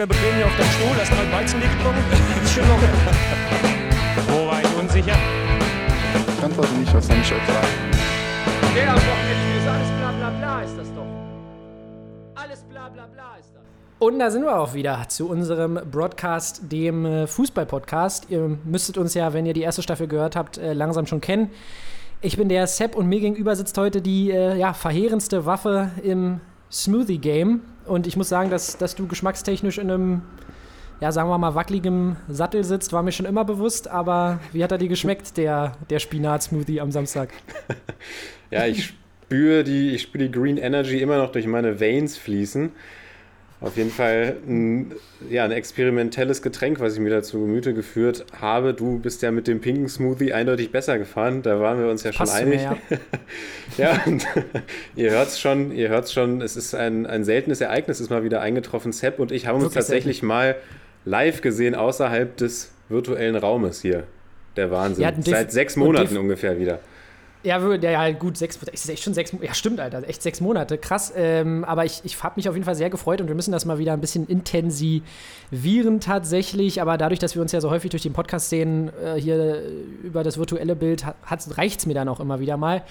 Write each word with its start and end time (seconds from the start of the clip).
locker 0.00 0.06
bequem 0.06 0.36
hier 0.36 0.46
auf 0.46 0.56
deinem 0.56 0.70
Stuhl, 0.70 0.96
hast 0.98 1.10
mal 1.10 1.32
Weizen 1.32 1.60
getrunken. 1.60 2.42
Ist 2.42 2.54
schon 2.54 2.68
locker. 2.68 2.88
Wo 4.28 4.46
war 4.46 4.60
ich 4.62 4.78
unsicher? 4.78 5.16
Ich 6.38 6.44
antworte 6.44 6.74
nicht, 6.74 6.94
was 6.94 7.06
soll 7.06 7.16
ich 7.16 7.32
euch 7.32 7.46
sagen? 7.46 7.68
Der 8.74 8.90
am 8.90 8.96
Wochenende 8.96 9.58
ist 9.58 9.68
alles 9.68 9.88
bla 9.98 10.12
bla 10.12 10.30
bla 10.30 10.62
ist 10.62 10.78
das 10.78 10.94
doch. 10.94 12.42
Alles 12.42 12.62
bla 12.62 12.88
bla 12.88 13.06
bla 13.06 13.36
ist 13.38 13.50
das. 13.54 13.62
Und 13.98 14.18
da 14.18 14.30
sind 14.30 14.42
wir 14.42 14.58
auch 14.58 14.72
wieder 14.72 15.06
zu 15.08 15.28
unserem 15.28 15.78
Broadcast, 15.90 16.62
dem 16.72 17.04
äh, 17.04 17.26
Fußball-Podcast. 17.26 18.26
Ihr 18.30 18.58
müsstet 18.64 18.96
uns 18.96 19.12
ja, 19.14 19.34
wenn 19.34 19.44
ihr 19.44 19.52
die 19.52 19.62
erste 19.62 19.82
Staffel 19.82 20.06
gehört 20.06 20.34
habt, 20.34 20.56
äh, 20.56 20.72
langsam 20.72 21.06
schon 21.06 21.20
kennen. 21.20 21.50
Ich 22.22 22.36
bin 22.36 22.48
der 22.48 22.66
Sepp 22.66 22.96
und 22.96 23.06
mir 23.06 23.20
gegenüber 23.20 23.54
sitzt 23.56 23.76
heute 23.76 24.00
die 24.00 24.30
äh, 24.30 24.56
ja, 24.56 24.72
verheerendste 24.72 25.44
Waffe 25.44 25.90
im 26.02 26.40
Smoothie-Game. 26.70 27.60
Und 27.90 28.06
ich 28.06 28.16
muss 28.16 28.28
sagen, 28.28 28.50
dass, 28.50 28.78
dass 28.78 28.94
du 28.94 29.08
geschmackstechnisch 29.08 29.78
in 29.78 29.90
einem, 29.90 30.22
ja, 31.00 31.10
sagen 31.10 31.28
wir 31.28 31.38
mal, 31.38 31.56
wackeligen 31.56 32.16
Sattel 32.28 32.62
sitzt, 32.62 32.92
war 32.92 33.02
mir 33.02 33.10
schon 33.10 33.26
immer 33.26 33.44
bewusst. 33.44 33.88
Aber 33.88 34.38
wie 34.52 34.62
hat 34.62 34.70
er 34.70 34.78
dir 34.78 34.86
geschmeckt, 34.86 35.36
der, 35.36 35.76
der 35.90 35.98
Spinat-Smoothie 35.98 36.80
am 36.80 36.92
Samstag? 36.92 37.30
Ja, 38.52 38.66
ich 38.66 38.86
spüre 38.86 39.62
die, 39.62 39.90
ich 39.90 40.02
spüre 40.02 40.24
die 40.24 40.32
Green 40.32 40.56
Energy 40.56 41.00
immer 41.00 41.18
noch 41.18 41.30
durch 41.30 41.46
meine 41.46 41.78
Veins 41.78 42.18
fließen. 42.18 42.72
Auf 43.60 43.76
jeden 43.76 43.90
Fall 43.90 44.36
ein, 44.48 44.92
ja, 45.28 45.44
ein 45.44 45.52
experimentelles 45.52 46.40
Getränk, 46.40 46.80
was 46.80 46.94
ich 46.94 47.00
mir 47.00 47.10
dazu 47.10 47.40
Gemüte 47.40 47.74
geführt 47.74 48.24
habe. 48.40 48.72
Du 48.72 48.98
bist 48.98 49.20
ja 49.20 49.30
mit 49.30 49.46
dem 49.46 49.60
pinken 49.60 49.86
Smoothie 49.86 50.32
eindeutig 50.32 50.72
besser 50.72 50.98
gefahren. 50.98 51.42
Da 51.42 51.60
waren 51.60 51.78
wir 51.78 51.90
uns 51.90 52.02
ja 52.02 52.12
schon 52.12 52.24
Passt 52.24 52.36
einig. 52.36 52.62
mir, 52.62 52.78
ja, 53.76 54.00
und 54.06 54.26
ihr 54.96 55.10
hört 55.10 55.28
es 55.28 55.40
schon, 55.40 55.72
ihr 55.72 55.90
hört's 55.90 56.10
schon, 56.10 56.40
es 56.40 56.56
ist 56.56 56.74
ein, 56.74 57.04
ein 57.04 57.24
seltenes 57.24 57.60
Ereignis, 57.60 58.00
ist 58.00 58.08
mal 58.08 58.24
wieder 58.24 58.40
eingetroffen. 58.40 58.92
Sepp 58.92 59.18
und 59.18 59.30
ich 59.30 59.46
haben 59.46 59.62
uns 59.62 59.74
tatsächlich 59.74 60.22
mal 60.22 60.56
live 61.04 61.42
gesehen 61.42 61.74
außerhalb 61.74 62.34
des 62.38 62.72
virtuellen 62.88 63.36
Raumes 63.36 63.82
hier. 63.82 64.04
Der 64.56 64.70
Wahnsinn. 64.70 65.04
Ja, 65.04 65.12
Seit 65.22 65.52
sechs 65.52 65.76
Monaten 65.76 66.16
ungefähr 66.16 66.58
wieder. 66.58 66.80
Ja, 67.42 67.56
wür- 67.58 67.82
ja, 67.82 68.06
ja, 68.06 68.12
gut, 68.12 68.36
sechs, 68.36 68.58
ist 68.70 68.90
echt 68.90 69.02
schon 69.02 69.14
sechs, 69.14 69.32
ja 69.40 69.54
stimmt, 69.54 69.80
Alter, 69.80 70.06
echt 70.06 70.20
sechs 70.22 70.42
Monate, 70.42 70.76
krass. 70.76 71.10
Ähm, 71.16 71.64
aber 71.64 71.86
ich, 71.86 72.02
ich 72.04 72.22
habe 72.22 72.34
mich 72.36 72.46
auf 72.50 72.54
jeden 72.54 72.66
Fall 72.66 72.74
sehr 72.74 72.90
gefreut 72.90 73.22
und 73.22 73.28
wir 73.28 73.34
müssen 73.34 73.50
das 73.50 73.64
mal 73.64 73.78
wieder 73.78 73.94
ein 73.94 74.00
bisschen 74.02 74.26
intensivieren 74.26 76.00
tatsächlich. 76.00 76.82
Aber 76.82 76.98
dadurch, 76.98 77.18
dass 77.18 77.34
wir 77.34 77.40
uns 77.40 77.52
ja 77.52 77.62
so 77.62 77.70
häufig 77.70 77.90
durch 77.90 78.02
den 78.02 78.12
Podcast 78.12 78.50
sehen, 78.50 78.90
äh, 79.02 79.18
hier 79.18 79.62
über 80.02 80.22
das 80.22 80.36
virtuelle 80.36 80.76
Bild, 80.76 81.06
reicht 81.56 81.80
es 81.80 81.86
mir 81.86 81.94
dann 81.94 82.08
auch 82.10 82.20
immer 82.20 82.40
wieder 82.40 82.58
mal. 82.58 82.82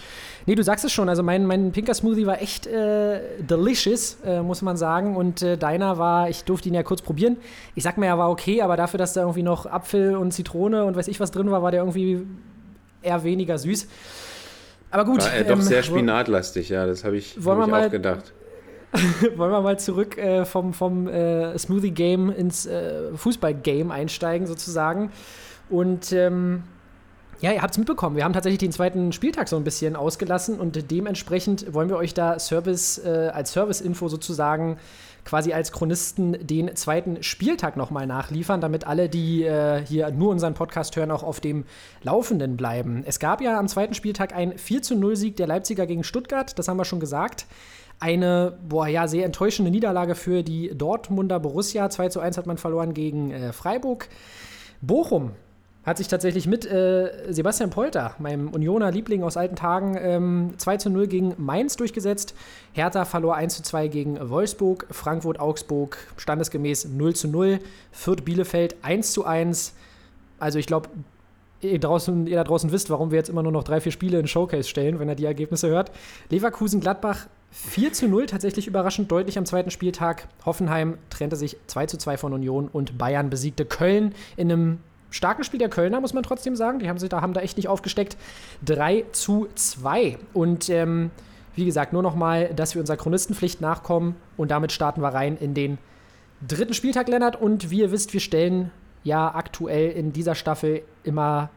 Nee, 0.48 0.56
du 0.56 0.64
sagst 0.64 0.84
es 0.84 0.92
schon, 0.92 1.10
also 1.10 1.22
mein, 1.22 1.46
mein 1.46 1.72
pinker 1.72 1.94
Smoothie 1.94 2.26
war 2.26 2.42
echt 2.42 2.66
äh, 2.66 3.20
delicious, 3.42 4.18
äh, 4.26 4.42
muss 4.42 4.64
man 4.64 4.78
sagen. 4.78 5.16
Und 5.16 5.44
äh, 5.44 5.58
deiner 5.60 6.00
war, 6.00 6.28
ich 6.28 6.44
durfte 6.44 6.70
ihn 6.70 6.74
ja 6.76 6.82
kurz 6.82 7.04
probieren. 7.04 7.38
Ich 7.76 7.84
sag 7.84 8.00
mir, 8.00 8.08
er 8.08 8.18
war 8.18 8.32
okay, 8.32 8.64
aber 8.64 8.78
dafür, 8.78 8.98
dass 8.98 9.14
da 9.14 9.22
irgendwie 9.22 9.44
noch 9.44 9.68
Apfel 9.68 10.16
und 10.16 10.32
Zitrone 10.32 10.86
und 10.86 10.96
weiß 10.96 11.08
ich 11.08 11.20
was 11.20 11.30
drin 11.30 11.52
war, 11.52 11.62
war 11.62 11.70
der 11.70 11.82
irgendwie 11.82 12.26
eher 13.04 13.24
weniger 13.24 13.60
süß. 13.60 13.88
Aber 14.92 15.06
gut. 15.06 15.22
War 15.22 15.34
er 15.34 15.44
doch 15.44 15.56
ähm, 15.56 15.62
sehr 15.62 15.84
spinatlastig, 15.84 16.70
ja, 16.70 16.86
das 16.86 17.04
habe 17.04 17.18
ich, 17.18 17.44
Wollen 17.44 17.60
hab 17.60 17.68
ich 17.68 17.72
mal- 17.72 17.88
auch 17.88 17.92
gedacht. 17.92 18.34
Wollen 19.36 19.52
wir 19.52 19.62
mal 19.62 19.78
zurück 19.78 20.18
äh, 20.18 20.46
vom, 20.46 20.74
vom 20.74 21.08
äh, 21.08 21.56
Smoothie-Game 21.58 22.32
ins 22.32 22.66
äh, 22.66 23.14
Fußball-Game 23.16 23.92
einsteigen, 23.92 24.48
sozusagen. 24.48 25.12
Und 25.70 26.12
ähm, 26.12 26.64
ja, 27.42 27.54
ihr 27.54 27.62
habt 27.62 27.72
es 27.72 27.78
mitbekommen. 27.78 28.18
Wir 28.18 28.26
haben 28.26 28.34
tatsächlich 28.34 28.60
den 28.60 28.72
zweiten 28.72 29.14
Spieltag 29.14 29.48
so 29.48 29.56
ein 29.56 29.64
bisschen 29.64 29.96
ausgelassen 29.96 30.60
und 30.60 30.92
dementsprechend 30.92 31.74
wollen 31.74 31.90
wir 31.90 31.96
euch 31.96 32.14
da 32.14 32.38
Service, 32.38 32.98
äh, 32.98 33.32
als 33.34 33.54
Service-Info 33.54 34.10
sozusagen 34.10 34.78
quasi 35.24 35.54
als 35.54 35.72
Chronisten 35.72 36.46
den 36.46 36.76
zweiten 36.76 37.24
Spieltag 37.24 37.78
nochmal 37.78 38.08
nachliefern, 38.08 38.62
damit 38.62 38.88
alle, 38.88 39.10
die 39.10 39.44
äh, 39.44 39.86
hier 39.86 40.12
nur 40.12 40.32
unseren 40.32 40.54
Podcast 40.54 40.96
hören, 40.96 41.12
auch 41.12 41.24
auf 41.24 41.40
dem 41.40 41.66
Laufenden 42.04 42.58
bleiben. 42.58 43.04
Es 43.06 43.20
gab 43.20 43.42
ja 43.42 43.58
am 43.58 43.68
zweiten 43.68 43.94
Spieltag 43.94 44.34
einen 44.36 44.58
4 44.58 44.82
zu 44.82 44.96
0 44.96 45.16
Sieg 45.16 45.38
der 45.38 45.48
Leipziger 45.48 45.86
gegen 45.86 46.04
Stuttgart, 46.04 46.58
das 46.58 46.68
haben 46.68 46.78
wir 46.78 46.86
schon 46.86 47.00
gesagt. 47.00 47.46
Eine, 48.02 48.58
boah, 48.68 48.88
ja, 48.88 49.08
sehr 49.08 49.26
enttäuschende 49.26 49.72
Niederlage 49.72 50.16
für 50.16 50.42
die 50.42 50.72
Dortmunder 50.74 51.40
Borussia. 51.40 51.90
2 51.90 52.10
zu 52.10 52.22
1 52.22 52.38
hat 52.38 52.48
man 52.48 52.58
verloren 52.58 52.94
gegen 52.94 53.32
äh, 53.32 53.52
Freiburg. 53.52 54.08
Bochum 54.82 55.34
hat 55.90 55.98
sich 55.98 56.08
tatsächlich 56.08 56.46
mit 56.46 56.66
äh, 56.66 57.34
Sebastian 57.34 57.72
Polter, 57.72 58.14
meinem 58.20 58.50
Unioner 58.50 58.92
Liebling 58.92 59.24
aus 59.24 59.38
alten 59.38 59.56
Tagen, 59.56 59.98
ähm, 60.00 60.54
2 60.58 60.78
zu 60.78 60.90
0 60.92 61.08
gegen 61.08 61.34
Mainz 61.38 61.78
durchgesetzt. 61.78 62.36
Hertha 62.74 63.06
verlor 63.06 63.36
1 63.36 63.56
zu 63.56 63.64
2 63.64 63.88
gegen 63.88 64.30
Wolfsburg. 64.30 64.86
Frankfurt, 64.92 65.40
Augsburg 65.40 65.98
standesgemäß 66.18 66.86
0 66.86 67.16
zu 67.16 67.28
0. 67.28 67.60
Fürth, 67.92 68.24
Bielefeld 68.24 68.76
1 68.84 69.14
zu 69.14 69.26
1. 69.26 69.74
Also 70.38 70.60
ich 70.60 70.68
glaube, 70.68 70.90
ihr, 71.62 71.72
ihr 71.72 71.80
da 71.80 72.44
draußen 72.44 72.72
wisst, 72.72 72.92
warum 72.92 73.10
wir 73.10 73.18
jetzt 73.18 73.30
immer 73.30 73.42
nur 73.42 73.52
noch 73.52 73.64
drei, 73.64 73.82
vier 73.82 73.92
Spiele 73.92 74.20
in 74.20 74.28
Showcase 74.28 74.70
stellen, 74.70 75.00
wenn 75.00 75.10
ihr 75.10 75.16
die 75.16 75.26
Ergebnisse 75.26 75.70
hört. 75.70 75.92
Leverkusen, 76.30 76.82
Gladbach 76.82 77.26
4 77.52 77.94
zu 77.94 78.08
0, 78.08 78.28
tatsächlich 78.28 78.68
überraschend 78.68 79.12
deutlich 79.12 79.40
am 79.40 79.46
zweiten 79.48 79.72
Spieltag. 79.72 80.28
Hoffenheim 80.46 81.00
trennte 81.10 81.36
sich 81.36 81.58
2 81.66 81.88
zu 81.88 81.98
2 81.98 82.18
von 82.18 82.34
Union 82.34 82.70
und 82.72 83.00
Bayern 83.00 83.32
besiegte 83.32 83.66
Köln 83.66 84.14
in 84.38 84.52
einem 84.52 84.78
starken 85.12 85.44
Spiel 85.44 85.60
der 85.60 85.70
Kölner, 85.70 86.02
muss 86.02 86.14
man 86.14 86.24
trotzdem 86.24 86.56
sagen. 86.56 86.80
Die 86.80 86.90
haben 86.90 86.98
sich 86.98 87.10
da, 87.10 87.22
haben 87.22 87.34
da 87.34 87.42
echt 87.42 87.58
nicht 87.58 87.68
aufgesteckt. 87.68 88.18
3 88.66 89.06
zu 89.12 89.48
2. 89.56 90.18
Und 90.34 90.70
ähm, 90.70 91.12
wie 91.56 91.66
gesagt, 91.66 91.94
nur 91.94 92.04
noch 92.04 92.16
mal, 92.16 92.54
dass 92.54 92.76
wir 92.76 92.82
unserer 92.82 92.98
Chronistenpflicht 92.98 93.62
nachkommen 93.62 94.16
und 94.38 94.52
damit 94.52 94.72
starten 94.72 95.02
wir 95.02 95.10
rein 95.10 95.38
in 95.38 95.54
den 95.54 95.78
dritten 96.48 96.74
Spieltag, 96.74 97.08
Lennart. 97.08 97.40
Und 97.40 97.70
wie 97.70 97.80
ihr 97.80 97.92
wisst, 97.92 98.14
wir 98.14 98.20
stellen 98.20 98.72
ja 99.04 99.34
aktuell 99.34 99.92
in 99.92 100.14
dieser 100.14 100.36
Staffel 100.36 100.84
immer 101.04 101.50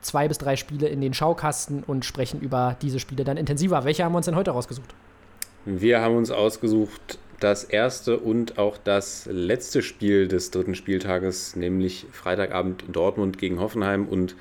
zwei 0.00 0.28
bis 0.28 0.38
drei 0.38 0.56
Spiele 0.56 0.88
in 0.88 1.00
den 1.00 1.14
Schaukasten 1.14 1.82
und 1.82 2.04
sprechen 2.04 2.40
über 2.40 2.76
diese 2.82 3.00
Spiele 3.00 3.24
dann 3.24 3.36
intensiver. 3.36 3.84
Welche 3.84 4.04
haben 4.04 4.12
wir 4.12 4.18
uns 4.18 4.26
denn 4.26 4.36
heute 4.36 4.50
rausgesucht? 4.50 4.94
Wir 5.64 6.00
haben 6.00 6.16
uns 6.16 6.30
ausgesucht 6.30 7.18
das 7.40 7.64
erste 7.64 8.18
und 8.18 8.58
auch 8.58 8.78
das 8.78 9.26
letzte 9.30 9.82
Spiel 9.82 10.28
des 10.28 10.50
dritten 10.50 10.74
Spieltages, 10.74 11.56
nämlich 11.56 12.06
Freitagabend 12.12 12.84
Dortmund 12.92 13.38
gegen 13.38 13.60
Hoffenheim 13.60 14.06
und 14.06 14.36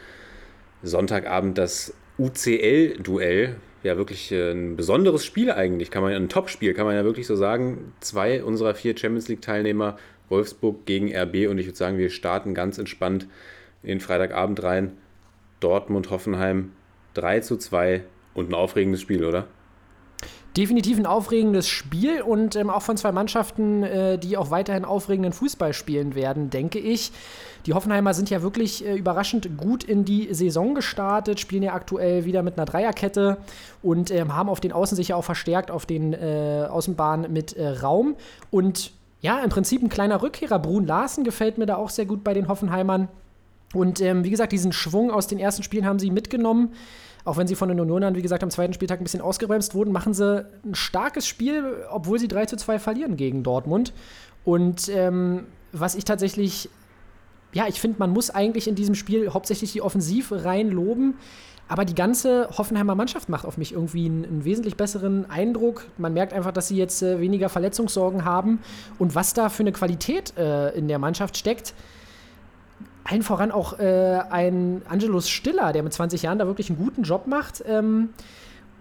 Sonntagabend 0.84 1.58
das 1.58 1.94
UCL-Duell. 2.18 3.56
Ja, 3.84 3.98
wirklich 3.98 4.31
äh, 4.31 4.52
ein 4.52 4.78
besonderes 4.78 5.26
Spiel 5.26 5.52
eigentlich, 5.52 5.92
kann 5.92 6.04
man 6.04 6.14
ein 6.14 6.30
Top-Spiel, 6.30 6.74
kann 6.74 6.86
man 6.86 6.96
ja 6.96 7.04
wirklich 7.04 7.28
so 7.28 7.36
sagen. 7.36 7.94
Zwei 8.00 8.44
unserer 8.44 8.76
vier 8.76 8.98
Champions 8.98 9.28
League-Teilnehmer, 9.28 9.98
Wolfsburg 10.30 10.86
gegen 10.86 11.14
RB 11.14 11.50
und 11.50 11.58
ich 11.58 11.66
würde 11.66 11.78
sagen, 11.78 11.98
wir 11.98 12.10
starten 12.10 12.54
ganz 12.54 12.78
entspannt 12.78 13.28
in 13.81 13.90
den 13.90 14.00
Freitagabend 14.00 14.64
rein. 14.64 14.94
Dortmund, 15.60 16.10
Hoffenheim 16.10 16.72
3 17.14 17.42
zu 17.42 17.58
2 17.58 18.04
und 18.34 18.50
ein 18.50 18.54
aufregendes 18.54 19.02
Spiel, 19.02 19.25
oder? 19.25 19.48
Definitiv 20.56 21.00
ein 21.00 21.08
aufregendes 21.08 21.68
Spiel 21.68 22.22
und 22.22 22.56
ähm, 22.56 22.69
auch 22.69 22.84
von 22.84 22.96
zwei 22.96 23.12
Mannschaften, 23.12 23.81
äh, 23.81 24.19
die 24.19 24.38
auch 24.38 24.52
weiterhin 24.52 24.86
aufregenden 24.86 25.34
Fußball 25.34 25.74
spielen 25.74 26.14
werden, 26.14 26.52
denke 26.52 26.78
ich. 26.78 27.12
Die 27.66 27.74
Hoffenheimer 27.74 28.14
sind 28.14 28.30
ja 28.30 28.44
wirklich 28.44 28.86
äh, 28.86 28.96
überraschend 28.96 29.58
gut 29.58 29.84
in 29.84 30.06
die 30.06 30.31
Saison 30.31 30.75
gestartet, 30.75 31.40
spielen 31.40 31.63
ja 31.63 31.74
aktuell 31.74 32.25
wieder 32.25 32.44
mit 32.44 32.58
einer 32.58 32.66
Dreierkette 32.66 33.38
und 33.81 34.12
ähm, 34.12 34.36
haben 34.36 34.47
auf 34.47 34.59
den 34.59 34.74
Außen 34.74 34.96
sich 34.96 35.08
ja 35.08 35.16
auch 35.16 35.24
verstärkt 35.24 35.72
auf 35.72 35.88
den 35.88 36.13
äh, 36.13 36.68
Außenbahnen 36.69 37.33
mit 37.33 37.54
äh, 37.54 37.69
Raum. 37.69 38.16
Und 38.51 38.92
ja, 39.22 39.39
im 39.39 39.50
Prinzip 39.50 39.81
ein 39.81 39.89
kleiner 39.89 40.22
Rückkehrer. 40.22 40.60
Brun 40.60 40.86
Larsen 40.86 41.24
gefällt 41.24 41.57
mir 41.57 41.66
da 41.66 41.77
auch 41.77 41.89
sehr 41.89 42.06
gut 42.06 42.24
bei 42.24 42.36
den 42.36 42.48
Hoffenheimern. 42.48 43.07
Und 43.74 44.01
ähm, 44.01 44.24
wie 44.24 44.30
gesagt, 44.30 44.51
diesen 44.51 44.72
Schwung 44.72 45.10
aus 45.10 45.25
den 45.25 45.39
ersten 45.39 45.63
Spielen 45.63 45.86
haben 45.86 45.98
sie 45.98 46.12
mitgenommen. 46.12 46.74
Auch 47.25 47.38
wenn 47.38 47.48
sie 47.48 47.56
von 47.56 47.70
den 47.70 47.80
Unionern, 47.80 48.16
wie 48.16 48.22
gesagt, 48.22 48.44
am 48.44 48.50
zweiten 48.50 48.74
Spieltag 48.74 49.00
ein 49.00 49.04
bisschen 49.04 49.22
ausgebremst 49.22 49.75
wurden, 49.75 49.92
machen 49.92 50.14
sie 50.14 50.46
ein 50.66 50.75
starkes 50.75 51.25
Spiel, 51.25 51.86
obwohl 51.90 52.20
sie 52.20 52.28
3 52.28 52.48
zu 52.48 52.58
2 52.58 52.80
verlieren 52.80 53.16
gegen 53.16 53.44
Dortmund. 53.44 53.94
Und 54.44 54.90
ähm, 54.90 55.46
was 55.72 55.96
ich 55.96 56.04
tatsächlich, 56.04 56.70
ja, 57.54 57.68
ich 57.68 57.80
finde, 57.80 58.00
man 58.00 58.12
muss 58.12 58.30
eigentlich 58.30 58.68
in 58.68 58.75
diesem 58.75 58.96
Spiel 58.96 59.34
hauptsächlich 59.34 59.72
die 59.72 59.81
Offensive 59.81 60.44
rein 60.44 60.70
loben. 60.70 61.16
Aber 61.70 61.86
die 61.86 61.96
ganze 61.96 62.50
Hoffenheimer 62.58 62.94
Mannschaft 62.94 63.30
macht 63.30 63.46
auf 63.46 63.58
mich 63.58 63.72
irgendwie 63.72 64.06
einen, 64.06 64.25
einen 64.25 64.46
wesentlich 64.46 64.75
besseren 64.75 65.30
Eindruck. 65.30 65.86
Man 65.98 66.14
merkt 66.14 66.34
einfach, 66.34 66.52
dass 66.52 66.68
sie 66.68 66.75
jetzt 66.75 67.02
äh, 67.02 67.22
weniger 67.22 67.48
Verletzungssorgen 67.48 68.25
haben. 68.25 68.60
Und 69.00 69.16
was 69.16 69.34
da 69.34 69.48
für 69.48 69.64
eine 69.64 69.72
Qualität 69.72 70.38
äh, 70.38 70.72
in 70.72 70.90
der 70.90 71.00
Mannschaft 71.00 71.38
steckt, 71.38 71.74
allen 73.03 73.23
voran 73.23 73.51
auch 73.51 73.79
äh, 73.79 74.19
ein 74.29 74.81
Angelus 74.88 75.29
Stiller, 75.29 75.73
der 75.73 75.83
mit 75.83 75.94
20 75.94 76.23
Jahren 76.23 76.39
da 76.39 76.47
wirklich 76.47 76.69
einen 76.69 76.79
guten 76.79 77.03
Job 77.03 77.27
macht. 77.27 77.63
Ähm, 77.67 78.09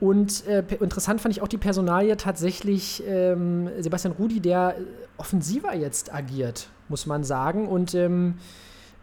und 0.01 0.47
äh, 0.47 0.65
interessant 0.81 1.21
fand 1.21 1.37
ich 1.37 1.43
auch 1.43 1.49
die 1.49 1.59
Personalie 1.59 2.17
tatsächlich 2.17 3.03
ähm, 3.07 3.69
Sebastian 3.79 4.15
Rudi, 4.19 4.41
der 4.41 4.75
offensiver 5.17 5.75
jetzt 5.75 6.13
agiert, 6.13 6.69
muss 6.89 7.07
man 7.07 7.25
sagen. 7.25 7.69
Und 7.69 7.95
ähm, 7.95 8.35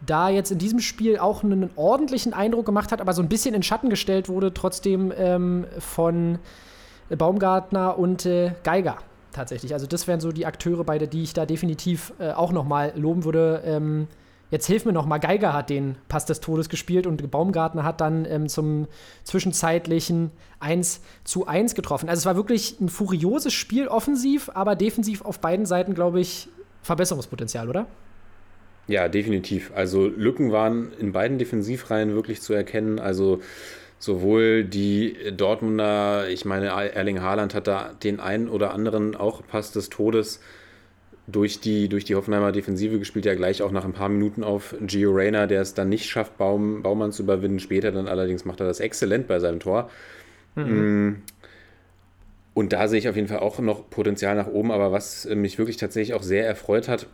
da 0.06 0.30
jetzt 0.30 0.52
in 0.52 0.58
diesem 0.58 0.80
Spiel 0.80 1.18
auch 1.18 1.44
einen 1.44 1.70
ordentlichen 1.76 2.34
Eindruck 2.34 2.66
gemacht 2.66 2.92
hat, 2.92 3.02
aber 3.02 3.14
so 3.14 3.22
ein 3.22 3.30
bisschen 3.30 3.56
in 3.56 3.64
Schatten 3.64 3.90
gestellt 3.90 4.30
wurde, 4.30 4.54
trotzdem 4.54 5.14
ähm, 5.16 5.66
von 5.80 6.40
Baumgartner 7.10 7.98
und 7.98 8.26
äh, 8.26 8.54
Geiger 8.64 8.98
tatsächlich. 9.32 9.74
Also 9.74 9.88
das 9.88 10.08
wären 10.08 10.20
so 10.20 10.32
die 10.32 10.46
Akteure 10.46 10.84
beide, 10.84 11.08
die 11.08 11.24
ich 11.24 11.34
da 11.34 11.46
definitiv 11.46 12.14
äh, 12.20 12.32
auch 12.32 12.52
nochmal 12.52 12.94
loben 12.96 13.24
würde. 13.26 13.62
Jetzt 14.52 14.66
hilf 14.66 14.86
mir 14.86 14.94
nochmal, 14.94 15.20
Geiger 15.20 15.54
hat 15.54 15.70
den 15.70 15.96
Pass 16.08 16.26
des 16.26 16.40
Todes 16.40 16.70
gespielt 16.70 17.06
und 17.06 17.30
Baumgartner 17.30 17.84
hat 17.84 18.02
dann 18.02 18.26
ähm, 18.26 18.50
zum 18.50 18.88
zwischenzeitlichen 19.24 20.32
1 20.60 21.02
zu 21.24 21.46
1 21.46 21.76
getroffen. 21.76 22.10
Also 22.10 22.22
es 22.22 22.26
war 22.26 22.36
wirklich 22.36 22.80
ein 22.80 22.90
furioses 22.90 23.54
Spiel 23.54 23.88
offensiv, 23.88 24.50
aber 24.56 24.76
defensiv 24.76 25.22
auf 25.22 25.40
beiden 25.40 25.68
Seiten, 25.68 25.94
glaube 25.94 26.20
ich, 26.20 26.50
Verbesserungspotenzial, 26.82 27.70
oder? 27.70 27.86
Ja, 28.88 29.08
definitiv. 29.08 29.72
Also 29.76 30.08
Lücken 30.08 30.52
waren 30.52 30.94
in 30.94 31.12
beiden 31.12 31.38
Defensivreihen 31.38 32.16
wirklich 32.16 32.42
zu 32.42 32.54
erkennen. 32.54 32.98
Also 32.98 33.42
sowohl 34.00 34.64
die 34.64 35.16
Dortmunder, 35.32 36.28
ich 36.28 36.44
meine, 36.46 36.70
Erling 36.70 37.22
Haaland 37.22 37.54
hat 37.54 37.68
da 37.68 37.94
den 38.02 38.20
einen 38.20 38.50
oder 38.50 38.74
anderen 38.74 39.16
auch 39.16 39.46
Pass 39.46 39.72
des 39.72 39.90
Todes 39.90 40.40
durch 41.32 41.60
die, 41.60 41.90
durch 41.90 42.06
die 42.06 42.16
Hoffenheimer 42.16 42.52
Defensive 42.52 43.00
gespielt, 43.00 43.26
ja 43.26 43.36
gleich 43.36 43.62
auch 43.62 43.72
nach 43.72 43.86
ein 43.86 43.94
paar 43.94 44.10
Minuten 44.10 44.44
auf 44.44 44.76
Gio 44.82 45.12
Reyna, 45.12 45.48
der 45.48 45.62
es 45.62 45.74
dann 45.74 45.90
nicht 45.90 46.10
schafft, 46.10 46.38
Baum, 46.38 46.82
Baumann 46.82 47.12
zu 47.12 47.24
überwinden. 47.24 47.60
Später 47.60 47.92
dann 47.92 48.08
allerdings 48.08 48.46
macht 48.46 48.60
er 48.60 48.68
das 48.68 48.80
exzellent 48.80 49.28
bei 49.28 49.40
seinem 49.40 49.60
Tor. 49.60 49.90
Mhm. 50.56 51.08
Mm. 51.08 51.22
Und 52.54 52.74
da 52.74 52.88
sehe 52.88 53.00
ich 53.00 53.08
auf 53.08 53.16
jeden 53.16 53.28
Fall 53.28 53.40
auch 53.40 53.60
noch 53.60 53.90
Potenzial 53.90 54.36
nach 54.36 54.48
oben, 54.48 54.72
aber 54.72 54.92
was 54.92 55.26
mich 55.26 55.58
wirklich 55.58 55.78
tatsächlich 55.78 56.14
auch 56.14 56.24
sehr 56.24 56.46
erfreut 56.46 56.88
hat, 56.90 57.08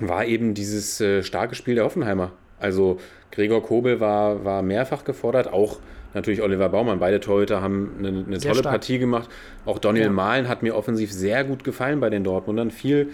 war 0.00 0.24
eben 0.24 0.54
dieses 0.54 1.00
äh, 1.00 1.22
starke 1.22 1.54
Spiel 1.54 1.76
der 1.76 1.84
Hoffenheimer. 1.84 2.32
Also 2.58 2.98
Gregor 3.30 3.62
Kobel 3.62 4.00
war, 4.00 4.44
war 4.44 4.62
mehrfach 4.62 5.04
gefordert, 5.04 5.52
auch 5.52 5.78
natürlich 6.18 6.42
Oliver 6.42 6.68
Baumann. 6.68 6.98
Beide 6.98 7.20
Torhüter 7.20 7.62
haben 7.62 7.94
eine, 7.98 8.08
eine 8.08 8.38
tolle 8.38 8.56
stark. 8.56 8.74
Partie 8.74 8.98
gemacht. 8.98 9.28
Auch 9.64 9.78
Daniel 9.78 10.06
ja. 10.06 10.10
Mahlen 10.10 10.48
hat 10.48 10.62
mir 10.62 10.76
offensiv 10.76 11.12
sehr 11.12 11.44
gut 11.44 11.64
gefallen 11.64 12.00
bei 12.00 12.10
den 12.10 12.24
Dortmundern. 12.24 12.70
Viel, 12.70 13.10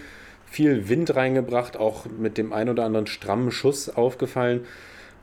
viel 0.46 0.88
Wind 0.88 1.14
reingebracht, 1.14 1.76
auch 1.76 2.06
mit 2.06 2.38
dem 2.38 2.52
ein 2.52 2.68
oder 2.68 2.84
anderen 2.84 3.06
strammen 3.06 3.50
Schuss 3.50 3.88
aufgefallen. 3.88 4.62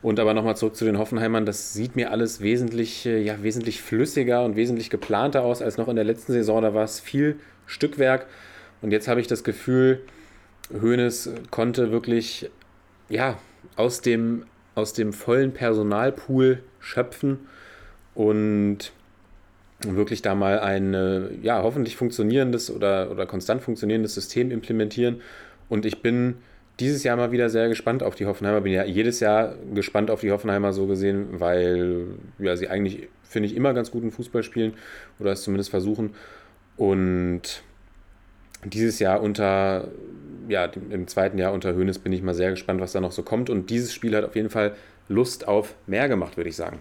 Und 0.02 0.18
aber 0.18 0.34
nochmal 0.34 0.56
zurück 0.56 0.74
zu 0.74 0.84
den 0.84 0.98
Hoffenheimern, 0.98 1.46
das 1.46 1.74
sieht 1.74 1.94
mir 1.94 2.10
alles 2.10 2.40
wesentlich, 2.40 3.06
äh, 3.06 3.22
ja, 3.22 3.42
wesentlich 3.42 3.80
flüssiger 3.80 4.44
und 4.44 4.56
wesentlich 4.56 4.90
geplanter 4.90 5.42
aus 5.42 5.62
als 5.62 5.76
noch 5.76 5.88
in 5.88 5.94
der 5.94 6.04
letzten 6.04 6.32
Saison. 6.32 6.60
Da 6.60 6.74
war 6.74 6.84
es 6.84 6.98
viel 6.98 7.36
Stückwerk. 7.66 8.26
Und 8.80 8.90
jetzt 8.90 9.06
habe 9.06 9.20
ich 9.20 9.28
das 9.28 9.44
Gefühl, 9.44 10.00
Hoeneß 10.72 11.30
konnte 11.50 11.92
wirklich 11.92 12.50
ja, 13.08 13.38
aus, 13.76 14.00
dem, 14.00 14.44
aus 14.74 14.92
dem 14.92 15.12
vollen 15.12 15.52
Personalpool 15.52 16.62
schöpfen 16.80 17.46
und 18.14 18.92
wirklich 19.84 20.22
da 20.22 20.34
mal 20.34 20.60
ein 20.60 21.40
ja, 21.42 21.62
hoffentlich 21.62 21.96
funktionierendes 21.96 22.70
oder, 22.70 23.10
oder 23.10 23.26
konstant 23.26 23.62
funktionierendes 23.62 24.14
System 24.14 24.50
implementieren. 24.50 25.20
Und 25.68 25.86
ich 25.86 26.02
bin 26.02 26.36
dieses 26.80 27.04
Jahr 27.04 27.16
mal 27.16 27.32
wieder 27.32 27.48
sehr 27.48 27.68
gespannt 27.68 28.02
auf 28.02 28.14
die 28.14 28.26
Hoffenheimer. 28.26 28.60
Bin 28.60 28.72
ja 28.72 28.84
jedes 28.84 29.20
Jahr 29.20 29.54
gespannt 29.74 30.10
auf 30.10 30.20
die 30.20 30.30
Hoffenheimer 30.30 30.72
so 30.72 30.86
gesehen, 30.86 31.40
weil 31.40 32.06
ja, 32.38 32.56
sie 32.56 32.68
eigentlich, 32.68 33.08
finde 33.22 33.48
ich, 33.48 33.56
immer 33.56 33.74
ganz 33.74 33.90
guten 33.90 34.10
Fußball 34.10 34.42
spielen 34.42 34.74
oder 35.18 35.32
es 35.32 35.42
zumindest 35.42 35.70
versuchen. 35.70 36.14
Und 36.76 37.62
dieses 38.64 38.98
Jahr 38.98 39.20
unter, 39.20 39.88
ja, 40.48 40.70
im 40.90 41.06
zweiten 41.08 41.38
Jahr 41.38 41.52
unter 41.52 41.74
Höhnes 41.74 41.98
bin 41.98 42.12
ich 42.12 42.22
mal 42.22 42.34
sehr 42.34 42.50
gespannt, 42.50 42.80
was 42.80 42.92
da 42.92 43.00
noch 43.00 43.12
so 43.12 43.22
kommt. 43.22 43.50
Und 43.50 43.70
dieses 43.70 43.92
Spiel 43.92 44.16
hat 44.16 44.24
auf 44.24 44.36
jeden 44.36 44.50
Fall 44.50 44.74
Lust 45.08 45.48
auf 45.48 45.74
mehr 45.86 46.08
gemacht, 46.08 46.36
würde 46.36 46.50
ich 46.50 46.56
sagen. 46.56 46.80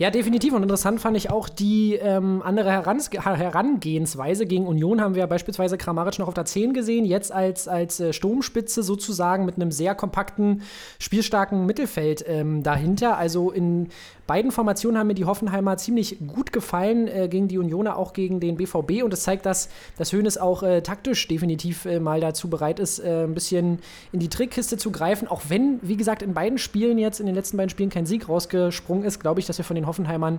Ja, 0.00 0.08
definitiv. 0.08 0.54
Und 0.54 0.62
interessant 0.62 0.98
fand 0.98 1.14
ich 1.14 1.28
auch 1.28 1.50
die 1.50 1.94
ähm, 1.94 2.40
andere 2.42 2.70
Herans 2.70 3.10
Herangehensweise. 3.12 4.46
Gegen 4.46 4.66
Union 4.66 4.98
haben 4.98 5.14
wir 5.14 5.26
beispielsweise 5.26 5.76
Kramaric 5.76 6.18
noch 6.18 6.26
auf 6.26 6.32
der 6.32 6.46
10 6.46 6.72
gesehen, 6.72 7.04
jetzt 7.04 7.30
als, 7.30 7.68
als 7.68 8.00
äh, 8.00 8.14
Sturmspitze 8.14 8.82
sozusagen 8.82 9.44
mit 9.44 9.56
einem 9.56 9.70
sehr 9.70 9.94
kompakten, 9.94 10.62
spielstarken 10.98 11.66
Mittelfeld 11.66 12.24
ähm, 12.26 12.62
dahinter. 12.62 13.18
Also 13.18 13.50
in 13.50 13.90
beiden 14.30 14.52
Formationen 14.52 14.96
haben 14.96 15.08
mir 15.08 15.14
die 15.14 15.24
Hoffenheimer 15.24 15.76
ziemlich 15.76 16.18
gut 16.24 16.52
gefallen, 16.52 17.08
äh, 17.08 17.26
gegen 17.26 17.48
die 17.48 17.58
Unioner, 17.58 17.96
auch 17.96 18.12
gegen 18.12 18.38
den 18.38 18.56
BVB. 18.56 19.02
Und 19.02 19.12
das 19.12 19.24
zeigt, 19.24 19.44
dass, 19.44 19.68
dass 19.98 20.12
Hoeneß 20.12 20.38
auch 20.38 20.62
äh, 20.62 20.82
taktisch 20.82 21.26
definitiv 21.26 21.84
äh, 21.84 21.98
mal 21.98 22.20
dazu 22.20 22.48
bereit 22.48 22.78
ist, 22.78 23.00
äh, 23.00 23.24
ein 23.24 23.34
bisschen 23.34 23.80
in 24.12 24.20
die 24.20 24.28
Trickkiste 24.28 24.76
zu 24.76 24.92
greifen. 24.92 25.26
Auch 25.26 25.42
wenn, 25.48 25.80
wie 25.82 25.96
gesagt, 25.96 26.22
in 26.22 26.32
beiden 26.32 26.58
Spielen 26.58 26.96
jetzt, 26.96 27.18
in 27.18 27.26
den 27.26 27.34
letzten 27.34 27.56
beiden 27.56 27.70
Spielen 27.70 27.90
kein 27.90 28.06
Sieg 28.06 28.28
rausgesprungen 28.28 29.02
ist, 29.02 29.18
glaube 29.18 29.40
ich, 29.40 29.46
dass 29.46 29.58
wir 29.58 29.64
von 29.64 29.74
den 29.74 29.88
Hoffenheimern 29.88 30.38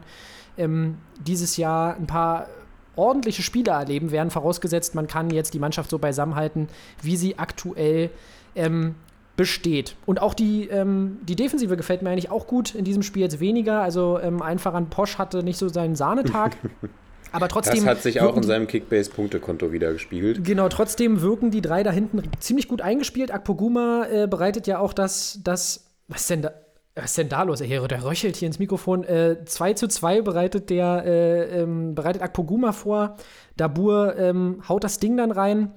ähm, 0.57 0.97
dieses 1.19 1.57
Jahr 1.57 1.97
ein 1.97 2.07
paar 2.07 2.47
ordentliche 2.95 3.41
Spiele 3.41 3.71
erleben 3.71 4.11
werden, 4.11 4.31
vorausgesetzt, 4.31 4.95
man 4.95 5.07
kann 5.07 5.31
jetzt 5.31 5.53
die 5.53 5.59
Mannschaft 5.59 5.89
so 5.89 5.99
beisammenhalten, 5.99 6.69
wie 7.01 7.17
sie 7.17 7.37
aktuell 7.37 8.09
ähm, 8.55 8.95
besteht. 9.41 9.95
Und 10.05 10.21
auch 10.21 10.35
die, 10.35 10.67
ähm, 10.67 11.17
die 11.23 11.35
Defensive 11.35 11.75
gefällt 11.75 12.03
mir 12.03 12.11
eigentlich 12.11 12.29
auch 12.29 12.45
gut. 12.45 12.75
In 12.75 12.85
diesem 12.85 13.01
Spiel 13.01 13.23
jetzt 13.23 13.39
weniger. 13.39 13.81
Also 13.81 14.19
ähm, 14.21 14.43
einfach 14.43 14.75
an 14.75 14.91
Posch 14.91 15.17
hatte 15.17 15.41
nicht 15.41 15.57
so 15.57 15.67
seinen 15.67 15.95
Sahnetag. 15.95 16.57
Aber 17.31 17.47
trotzdem. 17.47 17.77
Das 17.77 17.85
hat 17.85 18.03
sich 18.03 18.21
auch 18.21 18.37
in 18.37 18.43
seinem 18.43 18.67
Kickbase-Punktekonto 18.67 19.71
wieder 19.71 19.93
gespielt. 19.93 20.43
Genau, 20.43 20.69
trotzdem 20.69 21.21
wirken 21.21 21.49
die 21.49 21.61
drei 21.61 21.81
da 21.81 21.89
hinten 21.89 22.21
ziemlich 22.39 22.67
gut 22.67 22.83
eingespielt. 22.83 23.33
Akpoguma 23.33 24.05
äh, 24.11 24.27
bereitet 24.27 24.67
ja 24.67 24.77
auch 24.77 24.93
das, 24.93 25.39
das. 25.43 25.87
Was 26.07 26.21
ist 26.21 26.29
denn 26.29 26.43
da? 26.43 26.51
Was 26.93 27.05
ist 27.05 27.17
denn 27.17 27.29
da 27.29 27.41
los? 27.41 27.57
Der, 27.57 27.87
der 27.87 28.03
röchelt 28.03 28.35
hier 28.35 28.45
ins 28.45 28.59
Mikrofon. 28.59 29.03
Äh, 29.05 29.37
2 29.43 29.73
zu 29.73 29.87
2 29.87 30.21
bereitet 30.21 30.69
der, 30.69 31.03
äh, 31.03 31.61
ähm, 31.61 31.95
bereitet 31.95 32.21
Akpoguma 32.21 32.73
vor. 32.73 33.17
Dabur 33.57 34.15
ähm, 34.19 34.61
haut 34.69 34.83
das 34.83 34.99
Ding 34.99 35.17
dann 35.17 35.31
rein. 35.31 35.71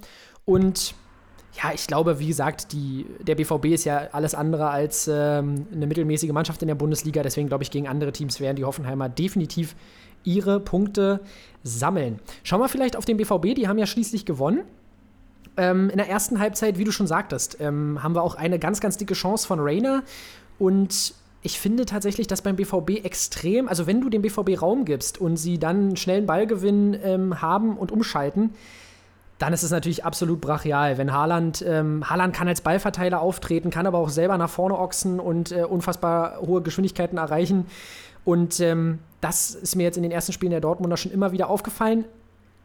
Und 0.44 0.94
ja, 1.62 1.72
ich 1.72 1.86
glaube, 1.86 2.18
wie 2.18 2.26
gesagt, 2.26 2.72
die, 2.72 3.06
der 3.20 3.36
BVB 3.36 3.66
ist 3.66 3.84
ja 3.84 4.08
alles 4.12 4.34
andere 4.34 4.70
als 4.70 5.08
ähm, 5.08 5.66
eine 5.72 5.86
mittelmäßige 5.86 6.32
Mannschaft 6.32 6.62
in 6.62 6.68
der 6.68 6.74
Bundesliga. 6.74 7.22
Deswegen 7.22 7.48
glaube 7.48 7.62
ich, 7.62 7.70
gegen 7.70 7.86
andere 7.86 8.12
Teams 8.12 8.40
werden 8.40 8.56
die 8.56 8.64
Hoffenheimer 8.64 9.08
definitiv 9.08 9.76
ihre 10.24 10.58
Punkte 10.58 11.20
sammeln. 11.62 12.18
Schauen 12.42 12.60
wir 12.60 12.68
vielleicht 12.68 12.96
auf 12.96 13.04
den 13.04 13.18
BVB. 13.18 13.54
Die 13.54 13.68
haben 13.68 13.78
ja 13.78 13.86
schließlich 13.86 14.24
gewonnen. 14.24 14.62
Ähm, 15.56 15.90
in 15.90 15.98
der 15.98 16.08
ersten 16.08 16.40
Halbzeit, 16.40 16.78
wie 16.78 16.84
du 16.84 16.90
schon 16.90 17.06
sagtest, 17.06 17.58
ähm, 17.60 18.02
haben 18.02 18.16
wir 18.16 18.22
auch 18.22 18.34
eine 18.34 18.58
ganz, 18.58 18.80
ganz 18.80 18.96
dicke 18.96 19.14
Chance 19.14 19.46
von 19.46 19.60
Rainer. 19.60 20.02
Und 20.58 21.14
ich 21.42 21.60
finde 21.60 21.84
tatsächlich, 21.84 22.26
dass 22.26 22.42
beim 22.42 22.56
BVB 22.56 23.04
extrem, 23.04 23.68
also 23.68 23.86
wenn 23.86 24.00
du 24.00 24.08
dem 24.08 24.22
BVB 24.22 24.60
Raum 24.60 24.84
gibst 24.84 25.20
und 25.20 25.36
sie 25.36 25.58
dann 25.58 25.76
einen 25.76 25.96
schnellen 25.96 26.26
Ballgewinn 26.26 26.98
ähm, 27.02 27.40
haben 27.40 27.76
und 27.76 27.92
umschalten, 27.92 28.54
dann 29.38 29.52
ist 29.52 29.62
es 29.62 29.70
natürlich 29.70 30.04
absolut 30.04 30.40
brachial. 30.40 30.96
Wenn 30.96 31.12
Haaland, 31.12 31.64
ähm, 31.66 32.08
Haaland 32.08 32.34
kann 32.34 32.48
als 32.48 32.60
Ballverteiler 32.60 33.20
auftreten, 33.20 33.70
kann 33.70 33.86
aber 33.86 33.98
auch 33.98 34.08
selber 34.08 34.38
nach 34.38 34.50
vorne 34.50 34.78
ochsen 34.78 35.18
und 35.18 35.52
äh, 35.52 35.64
unfassbar 35.64 36.40
hohe 36.40 36.62
Geschwindigkeiten 36.62 37.18
erreichen. 37.18 37.66
Und 38.24 38.60
ähm, 38.60 39.00
das 39.20 39.54
ist 39.54 39.76
mir 39.76 39.82
jetzt 39.82 39.96
in 39.96 40.02
den 40.02 40.12
ersten 40.12 40.32
Spielen 40.32 40.50
der 40.50 40.60
Dortmunder 40.60 40.96
schon 40.96 41.12
immer 41.12 41.32
wieder 41.32 41.50
aufgefallen. 41.50 42.04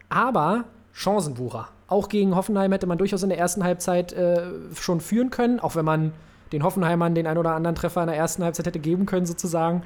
Aber 0.09 0.65
Chancenwucher. 0.93 1.69
Auch 1.87 2.07
gegen 2.07 2.35
Hoffenheim 2.35 2.71
hätte 2.71 2.87
man 2.87 2.97
durchaus 2.97 3.23
in 3.23 3.29
der 3.29 3.39
ersten 3.39 3.63
Halbzeit 3.63 4.13
äh, 4.13 4.43
schon 4.75 5.01
führen 5.01 5.31
können, 5.31 5.59
auch 5.59 5.75
wenn 5.75 5.85
man 5.85 6.13
den 6.51 6.63
Hoffenheimern 6.63 7.15
den 7.15 7.27
ein 7.27 7.37
oder 7.37 7.55
anderen 7.55 7.75
Treffer 7.75 8.01
in 8.01 8.07
der 8.07 8.17
ersten 8.17 8.43
Halbzeit 8.43 8.67
hätte 8.67 8.79
geben 8.79 9.05
können, 9.05 9.25
sozusagen. 9.25 9.83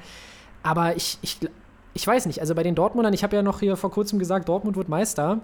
Aber 0.62 0.96
ich, 0.96 1.18
ich, 1.22 1.38
ich 1.92 2.06
weiß 2.06 2.26
nicht, 2.26 2.40
also 2.40 2.54
bei 2.54 2.62
den 2.62 2.74
Dortmundern, 2.74 3.12
ich 3.14 3.22
habe 3.22 3.36
ja 3.36 3.42
noch 3.42 3.60
hier 3.60 3.76
vor 3.76 3.90
kurzem 3.90 4.18
gesagt, 4.18 4.48
Dortmund 4.48 4.76
wird 4.76 4.88
Meister. 4.88 5.40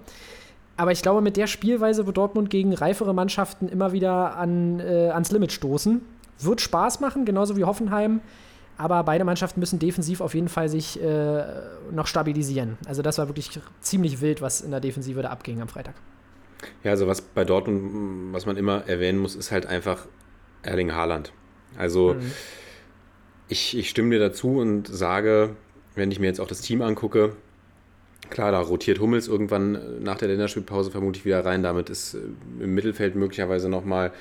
Aber 0.81 0.93
ich 0.93 1.03
glaube, 1.03 1.21
mit 1.21 1.37
der 1.37 1.47
Spielweise 1.47 2.07
wird 2.07 2.17
Dortmund 2.17 2.49
gegen 2.49 2.73
reifere 2.73 3.13
Mannschaften 3.13 3.69
immer 3.69 3.93
wieder 3.93 4.39
an, 4.39 4.81
äh, 4.81 5.11
ans 5.11 5.31
Limit 5.31 5.53
stoßen. 5.53 6.01
Wird 6.39 6.63
Spaß 6.63 7.01
machen, 7.01 7.27
genauso 7.27 7.59
wie 7.59 7.65
Hoffenheim. 7.65 8.23
Aber 8.79 9.05
beide 9.05 9.25
Mannschaften 9.25 9.61
müssen 9.61 9.79
defensiv 9.79 10.23
auf 10.23 10.35
jeden 10.35 10.49
Fall 10.49 10.71
sich 10.71 10.99
äh, 11.03 11.45
noch 11.93 12.07
stabilisieren. 12.07 12.79
Also 12.87 13.03
das 13.03 13.19
war 13.19 13.29
wirklich 13.29 13.61
ziemlich 13.83 14.23
wild, 14.23 14.41
was 14.41 14.63
in 14.63 14.71
der 14.71 14.81
Defensive 14.81 15.21
da 15.21 15.29
abging 15.29 15.61
am 15.61 15.69
Freitag. 15.69 15.93
Ja, 16.83 16.93
also 16.93 17.07
was 17.07 17.21
bei 17.21 17.45
Dortmund, 17.45 18.33
was 18.33 18.47
man 18.47 18.57
immer 18.57 18.89
erwähnen 18.89 19.19
muss, 19.19 19.37
ist 19.37 19.53
halt 19.53 19.67
einfach 19.67 20.07
Erling 20.63 20.95
Haaland. 20.95 21.31
Also 21.77 22.15
mhm. 22.15 22.33
ich, 23.49 23.77
ich 23.77 23.91
stimme 23.91 24.09
dir 24.09 24.19
dazu 24.19 24.57
und 24.57 24.89
sage, 24.89 25.57
wenn 25.95 26.11
ich 26.11 26.21
mir 26.21 26.29
jetzt 26.29 26.41
auch 26.41 26.49
das 26.49 26.63
Team 26.63 26.81
angucke, 26.81 27.37
Klar, 28.31 28.53
da 28.53 28.61
rotiert 28.61 29.01
Hummels 29.01 29.29
irgendwann 29.29 30.03
nach 30.03 30.17
der 30.17 30.29
Länderspielpause 30.29 30.91
vermutlich 30.91 31.25
wieder 31.25 31.45
rein. 31.45 31.63
Damit 31.63 31.91
ist 31.91 32.15
äh, 32.15 32.19
im 32.63 32.75
Mittelfeld 32.75 33.17
möglicherweise 33.17 33.69
nochmal 33.69 34.13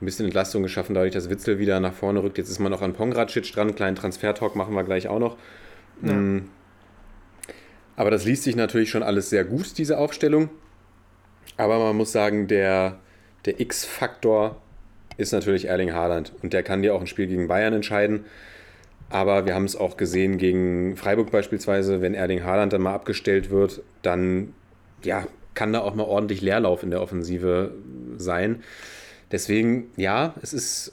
ein 0.00 0.04
bisschen 0.04 0.26
Entlastung 0.26 0.62
geschaffen, 0.62 0.94
dadurch, 0.94 1.12
dass 1.12 1.30
Witzel 1.30 1.58
wieder 1.58 1.80
nach 1.80 1.94
vorne 1.94 2.22
rückt. 2.22 2.36
Jetzt 2.36 2.50
ist 2.50 2.58
man 2.58 2.70
noch 2.70 2.82
an 2.82 2.92
Pongracic 2.92 3.50
dran. 3.52 3.74
Kleinen 3.74 3.96
Transfer-Talk 3.96 4.54
machen 4.54 4.74
wir 4.74 4.84
gleich 4.84 5.08
auch 5.08 5.18
noch. 5.18 5.36
Ja. 6.02 6.12
Mm. 6.12 6.48
Aber 7.96 8.10
das 8.10 8.24
liest 8.24 8.42
sich 8.42 8.56
natürlich 8.56 8.90
schon 8.90 9.02
alles 9.04 9.30
sehr 9.30 9.44
gut, 9.44 9.78
diese 9.78 9.98
Aufstellung. 9.98 10.50
Aber 11.56 11.78
man 11.78 11.96
muss 11.96 12.12
sagen, 12.12 12.48
der, 12.48 12.98
der 13.44 13.60
X-Faktor 13.60 14.60
ist 15.16 15.32
natürlich 15.32 15.66
Erling 15.66 15.92
Haaland. 15.92 16.32
Und 16.42 16.52
der 16.52 16.64
kann 16.64 16.82
dir 16.82 16.94
auch 16.94 17.00
ein 17.00 17.06
Spiel 17.06 17.28
gegen 17.28 17.46
Bayern 17.46 17.72
entscheiden. 17.72 18.24
Aber 19.10 19.46
wir 19.46 19.54
haben 19.54 19.64
es 19.64 19.76
auch 19.76 19.96
gesehen 19.96 20.38
gegen 20.38 20.96
Freiburg 20.96 21.30
beispielsweise, 21.30 22.00
wenn 22.00 22.14
Erling 22.14 22.42
Haaland 22.42 22.72
dann 22.72 22.82
mal 22.82 22.94
abgestellt 22.94 23.50
wird, 23.50 23.82
dann 24.02 24.54
ja, 25.02 25.26
kann 25.54 25.72
da 25.72 25.80
auch 25.80 25.94
mal 25.94 26.04
ordentlich 26.04 26.40
Leerlauf 26.40 26.82
in 26.82 26.90
der 26.90 27.00
Offensive 27.00 27.72
sein. 28.16 28.62
Deswegen, 29.30 29.90
ja, 29.96 30.34
es 30.42 30.52
ist, 30.52 30.92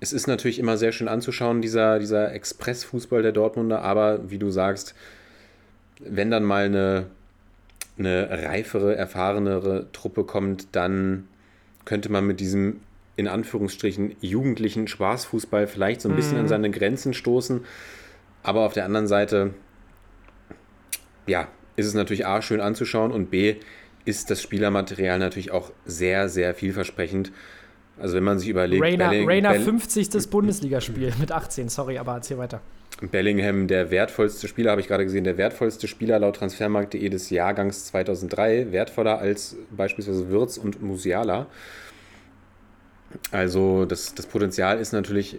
es 0.00 0.12
ist 0.12 0.26
natürlich 0.26 0.58
immer 0.58 0.76
sehr 0.76 0.92
schön 0.92 1.08
anzuschauen, 1.08 1.62
dieser, 1.62 1.98
dieser 1.98 2.32
Express-Fußball 2.32 3.22
der 3.22 3.32
Dortmunder. 3.32 3.82
Aber 3.82 4.30
wie 4.30 4.38
du 4.38 4.50
sagst, 4.50 4.94
wenn 6.00 6.30
dann 6.30 6.44
mal 6.44 6.64
eine, 6.64 7.06
eine 7.98 8.28
reifere, 8.30 8.96
erfahrenere 8.96 9.86
Truppe 9.92 10.24
kommt, 10.24 10.68
dann 10.72 11.28
könnte 11.84 12.10
man 12.10 12.26
mit 12.26 12.40
diesem 12.40 12.80
in 13.16 13.28
Anführungsstrichen 13.28 14.16
jugendlichen 14.20 14.88
Spaßfußball 14.88 15.66
vielleicht 15.66 16.00
so 16.00 16.08
ein 16.08 16.16
bisschen 16.16 16.38
an 16.38 16.48
seine 16.48 16.70
Grenzen 16.70 17.14
stoßen. 17.14 17.64
Aber 18.42 18.60
auf 18.60 18.72
der 18.72 18.84
anderen 18.84 19.06
Seite, 19.06 19.54
ja, 21.26 21.48
ist 21.76 21.86
es 21.86 21.94
natürlich 21.94 22.26
A, 22.26 22.42
schön 22.42 22.60
anzuschauen 22.60 23.12
und 23.12 23.30
B, 23.30 23.56
ist 24.04 24.30
das 24.30 24.42
Spielermaterial 24.42 25.18
natürlich 25.18 25.50
auch 25.50 25.72
sehr, 25.86 26.28
sehr 26.28 26.54
vielversprechend. 26.54 27.32
Also 27.98 28.16
wenn 28.16 28.24
man 28.24 28.38
sich 28.38 28.48
überlegt, 28.48 28.82
Rainer, 28.82 29.08
Belling- 29.10 29.28
Rainer 29.28 29.50
Bell- 29.52 29.60
50. 29.62 30.28
Bundesligaspiel 30.28 31.12
mit 31.20 31.30
18, 31.32 31.68
sorry, 31.68 31.98
aber 31.98 32.14
erzähl 32.14 32.38
weiter. 32.38 32.60
Bellingham, 33.10 33.66
der 33.66 33.90
wertvollste 33.90 34.46
Spieler, 34.46 34.72
habe 34.72 34.80
ich 34.80 34.88
gerade 34.88 35.04
gesehen, 35.04 35.24
der 35.24 35.36
wertvollste 35.36 35.88
Spieler 35.88 36.18
laut 36.18 36.36
Transfermarkt.de 36.36 37.08
des 37.08 37.30
Jahrgangs 37.30 37.86
2003, 37.86 38.72
wertvoller 38.72 39.18
als 39.18 39.56
beispielsweise 39.70 40.28
Wirtz 40.30 40.58
und 40.58 40.82
Musiala. 40.82 41.46
Also 43.30 43.84
das, 43.84 44.14
das 44.14 44.26
Potenzial 44.26 44.78
ist 44.78 44.92
natürlich 44.92 45.38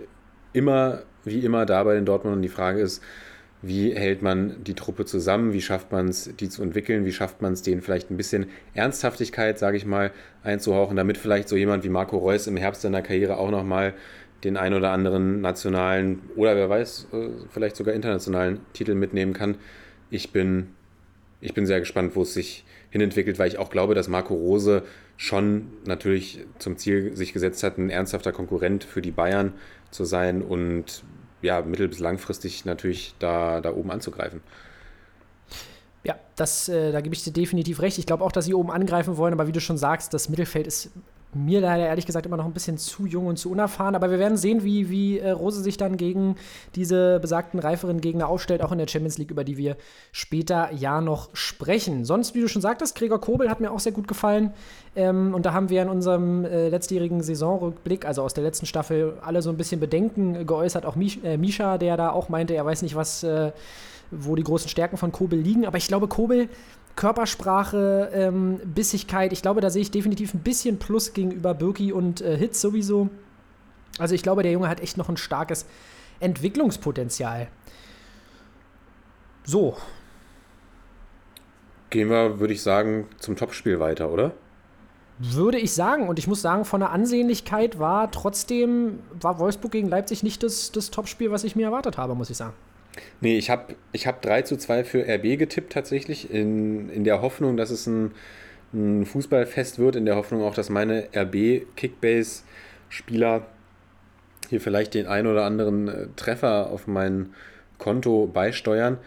immer, 0.53 1.03
wie 1.23 1.39
immer, 1.39 1.65
da 1.65 1.83
bei 1.83 1.95
den 1.95 2.05
Dortmundern. 2.05 2.41
Die 2.41 2.49
Frage 2.49 2.81
ist, 2.81 3.01
wie 3.61 3.95
hält 3.95 4.21
man 4.21 4.63
die 4.63 4.75
Truppe 4.75 5.05
zusammen? 5.05 5.53
Wie 5.53 5.61
schafft 5.61 5.91
man 5.91 6.07
es, 6.07 6.29
die 6.35 6.49
zu 6.49 6.61
entwickeln? 6.61 7.05
Wie 7.05 7.11
schafft 7.11 7.41
man 7.41 7.53
es, 7.53 7.61
denen 7.61 7.81
vielleicht 7.81 8.11
ein 8.11 8.17
bisschen 8.17 8.47
Ernsthaftigkeit, 8.73 9.57
sage 9.57 9.77
ich 9.77 9.85
mal, 9.85 10.11
einzuhauchen, 10.43 10.95
damit 10.95 11.17
vielleicht 11.17 11.49
so 11.49 11.55
jemand 11.55 11.83
wie 11.83 11.89
Marco 11.89 12.17
Reus 12.17 12.47
im 12.47 12.57
Herbst 12.57 12.83
seiner 12.83 13.01
Karriere 13.01 13.37
auch 13.37 13.49
nochmal 13.49 13.93
den 14.43 14.57
ein 14.57 14.73
oder 14.73 14.91
anderen 14.91 15.41
nationalen 15.41 16.21
oder 16.35 16.55
wer 16.55 16.69
weiß, 16.69 17.07
äh, 17.13 17.29
vielleicht 17.49 17.75
sogar 17.75 17.95
internationalen 17.95 18.59
Titel 18.73 18.93
mitnehmen 18.93 19.33
kann. 19.33 19.57
Ich 20.11 20.31
bin, 20.31 20.67
ich 21.41 21.53
bin 21.53 21.65
sehr 21.65 21.79
gespannt, 21.79 22.15
wo 22.15 22.21
es 22.21 22.33
sich 22.33 22.65
hinentwickelt, 22.91 23.39
weil 23.39 23.47
ich 23.47 23.57
auch 23.57 23.71
glaube, 23.71 23.95
dass 23.95 24.07
Marco 24.07 24.35
Rose 24.35 24.83
schon 25.17 25.67
natürlich 25.85 26.45
zum 26.59 26.77
Ziel 26.77 27.15
sich 27.15 27.33
gesetzt 27.33 27.63
hat, 27.63 27.77
ein 27.77 27.89
ernsthafter 27.89 28.31
Konkurrent 28.31 28.83
für 28.83 29.01
die 29.01 29.11
Bayern 29.11 29.53
zu 29.91 30.03
sein 30.05 30.41
und 30.41 31.03
ja, 31.41 31.61
mittel- 31.61 31.87
bis 31.87 31.99
langfristig 31.99 32.65
natürlich 32.65 33.15
da, 33.19 33.61
da 33.61 33.73
oben 33.73 33.91
anzugreifen. 33.91 34.41
Ja, 36.03 36.15
das, 36.35 36.69
äh, 36.69 36.91
da 36.91 37.01
gebe 37.01 37.15
ich 37.15 37.23
dir 37.23 37.33
definitiv 37.33 37.81
recht. 37.81 37.97
Ich 37.97 38.05
glaube 38.05 38.23
auch, 38.23 38.31
dass 38.31 38.45
sie 38.45 38.53
oben 38.53 38.71
angreifen 38.71 39.17
wollen, 39.17 39.33
aber 39.33 39.47
wie 39.47 39.51
du 39.51 39.61
schon 39.61 39.77
sagst, 39.77 40.13
das 40.13 40.29
Mittelfeld 40.29 40.67
ist 40.67 40.91
mir 41.35 41.61
leider 41.61 41.85
ehrlich 41.85 42.05
gesagt 42.05 42.25
immer 42.25 42.37
noch 42.37 42.45
ein 42.45 42.53
bisschen 42.53 42.77
zu 42.77 43.05
jung 43.05 43.27
und 43.27 43.37
zu 43.37 43.51
unerfahren. 43.51 43.95
Aber 43.95 44.09
wir 44.09 44.19
werden 44.19 44.37
sehen, 44.37 44.63
wie, 44.63 44.89
wie 44.89 45.19
äh, 45.19 45.31
Rose 45.31 45.61
sich 45.61 45.77
dann 45.77 45.97
gegen 45.97 46.35
diese 46.75 47.19
besagten 47.19 47.59
reiferen 47.59 48.01
Gegner 48.01 48.27
aufstellt, 48.27 48.61
auch 48.61 48.71
in 48.71 48.77
der 48.77 48.87
Champions 48.87 49.17
League, 49.17 49.31
über 49.31 49.43
die 49.43 49.57
wir 49.57 49.77
später 50.11 50.71
ja 50.73 51.01
noch 51.01 51.29
sprechen. 51.33 52.05
Sonst, 52.05 52.35
wie 52.35 52.41
du 52.41 52.47
schon 52.47 52.61
sagtest, 52.61 52.95
Gregor 52.95 53.19
Kobel 53.19 53.49
hat 53.49 53.59
mir 53.59 53.71
auch 53.71 53.79
sehr 53.79 53.91
gut 53.91 54.07
gefallen. 54.07 54.53
Ähm, 54.95 55.33
und 55.33 55.45
da 55.45 55.53
haben 55.53 55.69
wir 55.69 55.81
in 55.81 55.89
unserem 55.89 56.45
äh, 56.45 56.69
letztjährigen 56.69 57.21
Saisonrückblick, 57.21 58.05
also 58.05 58.21
aus 58.23 58.33
der 58.33 58.43
letzten 58.43 58.65
Staffel, 58.65 59.17
alle 59.21 59.41
so 59.41 59.49
ein 59.49 59.57
bisschen 59.57 59.79
Bedenken 59.79 60.47
geäußert. 60.47 60.85
Auch 60.85 60.95
Misch, 60.95 61.19
äh, 61.23 61.37
Misha, 61.37 61.77
der 61.77 61.97
da 61.97 62.11
auch 62.11 62.29
meinte, 62.29 62.55
er 62.55 62.65
weiß 62.65 62.81
nicht, 62.81 62.95
was, 62.95 63.23
äh, 63.23 63.51
wo 64.11 64.35
die 64.35 64.43
großen 64.43 64.69
Stärken 64.69 64.97
von 64.97 65.11
Kobel 65.11 65.39
liegen. 65.39 65.65
Aber 65.65 65.77
ich 65.77 65.87
glaube, 65.87 66.07
Kobel 66.07 66.49
Körpersprache, 66.95 68.09
ähm, 68.13 68.59
Bissigkeit. 68.63 69.33
Ich 69.33 69.41
glaube, 69.41 69.61
da 69.61 69.69
sehe 69.69 69.81
ich 69.81 69.91
definitiv 69.91 70.33
ein 70.33 70.39
bisschen 70.39 70.79
Plus 70.79 71.13
gegenüber 71.13 71.53
Birki 71.53 71.91
und 71.91 72.21
äh, 72.21 72.37
Hitz 72.37 72.61
sowieso. 72.61 73.09
Also 73.99 74.15
ich 74.15 74.23
glaube, 74.23 74.43
der 74.43 74.51
Junge 74.51 74.69
hat 74.69 74.81
echt 74.81 74.97
noch 74.97 75.09
ein 75.09 75.17
starkes 75.17 75.65
Entwicklungspotenzial. 76.19 77.47
So, 79.43 79.77
Gehen 81.89 82.09
wir, 82.09 82.39
würde 82.39 82.53
ich 82.53 82.61
sagen, 82.61 83.07
zum 83.19 83.35
Topspiel 83.35 83.79
weiter, 83.79 84.11
oder? 84.11 84.33
würde 85.17 85.57
ich 85.57 85.73
sagen. 85.73 86.09
Und 86.09 86.19
ich 86.19 86.27
muss 86.27 86.41
sagen, 86.41 86.65
von 86.65 86.81
der 86.81 86.91
Ansehnlichkeit 86.91 87.79
war 87.79 88.11
trotzdem, 88.11 88.99
war 89.19 89.39
Wolfsburg 89.39 89.71
gegen 89.71 89.87
Leipzig 89.87 90.23
nicht 90.23 90.43
das, 90.43 90.73
das 90.73 90.91
Topspiel, 90.91 91.31
was 91.31 91.45
ich 91.45 91.55
mir 91.55 91.67
erwartet 91.67 91.97
habe, 91.97 92.15
muss 92.15 92.29
ich 92.29 92.35
sagen. 92.35 92.53
Nee, 93.21 93.37
ich 93.37 93.49
habe 93.49 93.75
ich 93.91 94.07
hab 94.07 94.21
3 94.21 94.43
zu 94.43 94.55
2 94.57 94.83
für 94.83 95.07
RB 95.07 95.37
getippt 95.37 95.73
tatsächlich, 95.73 96.31
in, 96.31 96.89
in 96.89 97.03
der 97.03 97.21
Hoffnung, 97.21 97.57
dass 97.57 97.71
es 97.71 97.87
ein, 97.87 98.11
ein 98.73 99.05
Fußballfest 99.05 99.79
wird, 99.79 99.95
in 99.95 100.05
der 100.05 100.15
Hoffnung 100.15 100.43
auch, 100.43 100.53
dass 100.53 100.69
meine 100.69 101.07
RB-Kickbase-Spieler 101.15 103.45
hier 104.49 104.61
vielleicht 104.61 104.93
den 104.93 105.07
ein 105.07 105.27
oder 105.27 105.45
anderen 105.45 105.87
äh, 105.87 106.07
Treffer 106.15 106.69
auf 106.69 106.87
mein 106.87 107.33
Konto 107.77 108.27
beisteuern. 108.27 108.97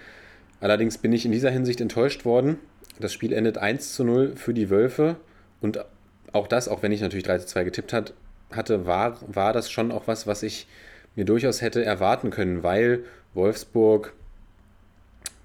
Allerdings 0.61 0.99
bin 0.99 1.13
ich 1.13 1.25
in 1.25 1.33
dieser 1.33 1.51
Hinsicht 1.51 1.81
enttäuscht 1.81 2.25
worden. 2.25 2.59
Das 2.99 3.13
Spiel 3.13 3.33
endet 3.33 3.59
1 3.59 3.95
zu 3.95 4.05
0 4.05 4.37
für 4.37 4.53
die 4.53 4.71
Wölfe 4.71 5.17
und 5.61 5.85
auch 6.33 6.47
das, 6.47 6.69
auch 6.69 6.83
wenn 6.83 6.93
ich 6.93 7.01
natürlich 7.01 7.25
3 7.25 7.39
zu 7.39 7.47
2 7.47 7.65
getippt 7.65 7.93
hat, 7.93 8.13
hatte, 8.51 8.87
war, 8.87 9.19
war 9.27 9.53
das 9.53 9.71
schon 9.71 9.93
auch 9.93 10.07
was, 10.07 10.27
was 10.27 10.43
ich 10.43 10.67
mir 11.15 11.25
durchaus 11.25 11.63
hätte 11.63 11.85
erwarten 11.85 12.31
können, 12.31 12.63
weil 12.63 13.05
Wolfsburg 13.39 14.13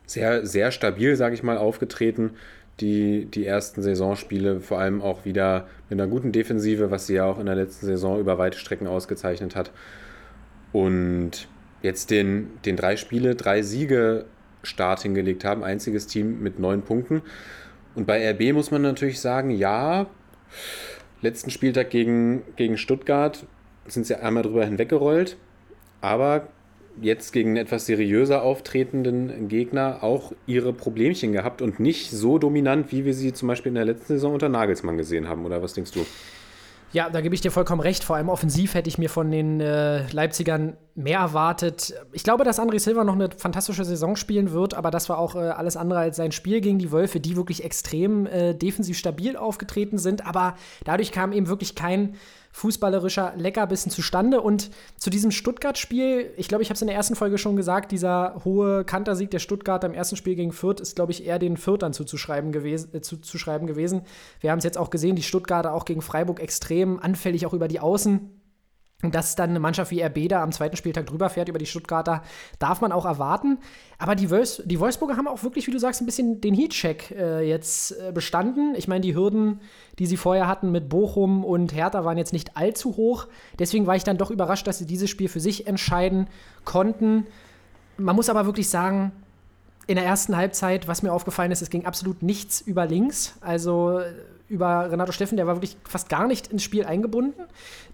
sehr, 0.05 0.45
sehr 0.45 0.71
stabil, 0.71 1.15
sage 1.15 1.35
ich 1.35 1.43
mal, 1.43 1.57
aufgetreten. 1.57 2.31
Die, 2.79 3.25
die 3.25 3.45
ersten 3.45 3.81
Saisonspiele 3.81 4.59
vor 4.59 4.79
allem 4.79 5.01
auch 5.01 5.25
wieder 5.25 5.67
mit 5.89 6.01
einer 6.01 6.09
guten 6.09 6.31
Defensive, 6.31 6.91
was 6.91 7.05
sie 7.07 7.13
ja 7.13 7.25
auch 7.25 7.39
in 7.39 7.45
der 7.45 7.55
letzten 7.55 7.85
Saison 7.85 8.19
über 8.19 8.37
weite 8.37 8.57
Strecken 8.57 8.87
ausgezeichnet 8.87 9.55
hat. 9.55 9.71
Und 10.71 11.47
jetzt 11.83 12.09
den, 12.09 12.49
den 12.65 12.75
drei 12.75 12.97
Spiele, 12.97 13.35
drei 13.35 13.61
Siege 13.61 14.25
Start 14.63 15.01
hingelegt 15.01 15.45
haben. 15.45 15.63
Einziges 15.63 16.07
Team 16.07 16.41
mit 16.41 16.57
neun 16.59 16.81
Punkten. 16.81 17.21
Und 17.95 18.07
bei 18.07 18.27
RB 18.31 18.53
muss 18.53 18.71
man 18.71 18.81
natürlich 18.81 19.19
sagen, 19.21 19.51
ja, 19.51 20.07
letzten 21.21 21.51
Spieltag 21.51 21.89
gegen, 21.89 22.41
gegen 22.55 22.77
Stuttgart 22.77 23.45
sind 23.85 24.07
sie 24.07 24.15
einmal 24.15 24.43
drüber 24.43 24.65
hinweggerollt. 24.65 25.37
Aber 26.01 26.47
jetzt 27.01 27.31
gegen 27.31 27.55
etwas 27.55 27.85
seriöser 27.85 28.43
auftretenden 28.43 29.47
Gegner 29.47 29.99
auch 30.01 30.31
ihre 30.45 30.73
Problemchen 30.73 31.31
gehabt 31.31 31.61
und 31.61 31.79
nicht 31.79 32.11
so 32.11 32.37
dominant, 32.37 32.91
wie 32.91 33.05
wir 33.05 33.13
sie 33.13 33.33
zum 33.33 33.47
Beispiel 33.47 33.69
in 33.69 33.75
der 33.75 33.85
letzten 33.85 34.13
Saison 34.13 34.33
unter 34.33 34.49
Nagelsmann 34.49 34.97
gesehen 34.97 35.27
haben. 35.27 35.45
Oder 35.45 35.61
was 35.61 35.73
denkst 35.73 35.91
du? 35.91 36.05
Ja, 36.93 37.09
da 37.09 37.21
gebe 37.21 37.33
ich 37.33 37.41
dir 37.41 37.49
vollkommen 37.49 37.81
recht. 37.81 38.03
Vor 38.03 38.17
allem 38.17 38.29
offensiv 38.29 38.75
hätte 38.75 38.87
ich 38.87 38.99
mir 38.99 39.09
von 39.09 39.31
den 39.31 39.59
äh, 39.59 40.07
Leipzigern 40.11 40.77
mehr 40.93 41.17
erwartet. 41.17 41.95
Ich 42.11 42.23
glaube, 42.23 42.43
dass 42.43 42.59
André 42.59 42.77
Silva 42.77 43.03
noch 43.03 43.15
eine 43.15 43.29
fantastische 43.35 43.83
Saison 43.83 44.15
spielen 44.15 44.51
wird, 44.51 44.75
aber 44.75 44.91
das 44.91 45.09
war 45.09 45.17
auch 45.17 45.35
äh, 45.35 45.39
alles 45.39 45.75
andere 45.75 45.99
als 45.99 46.17
sein 46.17 46.31
Spiel 46.31 46.61
gegen 46.61 46.77
die 46.77 46.91
Wölfe, 46.91 47.19
die 47.19 47.35
wirklich 47.35 47.63
extrem 47.63 48.27
äh, 48.27 48.53
defensiv 48.53 48.95
stabil 48.95 49.35
aufgetreten 49.35 49.97
sind. 49.97 50.27
Aber 50.27 50.53
dadurch 50.85 51.11
kam 51.11 51.33
eben 51.33 51.47
wirklich 51.47 51.73
kein 51.73 52.13
fußballerischer 52.53 53.33
Leckerbissen 53.35 53.91
zustande. 53.91 54.39
Und 54.39 54.69
zu 54.97 55.09
diesem 55.09 55.31
Stuttgart-Spiel, 55.31 56.31
ich 56.37 56.47
glaube, 56.47 56.61
ich 56.63 56.69
habe 56.69 56.75
es 56.75 56.81
in 56.81 56.87
der 56.87 56.95
ersten 56.95 57.15
Folge 57.15 57.37
schon 57.37 57.55
gesagt, 57.55 57.91
dieser 57.91 58.41
hohe 58.45 58.85
Kantersieg 58.85 59.31
der 59.31 59.39
Stuttgarter 59.39 59.87
im 59.87 59.93
ersten 59.93 60.15
Spiel 60.15 60.35
gegen 60.35 60.53
Fürth 60.53 60.79
ist, 60.79 60.95
glaube 60.95 61.11
ich, 61.11 61.25
eher 61.25 61.39
den 61.39 61.57
Fürthern 61.57 61.93
zuzuschreiben 61.93 62.51
gewesen. 62.51 62.93
Äh, 62.93 63.01
zuzuschreiben 63.01 63.67
gewesen. 63.67 64.03
Wir 64.39 64.51
haben 64.51 64.59
es 64.59 64.63
jetzt 64.63 64.77
auch 64.77 64.91
gesehen, 64.91 65.15
die 65.15 65.23
Stuttgarter 65.23 65.73
auch 65.73 65.83
gegen 65.83 66.01
Freiburg 66.01 66.39
extrem 66.39 66.99
anfällig 66.99 67.45
auch 67.45 67.53
über 67.53 67.67
die 67.67 67.79
Außen. 67.79 68.42
Dass 69.11 69.35
dann 69.35 69.49
eine 69.49 69.59
Mannschaft 69.59 69.91
wie 69.91 70.01
RB 70.01 70.29
da 70.29 70.41
am 70.41 70.51
zweiten 70.51 70.77
Spieltag 70.77 71.07
drüber 71.07 71.29
fährt 71.29 71.49
über 71.49 71.59
die 71.59 71.65
Stuttgarter, 71.65 72.23
darf 72.57 72.79
man 72.79 72.91
auch 72.91 73.05
erwarten. 73.05 73.57
Aber 73.97 74.15
die, 74.15 74.29
Wolfs 74.29 74.61
die 74.65 74.79
Wolfsburger 74.79 75.17
haben 75.17 75.27
auch 75.27 75.43
wirklich, 75.43 75.67
wie 75.67 75.71
du 75.71 75.79
sagst, 75.79 76.01
ein 76.01 76.05
bisschen 76.05 76.39
den 76.41 76.53
Heatcheck 76.53 77.11
äh, 77.11 77.47
jetzt 77.47 77.91
äh, 77.91 78.11
bestanden. 78.11 78.75
Ich 78.75 78.87
meine, 78.87 79.01
die 79.01 79.15
Hürden, 79.15 79.59
die 79.99 80.05
sie 80.05 80.17
vorher 80.17 80.47
hatten 80.47 80.71
mit 80.71 80.89
Bochum 80.89 81.43
und 81.43 81.73
Hertha, 81.73 82.05
waren 82.05 82.17
jetzt 82.17 82.33
nicht 82.33 82.55
allzu 82.55 82.95
hoch. 82.95 83.27
Deswegen 83.59 83.87
war 83.87 83.95
ich 83.95 84.03
dann 84.03 84.17
doch 84.17 84.31
überrascht, 84.31 84.67
dass 84.67 84.77
sie 84.77 84.85
dieses 84.85 85.09
Spiel 85.09 85.27
für 85.27 85.39
sich 85.39 85.67
entscheiden 85.67 86.27
konnten. 86.63 87.27
Man 87.97 88.15
muss 88.15 88.29
aber 88.29 88.45
wirklich 88.45 88.69
sagen, 88.69 89.11
in 89.85 89.95
der 89.95 90.05
ersten 90.05 90.37
Halbzeit, 90.37 90.87
was 90.87 91.03
mir 91.03 91.11
aufgefallen 91.11 91.51
ist, 91.51 91.61
es 91.61 91.69
ging 91.69 91.85
absolut 91.85 92.23
nichts 92.23 92.61
über 92.61 92.85
links. 92.85 93.35
Also 93.41 93.99
über 94.49 94.91
Renato 94.91 95.11
Steffen, 95.11 95.37
der 95.37 95.47
war 95.47 95.55
wirklich 95.55 95.77
fast 95.83 96.09
gar 96.09 96.27
nicht 96.27 96.47
ins 96.47 96.63
Spiel 96.63 96.85
eingebunden. 96.85 97.43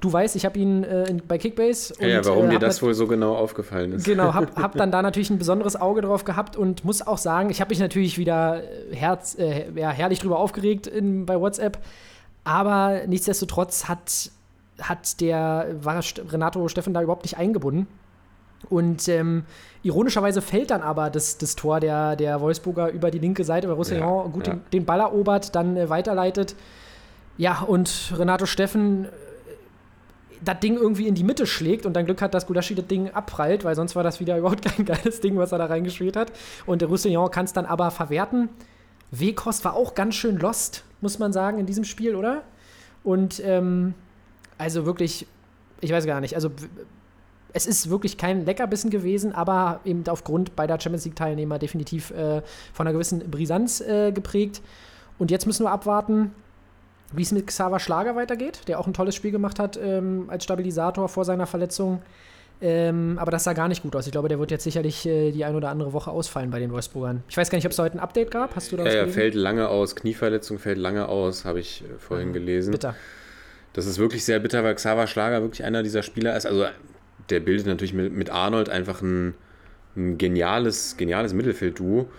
Du 0.01 0.11
weißt, 0.11 0.35
ich 0.35 0.45
habe 0.45 0.59
ihn 0.59 0.83
äh, 0.83 1.15
bei 1.27 1.37
Kickbase. 1.37 1.93
Ja, 1.99 2.07
ja 2.07 2.25
warum 2.25 2.47
äh, 2.47 2.49
dir 2.51 2.59
das 2.59 2.81
wohl 2.81 2.93
so 2.93 3.07
genau 3.07 3.35
aufgefallen 3.35 3.93
ist. 3.93 4.05
Genau, 4.05 4.33
hab, 4.33 4.55
hab 4.61 4.75
dann 4.75 4.91
da 4.91 5.01
natürlich 5.01 5.29
ein 5.29 5.37
besonderes 5.37 5.75
Auge 5.75 6.01
drauf 6.01 6.25
gehabt 6.25 6.57
und 6.57 6.83
muss 6.83 7.05
auch 7.05 7.17
sagen, 7.17 7.49
ich 7.49 7.61
habe 7.61 7.69
mich 7.69 7.79
natürlich 7.79 8.17
wieder 8.17 8.61
herz, 8.91 9.37
äh, 9.37 9.71
ja, 9.75 9.89
herrlich 9.91 10.19
drüber 10.19 10.39
aufgeregt 10.39 10.87
in, 10.87 11.25
bei 11.25 11.39
WhatsApp. 11.39 11.77
Aber 12.43 13.01
nichtsdestotrotz 13.07 13.87
hat 13.87 14.31
hat 14.81 15.19
der, 15.21 15.75
war 15.81 16.01
Renato 16.31 16.67
Steffen 16.67 16.93
da 16.93 17.01
überhaupt 17.01 17.23
nicht 17.23 17.37
eingebunden. 17.37 17.87
Und 18.69 19.07
ähm, 19.07 19.43
ironischerweise 19.83 20.41
fällt 20.41 20.71
dann 20.71 20.81
aber 20.81 21.09
das, 21.09 21.37
das 21.37 21.55
Tor 21.55 21.79
der, 21.79 22.15
der 22.15 22.41
Wolfsburger 22.41 22.91
über 22.91 23.11
die 23.11 23.19
linke 23.19 23.43
Seite, 23.43 23.67
weil 23.67 23.75
Roussillon 23.75 24.25
Ja, 24.25 24.31
gut 24.31 24.47
ja. 24.47 24.53
Den, 24.53 24.61
den 24.73 24.85
Ball 24.85 24.99
erobert, 24.99 25.55
dann 25.55 25.77
äh, 25.77 25.89
weiterleitet. 25.89 26.55
Ja, 27.37 27.61
und 27.61 28.13
Renato 28.17 28.45
Steffen 28.45 29.05
äh, 29.05 29.07
das 30.41 30.59
Ding 30.59 30.75
irgendwie 30.75 31.07
in 31.07 31.15
die 31.15 31.23
Mitte 31.23 31.45
schlägt 31.45 31.85
und 31.85 31.93
dann 31.93 32.05
Glück 32.05 32.21
hat, 32.21 32.33
dass 32.33 32.47
Gudaschi 32.47 32.75
das 32.75 32.87
Ding 32.87 33.09
abprallt, 33.09 33.63
weil 33.63 33.75
sonst 33.75 33.95
war 33.95 34.03
das 34.03 34.19
wieder 34.19 34.37
überhaupt 34.39 34.63
kein 34.63 34.85
geiles 34.85 35.21
Ding, 35.21 35.37
was 35.37 35.51
er 35.51 35.57
da 35.57 35.65
reingespielt 35.65 36.15
hat. 36.15 36.31
Und 36.65 36.81
der 36.81 36.89
Roussillon 36.89 37.31
kann 37.31 37.45
es 37.45 37.53
dann 37.53 37.65
aber 37.65 37.91
verwerten. 37.91 38.49
Wekost 39.11 39.65
war 39.65 39.73
auch 39.73 39.95
ganz 39.95 40.15
schön 40.15 40.37
lost, 40.37 40.83
muss 41.01 41.19
man 41.19 41.33
sagen, 41.33 41.57
in 41.57 41.65
diesem 41.65 41.83
Spiel, 41.83 42.15
oder? 42.15 42.43
Und 43.03 43.41
ähm, 43.43 43.93
also 44.57 44.85
wirklich, 44.85 45.25
ich 45.81 45.91
weiß 45.91 46.05
gar 46.05 46.21
nicht, 46.21 46.35
also 46.35 46.51
es 47.53 47.65
ist 47.65 47.89
wirklich 47.89 48.17
kein 48.17 48.45
Leckerbissen 48.45 48.89
gewesen, 48.89 49.33
aber 49.33 49.79
eben 49.85 50.03
aufgrund 50.07 50.55
beider 50.55 50.79
Champions 50.79 51.05
League-Teilnehmer 51.05 51.59
definitiv 51.59 52.11
äh, 52.11 52.41
von 52.73 52.85
einer 52.87 52.93
gewissen 52.93 53.19
Brisanz 53.31 53.81
äh, 53.81 54.11
geprägt. 54.11 54.61
Und 55.17 55.31
jetzt 55.31 55.45
müssen 55.47 55.65
wir 55.65 55.71
abwarten, 55.71 56.31
wie 57.11 57.23
es 57.23 57.31
mit 57.31 57.47
Xaver 57.47 57.79
Schlager 57.79 58.15
weitergeht, 58.15 58.61
der 58.67 58.79
auch 58.79 58.87
ein 58.87 58.93
tolles 58.93 59.15
Spiel 59.15 59.31
gemacht 59.31 59.59
hat 59.59 59.79
ähm, 59.81 60.25
als 60.27 60.43
Stabilisator 60.43 61.09
vor 61.09 61.25
seiner 61.25 61.47
Verletzung. 61.47 62.01
Ähm, 62.61 63.17
aber 63.19 63.31
das 63.31 63.45
sah 63.45 63.53
gar 63.53 63.67
nicht 63.69 63.83
gut 63.83 63.95
aus. 63.95 64.05
Ich 64.05 64.11
glaube, 64.11 64.27
der 64.27 64.37
wird 64.37 64.51
jetzt 64.51 64.65
sicherlich 64.65 65.05
äh, 65.05 65.31
die 65.31 65.45
ein 65.45 65.55
oder 65.55 65.69
andere 65.69 65.93
Woche 65.93 66.11
ausfallen 66.11 66.51
bei 66.51 66.59
den 66.59 66.71
Wolfsburgern. 66.71 67.23
Ich 67.29 67.37
weiß 67.37 67.49
gar 67.49 67.57
nicht, 67.57 67.65
ob 67.65 67.71
es 67.71 67.79
heute 67.79 67.95
ein 67.97 67.99
Update 67.99 68.31
gab. 68.31 68.55
Hast 68.55 68.71
du 68.71 68.77
da 68.77 68.83
Ja, 68.83 68.91
gelesen? 68.91 69.13
fällt 69.13 69.33
lange 69.33 69.69
aus, 69.69 69.95
Knieverletzung 69.95 70.59
fällt 70.59 70.77
lange 70.77 71.07
aus, 71.07 71.45
habe 71.45 71.61
ich 71.61 71.83
äh, 71.83 71.97
vorhin 71.97 72.33
gelesen. 72.33 72.71
Bitter. 72.71 72.95
Das 73.73 73.85
ist 73.85 73.97
wirklich 73.97 74.25
sehr 74.25 74.39
bitter, 74.39 74.63
weil 74.63 74.75
Xaver 74.75 75.07
Schlager 75.07 75.41
wirklich 75.41 75.63
einer 75.63 75.83
dieser 75.83 76.03
Spieler 76.03 76.35
ist. 76.35 76.45
Also 76.45 76.65
der 77.29 77.39
bildet 77.39 77.67
natürlich 77.67 77.93
mit, 77.93 78.13
mit 78.13 78.29
Arnold 78.29 78.69
einfach 78.69 79.01
ein, 79.01 79.33
ein 79.95 80.17
geniales, 80.17 80.97
geniales 80.97 81.33
Mittelfeldduo. 81.33 82.09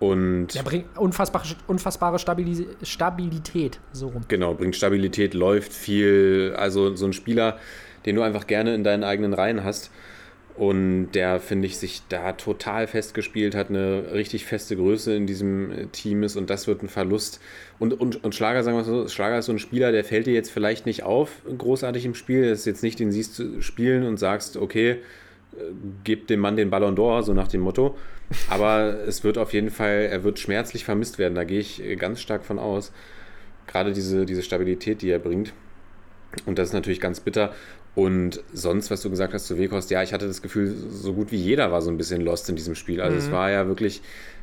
Und 0.00 0.48
Der 0.54 0.64
bringt 0.64 0.98
unfassbare, 0.98 1.44
unfassbare 1.68 2.18
Stabili 2.18 2.66
Stabilität 2.82 3.78
so 3.92 4.08
rum. 4.08 4.22
genau, 4.26 4.54
bringt 4.54 4.74
Stabilität, 4.74 5.32
läuft 5.32 5.72
viel. 5.72 6.54
Also 6.56 6.96
so 6.96 7.06
ein 7.06 7.12
Spieler, 7.12 7.58
den 8.04 8.16
du 8.16 8.22
einfach 8.22 8.48
gerne 8.48 8.74
in 8.74 8.82
deinen 8.82 9.04
eigenen 9.04 9.32
Reihen 9.32 9.62
hast. 9.62 9.92
Und 10.54 11.12
der, 11.12 11.40
finde 11.40 11.66
ich, 11.66 11.78
sich 11.78 12.02
da 12.10 12.32
total 12.32 12.86
festgespielt 12.86 13.54
hat, 13.54 13.70
eine 13.70 14.12
richtig 14.12 14.44
feste 14.44 14.76
Größe 14.76 15.14
in 15.14 15.26
diesem 15.26 15.70
äh, 15.70 15.86
Team 15.86 16.22
ist 16.22 16.36
und 16.36 16.50
das 16.50 16.66
wird 16.66 16.82
ein 16.82 16.88
Verlust. 16.88 17.40
Und, 17.78 17.98
und, 17.98 18.22
und 18.22 18.34
Schlager, 18.34 18.62
sagen 18.62 18.76
wir 18.76 18.84
so, 18.84 19.08
Schlager 19.08 19.38
ist 19.38 19.46
so 19.46 19.52
ein 19.52 19.58
Spieler, 19.58 19.92
der 19.92 20.04
fällt 20.04 20.26
dir 20.26 20.34
jetzt 20.34 20.50
vielleicht 20.50 20.84
nicht 20.84 21.04
auf, 21.04 21.40
großartig 21.56 22.04
im 22.04 22.14
Spiel. 22.14 22.50
Das 22.50 22.60
ist 22.60 22.66
jetzt 22.66 22.82
nicht, 22.82 23.00
den 23.00 23.10
siehst 23.12 23.38
du 23.38 23.62
spielen 23.62 24.04
und 24.04 24.18
sagst, 24.18 24.58
okay, 24.58 24.90
äh, 24.90 24.96
gib 26.04 26.26
dem 26.26 26.40
Mann 26.40 26.56
den 26.56 26.68
Ballon 26.68 26.96
d'Or, 26.96 27.22
so 27.22 27.32
nach 27.32 27.48
dem 27.48 27.62
Motto. 27.62 27.96
Aber 28.50 28.98
es 29.06 29.24
wird 29.24 29.38
auf 29.38 29.54
jeden 29.54 29.70
Fall, 29.70 30.08
er 30.10 30.22
wird 30.22 30.38
schmerzlich 30.38 30.84
vermisst 30.84 31.18
werden, 31.18 31.34
da 31.34 31.44
gehe 31.44 31.60
ich 31.60 31.82
äh, 31.82 31.96
ganz 31.96 32.20
stark 32.20 32.44
von 32.44 32.58
aus. 32.58 32.92
Gerade 33.66 33.92
diese, 33.94 34.26
diese 34.26 34.42
Stabilität, 34.42 35.00
die 35.00 35.08
er 35.08 35.18
bringt. 35.18 35.54
Und 36.46 36.58
das 36.58 36.68
ist 36.68 36.74
natürlich 36.74 37.00
ganz 37.00 37.20
bitter. 37.20 37.54
Und 37.94 38.42
sonst, 38.54 38.90
was 38.90 39.02
du 39.02 39.10
gesagt 39.10 39.34
hast 39.34 39.46
zu 39.46 39.58
Wekost, 39.58 39.90
ja, 39.90 40.02
ich 40.02 40.14
hatte 40.14 40.26
das 40.26 40.40
Gefühl, 40.40 40.74
so 40.90 41.12
gut 41.12 41.30
wie 41.30 41.36
jeder 41.36 41.70
war 41.72 41.82
so 41.82 41.90
ein 41.90 41.98
bisschen 41.98 42.22
lost 42.22 42.48
in 42.48 42.56
diesem 42.56 42.74
Spiel. 42.74 43.02
Also 43.02 43.18
es 43.18 43.30
war 43.30 43.50
ja 43.50 43.66
wirklich 43.66 44.00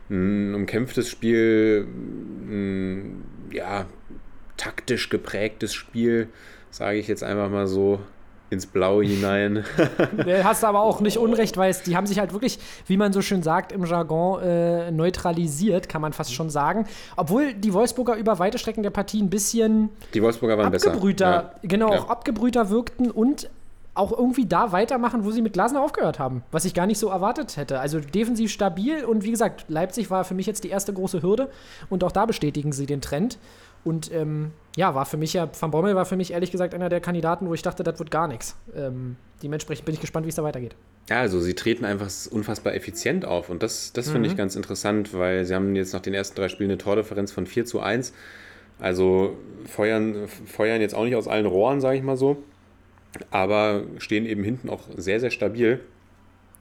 ein 0.10 0.54
umkämpftes 0.54 1.10
Spiel, 1.10 1.88
ein, 2.48 3.24
ja, 3.52 3.88
taktisch 4.58 5.10
geprägtes 5.10 5.74
Spiel, 5.74 6.28
sage 6.70 7.00
ich 7.00 7.08
jetzt 7.08 7.24
einfach 7.24 7.50
mal 7.50 7.68
so 7.68 8.00
ins 8.50 8.66
Blaue 8.66 9.04
hinein. 9.06 9.64
Hast 10.44 10.64
du 10.64 10.68
aber 10.68 10.82
auch 10.82 11.02
nicht 11.02 11.18
unrecht, 11.18 11.58
weil 11.58 11.70
es, 11.72 11.84
die 11.84 11.96
haben 11.96 12.08
sich 12.08 12.20
halt 12.20 12.34
wirklich, 12.34 12.60
wie 12.88 12.98
man 12.98 13.14
so 13.14 13.22
schön 13.22 13.44
sagt 13.44 13.72
im 13.72 13.86
Jargon, 13.86 14.42
äh, 14.42 14.92
neutralisiert, 14.92 15.90
kann 15.90 16.02
man 16.02 16.14
fast 16.14 16.34
schon 16.34 16.50
sagen. 16.50 16.86
Obwohl 17.16 17.54
die 17.54 17.74
Wolfsburger 17.74 18.16
über 18.16 18.40
weite 18.40 18.58
Strecken 18.58 18.84
der 18.84 18.90
Partie 18.90 19.22
ein 19.22 19.30
bisschen 19.30 19.90
Die 20.14 20.22
Wolfsburger 20.24 20.58
waren 20.58 20.72
besser. 20.72 20.88
abgebrühter, 20.88 21.30
Ja. 21.32 21.52
genau, 21.64 21.94
Ja. 21.94 22.00
auch 22.00 22.10
abgebrühter 22.10 22.70
wirkten 22.70 23.12
und 23.12 23.50
auch 23.96 24.12
irgendwie 24.18 24.46
da 24.46 24.72
weitermachen, 24.72 25.26
wo 25.26 25.32
sie 25.32 25.42
mit 25.42 25.52
Glasner 25.52 25.82
aufgehört 25.82 26.20
haben, 26.20 26.44
was 26.52 26.64
ich 26.64 26.74
gar 26.74 26.86
nicht 26.86 27.00
so 27.00 27.10
erwartet 27.10 27.58
hätte. 27.58 27.80
Also 27.82 28.00
defensiv 28.00 28.50
stabil 28.50 29.04
und 29.04 29.24
wie 29.24 29.32
gesagt, 29.32 29.66
Leipzig 29.68 30.10
war 30.10 30.24
für 30.24 30.36
mich 30.36 30.46
jetzt 30.46 30.64
die 30.64 30.70
erste 30.70 30.94
große 30.94 31.22
Hürde 31.22 31.50
und 31.90 32.04
auch 32.06 32.12
da 32.12 32.26
bestätigen 32.26 32.72
sie 32.72 32.86
den 32.86 33.02
Trend. 33.02 33.38
Und 33.84 34.12
ähm, 34.14 34.52
ja, 34.76 34.96
war 34.96 35.06
für 35.06 35.18
mich 35.18 35.34
ja, 35.34 35.50
Van 35.60 35.72
Bommel 35.72 35.96
war 35.96 36.06
für 36.06 36.16
mich 36.16 36.32
ehrlich 36.32 36.52
gesagt 36.52 36.74
einer 36.74 36.90
der 36.90 37.02
Kandidaten, 37.02 37.48
wo 37.48 37.54
ich 37.54 37.62
dachte, 37.62 37.84
das 37.84 38.00
wird 38.00 38.12
gar 38.12 38.28
nichts. 38.28 38.56
Ähm, 38.76 39.16
dementsprechend 39.42 39.86
bin 39.86 39.94
ich 39.96 40.02
gespannt, 40.02 40.26
wie 40.26 40.30
es 40.30 40.36
da 40.36 40.44
weitergeht. 40.44 40.76
Ja, 41.10 41.22
also 41.22 41.40
sie 41.40 41.56
treten 41.56 41.86
einfach 41.86 42.10
unfassbar 42.30 42.76
effizient 42.76 43.26
auf 43.26 43.50
und 43.50 43.64
das, 43.64 43.94
das 43.94 44.12
finde 44.12 44.30
ich 44.30 44.38
ganz 44.38 44.56
interessant, 44.56 45.14
weil 45.14 45.44
sie 45.44 45.56
haben 45.56 45.76
jetzt 45.76 45.92
nach 45.94 46.02
den 46.02 46.14
ersten 46.14 46.36
drei 46.36 46.50
Spielen 46.50 46.70
eine 46.70 46.78
Tordifferenz 46.78 47.32
von 47.32 47.48
4 47.48 47.66
zu 47.66 47.80
1. 47.80 48.14
Also 48.80 49.36
feuern, 49.66 50.28
feuern 50.46 50.82
jetzt 50.82 50.94
auch 50.94 51.04
nicht 51.04 51.16
aus 51.16 51.28
allen 51.28 51.48
Rohren, 51.48 51.82
sage 51.82 51.98
ich 51.98 52.04
mal 52.04 52.16
so, 52.16 52.38
aber 53.32 53.84
stehen 53.98 54.26
eben 54.26 54.44
hinten 54.44 54.70
auch 54.70 54.84
sehr, 54.96 55.20
sehr 55.20 55.32
stabil. 55.32 55.80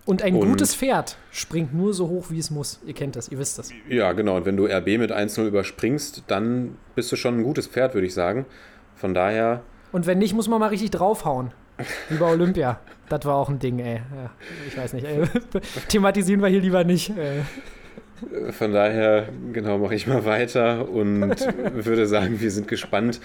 Und 0.09 0.23
ein 0.23 0.35
Und- 0.37 0.49
gutes 0.49 0.75
Pferd 0.75 1.18
springt 1.31 1.75
nur 1.75 1.92
so 1.92 2.09
hoch, 2.09 2.31
wie 2.31 2.38
es 2.38 2.51
muss. 2.51 2.81
Ihr 2.87 2.94
kennt 2.94 3.14
das, 3.14 3.29
ihr 3.29 3.38
wisst 3.38 3.59
das. 3.59 3.71
Ja, 3.90 4.12
genau. 4.12 4.37
Und 4.37 4.47
wenn 4.47 4.57
du 4.57 4.64
RB 4.66 4.97
mit 4.97 5.12
1-0 5.12 5.47
überspringst, 5.47 6.23
dann 6.29 6.79
bist 6.94 7.12
du 7.12 7.16
schon 7.16 7.38
ein 7.38 7.42
gutes 7.42 7.66
Pferd, 7.66 7.92
würde 7.92 8.07
ich 8.07 8.14
sagen. 8.14 8.47
Von 8.97 9.12
daher, 9.12 9.61
Und 9.92 10.07
wenn 10.07 10.16
nicht, 10.18 10.35
muss 10.35 10.49
man 10.49 10.61
mal 10.61 10.68
richtig 10.68 10.92
draufhauen. 10.92 11.51
Wie 12.09 12.16
bei 12.16 12.25
Olympia. 12.31 12.81
Das 13.11 13.25
war 13.27 13.35
auch 13.37 13.51
ein 13.51 13.59
Ding, 13.59 13.79
ey. 13.81 13.97
Ja, 13.97 14.31
ich 14.66 14.77
weiß 14.79 14.94
nicht. 14.94 15.05
Ey. 15.07 15.25
Thematisieren 15.88 16.40
wir 16.40 16.49
hier 16.49 16.61
lieber 16.61 16.85
nicht. 16.85 17.11
Äh. 17.11 17.42
Von 18.51 18.73
daher, 18.73 19.29
genau, 19.53 19.79
mache 19.79 19.95
ich 19.95 20.07
mal 20.07 20.25
weiter 20.25 20.89
und 20.89 21.37
würde 21.75 22.07
sagen, 22.07 22.41
wir 22.41 22.51
sind 22.51 22.69
gespannt 22.69 23.21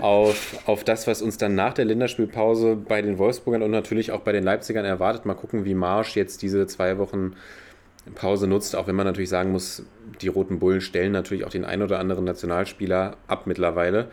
auf, 0.00 0.58
auf 0.66 0.84
das, 0.84 1.06
was 1.06 1.22
uns 1.22 1.36
dann 1.36 1.54
nach 1.54 1.74
der 1.74 1.84
Länderspielpause 1.84 2.76
bei 2.76 3.02
den 3.02 3.18
Wolfsburgern 3.18 3.62
und 3.62 3.70
natürlich 3.70 4.12
auch 4.12 4.20
bei 4.20 4.32
den 4.32 4.44
Leipzigern 4.44 4.84
erwartet. 4.84 5.26
Mal 5.26 5.34
gucken, 5.34 5.64
wie 5.64 5.74
Marsch 5.74 6.16
jetzt 6.16 6.42
diese 6.42 6.66
zwei 6.66 6.98
Wochen 6.98 7.34
Pause 8.14 8.46
nutzt, 8.46 8.74
auch 8.76 8.86
wenn 8.86 8.96
man 8.96 9.06
natürlich 9.06 9.28
sagen 9.28 9.52
muss, 9.52 9.84
die 10.20 10.28
Roten 10.28 10.58
Bullen 10.58 10.80
stellen 10.80 11.12
natürlich 11.12 11.44
auch 11.44 11.50
den 11.50 11.64
ein 11.64 11.82
oder 11.82 11.98
anderen 11.98 12.24
Nationalspieler 12.24 13.16
ab 13.26 13.46
mittlerweile. 13.46 14.10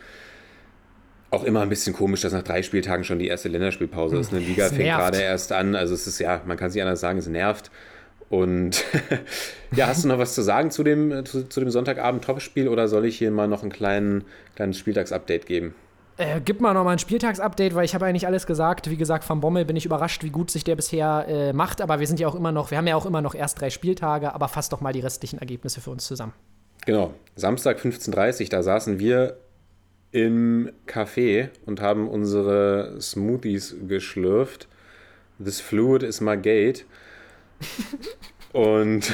Auch 1.29 1.43
immer 1.43 1.61
ein 1.61 1.69
bisschen 1.69 1.93
komisch, 1.93 2.21
dass 2.21 2.33
nach 2.33 2.43
drei 2.43 2.63
Spieltagen 2.63 3.03
schon 3.03 3.19
die 3.19 3.27
erste 3.27 3.49
Länderspielpause 3.49 4.17
ist. 4.17 4.31
Eine 4.31 4.43
Liga 4.43 4.65
Es 4.65 4.73
fängt 4.73 4.89
gerade 4.89 5.19
erst 5.19 5.51
an. 5.51 5.75
Also 5.75 5.93
es 5.93 6.07
ist 6.07 6.19
ja, 6.19 6.41
man 6.45 6.57
kann 6.57 6.69
sich 6.69 6.81
anders 6.81 7.01
sagen, 7.01 7.19
es 7.19 7.27
nervt. 7.27 7.69
Und 8.29 8.83
ja, 9.75 9.87
hast 9.87 10.03
du 10.03 10.09
noch 10.09 10.19
was 10.19 10.35
zu 10.35 10.41
sagen 10.41 10.71
zu 10.71 10.83
dem, 10.83 11.25
zu, 11.25 11.47
zu 11.47 11.59
dem 11.59 11.69
Sonntagabend-Topspiel 11.69 12.67
oder 12.67 12.87
soll 12.87 13.05
ich 13.05 13.17
hier 13.17 13.31
mal 13.31 13.47
noch 13.47 13.63
ein 13.63 13.71
kleinen, 13.71 14.25
kleines 14.55 14.77
Spieltagsupdate 14.77 15.45
geben? 15.45 15.75
Äh, 16.17 16.41
gib 16.43 16.61
mal 16.61 16.73
noch 16.73 16.83
mal 16.83 16.93
ein 16.93 16.99
Spieltagsupdate, 16.99 17.75
weil 17.75 17.85
ich 17.85 17.93
habe 17.93 18.05
eigentlich 18.05 18.25
alles 18.25 18.47
gesagt. 18.47 18.89
Wie 18.89 18.97
gesagt, 18.97 19.23
von 19.23 19.39
Bommel 19.39 19.65
bin 19.65 19.75
ich 19.75 19.85
überrascht, 19.85 20.23
wie 20.23 20.31
gut 20.31 20.49
sich 20.49 20.63
der 20.63 20.75
bisher 20.75 21.25
äh, 21.27 21.53
macht. 21.53 21.79
Aber 21.79 21.99
wir 21.99 22.07
sind 22.07 22.19
ja 22.19 22.27
auch 22.27 22.35
immer 22.35 22.51
noch, 22.51 22.71
wir 22.71 22.77
haben 22.79 22.87
ja 22.87 22.95
auch 22.95 23.05
immer 23.05 23.21
noch 23.21 23.35
erst 23.35 23.61
drei 23.61 23.69
Spieltage, 23.69 24.33
aber 24.33 24.47
fasst 24.47 24.73
doch 24.73 24.81
mal 24.81 24.93
die 24.93 24.99
restlichen 24.99 25.39
Ergebnisse 25.39 25.79
für 25.79 25.91
uns 25.91 26.05
zusammen. 26.05 26.33
Genau, 26.85 27.13
Samstag 27.35 27.79
15.30 27.79 28.43
Uhr, 28.43 28.49
da 28.49 28.63
saßen 28.63 28.99
wir 28.99 29.37
im 30.11 30.71
Café 30.87 31.49
und 31.65 31.81
haben 31.81 32.07
unsere 32.07 32.99
Smoothies 32.99 33.75
geschlürft. 33.87 34.67
This 35.43 35.61
fluid 35.61 36.01
is 36.01 36.19
my 36.19 36.35
gate. 36.35 36.85
Und 38.53 39.13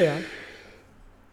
Ja. 0.00 0.12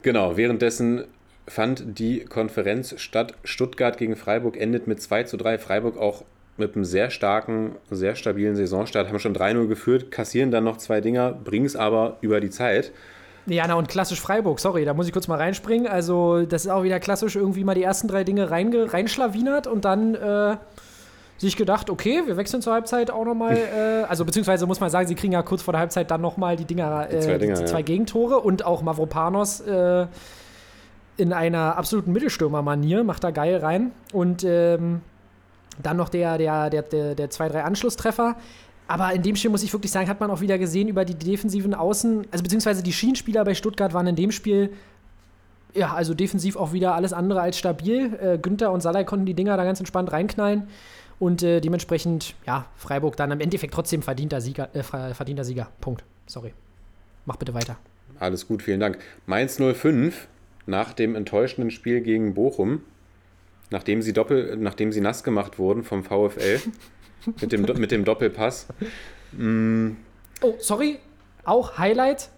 genau, 0.02 0.38
währenddessen 0.38 1.04
fand 1.48 2.00
die 2.00 2.26
Konferenz 2.26 3.00
statt. 3.00 3.34
Stuttgart 3.44 3.98
gegen 3.98 4.16
Freiburg 4.16 4.58
endet 4.58 4.88
mit 4.88 5.02
2 5.02 5.24
zu 5.24 5.38
3. 5.38 5.58
Freiburg 5.60 5.98
auch 5.98 6.24
mit 6.58 6.76
einem 6.76 6.86
sehr 6.86 7.10
starken, 7.10 7.76
sehr 7.92 8.16
stabilen 8.16 8.56
Saisonstart, 8.56 9.08
haben 9.08 9.20
schon 9.20 9.36
3-0 9.36 9.68
geführt, 9.68 10.12
kassieren 10.12 10.52
dann 10.52 10.64
noch 10.64 10.78
zwei 10.78 11.02
Dinger, 11.02 11.32
bringen 11.32 11.66
es 11.68 11.76
aber 11.76 12.18
über 12.22 12.40
die 12.42 12.50
Zeit. 12.50 12.92
Ja, 13.46 13.66
na 13.68 13.76
und 13.76 13.88
klassisch 13.88 14.20
Freiburg, 14.20 14.60
sorry, 14.60 14.84
da 14.84 14.94
muss 14.94 15.08
ich 15.08 15.14
kurz 15.14 15.28
mal 15.28 15.38
reinspringen. 15.38 15.88
Also, 15.88 16.46
das 16.46 16.66
ist 16.66 16.72
auch 16.72 16.84
wieder 16.84 17.00
klassisch 17.00 17.36
irgendwie 17.36 17.64
mal 17.64 17.76
die 17.76 17.84
ersten 17.84 18.08
drei 18.08 18.24
Dinge 18.24 18.50
reinge 18.50 18.92
reinschlawinert 18.92 19.68
und 19.68 19.86
dann 19.86 20.16
äh, 20.16 20.58
sich 21.38 21.56
gedacht, 21.56 21.90
okay, 21.90 22.24
wir 22.26 22.38
wechseln 22.38 22.62
zur 22.62 22.74
Halbzeit 22.74 23.12
auch 23.12 23.26
nochmal. 23.26 23.58
Äh, 23.78 24.04
also, 24.04 24.24
beziehungsweise 24.24 24.66
muss 24.66 24.80
man 24.80 24.90
sagen, 24.90 25.08
sie 25.08 25.16
kriegen 25.16 25.34
ja 25.34 25.42
kurz 25.42 25.62
vor 25.62 25.74
der 25.74 25.82
Halbzeit 25.82 26.10
dann 26.10 26.22
nochmal 26.22 26.56
die 26.56 26.66
Dinger, 26.66 27.08
äh, 27.10 27.16
Die 27.16 27.20
zwei 27.20 27.38
Dinger, 27.38 27.56
die 27.56 27.62
ja. 27.62 27.68
zwei 27.68 27.82
Gegentore 27.82 28.40
und 28.40 28.66
auch 28.66 28.82
Mavropanos 28.82 29.60
äh, 29.62 30.08
in 31.18 31.34
einer 31.34 31.76
absoluten 31.78 32.12
Mittelstürmer-Manier 32.14 33.04
macht 33.04 33.24
da 33.24 33.32
geil 33.32 33.58
rein. 33.58 33.92
Und 34.14 34.44
ähm, 34.44 35.02
dann 35.82 35.98
noch 35.98 36.10
der, 36.10 36.38
der, 36.38 36.70
der, 36.70 36.82
der, 36.84 37.16
der 37.16 37.30
zwei, 37.30 37.50
drei 37.50 37.64
Anschlusstreffer. 37.64 38.36
Aber 38.88 39.12
in 39.14 39.22
dem 39.22 39.36
Spiel 39.36 39.52
muss 39.52 39.64
ich 39.64 39.74
wirklich 39.74 39.92
sagen, 39.92 40.08
hat 40.08 40.20
man 40.20 40.32
auch 40.32 40.42
wieder 40.42 40.58
gesehen 40.58 40.88
über 40.88 41.04
die 41.04 41.16
defensiven 41.16 41.74
Außen, 41.74 42.26
also 42.32 42.44
beziehungsweise 42.44 42.84
die 42.84 42.94
Schienenspieler 42.94 43.44
bei 43.44 43.54
Stuttgart 43.54 43.94
waren 43.94 44.08
in 44.08 44.16
dem 44.16 44.32
Spiel 44.32 44.72
ja, 45.74 45.94
also 45.94 46.14
defensiv 46.14 46.56
auch 46.56 46.74
wieder 46.74 46.96
alles 46.96 47.14
andere 47.14 47.42
als 47.42 47.58
stabil. 47.58 48.18
Äh, 48.20 48.38
Günther 48.40 48.72
und 48.72 48.82
Salai 48.82 49.04
konnten 49.04 49.26
die 49.26 49.34
Dinger 49.34 49.58
da 49.58 49.64
ganz 49.64 49.80
entspannt 49.80 50.12
reinknallen. 50.12 50.68
Und 51.20 51.42
äh, 51.44 51.62
dementsprechend, 51.62 52.36
ja, 52.46 52.68
Freiburg 52.76 53.18
dann 53.18 53.32
im 53.32 53.40
Endeffekt 53.40 53.74
trotzdem 53.74 54.02
verdienter 54.02 54.40
Sieger, 54.42 54.74
äh, 54.76 54.84
verdienter 54.84 55.44
Sieger. 55.44 55.70
Punkt. 55.82 56.04
Sorry. 56.28 56.54
Mach 57.26 57.38
bitte 57.38 57.54
weiter. 57.54 57.78
Alles 58.20 58.48
gut, 58.48 58.62
vielen 58.64 58.80
Dank. 58.80 59.00
Mainz 59.26 59.58
05 59.58 60.28
nach 60.66 60.94
dem 60.94 61.16
enttäuschenden 61.16 61.72
Spiel 61.72 62.02
gegen 62.02 62.34
Bochum, 62.34 62.82
nachdem 63.70 64.02
sie, 64.02 64.14
doppel, 64.14 64.58
nachdem 64.58 64.92
sie 64.92 65.02
nass 65.02 65.24
gemacht 65.24 65.58
wurden 65.60 65.84
vom 65.84 66.04
VfL 66.04 66.60
mit, 67.42 67.52
dem, 67.52 67.62
mit 67.64 67.92
dem 67.92 68.06
Doppelpass. 68.06 68.68
Mm, 69.34 69.92
Oh, 70.42 70.56
sorry. 70.60 71.00
Auch 71.46 71.78
Highlight. 71.78 72.30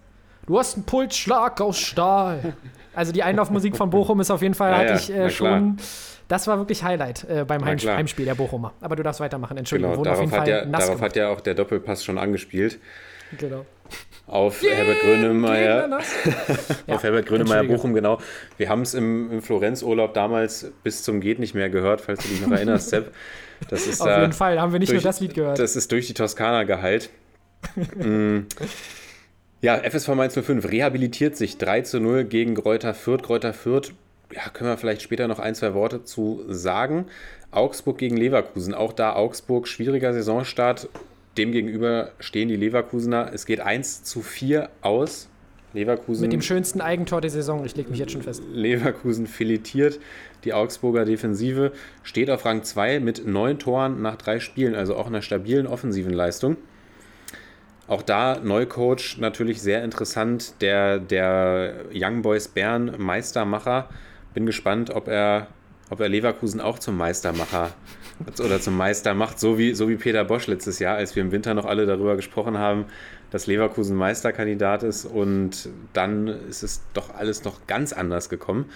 Du 0.50 0.58
hast 0.58 0.78
einen 0.78 0.84
Pulsschlag 0.84 1.62
aus 1.62 1.78
Stahl. 1.78 2.56
Also 2.96 3.12
die 3.12 3.22
Einlaufmusik 3.22 3.78
von 3.78 3.92
Bochum 3.92 4.20
ist 4.20 4.32
auf 4.32 4.42
jeden 4.42 4.56
Fall, 4.56 4.72
Ja, 4.72 4.78
hatte 4.80 4.88
ja, 4.94 4.96
ich 4.96 5.10
äh, 5.12 5.30
schon. 5.30 5.78
Das 6.28 6.48
war 6.48 6.58
wirklich 6.58 6.82
Highlight 6.84 7.24
äh, 7.30 7.46
beim 7.46 7.64
Heim 7.64 7.78
klar. 7.78 7.98
Heimspiel 7.98 8.26
der 8.26 8.34
Bochumer. 8.34 8.74
Aber 8.82 8.96
du 8.96 9.04
darfst 9.04 9.20
weitermachen. 9.20 9.58
Entschuldigung, 9.58 9.92
genau, 9.94 10.04
darauf, 10.06 10.22
jeden 10.22 10.32
hat 10.32 10.40
Fall 10.40 10.50
ja, 10.50 10.66
nass 10.66 10.88
darauf 10.88 11.02
hat 11.02 11.16
ja 11.16 11.30
auch 11.30 11.40
der 11.42 11.54
Doppelpass 11.54 12.04
schon 12.04 12.18
angespielt. 12.18 12.80
Genau. 13.38 13.64
Auf 14.26 14.64
Herbert 14.64 15.00
Grönemeyer. 15.02 15.88
nass. 15.88 16.16
auf 16.88 17.04
Herbert 17.04 17.28
Grönemeyer. 17.28 17.66
Bochum, 17.66 17.94
genau. 17.94 18.18
Wir 18.58 18.70
haben 18.70 18.82
es 18.82 18.96
im, 18.96 19.32
im 19.32 19.42
Florenzurlaub 19.44 20.16
damals 20.16 20.72
bis 20.82 21.04
zum 21.04 21.22
Geht 21.22 21.38
nicht 21.38 21.54
mehr 21.54 21.70
gehört, 21.70 22.02
falls 22.02 22.24
du 22.24 22.28
dich 22.28 22.42
noch 22.42 22.52
erinnerst, 22.52 22.90
Sepp. 22.90 23.14
Das 23.70 23.86
ist 23.86 24.02
Auf 24.02 24.08
da 24.08 24.22
jeden 24.22 24.34
Fall 24.34 24.60
haben 24.60 24.72
wir 24.74 24.80
nicht 24.80 24.92
durch- 24.92 25.04
nur 25.04 25.12
das 25.12 25.20
Lied 25.20 25.36
gehört. 25.36 25.60
Das 25.60 25.76
ist 25.76 25.92
durch 25.92 26.08
die 26.08 26.16
Toskana 26.16 26.64
geheilt. 26.64 27.12
Mm. 27.96 28.48
Ja, 29.62 29.78
FSV 29.78 30.10
Mainz 30.10 30.34
05 30.34 30.70
rehabilitiert 30.70 31.36
sich 31.36 31.58
3 31.58 31.82
zu 31.82 32.00
0 32.00 32.24
gegen 32.26 32.56
Greuther 32.56 32.94
Fürth. 32.94 33.24
Greuther 33.24 33.54
Fürth, 33.54 33.94
ja, 34.34 34.50
können 34.50 34.70
wir 34.70 34.78
vielleicht 34.78 35.02
später 35.02 35.28
noch 35.28 35.40
ein, 35.40 35.56
zwei 35.56 35.74
Worte 35.74 36.04
zu 36.04 36.44
sagen. 36.48 37.06
Augsburg 37.52 37.98
gegen 37.98 38.16
Leverkusen. 38.16 38.74
Auch 38.74 38.94
da 38.94 39.16
Augsburg, 39.16 39.68
schwieriger 39.68 40.14
Saisonstart. 40.14 40.88
Demgegenüber 41.38 42.12
stehen 42.20 42.48
die 42.48 42.56
Leverkusener. 42.56 43.32
Es 43.34 43.46
geht 43.46 43.60
1 43.60 44.04
zu 44.04 44.22
4 44.22 44.70
aus. 44.82 45.30
Leverkusen 45.74 46.24
Mit 46.24 46.34
dem 46.34 46.42
schönsten 46.42 46.82
Eigentor 46.82 47.22
der 47.22 47.30
Saison. 47.30 47.64
Ich 47.64 47.76
lege 47.76 47.90
mich 47.90 48.00
jetzt 48.00 48.12
schon 48.12 48.24
fest. 48.24 48.42
Leverkusen 48.52 49.28
filetiert. 49.28 50.00
Die 50.44 50.54
Augsburger 50.54 51.06
Defensive 51.06 51.74
steht 52.02 52.30
auf 52.32 52.46
Rang 52.46 52.64
2 52.64 53.00
mit 53.00 53.28
neun 53.28 53.60
Toren 53.60 54.02
nach 54.02 54.16
drei 54.16 54.40
Spielen, 54.40 54.74
also 54.74 54.96
auch 54.96 55.08
einer 55.08 55.22
stabilen 55.22 55.68
offensiven 55.68 56.14
Leistung. 56.14 56.58
Auch 57.90 58.04
da 58.04 58.40
Neucoach 58.40 59.18
natürlich 59.18 59.64
sehr 59.64 59.84
interessant, 59.84 60.62
der, 60.62 61.00
der 61.00 61.86
Young 61.92 62.22
Boys 62.22 62.48
Bern 62.48 62.94
Meistermacher. 63.00 63.90
Bin 64.36 64.46
gespannt, 64.46 64.92
ob 64.92 65.08
er, 65.08 65.48
ob 65.90 66.00
er 66.00 66.08
Leverkusen 66.08 66.62
auch 66.62 66.78
zum 66.78 66.96
Meistermacher 66.98 67.74
oder 68.40 68.62
zum 68.62 68.78
Meister 68.78 69.16
macht, 69.16 69.40
so 69.40 69.58
wie, 69.58 69.74
so 69.74 69.90
wie 69.90 69.96
Peter 69.96 70.24
Bosch 70.24 70.46
letztes 70.46 70.78
Jahr, 70.78 70.98
als 70.98 71.16
wir 71.16 71.24
im 71.24 71.32
Winter 71.32 71.56
noch 71.56 71.66
alle 71.66 71.88
darüber 71.88 72.16
gesprochen 72.16 72.60
haben, 72.60 72.86
dass 73.32 73.48
Leverkusen 73.48 73.98
Meisterkandidat 73.98 74.84
ist 74.84 75.06
und 75.06 75.70
dann 75.94 76.28
ist 76.28 76.62
es 76.62 76.84
doch 76.94 77.16
alles 77.16 77.44
noch 77.44 77.66
ganz 77.66 77.92
anders 77.92 78.30
gekommen. 78.30 78.70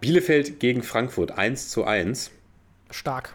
Bielefeld 0.00 0.60
gegen 0.60 0.82
Frankfurt 0.82 1.38
1 1.38 1.70
zu 1.70 1.84
1 1.84 2.30
Stark. 2.90 3.32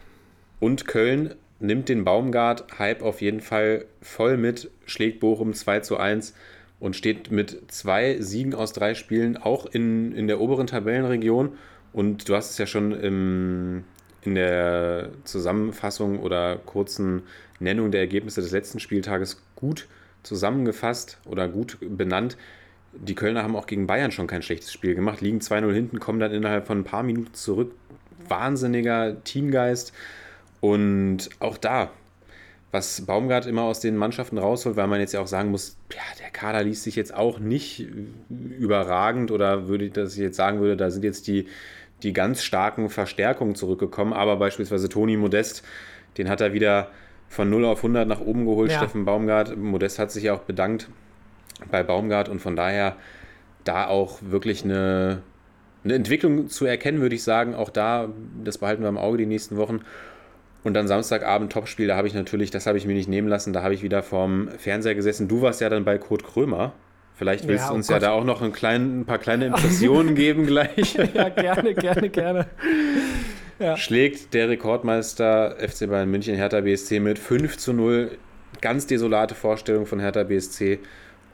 und 0.60 0.86
Köln 0.86 1.34
nimmt 1.66 1.88
den 1.88 2.04
Baumgart-Hype 2.04 3.02
auf 3.02 3.20
jeden 3.20 3.40
Fall 3.40 3.86
voll 4.00 4.36
mit, 4.36 4.70
schlägt 4.86 5.20
Bochum 5.20 5.54
2 5.54 5.80
zu 5.80 5.96
1 5.96 6.34
und 6.80 6.96
steht 6.96 7.30
mit 7.30 7.72
zwei 7.72 8.20
Siegen 8.20 8.54
aus 8.54 8.72
drei 8.72 8.94
Spielen 8.94 9.36
auch 9.36 9.66
in, 9.66 10.12
in 10.12 10.26
der 10.26 10.40
oberen 10.40 10.66
Tabellenregion. 10.66 11.56
Und 11.92 12.28
du 12.28 12.34
hast 12.34 12.50
es 12.50 12.58
ja 12.58 12.66
schon 12.66 12.92
im, 12.92 13.84
in 14.22 14.34
der 14.34 15.10
Zusammenfassung 15.24 16.18
oder 16.20 16.56
kurzen 16.56 17.22
Nennung 17.60 17.90
der 17.90 18.00
Ergebnisse 18.00 18.42
des 18.42 18.50
letzten 18.50 18.80
Spieltages 18.80 19.40
gut 19.54 19.86
zusammengefasst 20.22 21.18
oder 21.24 21.48
gut 21.48 21.78
benannt. 21.80 22.36
Die 22.92 23.14
Kölner 23.14 23.42
haben 23.42 23.56
auch 23.56 23.66
gegen 23.66 23.86
Bayern 23.86 24.10
schon 24.10 24.26
kein 24.26 24.42
schlechtes 24.42 24.72
Spiel 24.72 24.94
gemacht, 24.94 25.20
liegen 25.20 25.38
2-0 25.38 25.72
hinten, 25.72 26.00
kommen 26.00 26.20
dann 26.20 26.32
innerhalb 26.32 26.66
von 26.66 26.80
ein 26.80 26.84
paar 26.84 27.02
Minuten 27.02 27.34
zurück. 27.34 27.72
Wahnsinniger 28.28 29.22
Teamgeist. 29.24 29.92
Und 30.64 31.28
auch 31.40 31.58
da, 31.58 31.90
was 32.72 33.02
Baumgart 33.02 33.44
immer 33.44 33.64
aus 33.64 33.80
den 33.80 33.98
Mannschaften 33.98 34.38
rausholt, 34.38 34.76
weil 34.76 34.86
man 34.86 34.98
jetzt 34.98 35.12
ja 35.12 35.20
auch 35.20 35.26
sagen 35.26 35.50
muss, 35.50 35.76
ja, 35.92 36.00
der 36.22 36.30
Kader 36.30 36.64
liest 36.64 36.84
sich 36.84 36.96
jetzt 36.96 37.12
auch 37.14 37.38
nicht 37.38 37.86
überragend 38.30 39.30
oder 39.30 39.68
würde 39.68 39.84
ich, 39.84 39.92
dass 39.92 40.14
ich 40.14 40.20
jetzt 40.20 40.38
sagen 40.38 40.60
würde, 40.60 40.78
da 40.78 40.90
sind 40.90 41.04
jetzt 41.04 41.26
die, 41.26 41.48
die 42.02 42.14
ganz 42.14 42.42
starken 42.42 42.88
Verstärkungen 42.88 43.56
zurückgekommen, 43.56 44.14
aber 44.14 44.36
beispielsweise 44.36 44.88
Toni 44.88 45.18
Modest, 45.18 45.64
den 46.16 46.30
hat 46.30 46.40
er 46.40 46.54
wieder 46.54 46.88
von 47.28 47.50
0 47.50 47.66
auf 47.66 47.80
100 47.80 48.08
nach 48.08 48.22
oben 48.22 48.46
geholt, 48.46 48.70
Ja. 48.70 48.78
Steffen 48.78 49.04
Baumgart. 49.04 49.58
Modest 49.58 49.98
hat 49.98 50.12
sich 50.12 50.24
ja 50.24 50.32
auch 50.32 50.44
bedankt 50.44 50.88
bei 51.70 51.82
Baumgart 51.82 52.30
und 52.30 52.40
von 52.40 52.56
daher 52.56 52.96
da 53.64 53.86
auch 53.86 54.20
wirklich 54.22 54.64
eine, 54.64 55.20
eine 55.84 55.92
Entwicklung 55.92 56.48
zu 56.48 56.64
erkennen, 56.64 57.02
würde 57.02 57.16
ich 57.16 57.22
sagen. 57.22 57.54
Auch 57.54 57.68
da, 57.68 58.08
das 58.42 58.56
behalten 58.56 58.80
wir 58.80 58.88
im 58.88 58.96
Auge 58.96 59.18
die 59.18 59.26
nächsten 59.26 59.58
Wochen. 59.58 59.82
Und 60.64 60.74
dann 60.74 60.88
Samstagabend 60.88 61.52
Topspiel, 61.52 61.86
da 61.86 61.96
habe 61.96 62.08
ich 62.08 62.14
natürlich, 62.14 62.50
das 62.50 62.66
habe 62.66 62.78
ich 62.78 62.86
mir 62.86 62.94
nicht 62.94 63.08
nehmen 63.08 63.28
lassen, 63.28 63.52
da 63.52 63.62
habe 63.62 63.74
ich 63.74 63.82
wieder 63.82 64.02
vorm 64.02 64.48
Fernseher 64.58 64.94
gesessen. 64.94 65.28
Du 65.28 65.42
warst 65.42 65.60
ja 65.60 65.68
dann 65.68 65.84
bei 65.84 65.98
Kurt 65.98 66.24
Krömer. 66.24 66.72
Vielleicht 67.16 67.46
willst 67.46 67.64
Ja, 67.64 67.68
du 67.68 67.74
oh 67.74 67.76
uns 67.76 67.88
ja 67.88 67.96
Gott. 67.96 68.02
da 68.02 68.10
auch 68.10 68.24
noch 68.24 68.42
einen 68.42 68.52
kleinen, 68.52 69.00
ein 69.00 69.04
paar 69.04 69.18
kleine 69.18 69.46
Impressionen 69.46 70.14
geben 70.16 70.46
gleich. 70.46 70.94
Ja, 71.14 71.28
gerne, 71.28 71.74
gerne, 71.74 72.08
gerne. 72.08 72.46
Schlägt 73.76 74.34
der 74.34 74.48
Rekordmeister 74.48 75.56
FC 75.60 75.88
Bayern 75.88 76.10
München 76.10 76.34
Hertha 76.34 76.60
BSC 76.60 76.98
mit 76.98 77.18
5 77.20 77.56
zu 77.56 77.72
0. 77.72 78.10
Ganz 78.60 78.86
desolate 78.86 79.34
Vorstellung 79.36 79.86
von 79.86 80.00
Hertha 80.00 80.24
BSC. 80.24 80.80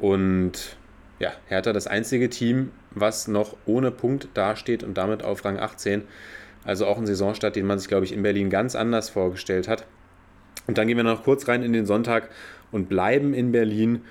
Und 0.01 0.77
ja, 1.19 1.33
Hertha 1.47 1.73
das 1.73 1.87
einzige 1.87 2.29
Team, 2.29 2.73
was 2.91 3.27
noch 3.27 3.57
ohne 3.65 3.91
Punkt 3.91 4.29
dasteht 4.35 4.83
und 4.83 4.99
damit 4.99 5.23
auf 5.25 5.45
Rang 5.45 5.59
18. 5.59 6.03
Also 6.65 6.87
auch 6.87 6.99
ein 6.99 7.07
Saisonstart, 7.07 7.57
den 7.57 7.67
man 7.67 7.79
sich, 7.79 7.89
glaube 7.89 8.05
ich, 8.05 8.13
in 8.13 8.23
Berlin 8.23 8.51
ganz 8.51 8.75
anders 8.75 9.09
vorgestellt 9.09 9.69
hat. 9.69 9.87
Und 10.67 10.79
dann 10.79 10.87
gehen 10.87 10.97
wir 10.97 11.05
noch 11.05 11.25
kurz 11.25 11.49
rein 11.49 11.63
in 11.63 11.73
den 11.73 11.87
Sonntag 11.87 12.29
und 12.71 12.89
bleiben 12.89 13.35
in 13.35 13.53
Berlin, 13.53 14.03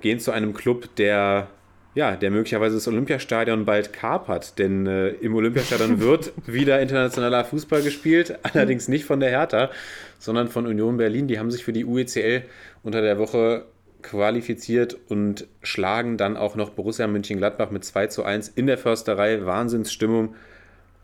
gehen 0.00 0.18
zu 0.18 0.32
einem 0.32 0.54
Club, 0.54 0.96
der, 0.96 1.48
ja, 1.94 2.16
der 2.16 2.30
möglicherweise 2.30 2.76
das 2.76 2.88
Olympiastadion 2.88 3.64
bald 3.64 3.92
kapert. 3.92 4.58
Denn 4.58 4.86
äh, 4.86 5.10
im 5.10 5.34
Olympiastadion 5.34 6.00
wird 6.00 6.32
wieder 6.46 6.80
internationaler 6.80 7.44
Fußball 7.44 7.82
gespielt, 7.82 8.38
allerdings 8.42 8.88
nicht 8.88 9.04
von 9.04 9.20
der 9.20 9.30
Hertha, 9.30 9.70
sondern 10.18 10.48
von 10.48 10.66
Union 10.66 10.96
Berlin. 10.96 11.28
Die 11.28 11.38
haben 11.38 11.50
sich 11.50 11.64
für 11.64 11.72
die 11.72 11.84
UECL 11.84 12.42
unter 12.82 13.02
der 13.02 13.18
Woche 13.18 13.66
qualifiziert 14.02 14.96
und 15.08 15.46
schlagen 15.62 16.16
dann 16.16 16.36
auch 16.36 16.56
noch 16.56 16.70
Borussia 16.70 17.06
Mönchengladbach 17.06 17.70
mit 17.70 17.84
2 17.84 18.08
zu 18.08 18.24
1 18.24 18.48
in 18.48 18.66
der 18.66 18.78
Försterei. 18.78 19.46
Wahnsinnsstimmung. 19.46 20.34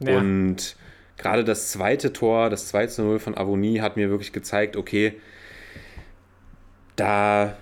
Ja. 0.00 0.16
Und 0.18 0.76
gerade 1.16 1.44
das 1.44 1.70
zweite 1.70 2.12
Tor, 2.12 2.50
das 2.50 2.68
2 2.68 2.86
zu 2.86 3.02
0 3.02 3.18
von 3.18 3.36
Avonie, 3.36 3.80
hat 3.80 3.96
mir 3.96 4.10
wirklich 4.10 4.32
gezeigt, 4.32 4.76
okay, 4.76 5.14
da, 6.96 7.56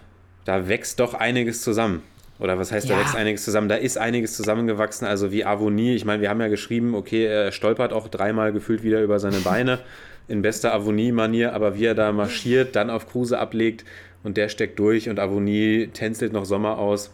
da 0.45 0.69
wächst 0.69 1.01
doch 1.01 1.15
einiges 1.15 1.63
zusammen. 1.63 2.03
Oder 2.39 2.59
was 2.59 2.71
heißt, 2.71 2.89
da 2.89 2.95
Ja. 2.95 3.01
wächst 3.01 3.17
einiges 3.17 3.45
zusammen? 3.45 3.69
Da 3.69 3.77
ist 3.77 3.97
einiges 3.97 4.37
zusammengewachsen. 4.37 5.07
Also 5.07 5.33
wie 5.33 5.45
Avonie, 5.45 5.95
ich 5.95 6.05
meine, 6.05 6.21
wir 6.21 6.29
haben 6.29 6.41
ja 6.41 6.49
geschrieben, 6.49 6.95
okay, 6.95 7.25
er 7.25 7.51
stolpert 7.53 7.93
auch 7.93 8.09
dreimal 8.09 8.53
gefühlt 8.53 8.83
wieder 8.83 9.03
über 9.03 9.19
seine 9.19 9.39
Beine 9.39 9.79
in 10.29 10.43
bester 10.43 10.75
Avonie-Manier, 10.75 11.55
aber 11.55 11.77
wie 11.77 11.87
er 11.87 11.95
da 11.95 12.13
marschiert, 12.13 12.77
dann 12.77 12.91
auf 12.91 13.09
Kruse 13.09 13.39
ablegt 13.39 13.85
und 14.23 14.37
der 14.37 14.49
steckt 14.49 14.79
durch 14.79 15.09
und 15.09 15.19
Avonie 15.19 15.89
tänzelt 15.93 16.33
noch 16.33 16.45
Sommer 16.45 16.79
aus. 16.79 17.11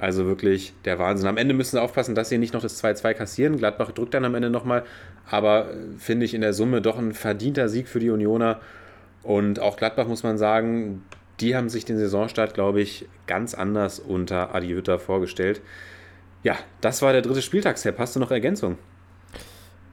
Also 0.00 0.24
wirklich 0.24 0.72
der 0.86 0.98
Wahnsinn. 0.98 1.28
Am 1.28 1.36
Ende 1.36 1.52
müssen 1.52 1.72
sie 1.72 1.82
aufpassen, 1.82 2.14
dass 2.14 2.30
sie 2.30 2.38
nicht 2.38 2.54
noch 2.54 2.62
das 2.62 2.82
2-2 2.82 3.12
kassieren. 3.12 3.58
Gladbach 3.58 3.92
drückt 3.92 4.14
dann 4.14 4.24
am 4.24 4.34
Ende 4.34 4.48
nochmal. 4.48 4.84
Aber 5.30 5.70
äh, 5.70 5.76
finde 5.98 6.24
ich 6.24 6.32
in 6.32 6.40
der 6.40 6.54
Summe 6.54 6.80
doch 6.80 6.98
ein 6.98 7.12
verdienter 7.12 7.68
Sieg 7.68 7.86
für 7.86 8.00
die 8.00 8.08
Unioner. 8.08 8.60
Und 9.22 9.60
auch 9.60 9.76
Gladbach 9.76 10.08
muss 10.08 10.22
man 10.22 10.38
sagen, 10.38 11.04
die 11.40 11.54
haben 11.54 11.68
sich 11.68 11.84
den 11.84 11.98
Saisonstart, 11.98 12.54
glaube 12.54 12.80
ich, 12.80 13.06
ganz 13.26 13.54
anders 13.54 13.98
unter 13.98 14.54
Adi 14.54 14.68
Hütter 14.68 14.98
vorgestellt. 14.98 15.60
Ja, 16.42 16.56
das 16.80 17.02
war 17.02 17.12
der 17.12 17.20
dritte 17.20 17.42
Spieltagstep. 17.42 17.98
Hast 17.98 18.16
du 18.16 18.20
noch 18.20 18.30
Ergänzung? 18.30 18.78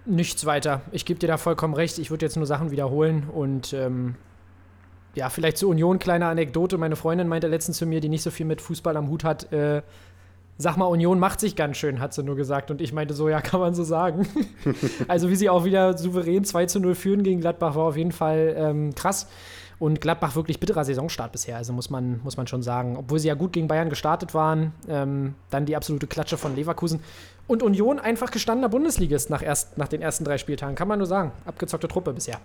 Nichts 0.06 0.46
weiter. 0.46 0.82
Ich 0.93 1.04
gebe 1.04 1.20
dir 1.20 1.28
da 1.28 1.36
vollkommen 1.36 1.74
recht. 1.74 2.00
Ich 2.00 2.12
würde 2.12 2.26
jetzt 2.26 2.38
nur 2.38 2.46
Sachen 2.46 2.72
wiederholen 2.72 3.28
und 3.30 3.74
ähm, 3.74 4.15
ja, 5.15 5.30
vielleicht 5.30 5.58
zur 5.58 5.70
Union 5.70 6.00
kleine 6.00 6.28
Anekdote. 6.28 6.78
Meine 6.78 6.96
Freundin 6.96 7.28
meinte 7.28 7.48
letztens 7.48 7.78
zu 7.78 7.86
mir, 7.86 8.02
die 8.02 8.10
nicht 8.10 8.24
so 8.24 8.32
viel 8.32 8.46
mit 8.46 8.62
Fußball 8.62 8.96
am 8.98 9.10
Hut 9.10 9.24
hat, 9.24 9.52
äh, 9.52 9.82
sag 10.58 10.78
mal, 10.78 10.86
Union 10.86 11.20
macht 11.20 11.39
sich 11.39 11.56
ganz 11.56 11.78
schön, 11.78 12.00
hat 12.00 12.13
sie 12.13 12.24
nur 12.24 12.36
gesagt. 12.36 12.72
Und 12.72 12.82
ich 12.82 12.93
meinte 12.93 13.13
so, 13.13 13.30
ja, 13.30 13.41
kann 13.41 13.60
man 13.60 13.74
so 13.74 13.84
sagen. 13.84 14.28
also 15.08 15.30
wie 15.30 15.36
sie 15.36 15.50
auch 15.50 15.65
wieder 15.65 15.98
souverän 15.98 16.43
2 16.43 16.65
zu 16.65 16.80
0 16.80 16.96
führen 16.96 17.24
gegen 17.24 17.41
Gladbach, 17.41 17.76
war 17.76 17.86
auf 17.86 17.98
jeden 17.98 18.12
Fall 18.12 18.56
ähm, 18.58 18.96
krass. 18.96 19.28
Und 19.80 20.02
Gladbach 20.02 20.36
wirklich 20.36 20.60
bitterer 20.60 20.84
Saisonstart 20.84 21.32
bisher, 21.32 21.58
also 21.58 21.72
muss 21.72 21.91
man, 21.91 22.20
muss 22.24 22.36
man 22.36 22.48
schon 22.48 22.63
sagen. 22.63 22.98
Obwohl 22.98 23.20
sie 23.20 23.28
ja 23.28 23.36
gut 23.36 23.54
gegen 23.54 23.67
Bayern 23.67 23.89
gestartet 23.89 24.34
waren, 24.34 24.74
ähm, 24.89 25.36
dann 25.52 25.67
die 25.67 25.76
absolute 25.76 26.08
Klatsche 26.08 26.38
von 26.38 26.56
Leverkusen. 26.56 27.02
Und 27.46 27.62
Union 27.62 28.00
einfach 28.00 28.32
gestandener 28.32 28.70
Bundesligist 28.70 29.30
nach, 29.30 29.43
erst, 29.43 29.78
nach 29.78 29.88
den 29.88 30.02
ersten 30.02 30.24
drei 30.24 30.39
Spieltagen, 30.39 30.76
kann 30.76 30.88
man 30.88 30.98
nur 30.98 31.08
sagen. 31.08 31.32
Abgezockte 31.46 31.88
Truppe 31.88 32.12
bisher. 32.12 32.39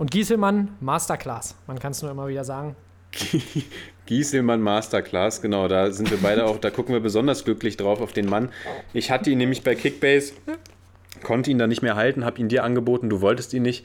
Und 0.00 0.10
Gieselmann, 0.10 0.68
Masterclass. 0.80 1.56
Man 1.66 1.78
kann 1.78 1.92
es 1.92 2.00
nur 2.00 2.10
immer 2.10 2.26
wieder 2.26 2.42
sagen. 2.42 2.74
Gieselmann 4.06 4.62
Masterclass, 4.62 5.42
genau, 5.42 5.68
da 5.68 5.90
sind 5.90 6.10
wir 6.10 6.16
beide 6.22 6.46
auch, 6.46 6.56
da 6.56 6.70
gucken 6.70 6.94
wir 6.94 7.00
besonders 7.00 7.44
glücklich 7.44 7.76
drauf 7.76 8.00
auf 8.00 8.14
den 8.14 8.24
Mann. 8.24 8.48
Ich 8.94 9.10
hatte 9.10 9.28
ihn 9.28 9.36
nämlich 9.36 9.62
bei 9.62 9.74
Kickbase, 9.74 10.32
konnte 11.22 11.50
ihn 11.50 11.58
dann 11.58 11.68
nicht 11.68 11.82
mehr 11.82 11.96
halten, 11.96 12.24
habe 12.24 12.40
ihn 12.40 12.48
dir 12.48 12.64
angeboten, 12.64 13.10
du 13.10 13.20
wolltest 13.20 13.52
ihn 13.52 13.60
nicht. 13.62 13.84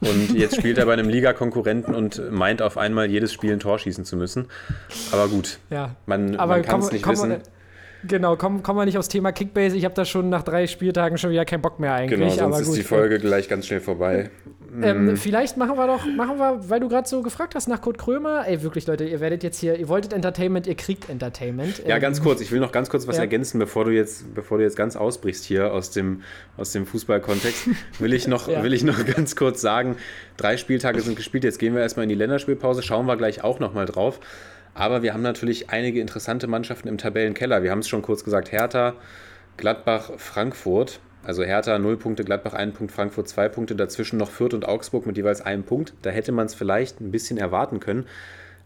Und 0.00 0.32
jetzt 0.38 0.54
spielt 0.54 0.78
er 0.78 0.86
bei 0.86 0.92
einem 0.92 1.08
Ligakonkurrenten 1.08 1.92
und 1.92 2.30
meint 2.30 2.62
auf 2.62 2.78
einmal 2.78 3.10
jedes 3.10 3.32
Spiel 3.32 3.52
ein 3.52 3.58
Tor 3.58 3.80
schießen 3.80 4.04
zu 4.04 4.16
müssen. 4.16 4.46
Aber 5.10 5.26
gut, 5.26 5.58
Ja. 5.70 5.96
man, 6.06 6.36
man 6.36 6.62
kann 6.62 6.78
es 6.78 6.92
nicht 6.92 7.02
komm- 7.02 7.12
wissen. 7.14 7.38
Genau, 8.04 8.36
kommen 8.36 8.62
komm 8.62 8.76
wir 8.76 8.84
nicht 8.84 8.96
aufs 8.96 9.08
Thema 9.08 9.32
Kickbase. 9.32 9.76
Ich 9.76 9.84
habe 9.84 9.94
da 9.96 10.04
schon 10.04 10.28
nach 10.28 10.44
drei 10.44 10.68
Spieltagen 10.68 11.18
schon 11.18 11.30
wieder 11.30 11.44
keinen 11.44 11.62
Bock 11.62 11.80
mehr 11.80 11.94
eigentlich. 11.94 12.36
Genau, 12.36 12.52
sonst 12.52 12.68
ist 12.68 12.76
die 12.76 12.84
Folge 12.84 13.18
gleich 13.18 13.48
ganz 13.48 13.66
schnell 13.66 13.80
vorbei. 13.80 14.30
Ähm, 14.82 15.16
vielleicht 15.16 15.56
machen 15.56 15.76
wir 15.76 15.86
doch, 15.86 16.04
machen 16.06 16.38
wir, 16.38 16.68
weil 16.68 16.80
du 16.80 16.88
gerade 16.88 17.08
so 17.08 17.22
gefragt 17.22 17.54
hast 17.54 17.68
nach 17.68 17.80
Kurt 17.80 17.98
Krömer. 17.98 18.46
Ey, 18.46 18.62
wirklich, 18.62 18.86
Leute, 18.86 19.04
ihr 19.04 19.20
werdet 19.20 19.42
jetzt 19.42 19.58
hier, 19.58 19.78
ihr 19.78 19.88
wolltet 19.88 20.12
Entertainment, 20.12 20.66
ihr 20.66 20.74
kriegt 20.74 21.08
Entertainment. 21.08 21.82
Ja, 21.86 21.96
Ähm, 21.96 22.02
ganz 22.02 22.22
kurz, 22.22 22.40
ich 22.40 22.52
will 22.52 22.60
noch 22.60 22.72
ganz 22.72 22.90
kurz 22.90 23.06
was 23.06 23.16
Ja. 23.16 23.22
ergänzen, 23.22 23.58
bevor 23.58 23.84
du 23.84 23.90
jetzt, 23.90 24.34
bevor 24.34 24.58
du 24.58 24.64
jetzt 24.64 24.76
ganz 24.76 24.96
ausbrichst 24.96 25.44
hier 25.44 25.72
aus 25.72 25.90
dem, 25.90 26.22
aus 26.56 26.72
dem 26.72 26.86
Fußballkontext, 26.86 27.68
will 27.98 28.12
ich 28.12 28.28
noch, 28.28 28.48
Ja. 28.48 28.62
will 28.62 28.72
ich 28.74 28.84
noch 28.84 29.04
ganz 29.06 29.36
kurz 29.36 29.60
sagen, 29.60 29.96
drei 30.36 30.56
Spieltage 30.56 31.00
sind 31.00 31.16
gespielt, 31.16 31.44
jetzt 31.44 31.58
gehen 31.58 31.74
wir 31.74 31.80
erstmal 31.82 32.04
in 32.04 32.10
die 32.10 32.14
Länderspielpause, 32.14 32.82
schauen 32.82 33.06
wir 33.06 33.16
gleich 33.16 33.42
auch 33.44 33.60
nochmal 33.60 33.86
drauf. 33.86 34.20
Aber 34.74 35.02
wir 35.02 35.12
haben 35.14 35.22
natürlich 35.22 35.70
einige 35.70 36.00
interessante 36.00 36.46
Mannschaften 36.46 36.88
im 36.88 36.98
Tabellenkeller. 36.98 37.62
Wir 37.62 37.70
haben 37.72 37.80
es 37.80 37.88
schon 37.88 38.02
kurz 38.02 38.22
gesagt, 38.22 38.52
Hertha, 38.52 38.94
Gladbach, 39.56 40.10
Frankfurt. 40.18 41.00
Also 41.28 41.44
Hertha 41.44 41.78
0 41.78 41.98
Punkte, 41.98 42.24
Gladbach 42.24 42.54
1 42.54 42.74
Punkt, 42.74 42.90
Frankfurt 42.90 43.28
2 43.28 43.50
Punkte, 43.50 43.76
dazwischen 43.76 44.16
noch 44.16 44.30
Fürth 44.30 44.54
und 44.54 44.66
Augsburg 44.66 45.04
mit 45.04 45.18
jeweils 45.18 45.42
einem 45.42 45.62
Punkt. 45.62 45.92
Da 46.00 46.08
hätte 46.08 46.32
man 46.32 46.46
es 46.46 46.54
vielleicht 46.54 47.02
ein 47.02 47.10
bisschen 47.10 47.36
erwarten 47.36 47.80
können. 47.80 48.06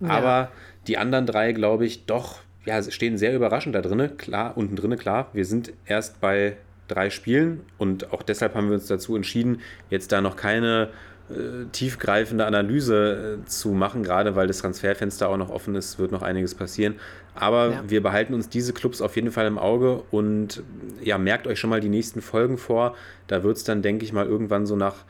Aber 0.00 0.52
die 0.86 0.96
anderen 0.96 1.26
drei, 1.26 1.50
glaube 1.50 1.86
ich, 1.86 2.06
doch, 2.06 2.38
ja, 2.64 2.80
stehen 2.80 3.18
sehr 3.18 3.34
überraschend 3.34 3.74
da 3.74 3.82
drin. 3.82 4.16
Klar, 4.16 4.56
unten 4.56 4.76
drin, 4.76 4.96
klar. 4.96 5.28
Wir 5.32 5.44
sind 5.44 5.72
erst 5.86 6.20
bei 6.20 6.56
drei 6.86 7.10
Spielen 7.10 7.62
und 7.78 8.12
auch 8.12 8.22
deshalb 8.22 8.54
haben 8.54 8.68
wir 8.68 8.74
uns 8.74 8.86
dazu 8.86 9.16
entschieden, 9.16 9.60
jetzt 9.90 10.12
da 10.12 10.20
noch 10.20 10.36
keine 10.36 10.90
äh, 11.30 11.66
tiefgreifende 11.72 12.46
Analyse 12.46 13.40
äh, 13.42 13.44
zu 13.46 13.70
machen, 13.70 14.04
gerade 14.04 14.36
weil 14.36 14.46
das 14.46 14.58
Transferfenster 14.58 15.28
auch 15.28 15.36
noch 15.36 15.50
offen 15.50 15.74
ist, 15.74 15.98
wird 15.98 16.12
noch 16.12 16.22
einiges 16.22 16.54
passieren. 16.54 16.94
Aber 17.34 17.70
Ja. 17.70 17.84
wir 17.86 18.02
behalten 18.02 18.34
uns 18.34 18.48
diese 18.48 18.72
Clubs 18.72 19.00
auf 19.00 19.16
jeden 19.16 19.30
Fall 19.30 19.46
im 19.46 19.58
Auge 19.58 20.02
und 20.10 20.62
ja, 21.02 21.16
merkt 21.18 21.46
euch 21.46 21.58
schon 21.58 21.70
mal 21.70 21.80
die 21.80 21.88
nächsten 21.88 22.20
Folgen 22.20 22.58
vor. 22.58 22.94
Da 23.26 23.42
wird 23.42 23.56
es 23.56 23.64
dann, 23.64 23.80
denke 23.82 24.04
ich 24.04 24.12
mal, 24.12 24.26
irgendwann 24.26 24.66
so 24.66 24.76
nach 24.76 25.04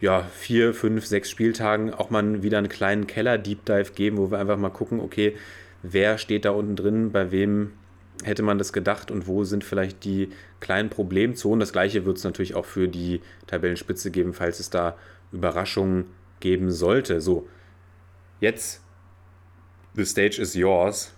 ja, 0.00 0.22
vier, 0.34 0.74
fünf, 0.74 1.06
sechs 1.06 1.30
Spieltagen 1.30 1.94
auch 1.94 2.10
mal 2.10 2.42
wieder 2.42 2.58
einen 2.58 2.68
kleinen 2.68 3.06
Keller-Deep 3.06 3.64
Dive 3.64 3.92
geben, 3.94 4.16
wo 4.16 4.32
wir 4.32 4.38
einfach 4.38 4.56
mal 4.56 4.70
gucken, 4.70 4.98
okay, 4.98 5.36
wer 5.84 6.18
steht 6.18 6.44
da 6.44 6.50
unten 6.50 6.74
drin, 6.74 7.12
bei 7.12 7.30
wem 7.30 7.72
hätte 8.24 8.42
man 8.42 8.58
das 8.58 8.72
gedacht 8.72 9.12
und 9.12 9.28
wo 9.28 9.44
sind 9.44 9.62
vielleicht 9.62 10.04
die 10.04 10.30
kleinen 10.58 10.90
Problemzonen. 10.90 11.60
Das 11.60 11.72
gleiche 11.72 12.04
wird 12.04 12.18
es 12.18 12.24
natürlich 12.24 12.54
auch 12.56 12.64
für 12.66 12.88
die 12.88 13.20
Tabellenspitze 13.46 14.10
geben, 14.10 14.32
falls 14.32 14.58
es 14.58 14.70
da 14.70 14.96
Überraschungen 15.30 16.06
geben 16.40 16.72
sollte. 16.72 17.20
So, 17.20 17.48
jetzt, 18.40 18.82
the 19.94 20.04
stage 20.04 20.40
is 20.40 20.54
yours. 20.54 21.14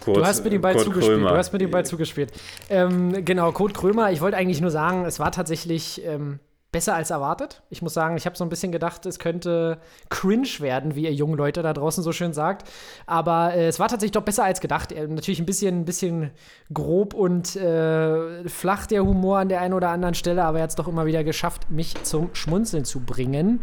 Kurt, 0.00 0.16
Du 0.16 0.24
hast 0.24 0.44
mir 0.44 0.50
den 0.50 0.60
Ball 0.60 0.74
Kurt 0.74 0.84
zugespielt. 0.84 1.16
Krömer. 1.16 1.30
Du 1.30 1.36
hast 1.36 1.52
mir 1.52 1.58
den 1.58 1.70
Ball 1.70 1.84
zugespielt. 1.84 2.32
Ähm, 2.70 3.24
genau, 3.24 3.52
Kurt 3.52 3.74
Krömer. 3.74 4.12
Ich 4.12 4.20
wollte 4.20 4.36
eigentlich 4.36 4.60
nur 4.60 4.70
sagen, 4.70 5.04
es 5.04 5.18
war 5.18 5.32
tatsächlich 5.32 6.04
ähm, 6.04 6.38
besser 6.70 6.94
als 6.94 7.08
erwartet. 7.08 7.62
Ich 7.70 7.80
muss 7.80 7.94
sagen, 7.94 8.18
ich 8.18 8.26
habe 8.26 8.36
so 8.36 8.44
ein 8.44 8.50
bisschen 8.50 8.72
gedacht, 8.72 9.06
es 9.06 9.18
könnte 9.18 9.78
cringe 10.10 10.48
werden, 10.58 10.94
wie 10.94 11.04
ihr 11.04 11.14
jungen 11.14 11.34
Leute 11.34 11.62
da 11.62 11.72
draußen 11.72 12.04
so 12.04 12.12
schön 12.12 12.34
sagt. 12.34 12.68
Aber 13.06 13.54
äh, 13.54 13.68
es 13.68 13.80
war 13.80 13.88
tatsächlich 13.88 14.12
doch 14.12 14.22
besser 14.22 14.44
als 14.44 14.60
gedacht. 14.60 14.92
Äh, 14.92 15.06
natürlich 15.06 15.40
ein 15.40 15.46
bisschen, 15.46 15.80
ein 15.80 15.84
bisschen 15.86 16.30
grob 16.72 17.14
und 17.14 17.56
äh, 17.56 18.46
flach 18.46 18.84
der 18.84 19.02
Humor 19.02 19.38
an 19.38 19.48
der 19.48 19.62
einen 19.62 19.72
oder 19.72 19.88
anderen 19.88 20.14
Stelle, 20.14 20.44
aber 20.44 20.58
er 20.58 20.64
hat 20.64 20.70
es 20.70 20.76
doch 20.76 20.88
immer 20.88 21.06
wieder 21.06 21.24
geschafft, 21.24 21.70
mich 21.70 21.94
zum 22.02 22.34
Schmunzeln 22.34 22.84
zu 22.84 23.00
bringen. 23.00 23.60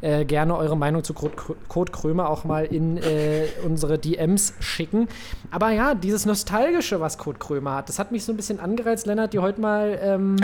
Äh, 0.00 0.24
gerne 0.24 0.56
eure 0.56 0.76
Meinung 0.76 1.04
zu 1.04 1.14
Kurt 1.14 1.92
Krömer 1.92 2.28
auch 2.28 2.42
mal 2.42 2.64
in 2.64 2.96
äh, 2.96 3.46
unsere 3.64 4.00
DMs 4.00 4.54
schicken. 4.58 5.06
Aber 5.52 5.70
ja, 5.70 5.94
dieses 5.94 6.26
Nostalgische, 6.26 7.00
was 7.00 7.18
Kurt 7.18 7.38
Krömer 7.38 7.76
hat, 7.76 7.88
das 7.88 8.00
hat 8.00 8.10
mich 8.10 8.24
so 8.24 8.32
ein 8.32 8.36
bisschen 8.36 8.58
angereizt, 8.58 9.06
Lennart, 9.06 9.32
dir 9.32 9.42
heute 9.42 9.60
mal 9.60 9.96
ähm, 10.02 10.36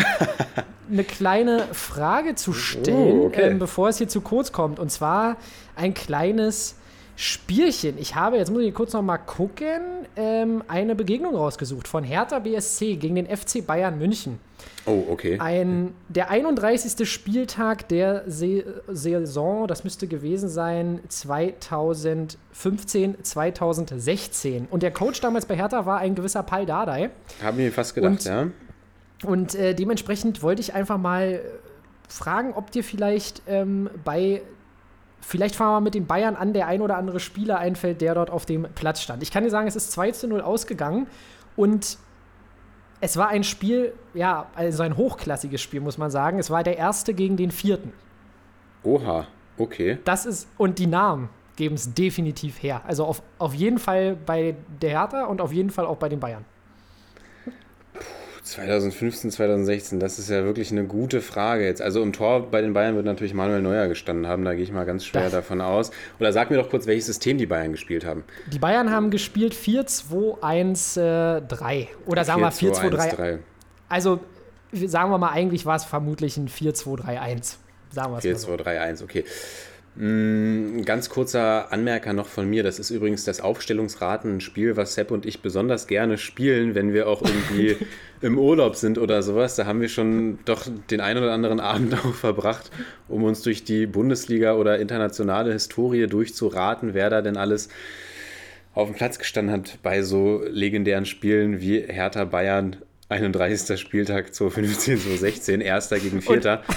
eine 0.89 1.03
kleine 1.03 1.67
Frage 1.73 2.04
zu 2.35 2.53
stellen, 2.53 3.21
Oh, 3.21 3.27
okay. 3.27 3.51
ähm, 3.51 3.59
bevor 3.59 3.89
es 3.89 3.99
hier 3.99 4.09
zu 4.09 4.21
kurz 4.21 4.53
kommt. 4.53 4.79
Und 4.79 4.91
zwar 4.91 5.37
ein 5.77 5.95
kleines 5.95 6.77
Spielchen. 7.17 7.97
Ich 7.99 8.15
habe, 8.17 8.37
jetzt 8.39 8.51
muss 8.51 8.63
ich 8.63 8.75
kurz 8.75 8.93
noch 8.93 9.03
mal 9.03 9.19
gucken, 9.19 9.81
ähm, 10.17 10.65
eine 10.69 10.95
Begegnung 10.97 11.37
rausgesucht 11.37 11.87
von 11.87 12.03
Hertha 12.05 12.41
BSC 12.41 12.97
gegen 12.97 13.15
den 13.15 13.27
FC 13.27 13.65
Bayern 13.65 13.99
München. 13.99 14.39
Oh, 14.87 15.05
okay. 15.11 15.39
Ein, 15.41 15.95
der 16.09 16.31
31. 16.31 17.09
Spieltag 17.09 17.89
der 17.89 18.25
Se 18.27 18.83
Saison, 18.89 19.67
das 19.69 19.85
müsste 19.85 20.07
gewesen 20.09 20.49
sein 20.49 21.01
2015, 21.09 23.17
2016. 23.23 24.67
Und 24.71 24.83
der 24.83 24.91
Coach 24.93 25.21
damals 25.21 25.47
bei 25.47 25.57
Hertha 25.57 25.87
war 25.87 25.99
ein 25.99 26.15
gewisser 26.15 26.43
Paul 26.43 26.67
Dardai. 26.67 27.11
Haben 27.43 27.59
wir 27.59 27.73
fast 27.73 27.95
gedacht, 27.95 28.13
Und- 28.13 28.25
ja. 28.25 28.47
Und 29.25 29.55
äh, 29.55 29.75
dementsprechend 29.75 30.43
wollte 30.43 30.61
ich 30.61 30.75
einfach 30.75 30.99
mal 30.99 31.35
äh, 31.35 31.41
fragen, 32.09 32.53
ob 32.55 32.71
dir 32.71 32.85
vielleicht 32.85 33.43
ähm, 33.47 33.91
bei, 34.05 34.43
vielleicht 35.21 35.57
fangen 35.57 35.71
wir 35.71 35.75
mal 35.75 35.81
mit 35.81 35.95
den 35.95 36.07
Bayern 36.07 36.37
an, 36.37 36.53
der 36.53 36.67
ein 36.67 36.83
oder 36.83 36.97
andere 36.97 37.21
Spieler 37.21 37.59
einfällt, 37.59 38.01
der 38.01 38.15
dort 38.15 38.31
auf 38.31 38.47
dem 38.47 38.67
Platz 38.75 39.01
stand. 39.01 39.23
Ich 39.23 39.31
kann 39.31 39.45
dir 39.45 39.51
sagen, 39.51 39.67
es 39.67 39.77
ist 39.77 39.93
2 39.93 40.13
zu 40.13 40.29
0 40.29 40.41
ausgegangen 40.41 41.07
und 41.57 41.99
es 43.01 43.17
war 43.17 43.29
ein 43.29 43.45
Spiel, 43.45 43.93
ja, 44.15 44.47
also 44.55 44.83
ein 44.83 44.97
hochklassiges 44.97 45.61
Spiel, 45.61 45.81
muss 45.81 45.99
man 45.99 46.11
sagen. 46.11 46.39
Es 46.39 46.51
war 46.51 46.63
der 46.63 46.79
erste 46.79 47.13
gegen 47.13 47.37
den 47.37 47.51
vierten. 47.51 47.93
Oha, 48.83 49.27
okay. 49.59 49.99
Das 50.05 50.25
ist, 50.25 50.49
und 50.57 50.79
die 50.79 50.87
Namen 50.87 51.29
geben 51.57 51.75
es 51.75 51.93
definitiv 51.93 52.63
her. 52.63 52.83
Also 52.87 53.05
auf, 53.05 53.23
auf 53.39 53.55
jeden 53.55 53.79
Fall 53.79 54.17
bei 54.17 54.57
der 54.81 54.91
Hertha 54.91 55.25
und 55.27 55.41
auf 55.41 55.53
jeden 55.53 55.71
Fall 55.71 55.87
auch 55.87 55.97
bei 55.97 56.09
den 56.09 56.21
Bayern. 56.21 56.45
2015, 58.45 59.31
2016, 59.31 60.01
das 60.01 60.19
ist 60.19 60.29
ja 60.29 60.45
wirklich 60.45 60.71
eine 60.71 60.85
gute 60.85 61.23
Frage 61.23 61.65
jetzt. 61.65 61.81
Also 61.81 62.03
im 62.03 62.13
Tor 62.13 62.51
bei 62.51 62.61
den 62.61 62.75
Bayern 62.75 62.95
wird 62.95 63.07
natürlich 63.07 63.33
Manuel 63.33 63.63
Neuer 63.63 63.89
gestanden 63.89 64.27
haben, 64.27 64.45
da 64.45 64.53
gehe 64.55 64.63
ich 64.63 64.71
mal 64.71 64.85
ganz 64.85 65.07
schwer 65.07 65.23
Das- 65.25 65.33
davon 65.33 65.63
aus. 65.63 65.91
Oder 66.21 66.33
sag 66.33 66.51
mir 66.51 66.59
doch 66.59 66.69
kurz, 66.69 66.87
welches 66.87 67.07
System 67.07 67.39
die 67.39 67.47
Bayern 67.47 67.73
gespielt 67.73 68.05
haben. 68.05 68.23
Die 68.53 68.59
Bayern 68.59 68.91
haben 68.91 69.11
gespielt 69.11 69.55
4-2-1-3. 69.55 71.89
Oder 72.07 72.25
sagen 72.25 72.43
wir 72.43 72.53
4-2-3. 72.53 73.17
3. 73.17 73.39
Also, 73.89 74.21
sagen 74.73 75.11
wir 75.11 75.19
mal, 75.19 75.31
eigentlich 75.31 75.65
war 75.65 75.77
es 75.77 75.85
vermutlich 75.85 76.37
ein 76.37 76.49
4-2-3-1. 76.49 77.57
Sagen 77.93 78.13
wir 78.13 78.19
es 78.19 78.23
4, 78.23 78.33
mal 78.33 78.39
so. 78.39 78.47
2, 78.49 78.57
3, 78.59 78.81
1, 78.81 79.03
okay. 79.03 79.25
Mm, 79.97 80.83
Ganz 80.85 81.09
kurzer 81.09 81.73
Anmerker 81.73 82.13
noch 82.13 82.27
von 82.27 82.49
mir. 82.51 82.63
Das 82.63 82.79
ist 82.79 82.91
übrigens 82.91 83.25
das 83.25 83.41
Aufstellungsraten, 83.41 84.37
ein 84.37 84.41
Spiel, 84.41 84.77
was 84.77 84.95
Sepp 84.95 85.11
und 85.11 85.25
ich 85.25 85.41
besonders 85.41 85.87
gerne 85.87 86.19
spielen, 86.19 86.75
wenn 86.75 86.93
wir 86.93 87.09
auch 87.09 87.23
irgendwie 87.23 87.77
im 88.21 88.39
Urlaub 88.39 88.75
sind 88.77 88.99
oder 88.99 89.23
sowas. 89.23 89.55
Da 89.57 89.67
haben 89.67 89.81
wir 89.81 89.89
schon 89.89 90.39
doch 90.45 90.67
den 90.91 91.01
einen 91.01 91.23
oder 91.23 91.33
anderen 91.33 91.61
Abend 91.61 91.95
auch 92.05 92.15
verbracht, 92.15 92.71
um 93.09 93.23
uns 93.23 93.43
durch 93.43 93.65
die 93.65 93.87
Bundesliga 93.87 94.55
oder 94.55 94.79
internationale 94.81 95.53
Historie 95.53 96.07
durchzuraten, 96.09 96.95
wer 96.95 97.09
da 97.11 97.23
denn 97.23 97.37
alles 97.37 97.69
auf 98.75 98.89
dem 98.89 98.97
Platz 98.97 99.21
gestanden 99.21 99.55
hat 99.55 99.79
bei 99.85 100.03
so 100.03 100.43
legendären 100.49 101.07
Spielen 101.07 101.61
wie 101.61 101.81
Hertha 101.81 102.25
Bayern. 102.25 102.77
31. 103.09 103.79
Spieltag 103.79 104.35
2015, 104.35 104.99
2016, 104.99 105.61
erster 105.61 105.99
gegen 105.99 106.23
vierter. 106.23 106.63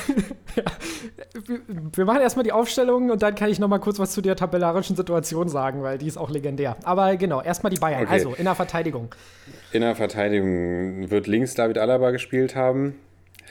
Wir- 1.47 1.61
Wir 1.95 2.05
machen 2.05 2.21
erstmal 2.21 2.43
die 2.43 2.51
Aufstellung 2.51 3.09
und 3.11 3.21
dann 3.21 3.35
kann 3.35 3.49
ich 3.49 3.59
noch 3.59 3.67
mal 3.67 3.79
kurz 3.79 3.97
was 3.99 4.11
zu 4.11 4.21
der 4.21 4.35
tabellarischen 4.35 4.95
Situation 4.95 5.47
sagen, 5.49 5.83
weil 5.83 5.97
die 5.97 6.07
ist 6.07 6.17
auch 6.17 6.29
legendär. 6.29 6.75
Aber 6.83 7.15
genau, 7.15 7.41
erstmal 7.41 7.71
die 7.71 7.79
Bayern. 7.79 8.03
Okay. 8.03 8.11
Also, 8.11 8.33
in 8.33 8.43
der 8.45 8.55
Verteidigung. 8.55 9.13
In 9.71 9.81
der 9.81 9.95
Verteidigung 9.95 11.09
wird 11.09 11.27
links 11.27 11.53
David 11.53 11.77
Alaba 11.77 12.11
gespielt 12.11 12.55
haben. 12.55 12.95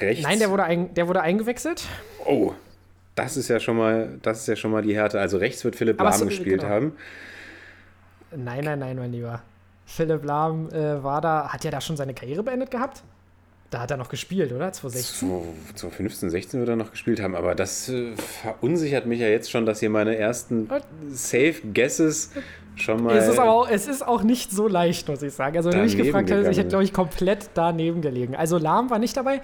Rechts. 0.00 0.24
Nein, 0.24 0.38
der 0.38 0.50
wurde, 0.50 0.64
ein, 0.64 0.92
der 0.94 1.08
wurde 1.08 1.22
eingewechselt. 1.22 1.84
Oh, 2.26 2.52
das 3.14 3.36
ist 3.38 3.48
ja 3.48 3.58
schon 3.60 3.78
mal, 3.78 4.18
das 4.22 4.40
ist 4.40 4.48
ja 4.48 4.56
schon 4.56 4.70
mal 4.70 4.82
die 4.82 4.94
Härte. 4.94 5.18
Also 5.18 5.38
rechts 5.38 5.64
wird 5.64 5.76
Philipp 5.76 5.98
Lahm 6.00 6.12
so- 6.12 6.26
gespielt 6.26 6.60
genau. 6.60 6.72
haben. 6.72 6.92
Nein, 8.36 8.64
nein, 8.64 8.78
nein, 8.80 8.96
mein 8.98 9.12
Lieber. 9.12 9.42
Philipp 9.86 10.24
Lahm 10.24 10.68
äh, 10.70 11.02
war 11.02 11.20
da, 11.20 11.48
hat 11.48 11.64
ja 11.64 11.70
da 11.70 11.80
schon 11.80 11.96
seine 11.96 12.12
Karriere 12.12 12.42
beendet 12.42 12.70
gehabt? 12.70 13.02
Da 13.70 13.80
hat 13.80 13.90
er 13.90 13.96
noch 13.96 14.08
gespielt, 14.08 14.52
oder? 14.52 14.72
2016? 14.72 15.28
2015, 15.74 16.30
16 16.30 16.60
wird 16.60 16.68
er 16.68 16.76
noch 16.76 16.90
gespielt 16.90 17.20
haben, 17.20 17.34
aber 17.34 17.54
das 17.54 17.88
äh, 17.88 18.14
verunsichert 18.16 19.06
mich 19.06 19.20
ja 19.20 19.28
jetzt 19.28 19.50
schon, 19.50 19.64
dass 19.66 19.80
hier 19.80 19.90
meine 19.90 20.16
ersten 20.16 20.68
Safe 21.08 21.54
Guesses 21.72 22.32
schon 22.76 23.02
mal. 23.02 23.16
Es 23.16 23.28
ist, 23.28 23.38
aber 23.38 23.50
auch, 23.50 23.68
es 23.68 23.88
ist 23.88 24.06
auch 24.06 24.22
nicht 24.22 24.50
so 24.52 24.68
leicht, 24.68 25.08
muss 25.08 25.22
ich 25.22 25.32
sagen. 25.32 25.56
Also, 25.56 25.70
wenn 25.70 25.78
du 25.78 25.84
mich 25.84 25.96
gefragt 25.96 26.30
hättest, 26.30 26.50
ich 26.50 26.58
hätte, 26.58 26.68
glaube 26.68 26.84
ich, 26.84 26.92
komplett 26.92 27.50
daneben 27.54 28.02
gelegen. 28.02 28.36
Also, 28.36 28.58
Lahm 28.58 28.90
war 28.90 28.98
nicht 28.98 29.16
dabei. 29.16 29.40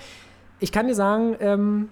Ich 0.61 0.71
kann 0.71 0.87
dir 0.87 0.95
sagen, 0.95 1.37
ähm, 1.41 1.89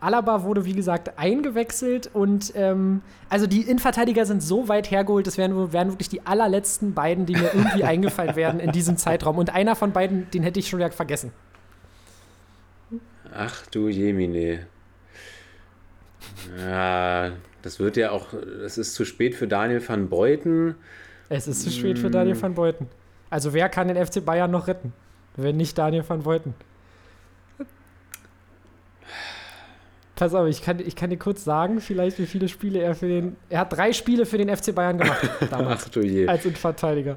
Alaba 0.00 0.44
wurde, 0.44 0.64
wie 0.64 0.74
gesagt, 0.74 1.18
eingewechselt 1.18 2.10
und 2.12 2.52
ähm, 2.54 3.02
also 3.28 3.46
die 3.46 3.62
Innenverteidiger 3.62 4.26
sind 4.26 4.42
so 4.42 4.68
weit 4.68 4.90
hergeholt, 4.90 5.26
das 5.26 5.38
wären, 5.38 5.72
wären 5.72 5.90
wirklich 5.90 6.08
die 6.08 6.24
allerletzten 6.24 6.94
beiden, 6.94 7.26
die 7.26 7.34
mir 7.34 7.50
irgendwie 7.52 7.84
eingefallen 7.84 8.36
wären 8.36 8.60
in 8.60 8.70
diesem 8.70 8.96
Zeitraum. 8.96 9.38
Und 9.38 9.54
einer 9.54 9.74
von 9.74 9.92
beiden, 9.92 10.30
den 10.30 10.42
hätte 10.42 10.60
ich 10.60 10.68
schon 10.68 10.78
wieder 10.78 10.90
vergessen. 10.90 11.32
Ach 13.34 13.66
du 13.66 13.88
Jemine. 13.88 14.66
Ja, 16.58 17.32
das 17.62 17.80
wird 17.80 17.96
ja 17.96 18.10
auch. 18.10 18.28
Das 18.62 18.78
ist 18.78 18.94
zu 18.94 19.04
spät 19.04 19.34
für 19.34 19.48
Daniel 19.48 19.86
van 19.86 20.08
Beuten. 20.08 20.76
Es 21.28 21.48
ist 21.48 21.62
zu 21.62 21.70
spät 21.70 21.98
für 21.98 22.10
Daniel 22.10 22.40
van 22.40 22.54
Beuten. 22.54 22.88
Also 23.30 23.52
wer 23.52 23.68
kann 23.68 23.88
den 23.88 24.04
FC 24.04 24.24
Bayern 24.24 24.50
noch 24.50 24.68
retten, 24.68 24.92
wenn 25.36 25.56
nicht 25.56 25.76
Daniel 25.76 26.04
van 26.08 26.22
Beuten? 26.22 26.54
Pass 30.18 30.34
auf, 30.34 30.48
ich 30.48 30.62
kann, 30.62 30.80
ich 30.80 30.96
kann 30.96 31.10
dir 31.10 31.16
kurz 31.16 31.44
sagen, 31.44 31.80
vielleicht 31.80 32.18
wie 32.18 32.26
viele 32.26 32.48
Spiele 32.48 32.80
er 32.80 32.96
für 32.96 33.06
den. 33.06 33.36
Er 33.50 33.60
hat 33.60 33.72
drei 33.72 33.92
Spiele 33.92 34.26
für 34.26 34.36
den 34.36 34.54
FC 34.54 34.74
Bayern 34.74 34.98
gemacht 34.98 35.30
damals 35.50 35.84
Ach 35.86 35.88
du 35.90 36.00
je. 36.00 36.26
als 36.26 36.44
Innenverteidiger. 36.44 37.16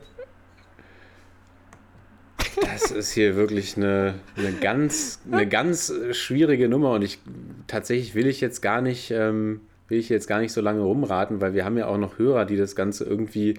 Das 2.62 2.92
ist 2.92 3.12
hier 3.12 3.36
wirklich 3.36 3.76
eine, 3.76 4.14
eine, 4.38 4.52
ganz, 4.52 5.20
eine 5.32 5.48
ganz 5.48 5.92
schwierige 6.12 6.70
Nummer 6.70 6.92
und 6.92 7.02
ich 7.02 7.18
tatsächlich 7.66 8.14
will 8.14 8.28
ich 8.28 8.40
jetzt 8.40 8.62
gar 8.62 8.82
nicht, 8.82 9.10
ähm, 9.10 9.62
will 9.88 9.98
ich 9.98 10.10
jetzt 10.10 10.28
gar 10.28 10.40
nicht 10.40 10.54
so 10.54 10.62
lange 10.62 10.82
rumraten, 10.82 11.42
weil 11.42 11.56
wir 11.56 11.66
haben 11.66 11.80
ja 11.80 11.88
auch 11.88 11.98
noch 11.98 12.20
Hörer, 12.20 12.46
die 12.46 12.56
das 12.56 12.76
Ganze 12.76 13.06
irgendwie, 13.06 13.56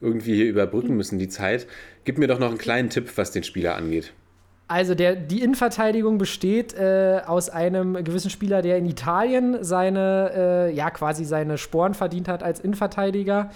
irgendwie 0.00 0.36
hier 0.36 0.48
überbrücken 0.48 0.96
müssen, 0.96 1.18
die 1.18 1.28
Zeit. 1.28 1.66
Gib 2.04 2.16
mir 2.18 2.28
doch 2.28 2.38
noch 2.38 2.50
einen 2.50 2.58
kleinen 2.58 2.90
Tipp, 2.90 3.10
was 3.16 3.32
den 3.32 3.42
Spieler 3.42 3.74
angeht. 3.74 4.12
Also 4.70 4.94
der, 4.94 5.16
die 5.16 5.42
Innenverteidigung 5.42 6.18
besteht 6.18 6.74
äh, 6.74 7.22
aus 7.26 7.48
einem 7.48 8.04
gewissen 8.04 8.28
Spieler, 8.30 8.60
der 8.60 8.76
in 8.76 8.84
Italien 8.84 9.64
seine, 9.64 10.30
äh, 10.36 10.74
ja 10.74 10.90
quasi 10.90 11.24
seine 11.24 11.56
Sporen 11.56 11.94
verdient 11.94 12.28
hat 12.28 12.42
als 12.42 12.60
Innenverteidiger 12.60 13.50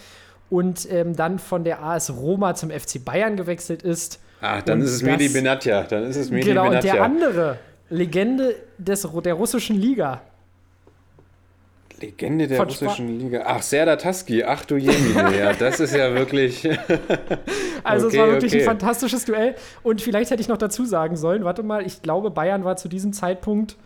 und 0.48 0.90
ähm, 0.90 1.14
dann 1.14 1.38
von 1.38 1.64
der 1.64 1.82
AS 1.82 2.14
Roma 2.16 2.54
zum 2.54 2.70
FC 2.70 3.04
Bayern 3.04 3.36
gewechselt 3.36 3.82
ist. 3.82 4.20
Ach, 4.40 4.62
dann 4.62 4.78
Und 4.78 4.86
ist 4.86 4.92
es 4.92 5.02
Medi 5.02 5.28
Benatia. 5.28 5.82
Dann 5.82 6.04
ist 6.04 6.16
es 6.16 6.30
Medi 6.30 6.48
genau, 6.48 6.64
und 6.64 6.72
der 6.72 6.80
Benatia. 6.80 7.04
andere, 7.04 7.58
Legende 7.90 8.54
des, 8.78 9.06
der 9.22 9.34
russischen 9.34 9.76
Liga. 9.76 10.22
Legende 12.02 12.46
der 12.48 12.58
Von 12.58 12.68
russischen 12.68 13.18
Liga. 13.18 13.42
Ach, 13.46 13.62
Serdar 13.62 13.96
Taski. 13.98 14.44
Ach 14.44 14.64
du 14.64 14.76
Jemine. 14.76 15.38
ja, 15.38 15.52
das 15.54 15.80
ist 15.80 15.94
ja 15.94 16.14
wirklich. 16.14 16.68
Also 17.84 18.06
Okay, 18.06 18.16
es 18.16 18.22
war 18.22 18.28
wirklich 18.28 18.52
okay. 18.52 18.62
ein 18.62 18.66
fantastisches 18.66 19.24
Duell. 19.24 19.56
Und 19.82 20.00
vielleicht 20.00 20.30
hätte 20.30 20.40
ich 20.40 20.46
noch 20.46 20.56
dazu 20.56 20.84
sagen 20.84 21.16
sollen, 21.16 21.42
warte 21.44 21.64
mal, 21.64 21.84
ich 21.84 22.00
glaube, 22.00 22.30
Bayern 22.30 22.64
war 22.64 22.76
zu 22.76 22.88
diesem 22.88 23.12
Zeitpunkt. 23.12 23.76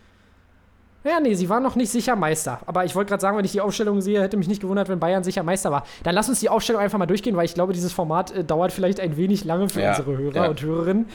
Ja, 1.03 1.21
nee, 1.21 1.35
sie 1.35 1.49
waren 1.49 1.63
noch 1.63 1.77
nicht 1.77 1.91
sicher 1.91 2.15
Meister. 2.17 2.61
Aber 2.67 2.85
ich 2.85 2.95
wollte 2.95 3.09
gerade 3.09 3.21
sagen, 3.23 3.39
wenn 3.39 3.45
ich 3.45 3.53
die 3.53 3.61
Aufstellung 3.61 4.01
sehe, 4.03 4.21
hätte 4.21 4.37
mich 4.37 4.49
nicht 4.49 4.61
gewundert, 4.61 4.89
wenn 4.89 4.99
Bayern 4.99 5.23
sicher 5.25 5.43
Meister 5.45 5.71
war. 5.71 5.85
Dann 6.03 6.15
lass 6.15 6.29
uns 6.29 6.41
die 6.41 6.49
Aufstellung 6.49 6.83
einfach 6.83 6.99
mal 6.99 7.07
durchgehen, 7.07 7.37
weil 7.37 7.45
ich 7.45 7.55
glaube, 7.55 7.73
dieses 7.73 7.93
Format 7.93 8.33
äh, 8.33 8.45
dauert 8.45 8.73
vielleicht 8.73 8.99
ein 9.01 9.17
wenig 9.17 9.45
lange 9.45 9.69
für 9.69 9.81
Ja, 9.81 9.91
unsere 9.91 10.19
Hörer 10.19 10.35
ja. 10.35 10.49
und 10.49 10.61
Hörerinnen. 10.61 11.07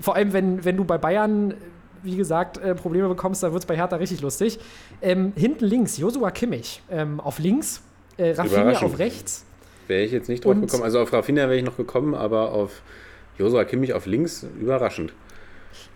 Vor 0.00 0.14
allem, 0.14 0.32
wenn, 0.32 0.64
wenn 0.64 0.76
du 0.76 0.84
bei 0.84 0.98
Bayern, 0.98 1.54
wie 2.02 2.16
gesagt, 2.16 2.58
äh, 2.58 2.74
Probleme 2.74 3.08
bekommst, 3.08 3.42
dann 3.42 3.52
wird 3.52 3.62
es 3.62 3.66
bei 3.66 3.76
Hertha 3.76 3.96
richtig 3.96 4.20
lustig. 4.20 4.58
Ähm, 5.02 5.32
hinten 5.36 5.64
links, 5.64 5.96
Josua 5.98 6.30
Kimmich. 6.30 6.82
Ähm, 6.90 7.20
auf 7.20 7.38
links, 7.38 7.82
äh, 8.16 8.30
Rafinha 8.32 8.78
auf 8.80 8.98
rechts. 8.98 9.44
Wäre 9.86 10.02
ich 10.04 10.12
jetzt 10.12 10.28
nicht 10.28 10.44
drauf 10.44 10.52
Und- 10.52 10.62
gekommen. 10.62 10.82
Also 10.82 11.00
auf 11.00 11.12
Rafinha 11.12 11.42
wäre 11.44 11.56
ich 11.56 11.64
noch 11.64 11.76
gekommen, 11.76 12.14
aber 12.14 12.52
auf 12.52 12.82
Josua 13.38 13.64
Kimmich 13.64 13.92
auf 13.94 14.06
links 14.06 14.44
überraschend. 14.60 15.12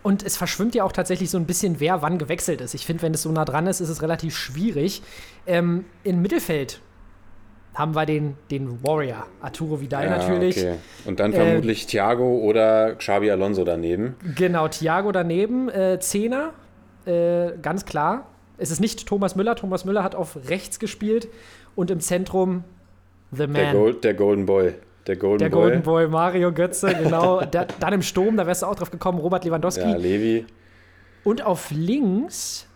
Und 0.02 0.22
es 0.24 0.36
verschwimmt 0.36 0.74
ja 0.74 0.84
auch 0.84 0.92
tatsächlich 0.92 1.30
so 1.30 1.38
ein 1.38 1.46
bisschen, 1.46 1.80
wer 1.80 2.02
wann 2.02 2.18
gewechselt 2.18 2.60
ist. 2.60 2.74
Ich 2.74 2.86
finde, 2.86 3.02
wenn 3.02 3.14
es 3.14 3.22
so 3.22 3.30
nah 3.32 3.44
dran 3.44 3.66
ist, 3.66 3.80
ist 3.80 3.88
es 3.88 4.02
relativ 4.02 4.36
schwierig. 4.36 5.02
Ähm, 5.46 5.84
Im 6.04 6.22
Mittelfeld 6.22 6.80
haben 7.74 7.94
wir 7.94 8.04
den, 8.04 8.36
den 8.50 8.82
Warrior, 8.82 9.26
Arturo 9.40 9.80
Vidal 9.80 10.08
natürlich. 10.10 10.58
Okay. 10.58 10.74
Und 11.06 11.20
dann 11.20 11.32
Äh, 11.32 11.36
vermutlich 11.36 11.86
Thiago 11.86 12.38
oder 12.40 12.94
Xabi 12.96 13.30
Alonso 13.30 13.64
daneben. 13.64 14.14
Genau, 14.36 14.68
Thiago 14.68 15.10
daneben, 15.12 15.68
äh, 15.70 15.98
Zehner, 16.00 16.52
äh, 17.06 17.52
ganz 17.62 17.84
klar. 17.84 18.26
Es 18.58 18.70
ist 18.70 18.80
nicht 18.80 19.06
Thomas 19.06 19.34
Müller. 19.36 19.56
Thomas 19.56 19.84
Müller 19.84 20.04
hat 20.04 20.14
auf 20.14 20.38
rechts 20.48 20.78
gespielt 20.78 21.28
und 21.74 21.90
im 21.90 22.00
Zentrum 22.00 22.64
The 23.32 23.46
Man. 23.46 23.54
Der, 23.54 23.72
Gold, 23.72 24.04
der 24.04 24.14
Golden 24.14 24.46
Boy. 24.46 24.74
Der 25.06 25.16
Golden 25.16 25.38
Der 25.38 25.48
Boy. 25.48 25.62
Golden 25.62 25.82
Boy, 25.82 26.06
Mario 26.08 26.52
Götze, 26.52 26.94
genau. 26.94 27.40
da, 27.50 27.64
dann 27.80 27.92
im 27.94 28.02
Sturm, 28.02 28.36
da 28.36 28.46
wärst 28.46 28.62
du 28.62 28.66
auch 28.66 28.74
drauf 28.74 28.90
gekommen, 28.90 29.18
Robert 29.18 29.44
Lewandowski. 29.44 29.80
Ja, 29.80 29.96
Levi. 29.96 30.44
Und 31.24 31.42
auf 31.44 31.70
links 31.70 32.68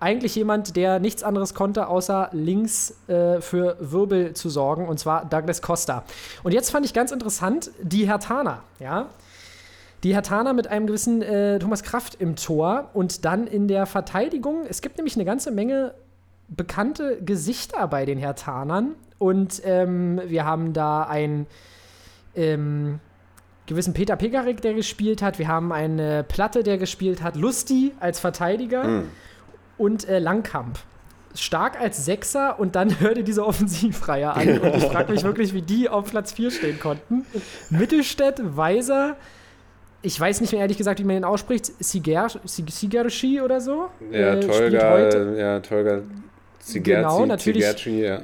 eigentlich 0.00 0.34
jemand, 0.34 0.76
der 0.76 0.98
nichts 0.98 1.22
anderes 1.22 1.54
konnte, 1.54 1.86
außer 1.86 2.30
links 2.32 2.94
äh, 3.06 3.40
für 3.40 3.76
Wirbel 3.80 4.32
zu 4.32 4.48
sorgen, 4.48 4.88
und 4.88 4.98
zwar 4.98 5.26
Douglas 5.26 5.60
Costa. 5.60 6.04
Und 6.42 6.52
jetzt 6.52 6.70
fand 6.70 6.86
ich 6.86 6.94
ganz 6.94 7.12
interessant, 7.12 7.70
die 7.82 8.06
Hertaner, 8.08 8.62
ja. 8.78 9.06
Die 10.02 10.14
Hertaner 10.14 10.54
mit 10.54 10.66
einem 10.66 10.86
gewissen 10.86 11.20
äh, 11.20 11.58
Thomas 11.58 11.82
Kraft 11.82 12.16
im 12.18 12.34
Tor 12.34 12.88
und 12.94 13.26
dann 13.26 13.46
in 13.46 13.68
der 13.68 13.84
Verteidigung. 13.84 14.64
Es 14.66 14.80
gibt 14.80 14.96
nämlich 14.96 15.14
eine 15.14 15.26
ganze 15.26 15.50
Menge 15.50 15.92
bekannte 16.48 17.20
Gesichter 17.22 17.86
bei 17.86 18.06
den 18.06 18.18
Hertanern. 18.18 18.94
Und 19.18 19.60
ähm, 19.66 20.18
wir 20.26 20.46
haben 20.46 20.72
da 20.72 21.02
einen 21.02 21.46
ähm, 22.34 22.98
gewissen 23.66 23.92
Peter 23.92 24.16
Pegarik, 24.16 24.62
der 24.62 24.72
gespielt 24.72 25.20
hat. 25.20 25.38
Wir 25.38 25.48
haben 25.48 25.70
eine 25.70 26.24
Platte, 26.24 26.62
der 26.62 26.78
gespielt 26.78 27.22
hat. 27.22 27.36
Lusti 27.36 27.92
als 28.00 28.18
Verteidiger 28.20 28.84
Hm. 28.84 29.08
Und 29.80 30.08
äh, 30.08 30.18
Langkamp. 30.18 30.78
Stark 31.34 31.80
als 31.80 32.04
Sechser 32.04 32.58
und 32.58 32.74
dann 32.76 32.98
hörte 33.00 33.22
diese 33.24 33.46
Offensivreihe 33.46 34.32
an. 34.32 34.58
Und 34.58 34.76
ich 34.76 34.84
frage 34.84 35.12
mich 35.12 35.22
wirklich, 35.22 35.54
wie 35.54 35.62
die 35.62 35.88
auf 35.88 36.10
Platz 36.10 36.32
4 36.32 36.50
stehen 36.50 36.80
konnten. 36.80 37.24
Mittelstädt, 37.70 38.40
Weiser, 38.56 39.16
ich 40.02 40.18
weiß 40.18 40.40
nicht 40.40 40.52
mehr 40.52 40.62
ehrlich 40.62 40.76
gesagt, 40.78 40.98
wie 40.98 41.04
man 41.04 41.16
ihn 41.16 41.24
ausspricht, 41.24 41.66
Siger, 41.82 42.26
Sig- 42.46 42.70
Sigerci 42.70 43.40
oder 43.40 43.60
so. 43.60 43.90
Ja, 44.10 44.34
äh, 44.34 44.40
Tolga, 44.40 44.90
heute. 44.92 45.34
ja, 45.38 45.60
Tolga 45.60 46.00
Zigerzi, 46.58 46.80
Genau, 47.02 47.26
natürlich. 47.26 47.62
Zigerci, 47.64 48.00
ja. 48.02 48.22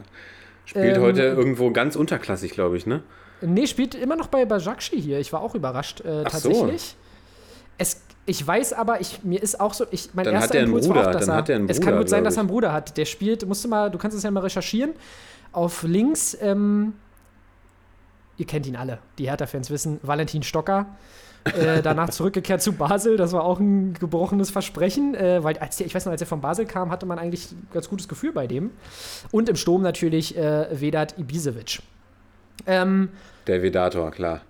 Spielt 0.64 0.96
Ähm, 0.96 1.02
heute 1.02 1.22
irgendwo 1.22 1.70
ganz 1.70 1.94
unterklassig, 1.96 2.52
glaube 2.52 2.76
ich, 2.76 2.86
ne? 2.86 3.02
Nee, 3.40 3.66
spielt 3.66 3.94
immer 3.94 4.16
noch 4.16 4.26
bei 4.28 4.44
Bajakshi 4.46 5.00
hier. 5.00 5.20
Ich 5.20 5.32
war 5.32 5.42
auch 5.42 5.54
überrascht, 5.54 6.00
äh, 6.00 6.24
Ach 6.24 6.30
so. 6.32 6.48
tatsächlich. 6.48 6.96
Es, 7.78 8.00
ich 8.26 8.44
weiß 8.44 8.72
aber, 8.72 9.00
ich, 9.00 9.22
mir 9.22 9.40
ist 9.40 9.60
auch 9.60 9.72
so, 9.72 9.86
ich, 9.92 10.10
mein 10.12 10.24
Dann 10.24 10.34
erster 10.34 10.48
hat 10.48 10.54
er 10.56 10.60
einen 10.62 10.68
Impuls 10.68 10.88
war 10.88 10.96
Bruder, 10.96 11.08
auch, 11.08 11.12
dass 11.12 11.28
er, 11.28 11.34
hat 11.34 11.48
er 11.48 11.60
es 11.68 11.80
kann 11.80 11.96
gut 11.96 12.08
sein, 12.08 12.24
dass 12.24 12.36
er 12.36 12.40
einen 12.40 12.48
Bruder 12.48 12.72
hat. 12.72 12.96
Der 12.96 13.04
spielt, 13.04 13.46
musst 13.46 13.64
du 13.64 13.68
mal, 13.68 13.90
du 13.90 13.98
kannst 13.98 14.16
es 14.16 14.24
ja 14.24 14.30
mal 14.32 14.40
recherchieren. 14.40 14.94
Auf 15.52 15.84
links, 15.84 16.36
ähm, 16.40 16.94
ihr 18.36 18.46
kennt 18.46 18.66
ihn 18.66 18.74
alle, 18.76 18.98
die 19.18 19.28
Hertha-Fans 19.30 19.70
wissen, 19.70 20.00
Valentin 20.02 20.42
Stocker. 20.42 20.86
äh, 21.44 21.80
danach 21.82 22.10
zurückgekehrt 22.10 22.60
zu 22.60 22.72
Basel, 22.72 23.16
das 23.16 23.32
war 23.32 23.44
auch 23.44 23.60
ein 23.60 23.94
gebrochenes 23.94 24.50
Versprechen, 24.50 25.14
äh, 25.14 25.44
weil 25.44 25.56
als 25.58 25.76
der, 25.76 25.86
ich 25.86 25.94
weiß 25.94 26.04
noch, 26.06 26.12
als 26.12 26.20
er 26.20 26.26
von 26.26 26.40
Basel 26.40 26.66
kam, 26.66 26.90
hatte 26.90 27.06
man 27.06 27.20
eigentlich 27.20 27.52
ein 27.52 27.68
ganz 27.72 27.88
gutes 27.88 28.08
Gefühl 28.08 28.32
bei 28.32 28.48
dem. 28.48 28.72
Und 29.30 29.48
im 29.48 29.54
Sturm 29.54 29.82
natürlich 29.82 30.36
äh, 30.36 30.66
Vedat 30.80 31.16
Ibisevic. 31.16 31.80
Ähm, 32.66 33.10
Der 33.46 33.62
Vedator, 33.62 34.10
klar. 34.10 34.40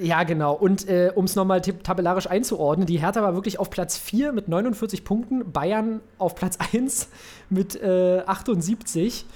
Ja, 0.00 0.22
genau. 0.24 0.54
Und 0.54 0.88
äh, 0.88 1.12
um 1.14 1.24
es 1.24 1.36
nochmal 1.36 1.60
tabellarisch 1.60 2.28
einzuordnen, 2.28 2.86
die 2.86 2.98
Hertha 2.98 3.22
war 3.22 3.34
wirklich 3.34 3.58
auf 3.58 3.70
Platz 3.70 3.96
4 3.98 4.32
mit 4.32 4.48
49 4.48 5.04
Punkten, 5.04 5.52
Bayern 5.52 6.00
auf 6.18 6.34
Platz 6.34 6.58
1 6.72 7.08
mit 7.50 7.80
äh, 7.80 8.22
78. 8.26 9.26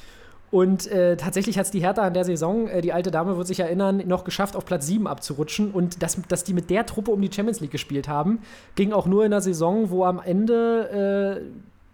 Und 0.51 0.89
äh, 0.89 1.17
tatsächlich 1.17 1.59
hat 1.59 1.67
es 1.67 1.71
die 1.71 1.81
Hertha 1.81 2.07
in 2.07 2.15
der 2.15 2.25
Saison, 2.25 2.67
äh, 2.67 2.81
die 2.81 2.93
alte 2.93 3.11
Dame 3.11 3.37
wird 3.37 3.47
sich 3.47 3.61
erinnern, 3.61 4.03
noch 4.07 4.25
geschafft, 4.25 4.57
auf 4.57 4.65
Platz 4.65 4.87
7 4.87 5.07
abzurutschen. 5.07 5.71
Und 5.71 6.03
dass, 6.03 6.21
dass 6.29 6.43
die 6.43 6.55
mit 6.55 6.71
der 6.71 6.87
Truppe 6.87 7.13
um 7.13 7.21
die 7.21 7.33
Champions 7.33 7.61
League 7.61 7.71
gespielt 7.71 8.09
haben, 8.09 8.41
ging 8.75 8.93
auch 8.93 9.07
nur 9.07 9.25
in 9.25 9.31
der 9.31 9.41
Saison, 9.41 9.91
wo 9.91 10.05
am 10.05 10.21
Ende 10.21 11.41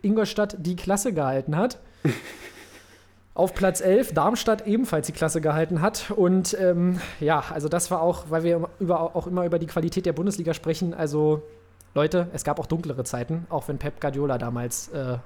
äh, 0.02 0.06
Ingolstadt 0.06 0.56
die 0.58 0.76
Klasse 0.76 1.12
gehalten 1.12 1.56
hat. 1.56 1.78
Auf 3.36 3.52
Platz 3.52 3.82
11 3.82 4.14
Darmstadt 4.14 4.66
ebenfalls 4.66 5.08
die 5.08 5.12
Klasse 5.12 5.42
gehalten 5.42 5.82
hat. 5.82 6.10
Und 6.10 6.56
ähm, 6.58 7.00
ja, 7.20 7.44
also 7.52 7.68
das 7.68 7.90
war 7.90 8.00
auch, 8.00 8.30
weil 8.30 8.44
wir 8.44 8.70
über, 8.80 9.14
auch 9.14 9.26
immer 9.26 9.44
über 9.44 9.58
die 9.58 9.66
Qualität 9.66 10.06
der 10.06 10.14
Bundesliga 10.14 10.54
sprechen. 10.54 10.94
Also 10.94 11.42
Leute, 11.94 12.28
es 12.32 12.44
gab 12.44 12.58
auch 12.58 12.64
dunklere 12.64 13.04
Zeiten, 13.04 13.46
auch 13.50 13.68
wenn 13.68 13.76
Pep 13.76 14.00
Guardiola 14.00 14.38
damals 14.38 14.88
äh, 14.88 15.18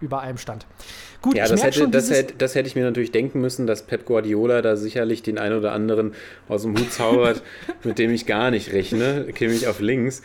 über 0.00 0.22
allem 0.22 0.38
stand. 0.38 0.66
Gut, 1.20 1.36
Ja, 1.36 1.44
ich 1.44 1.50
das 1.52 1.62
hätte, 1.62 1.78
schon, 1.78 1.92
das, 1.92 2.10
hätte, 2.10 2.34
das 2.36 2.56
hätte 2.56 2.66
ich 2.66 2.74
mir 2.74 2.82
natürlich 2.82 3.12
denken 3.12 3.40
müssen, 3.40 3.68
dass 3.68 3.84
Pep 3.84 4.06
Guardiola 4.06 4.60
da 4.60 4.74
sicherlich 4.74 5.22
den 5.22 5.38
einen 5.38 5.56
oder 5.56 5.70
anderen 5.70 6.14
aus 6.48 6.62
dem 6.62 6.76
Hut 6.76 6.92
zaubert, 6.92 7.44
mit 7.84 7.96
dem 8.00 8.10
ich 8.10 8.26
gar 8.26 8.50
nicht 8.50 8.72
rechne. 8.72 9.26
Kimmich 9.34 9.68
auf 9.68 9.78
links. 9.78 10.22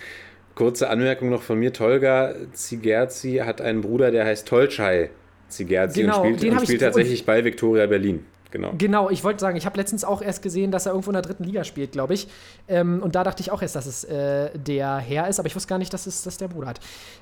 Kurze 0.56 0.90
Anmerkung 0.90 1.30
noch 1.30 1.44
von 1.44 1.60
mir. 1.60 1.72
Tolga 1.72 2.34
Zigerzi 2.54 3.44
hat 3.46 3.62
einen 3.62 3.82
Bruder, 3.82 4.10
der 4.10 4.26
heißt 4.26 4.48
Tolchai 4.48 5.12
Zigerzi 5.50 6.02
Genau, 6.02 6.22
und 6.22 6.28
spielt, 6.28 6.44
den 6.44 6.58
und 6.58 6.64
spielt 6.64 6.82
tatsächlich 6.82 7.26
bei 7.26 7.44
Viktoria 7.44 7.86
Berlin. 7.88 8.26
Genau. 8.52 8.74
Genau, 8.78 9.10
ich 9.10 9.24
wollte 9.24 9.40
sagen, 9.40 9.58
ich 9.58 9.66
habe 9.66 9.78
letztens 9.78 10.04
auch 10.04 10.22
erst 10.22 10.42
gesehen, 10.42 10.72
dass 10.72 10.86
er 10.86 10.94
irgendwo 10.94 11.12
in 11.12 11.16
der 11.16 11.22
dritten 11.22 11.44
Liga 11.44 11.64
spielt, 11.64 11.92
glaube 11.92 12.14
ich. 12.14 12.28
Ähm, 12.68 13.02
und 13.04 13.16
da 13.16 13.24
dachte 13.24 13.42
ich 13.42 13.52
auch 13.52 13.62
erst, 13.62 13.76
dass 13.76 13.86
es 13.86 14.04
äh, 14.06 14.50
der 14.58 14.98
Herr 14.98 15.28
ist, 15.28 15.40
aber 15.40 15.48
ich 15.48 15.56
wusste 15.56 15.70
gar 15.70 15.78
nicht, 15.78 15.94
dass 15.94 16.08
es 16.08 16.24
dass 16.24 16.38
der 16.38 16.48
Bruder 16.48 16.68
hat. 16.68 16.80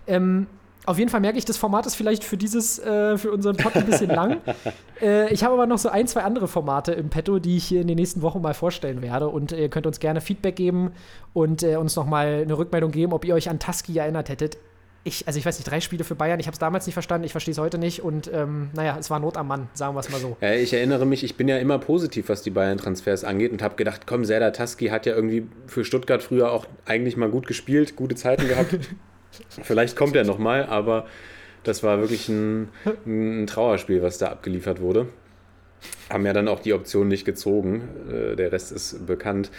Ähm, 0.08 0.48
auf 0.86 1.00
jeden 1.00 1.10
Fall 1.10 1.20
merke 1.20 1.38
ich, 1.38 1.46
das 1.46 1.58
Format 1.58 1.88
ist 1.88 1.96
vielleicht 1.96 2.24
für 2.24 2.38
dieses, 2.38 2.78
äh, 2.78 3.18
für 3.18 3.32
unseren 3.32 3.58
Pod 3.58 3.76
ein 3.76 3.86
bisschen 3.86 4.10
lang. 4.10 4.38
Äh, 5.02 5.34
ich 5.34 5.44
habe 5.44 5.56
aber 5.56 5.66
noch 5.66 5.78
so 5.78 5.90
ein, 5.90 6.08
zwei 6.08 6.22
andere 6.22 6.48
Formate 6.48 6.94
im 6.94 7.10
Petto, 7.10 7.40
die 7.40 7.58
ich 7.58 7.66
hier 7.66 7.82
in 7.82 7.88
den 7.88 7.98
nächsten 7.98 8.22
Wochen 8.22 8.42
mal 8.42 8.54
vorstellen 8.54 9.02
werde. 9.02 9.28
Und 9.28 9.52
ihr 9.52 9.68
könnt 9.68 9.86
uns 9.86 10.00
gerne 10.00 10.22
Feedback 10.22 10.56
geben 10.56 10.94
und 11.34 11.64
äh, 11.64 11.76
uns 11.76 11.98
noch 11.98 12.06
mal 12.06 12.44
eine 12.44 12.58
Rückmeldung 12.58 12.92
geben, 12.92 13.12
ob 13.12 13.26
ihr 13.26 13.36
euch 13.36 13.50
an 13.50 13.60
Taski 13.60 13.98
erinnert 13.98 14.30
hättet. 14.30 14.58
Ich, 15.08 15.28
also 15.28 15.38
ich 15.38 15.46
weiß 15.46 15.60
nicht, 15.60 15.70
drei 15.70 15.82
Spiele 15.82 16.04
für 16.04 16.16
Bayern, 16.16 16.40
ich 16.40 16.48
habe 16.48 16.56
es 16.56 16.60
damals 16.60 16.88
nicht 16.88 16.96
verstanden, 16.96 17.26
ich 17.26 17.32
verstehe 17.32 17.52
es 17.52 17.60
heute 17.60 17.78
nicht. 17.78 18.02
Und 18.02 18.28
ähm, 18.34 18.72
naja, 18.74 18.98
es 19.00 19.12
war 19.12 19.20
Not 19.20 19.38
am 19.38 19.48
Mann, 19.48 19.70
sagen 19.76 19.96
wir 19.96 20.00
es 20.00 20.10
mal 20.10 20.20
so. 20.20 20.36
Äh, 20.42 20.64
ich 20.64 20.74
erinnere 20.74 21.06
mich, 21.06 21.24
ich 21.24 21.38
bin 21.38 21.48
ja 21.48 21.60
immer 21.60 21.78
positiv, 21.78 22.28
was 22.28 22.42
die 22.42 22.50
Bayern-Transfers 22.50 23.24
angeht 23.24 23.52
und 23.52 23.62
habe 23.62 23.76
gedacht, 23.76 24.08
komm, 24.08 24.26
Serdar 24.26 24.52
Taski 24.52 24.88
hat 24.88 25.06
ja 25.06 25.14
irgendwie 25.14 25.48
für 25.68 25.86
Stuttgart 25.86 26.24
früher 26.24 26.52
auch 26.52 26.66
eigentlich 26.86 27.18
mal 27.18 27.30
gut 27.30 27.46
gespielt, 27.46 27.96
gute 27.96 28.16
Zeiten 28.16 28.48
gehabt. 28.48 28.76
Vielleicht 29.62 29.96
kommt 29.96 30.16
er 30.16 30.24
nochmal, 30.24 30.66
aber 30.66 31.06
das 31.62 31.84
war 31.84 32.00
wirklich 32.00 32.28
ein, 32.28 32.70
ein 33.06 33.46
Trauerspiel, 33.46 34.02
was 34.02 34.18
da 34.18 34.30
abgeliefert 34.30 34.82
wurde. 34.82 35.08
Haben 36.10 36.26
ja 36.26 36.34
dann 36.34 36.48
auch 36.48 36.62
die 36.62 36.74
Option 36.74 37.08
nicht 37.10 37.26
gezogen. 37.26 37.90
Äh, 38.12 38.36
Der 38.36 38.52
Rest 38.52 38.72
ist 38.72 39.06
bekannt. 39.06 39.52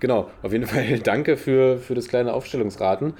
Genau, 0.00 0.30
auf 0.42 0.52
jeden 0.52 0.66
Fall 0.66 0.98
danke 1.00 1.36
für, 1.36 1.76
für 1.76 1.94
das 1.94 2.08
kleine 2.08 2.32
Aufstellungsraten. 2.32 3.12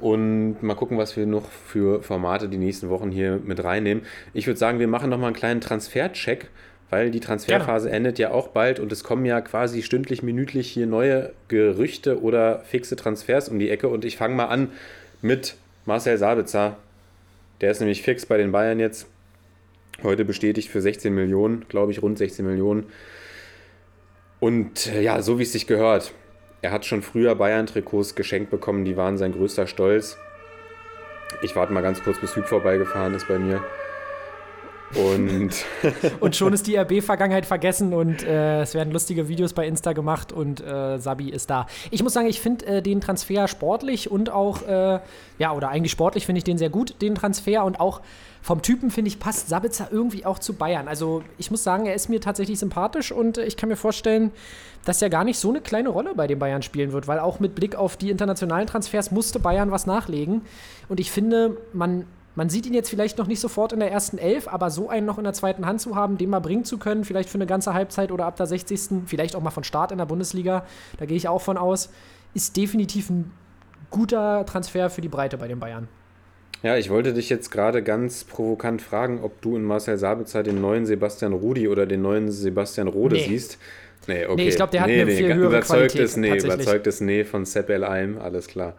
Und 0.00 0.62
mal 0.62 0.74
gucken, 0.74 0.96
was 0.96 1.16
wir 1.16 1.26
noch 1.26 1.50
für 1.50 2.02
Formate 2.02 2.48
die 2.48 2.56
nächsten 2.56 2.88
Wochen 2.88 3.10
hier 3.10 3.38
mit 3.44 3.62
reinnehmen. 3.62 4.04
Ich 4.32 4.46
würde 4.46 4.58
sagen, 4.58 4.78
wir 4.78 4.88
machen 4.88 5.10
nochmal 5.10 5.28
einen 5.28 5.36
kleinen 5.36 5.60
Transfercheck, 5.60 6.48
weil 6.88 7.10
die 7.10 7.20
Transferphase 7.20 7.90
endet 7.90 8.18
ja 8.18 8.30
auch 8.30 8.48
bald 8.48 8.80
und 8.80 8.90
es 8.92 9.04
kommen 9.04 9.26
ja 9.26 9.40
quasi 9.40 9.82
stündlich, 9.82 10.22
minütlich 10.22 10.70
hier 10.70 10.86
neue 10.86 11.32
Gerüchte 11.48 12.22
oder 12.22 12.60
fixe 12.60 12.96
Transfers 12.96 13.48
um 13.48 13.58
die 13.58 13.70
Ecke. 13.70 13.88
Und 13.88 14.04
ich 14.04 14.16
fange 14.16 14.34
mal 14.34 14.46
an 14.46 14.68
mit 15.20 15.56
Marcel 15.84 16.16
Sabitzer. 16.16 16.76
Der 17.60 17.70
ist 17.70 17.80
nämlich 17.80 18.02
fix 18.02 18.24
bei 18.24 18.38
den 18.38 18.52
Bayern 18.52 18.80
jetzt. 18.80 19.06
Heute 20.02 20.24
bestätigt 20.24 20.70
für 20.70 20.80
16 20.80 21.14
Millionen, 21.14 21.66
glaube 21.68 21.92
ich, 21.92 22.00
rund 22.00 22.16
16 22.16 22.46
Millionen. 22.46 22.86
Und 24.40 24.86
äh, 24.86 25.02
ja, 25.02 25.20
so 25.20 25.38
wie 25.38 25.42
es 25.42 25.52
sich 25.52 25.66
gehört. 25.66 26.12
Er 26.62 26.72
hat 26.72 26.84
schon 26.84 27.02
früher 27.02 27.34
Bayern-Trikots 27.34 28.14
geschenkt 28.14 28.50
bekommen, 28.50 28.84
die 28.84 28.96
waren 28.96 29.16
sein 29.16 29.32
größter 29.32 29.66
Stolz. 29.66 30.18
Ich 31.42 31.56
warte 31.56 31.72
mal 31.72 31.80
ganz 31.80 32.02
kurz, 32.02 32.20
bis 32.20 32.36
Hüb 32.36 32.46
vorbeigefahren 32.46 33.14
ist 33.14 33.28
bei 33.28 33.38
mir. 33.38 33.62
Und 34.94 35.50
Und 36.20 36.36
schon 36.36 36.52
ist 36.52 36.66
die 36.66 36.76
RB-Vergangenheit 36.76 37.46
vergessen 37.46 37.92
und 37.92 38.22
äh, 38.24 38.62
es 38.62 38.74
werden 38.74 38.92
lustige 38.92 39.28
Videos 39.28 39.52
bei 39.52 39.66
Insta 39.66 39.92
gemacht 39.92 40.32
und 40.32 40.60
äh, 40.60 40.98
Sabi 40.98 41.30
ist 41.30 41.50
da. 41.50 41.66
Ich 41.90 42.02
muss 42.02 42.12
sagen, 42.12 42.26
ich 42.26 42.40
finde 42.40 42.66
äh, 42.66 42.82
den 42.82 43.00
Transfer 43.00 43.46
sportlich 43.48 44.10
und 44.10 44.30
auch, 44.30 44.62
äh, 44.66 45.00
ja, 45.38 45.52
oder 45.52 45.68
eigentlich 45.68 45.92
sportlich 45.92 46.26
finde 46.26 46.38
ich 46.38 46.44
den 46.44 46.58
sehr 46.58 46.70
gut, 46.70 47.00
den 47.02 47.14
Transfer 47.14 47.64
und 47.64 47.78
auch 47.78 48.00
vom 48.42 48.62
Typen 48.62 48.90
finde 48.90 49.08
ich, 49.08 49.20
passt 49.20 49.48
Sabitzer 49.48 49.88
irgendwie 49.90 50.24
auch 50.24 50.38
zu 50.38 50.54
Bayern. 50.54 50.88
Also 50.88 51.22
ich 51.38 51.50
muss 51.50 51.62
sagen, 51.62 51.86
er 51.86 51.94
ist 51.94 52.08
mir 52.08 52.20
tatsächlich 52.20 52.58
sympathisch 52.58 53.12
und 53.12 53.38
äh, 53.38 53.44
ich 53.44 53.56
kann 53.56 53.68
mir 53.68 53.76
vorstellen, 53.76 54.32
dass 54.84 55.02
er 55.02 55.10
gar 55.10 55.24
nicht 55.24 55.38
so 55.38 55.50
eine 55.50 55.60
kleine 55.60 55.90
Rolle 55.90 56.14
bei 56.14 56.26
den 56.26 56.38
Bayern 56.38 56.62
spielen 56.62 56.92
wird, 56.92 57.06
weil 57.06 57.18
auch 57.18 57.38
mit 57.38 57.54
Blick 57.54 57.76
auf 57.76 57.96
die 57.96 58.10
internationalen 58.10 58.66
Transfers 58.66 59.10
musste 59.10 59.38
Bayern 59.38 59.70
was 59.70 59.86
nachlegen. 59.86 60.42
Und 60.88 61.00
ich 61.00 61.10
finde, 61.10 61.58
man 61.72 62.06
man 62.36 62.48
sieht 62.48 62.66
ihn 62.66 62.74
jetzt 62.74 62.88
vielleicht 62.90 63.18
noch 63.18 63.26
nicht 63.26 63.40
sofort 63.40 63.72
in 63.72 63.80
der 63.80 63.90
ersten 63.90 64.18
Elf, 64.18 64.46
aber 64.48 64.70
so 64.70 64.88
einen 64.88 65.06
noch 65.06 65.18
in 65.18 65.24
der 65.24 65.32
zweiten 65.32 65.66
Hand 65.66 65.80
zu 65.80 65.96
haben, 65.96 66.16
den 66.16 66.30
mal 66.30 66.40
bringen 66.40 66.64
zu 66.64 66.78
können, 66.78 67.04
vielleicht 67.04 67.28
für 67.28 67.36
eine 67.38 67.46
ganze 67.46 67.74
Halbzeit 67.74 68.12
oder 68.12 68.24
ab 68.26 68.36
der 68.36 68.46
60. 68.46 68.80
Vielleicht 69.06 69.34
auch 69.34 69.40
mal 69.42 69.50
von 69.50 69.64
Start 69.64 69.92
in 69.92 69.98
der 69.98 70.06
Bundesliga, 70.06 70.64
da 70.98 71.06
gehe 71.06 71.16
ich 71.16 71.28
auch 71.28 71.40
von 71.42 71.58
aus, 71.58 71.90
ist 72.34 72.56
definitiv 72.56 73.10
ein 73.10 73.32
guter 73.90 74.46
Transfer 74.46 74.90
für 74.90 75.00
die 75.00 75.08
Breite 75.08 75.36
bei 75.38 75.48
den 75.48 75.58
Bayern. 75.58 75.88
ja, 76.62 76.76
ich 76.76 76.90
wollte 76.90 77.12
dich 77.12 77.28
jetzt 77.30 77.50
gerade 77.50 77.82
ganz 77.82 78.22
provokant 78.24 78.82
fragen, 78.82 79.20
ob 79.22 79.40
du 79.42 79.56
in 79.56 79.64
Marcel 79.64 79.98
Sabitzer 79.98 80.42
den 80.44 80.60
neuen 80.60 80.86
Sebastian 80.86 81.32
Rudi 81.32 81.66
oder 81.66 81.86
den 81.86 82.02
neuen 82.02 82.30
Sebastian 82.30 82.86
Rode 82.86 83.16
Nee. 83.16 83.26
siehst. 83.28 83.58
Nee, 84.06 84.26
okay. 84.26 84.34
Nee, 84.36 84.48
ich 84.48 84.56
glaub, 84.56 84.70
der 84.70 84.82
hat 84.82 84.88
eine 84.88 85.06
viel 85.06 85.34
höhere 85.34 85.48
überzeugtes 85.48 86.14
Qualität, 86.14 86.42
Nee, 86.42 86.54
überzeugtes 86.54 87.00
Nee 87.00 87.24
von 87.24 87.44
Sepp 87.44 87.68
El 87.70 87.84
Aim, 87.84 88.18
alles 88.18 88.46
klar. 88.46 88.74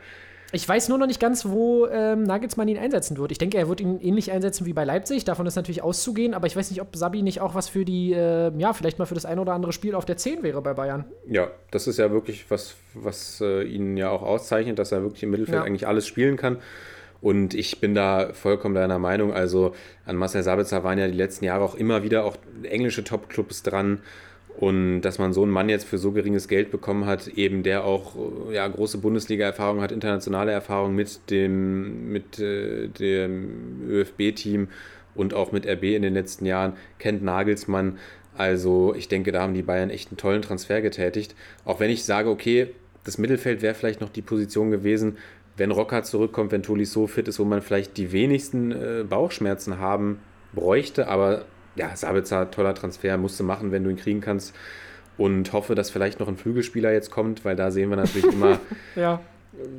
Ich 0.53 0.67
weiß 0.67 0.89
nur 0.89 0.97
noch 0.97 1.07
nicht 1.07 1.19
ganz, 1.19 1.45
wo 1.45 1.87
ähm, 1.87 2.23
Nagelsmann 2.23 2.67
ihn 2.67 2.77
einsetzen 2.77 3.17
wird. 3.17 3.31
Ich 3.31 3.37
denke, 3.37 3.57
er 3.57 3.69
wird 3.69 3.79
ihn 3.79 3.99
ähnlich 4.01 4.31
einsetzen 4.31 4.65
wie 4.65 4.73
bei 4.73 4.83
Leipzig. 4.83 5.23
Davon 5.23 5.45
ist 5.45 5.55
natürlich 5.55 5.81
auszugehen, 5.81 6.33
aber 6.33 6.47
ich 6.47 6.55
weiß 6.55 6.69
nicht, 6.71 6.81
ob 6.81 6.95
Sabi 6.95 7.21
nicht 7.21 7.39
auch 7.39 7.55
was 7.55 7.69
für 7.69 7.85
die, 7.85 8.11
äh, 8.13 8.51
ja, 8.57 8.73
vielleicht 8.73 8.99
mal 8.99 9.05
für 9.05 9.15
das 9.15 9.25
ein 9.25 9.39
oder 9.39 9.53
andere 9.53 9.71
Spiel 9.71 9.95
auf 9.95 10.05
der 10.05 10.17
10 10.17 10.43
wäre 10.43 10.61
bei 10.61 10.73
Bayern. 10.73 11.05
Ja, 11.27 11.49
das 11.71 11.87
ist 11.87 11.97
ja 11.99 12.11
wirklich 12.11 12.45
was, 12.49 12.75
was 12.93 13.39
äh, 13.41 13.63
ihn 13.63 13.95
ja 13.95 14.09
auch 14.09 14.23
auszeichnet, 14.23 14.77
dass 14.77 14.91
er 14.91 15.03
wirklich 15.03 15.23
im 15.23 15.31
Mittelfeld 15.31 15.59
Ja. 15.59 15.63
eigentlich 15.63 15.87
alles 15.87 16.05
spielen 16.05 16.35
kann. 16.35 16.57
Und 17.21 17.53
ich 17.53 17.79
bin 17.79 17.93
da 17.93 18.33
vollkommen 18.33 18.73
deiner 18.75 18.97
Meinung. 18.97 19.31
Also 19.31 19.75
an 20.05 20.15
Marcel 20.15 20.41
Sabitzer 20.43 20.83
waren 20.83 20.97
ja 20.97 21.07
die 21.07 21.13
letzten 21.17 21.45
Jahre 21.45 21.63
auch 21.63 21.75
immer 21.75 22.03
wieder 22.03 22.25
auch 22.25 22.35
englische 22.63 23.03
Top-Clubs 23.03 23.61
dran. 23.63 23.99
Und 24.57 25.01
dass 25.01 25.17
man 25.17 25.33
so 25.33 25.43
einen 25.43 25.51
Mann 25.51 25.69
jetzt 25.69 25.87
für 25.87 25.97
so 25.97 26.11
geringes 26.11 26.47
Geld 26.47 26.71
bekommen 26.71 27.05
hat, 27.05 27.27
eben 27.29 27.63
der 27.63 27.83
auch 27.83 28.15
äh, 28.49 28.55
ja, 28.55 28.67
große 28.67 28.99
Bundesliga-Erfahrung 28.99 29.81
hat, 29.81 29.91
internationale 29.91 30.51
Erfahrung 30.51 30.93
mit 30.95 31.29
dem, 31.29 32.11
mit, 32.11 32.39
äh, 32.39 32.87
dem 32.87 33.81
ÖFB-Team 33.89 34.67
und 35.15 35.33
auch 35.33 35.51
mit 35.51 35.65
RB 35.65 35.83
in 35.83 36.01
den 36.01 36.13
letzten 36.13 36.45
Jahren, 36.45 36.73
kennt 36.99 37.23
Nagelsmann. 37.23 37.97
Also 38.37 38.93
ich 38.95 39.07
denke, 39.07 39.31
da 39.31 39.41
haben 39.41 39.53
die 39.53 39.61
Bayern 39.61 39.89
echt 39.89 40.09
einen 40.09 40.17
tollen 40.17 40.41
Transfer 40.41 40.81
getätigt. 40.81 41.35
Auch 41.65 41.79
wenn 41.79 41.89
ich 41.89 42.03
sage, 42.03 42.29
okay, 42.29 42.67
das 43.03 43.17
Mittelfeld 43.17 43.61
wäre 43.61 43.73
vielleicht 43.73 44.01
noch 44.01 44.09
die 44.09 44.21
Position 44.21 44.71
gewesen, 44.71 45.17
wenn 45.57 45.71
Rocker 45.71 46.03
zurückkommt, 46.03 46.51
wenn 46.51 46.63
Toli 46.63 46.85
so 46.85 47.07
fit 47.07 47.27
ist, 47.27 47.39
wo 47.39 47.45
man 47.45 47.61
vielleicht 47.61 47.97
die 47.97 48.11
wenigsten 48.11 48.71
äh, 48.71 49.03
Bauchschmerzen 49.07 49.79
haben 49.79 50.19
bräuchte. 50.53 51.07
Aber 51.07 51.45
ja, 51.75 51.95
Sabitzer, 51.95 52.51
toller 52.51 52.73
Transfer, 52.75 53.17
musst 53.17 53.39
du 53.39 53.43
machen, 53.43 53.71
wenn 53.71 53.83
du 53.83 53.89
ihn 53.89 53.97
kriegen 53.97 54.21
kannst. 54.21 54.53
Und 55.17 55.53
hoffe, 55.53 55.75
dass 55.75 55.89
vielleicht 55.91 56.19
noch 56.19 56.27
ein 56.27 56.37
Flügelspieler 56.37 56.91
jetzt 56.93 57.11
kommt, 57.11 57.45
weil 57.45 57.55
da 57.55 57.69
sehen 57.69 57.89
wir 57.89 57.97
natürlich 57.97 58.31
immer 58.33 58.59
Ja. 58.95 59.19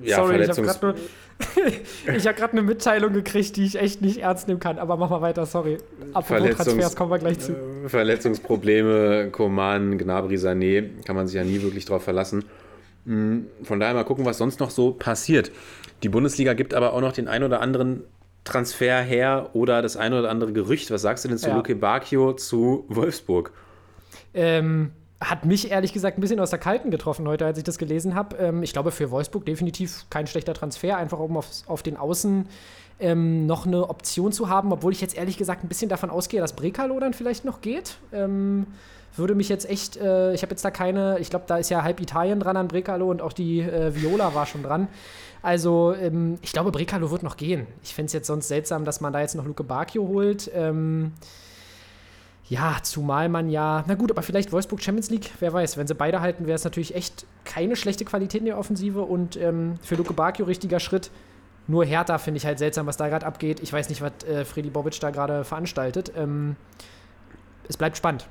ja, 0.03 0.17
Sorry, 0.17 0.37
ich 0.41 0.49
habe 0.49 0.55
Verletzungs 0.55 0.81
gerade 0.81 0.99
ich 2.17 2.27
hab 2.29 2.53
eine 2.53 2.63
Mitteilung 2.63 3.13
gekriegt, 3.13 3.57
die 3.57 3.65
ich 3.65 3.77
echt 3.81 4.01
nicht 4.03 4.19
ernst 4.19 4.47
nehmen 4.47 4.61
kann. 4.61 4.79
Aber 4.79 4.97
mach 4.97 5.11
mal 5.11 5.21
weiter, 5.23 5.45
sorry. 5.47 5.79
Apropos 6.13 6.47
Verletzungs- 6.47 6.57
Transfers, 6.65 6.97
kommen 6.97 7.11
wir 7.11 7.19
gleich 7.19 7.39
zu. 7.41 7.53
Äh, 7.53 7.89
Verletzungsprobleme, 7.89 9.31
Koman, 9.33 9.99
Gnabry, 9.99 10.37
Sané, 10.37 10.85
kann 11.05 11.17
man 11.17 11.27
sich 11.27 11.37
ja 11.37 11.45
nie 11.45 11.61
wirklich 11.63 11.85
drauf 11.85 12.05
verlassen. 12.05 12.45
Mm, 13.05 13.39
Von 13.65 13.81
daher 13.81 13.95
mal 13.95 14.05
gucken, 14.05 14.25
was 14.25 14.39
sonst 14.39 14.61
noch 14.61 14.71
so 14.71 14.93
passiert. 14.93 15.51
Die 16.03 16.09
Bundesliga 16.09 16.53
gibt 16.55 16.75
aber 16.75 16.93
auch 16.93 17.01
noch 17.01 17.13
den 17.13 17.27
ein 17.27 17.43
oder 17.43 17.61
anderen 17.61 18.05
Transfer 18.45 19.01
her 19.03 19.51
oder 19.53 19.83
das 19.83 19.97
ein 19.97 20.13
oder 20.13 20.31
andere 20.31 20.53
Gerücht. 20.53 20.91
Was 20.91 21.03
sagst 21.03 21.25
du 21.25 21.29
denn 21.29 21.39
zu 21.39 21.49
Ja. 21.49 21.57
Luke 21.57 21.75
Bacchio 21.77 22.33
zu 22.33 22.85
Wolfsburg? 22.89 23.53
Ähm, 24.35 24.93
hat 25.21 25.45
mich 25.45 25.71
ehrlich 25.71 25.93
gesagt 25.93 26.19
ein 26.19 26.21
bisschen 26.21 26.41
aus 26.41 26.51
der 26.51 26.59
Kalten 26.59 26.91
getroffen 26.91 27.29
heute, 27.29 27.47
als 27.47 27.59
ich 27.59 27.65
das 27.65 27.79
gelesen 27.79 28.15
habe. 28.15 28.37
Ähm, 28.37 28.63
ich 28.63 28.73
glaube, 28.73 28.91
für 28.91 29.11
Wolfsburg 29.11 29.47
definitiv 29.47 30.07
kein 30.11 30.27
schlechter 30.27 30.55
Transfer, 30.55 30.97
einfach 30.97 31.19
um 31.19 31.37
auf, 31.37 31.49
auf 31.67 31.83
den 31.83 31.97
Außen 31.97 32.47
ähm, 32.99 33.47
noch 33.47 33.67
eine 33.67 33.89
Option 33.89 34.33
zu 34.33 34.49
haben, 34.49 34.73
obwohl 34.73 34.93
ich 34.93 35.01
jetzt 35.01 35.17
ehrlich 35.17 35.37
gesagt 35.37 35.65
ein 35.65 35.69
bisschen 35.69 35.89
davon 35.89 36.11
ausgehe, 36.11 36.41
dass 36.41 36.55
Brekalo 36.55 36.99
dann 36.99 37.15
vielleicht 37.15 37.45
noch 37.45 37.61
geht. 37.61 37.99
Würde 39.15 39.35
mich 39.35 39.49
jetzt 39.49 39.69
echt, 39.69 39.97
äh, 39.97 40.33
ich 40.33 40.43
habe 40.43 40.51
jetzt 40.51 40.65
da 40.65 40.71
keine, 40.71 41.19
ich 41.19 41.29
glaube, 41.29 41.45
da 41.47 41.59
ist 41.59 41.69
ja 41.69 41.83
halb 41.83 42.01
Italien 42.01 42.41
dran 42.41 42.57
an 42.57 42.69
Brekalo 42.69 43.11
und 43.11 43.21
auch 43.21 43.33
die 43.33 43.61
äh, 43.61 43.95
Viola 43.95 44.35
war 44.35 44.47
schon 44.47 44.63
dran. 44.63 44.89
Also, 45.43 45.95
ähm, 45.95 46.39
ich 46.41 46.53
glaube, 46.53 46.71
Brekalo 46.71 47.11
wird 47.11 47.23
noch 47.23 47.37
gehen. 47.37 47.67
Ich 47.83 47.95
fände 47.95 48.07
es 48.07 48.13
jetzt 48.13 48.27
sonst 48.27 48.49
seltsam, 48.49 48.85
dass 48.85 49.01
man 49.01 49.13
da 49.13 49.21
jetzt 49.21 49.35
noch 49.35 49.45
Luke 49.45 49.65
Bacchio 49.65 50.07
holt. 50.09 50.51
Ähm, 50.55 51.13
ja, 52.49 52.77
zumal 52.83 53.29
man 53.29 53.51
ja, 53.51 53.85
na 53.87 53.95
gut, 53.95 54.11
aber 54.11 54.23
vielleicht 54.23 54.53
Wolfsburg 54.53 54.83
Champions 54.83 55.11
League, 55.11 55.31
wer 55.41 55.53
weiß. 55.53 55.77
Wenn 55.77 55.87
sie 55.87 55.95
beide 55.95 56.21
halten, 56.21 56.47
wäre 56.47 56.57
es 56.57 56.65
natürlich 56.65 56.95
echt 56.95 57.27
keine 57.45 57.77
schlechte 57.77 58.05
Qualität 58.05 58.41
in 58.41 58.47
der 58.47 58.59
Offensive 58.59 59.03
und 59.03 59.37
ähm, 59.37 59.77
für 59.83 59.95
Luke 59.95 60.13
Bacchio 60.13 60.47
richtiger 60.47 60.81
Schritt. 60.81 61.11
Nur 61.67 61.85
Hertha 61.85 62.19
finde 62.19 62.39
ich 62.39 62.47
halt 62.47 62.59
seltsam, 62.59 62.87
was 62.87 62.97
da 62.97 63.09
gerade 63.09 63.25
abgeht. 63.25 63.61
Ich 63.61 63.73
weiß 63.73 63.89
nicht, 63.89 64.03
was 64.03 64.13
äh, 64.29 64.45
Freddy 64.45 64.71
Bobic 64.71 64.99
da 65.01 65.11
gerade 65.11 65.45
veranstaltet. 65.45 66.13
Ähm, 66.17 66.57
es 67.69 67.77
bleibt 67.77 67.97
spannend. 67.97 68.27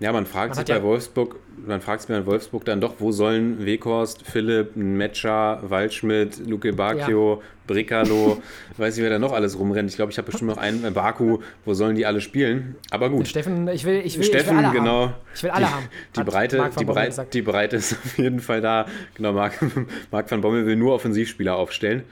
Ja, 0.00 0.12
man 0.12 0.26
fragt 0.26 0.50
Man 0.50 0.54
sich 0.54 0.60
hat 0.60 0.68
ja- 0.68 0.78
bei 0.78 0.84
Wolfsburg, 0.84 1.36
man 1.66 1.80
fragt 1.80 2.02
sich 2.02 2.08
bei 2.08 2.24
Wolfsburg 2.24 2.64
dann 2.64 2.80
doch, 2.80 2.94
wo 3.00 3.10
sollen 3.10 3.66
Weghorst, 3.66 4.22
Philipp, 4.24 4.76
Metscher, 4.76 5.58
Waldschmidt, 5.62 6.46
Luke 6.46 6.72
Bacchio, 6.72 7.42
Bricalo, 7.66 8.40
weiß 8.76 8.94
nicht, 8.94 9.02
wer 9.02 9.10
da 9.10 9.18
noch 9.18 9.32
alles 9.32 9.58
rumrennt. 9.58 9.90
Ich 9.90 9.96
glaube, 9.96 10.12
ich 10.12 10.18
habe 10.18 10.26
bestimmt 10.30 10.50
noch 10.50 10.56
einen, 10.58 10.84
äh, 10.84 10.90
Baku, 10.92 11.38
wo 11.64 11.74
sollen 11.74 11.96
die 11.96 12.06
alle 12.06 12.20
spielen? 12.20 12.76
Aber 12.90 13.10
gut. 13.10 13.26
Steffen, 13.26 13.66
ich 13.68 13.84
will, 13.84 13.96
ich 14.04 14.14
will, 14.14 14.20
ich 14.22 14.26
Steffen, 14.28 14.56
will 14.58 14.64
alle 14.66 14.78
genau. 14.78 15.00
haben. 15.08 15.14
Ich 15.34 15.42
will 15.42 15.50
alle 15.50 15.66
die, 15.66 15.72
haben. 15.72 15.84
Die 16.16 16.22
Breite, 16.22 16.70
die, 16.78 16.84
Breite, 16.84 17.26
die 17.32 17.42
Breite 17.42 17.76
ist 17.76 17.92
auf 18.04 18.18
jeden 18.18 18.38
Fall 18.40 18.60
da. 18.60 18.86
Genau, 19.16 19.32
Marc, 19.32 19.54
Marc 20.12 20.30
van 20.30 20.40
Bommel 20.40 20.64
will 20.64 20.76
nur 20.76 20.94
Offensivspieler 20.94 21.56
aufstellen. 21.56 22.04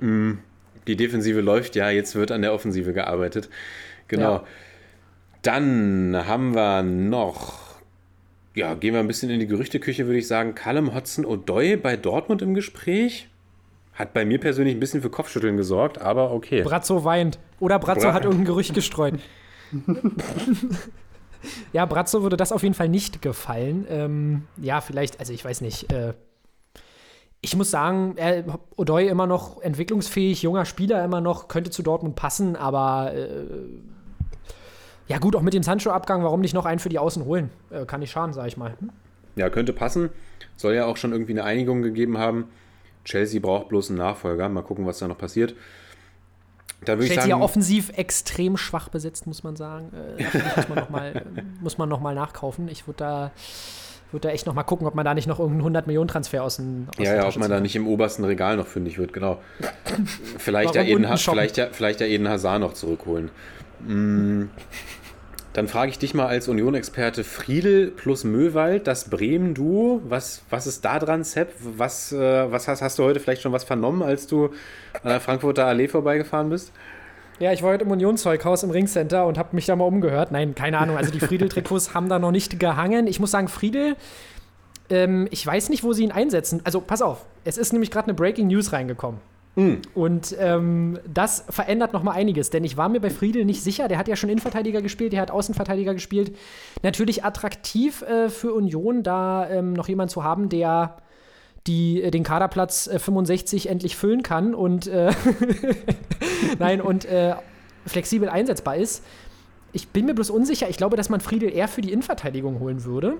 Mm, 0.00 0.32
Die 0.86 0.96
Defensive 0.96 1.42
läuft, 1.42 1.76
ja, 1.76 1.90
jetzt 1.90 2.14
wird 2.16 2.32
an 2.32 2.40
der 2.42 2.54
Offensive 2.54 2.92
gearbeitet. 2.94 3.50
Genau. 4.08 4.36
Ja. 4.36 4.44
Dann 5.42 6.16
haben 6.26 6.54
wir 6.54 6.82
noch, 6.82 7.54
ja, 8.54 8.74
gehen 8.74 8.94
wir 8.94 9.00
ein 9.00 9.08
bisschen 9.08 9.30
in 9.30 9.40
die 9.40 9.46
Gerüchteküche, 9.46 10.06
würde 10.06 10.18
ich 10.18 10.28
sagen. 10.28 10.54
Callum 10.54 10.94
Hudson-Odoi 10.94 11.76
bei 11.76 11.96
Dortmund 11.96 12.42
im 12.42 12.54
Gespräch. 12.54 13.28
Hat 13.94 14.14
bei 14.14 14.24
mir 14.24 14.38
persönlich 14.40 14.74
ein 14.74 14.80
bisschen 14.80 15.02
für 15.02 15.10
Kopfschütteln 15.10 15.56
gesorgt, 15.56 16.00
aber 16.00 16.32
okay. 16.32 16.62
Brazzo 16.62 17.04
weint. 17.04 17.38
Oder 17.60 17.78
Brazzo 17.78 18.06
Bra- 18.06 18.14
hat 18.14 18.24
irgendein 18.24 18.46
Gerücht 18.46 18.72
gestreut. 18.72 19.18
ja, 21.72 21.84
Brazzo 21.86 22.22
würde 22.22 22.36
das 22.36 22.52
auf 22.52 22.62
jeden 22.62 22.74
Fall 22.74 22.88
nicht 22.88 23.20
gefallen. 23.20 23.86
Ähm, 23.90 24.42
ja, 24.56 24.80
vielleicht, 24.80 25.20
also 25.20 25.32
ich 25.32 25.44
weiß 25.44 25.60
nicht. 25.60 25.92
Äh, 25.92 26.14
ich 27.40 27.56
muss 27.56 27.70
sagen, 27.70 28.14
er, 28.16 28.44
Odoi 28.76 29.08
immer 29.08 29.26
noch 29.26 29.60
entwicklungsfähig, 29.60 30.42
junger 30.42 30.64
Spieler 30.64 31.04
immer 31.04 31.20
noch, 31.20 31.48
könnte 31.48 31.70
zu 31.70 31.82
Dortmund 31.82 32.14
passen, 32.14 32.54
aber 32.54 33.12
äh, 33.14 33.44
ja 35.08 35.18
gut, 35.18 35.36
auch 35.36 35.42
mit 35.42 35.54
dem 35.54 35.62
Sancho-Abgang, 35.62 36.22
warum 36.22 36.40
nicht 36.40 36.54
noch 36.54 36.64
einen 36.64 36.78
für 36.78 36.88
die 36.88 36.98
Außen 36.98 37.24
holen? 37.24 37.50
Äh, 37.70 37.84
kann 37.86 38.00
nicht 38.00 38.10
schaden, 38.10 38.32
sag 38.32 38.46
ich 38.46 38.56
mal. 38.56 38.74
Hm? 38.78 38.90
Ja, 39.36 39.50
könnte 39.50 39.72
passen. 39.72 40.10
Soll 40.56 40.74
ja 40.74 40.86
auch 40.86 40.96
schon 40.96 41.12
irgendwie 41.12 41.32
eine 41.32 41.44
Einigung 41.44 41.82
gegeben 41.82 42.18
haben. 42.18 42.48
Chelsea 43.04 43.40
braucht 43.40 43.68
bloß 43.68 43.90
einen 43.90 43.98
Nachfolger. 43.98 44.48
Mal 44.48 44.62
gucken, 44.62 44.86
was 44.86 44.98
da 44.98 45.08
noch 45.08 45.18
passiert. 45.18 45.54
Da 46.84 46.94
würde 46.94 47.04
ich 47.04 47.10
Chelsea 47.10 47.28
ja 47.28 47.34
sagen, 47.36 47.42
offensiv 47.42 47.90
extrem 47.96 48.56
schwach 48.56 48.88
besetzt, 48.88 49.26
muss 49.26 49.42
man 49.42 49.56
sagen. 49.56 49.90
Äh, 50.18 50.22
ich, 50.22 50.34
muss 50.34 50.68
man 50.68 50.78
nochmal 50.78 51.22
muss 51.60 51.78
man 51.78 51.88
noch 51.88 52.00
mal 52.00 52.14
nachkaufen. 52.14 52.68
Ich 52.68 52.86
würde 52.86 52.98
da, 52.98 53.30
würd 54.10 54.24
da 54.24 54.30
echt 54.30 54.46
noch 54.46 54.54
mal 54.54 54.64
gucken, 54.64 54.86
ob 54.86 54.94
man 54.94 55.04
da 55.04 55.14
nicht 55.14 55.26
noch 55.26 55.38
irgendeinen 55.38 55.76
100-Millionen-Transfer 55.76 56.42
aus, 56.42 56.56
den, 56.56 56.88
aus 56.96 57.04
ja, 57.04 57.14
ja, 57.14 57.28
ob 57.28 57.36
man 57.36 57.50
da 57.50 57.60
nicht 57.60 57.76
im 57.76 57.86
obersten 57.86 58.24
Regal 58.24 58.56
noch 58.56 58.66
fündig 58.66 58.98
wird, 58.98 59.12
genau. 59.12 59.40
Vielleicht, 60.38 60.74
ja 60.74 60.82
Eden, 60.82 61.06
vielleicht, 61.16 61.56
ja, 61.56 61.68
vielleicht 61.70 62.00
ja 62.00 62.06
Eden 62.06 62.28
Hazard 62.28 62.60
noch 62.60 62.74
zurückholen. 62.74 63.30
Mm, 63.86 64.48
Dann 65.52 65.68
frage 65.68 65.90
ich 65.90 65.98
dich 65.98 66.14
mal 66.14 66.26
als 66.26 66.48
Union-Experte 66.48 67.24
Friedel 67.24 67.90
plus 67.90 68.24
Möwald, 68.24 68.86
das 68.86 69.10
Bremen-Duo. 69.10 70.00
Was, 70.08 70.42
was 70.48 70.66
ist 70.66 70.84
da 70.84 70.98
dran, 70.98 71.24
Sepp? 71.24 71.52
Was, 71.60 72.10
äh, 72.12 72.50
was 72.50 72.68
hast, 72.68 72.80
hast 72.80 72.98
du 72.98 73.04
heute 73.04 73.20
vielleicht 73.20 73.42
schon 73.42 73.52
was 73.52 73.64
vernommen, 73.64 74.02
als 74.02 74.26
du 74.26 74.46
an 75.02 75.10
der 75.10 75.20
Frankfurter 75.20 75.66
Allee 75.66 75.88
vorbeigefahren 75.88 76.48
bist? 76.48 76.72
Ja, 77.38 77.52
ich 77.52 77.62
war 77.62 77.72
heute 77.72 77.84
im 77.84 77.90
Unionszeughaus 77.90 78.62
im 78.62 78.70
Ringcenter 78.70 79.26
und 79.26 79.36
habe 79.36 79.54
mich 79.56 79.66
da 79.66 79.76
mal 79.76 79.84
umgehört. 79.84 80.32
Nein, 80.32 80.54
keine 80.54 80.78
Ahnung. 80.78 80.96
Also 80.96 81.10
die 81.10 81.20
Friedel-Trikots 81.20 81.92
haben 81.92 82.08
da 82.08 82.18
noch 82.18 82.30
nicht 82.30 82.58
gehangen. 82.60 83.06
Ich 83.06 83.20
muss 83.20 83.32
sagen, 83.32 83.48
Friedel, 83.48 83.96
ähm, 84.90 85.26
ich 85.30 85.44
weiß 85.46 85.68
nicht, 85.68 85.82
wo 85.82 85.92
sie 85.92 86.04
ihn 86.04 86.12
einsetzen. 86.12 86.60
Also 86.64 86.80
pass 86.80 87.02
auf, 87.02 87.24
es 87.44 87.58
ist 87.58 87.72
nämlich 87.72 87.90
gerade 87.90 88.06
eine 88.06 88.14
Breaking 88.14 88.46
News 88.46 88.72
reingekommen. 88.72 89.20
Und 89.94 90.34
ähm, 90.38 90.98
das 91.12 91.44
verändert 91.50 91.92
noch 91.92 92.02
mal 92.02 92.12
einiges, 92.12 92.48
denn 92.48 92.64
ich 92.64 92.78
war 92.78 92.88
mir 92.88 93.00
bei 93.00 93.10
Friedel 93.10 93.44
nicht 93.44 93.62
sicher. 93.62 93.86
Der 93.86 93.98
hat 93.98 94.08
ja 94.08 94.16
schon 94.16 94.30
Innenverteidiger 94.30 94.80
gespielt, 94.80 95.12
der 95.12 95.20
hat 95.20 95.30
Außenverteidiger 95.30 95.92
gespielt. 95.92 96.36
Natürlich 96.82 97.22
attraktiv 97.24 98.02
äh, 98.02 98.30
für 98.30 98.54
Union, 98.54 99.02
da 99.02 99.48
ähm, 99.50 99.74
noch 99.74 99.88
jemand 99.88 100.10
zu 100.10 100.24
haben, 100.24 100.48
der 100.48 100.96
die, 101.66 102.02
äh, 102.02 102.10
den 102.10 102.22
Kaderplatz 102.22 102.86
äh, 102.86 102.98
65 102.98 103.68
endlich 103.68 103.96
füllen 103.96 104.22
kann 104.22 104.54
und 104.54 104.86
äh, 104.86 105.12
nein 106.58 106.80
und 106.80 107.04
äh, 107.04 107.34
flexibel 107.86 108.30
einsetzbar 108.30 108.76
ist. 108.76 109.04
Ich 109.74 109.88
bin 109.88 110.06
mir 110.06 110.14
bloß 110.14 110.30
unsicher. 110.30 110.68
Ich 110.70 110.76
glaube, 110.76 110.96
dass 110.96 111.08
man 111.08 111.20
Friedel 111.20 111.52
eher 111.52 111.68
für 111.68 111.82
die 111.82 111.92
Innenverteidigung 111.92 112.58
holen 112.60 112.84
würde. 112.84 113.18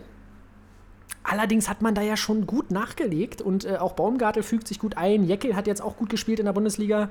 Allerdings 1.24 1.68
hat 1.68 1.82
man 1.82 1.94
da 1.94 2.02
ja 2.02 2.16
schon 2.16 2.46
gut 2.46 2.70
nachgelegt 2.70 3.40
und 3.40 3.64
äh, 3.64 3.76
auch 3.76 3.92
Baumgartel 3.92 4.42
fügt 4.42 4.66
sich 4.66 4.78
gut 4.78 4.96
ein. 4.96 5.24
Jeckel 5.24 5.54
hat 5.54 5.66
jetzt 5.66 5.80
auch 5.80 5.96
gut 5.96 6.10
gespielt 6.10 6.40
in 6.40 6.46
der 6.46 6.52
Bundesliga. 6.52 7.10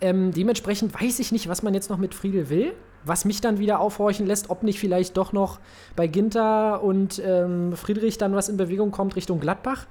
Ähm, 0.00 0.32
dementsprechend 0.32 0.94
weiß 1.00 1.18
ich 1.18 1.32
nicht, 1.32 1.48
was 1.48 1.62
man 1.62 1.74
jetzt 1.74 1.90
noch 1.90 1.98
mit 1.98 2.14
Friedel 2.14 2.48
will. 2.48 2.72
Was 3.04 3.24
mich 3.24 3.40
dann 3.40 3.58
wieder 3.58 3.80
aufhorchen 3.80 4.26
lässt, 4.26 4.48
ob 4.50 4.62
nicht 4.62 4.78
vielleicht 4.78 5.16
doch 5.16 5.32
noch 5.32 5.58
bei 5.96 6.06
Ginter 6.06 6.82
und 6.82 7.20
ähm, 7.24 7.74
Friedrich 7.76 8.16
dann 8.16 8.34
was 8.34 8.48
in 8.48 8.56
Bewegung 8.56 8.90
kommt 8.90 9.16
Richtung 9.16 9.40
Gladbach. 9.40 9.86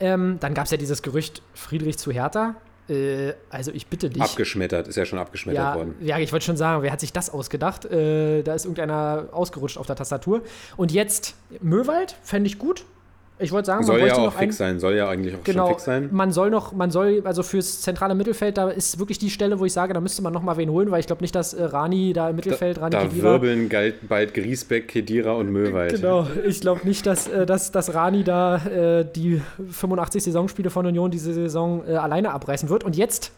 Ähm, 0.00 0.38
dann 0.40 0.54
gab 0.54 0.64
es 0.64 0.70
ja 0.70 0.78
dieses 0.78 1.02
Gerücht 1.02 1.42
Friedrich 1.54 1.98
zu 1.98 2.10
Hertha. 2.10 2.56
Äh, 2.90 3.34
also 3.50 3.70
ich 3.72 3.86
bitte 3.86 4.10
dich. 4.10 4.22
Abgeschmettert, 4.22 4.88
ist 4.88 4.96
ja 4.96 5.06
schon 5.06 5.18
abgeschmettert 5.18 5.62
Ja, 5.62 5.74
worden. 5.76 5.94
ja, 6.00 6.18
ich 6.18 6.32
wollte 6.32 6.44
schon 6.44 6.56
sagen, 6.56 6.82
wer 6.82 6.90
hat 6.92 7.00
sich 7.00 7.12
das 7.12 7.30
ausgedacht? 7.30 7.84
Äh, 7.84 8.42
da 8.42 8.54
ist 8.54 8.64
irgendeiner 8.64 9.28
ausgerutscht 9.32 9.78
auf 9.78 9.86
der 9.86 9.96
Tastatur. 9.96 10.42
Und 10.76 10.92
jetzt 10.92 11.34
Möwald, 11.60 12.16
fände 12.22 12.48
ich 12.48 12.58
gut. 12.58 12.84
Ich 13.40 13.52
wollte 13.52 13.66
sagen, 13.66 13.84
Soll 13.84 13.98
man 13.98 14.08
ja 14.08 14.14
auch 14.14 14.24
noch 14.26 14.34
fix 14.38 14.56
sein, 14.58 14.78
soll 14.80 14.94
ja 14.94 15.08
eigentlich 15.08 15.34
auch 15.34 15.42
Genau, 15.44 15.64
schon 15.66 15.74
fix 15.74 15.84
sein. 15.84 16.08
man 16.12 16.30
soll 16.32 16.50
noch, 16.50 16.72
man 16.72 16.90
soll, 16.90 17.22
also 17.24 17.42
fürs 17.42 17.80
zentrale 17.80 18.14
Mittelfeld, 18.14 18.58
da 18.58 18.68
ist 18.70 18.98
wirklich 18.98 19.18
die 19.18 19.30
Stelle, 19.30 19.58
wo 19.58 19.64
ich 19.64 19.72
sage, 19.72 19.92
da 19.94 20.00
müsste 20.00 20.22
man 20.22 20.32
noch 20.32 20.42
mal 20.42 20.56
wen 20.56 20.70
holen, 20.70 20.90
weil 20.90 21.00
ich 21.00 21.06
glaube 21.06 21.22
nicht, 21.22 21.34
dass 21.34 21.54
äh, 21.54 21.64
Rani 21.64 22.12
da 22.12 22.30
im 22.30 22.36
Mittelfeld, 22.36 22.76
Da, 22.76 22.82
Rani 22.82 22.92
da 22.92 23.02
Khedira- 23.02 23.22
wirbeln 23.22 23.68
galt 23.68 24.08
bald 24.08 24.34
Griesbeck, 24.34 24.88
Kedira 24.88 25.32
und 25.32 25.50
Möwald. 25.50 25.92
Genau, 25.94 26.26
ich 26.46 26.60
glaube 26.60 26.82
nicht, 26.86 27.06
dass, 27.06 27.28
äh, 27.28 27.46
dass, 27.46 27.72
dass 27.72 27.94
Rani 27.94 28.24
da 28.24 28.56
äh, 28.66 29.06
die 29.14 29.40
85 29.70 30.22
Saisonspiele 30.24 30.70
von 30.70 30.84
Union 30.86 31.10
diese 31.10 31.32
Saison 31.32 31.82
äh, 31.88 31.94
alleine 31.96 32.32
abreißen 32.32 32.68
wird. 32.68 32.84
Und 32.84 32.96
jetzt, 32.96 33.32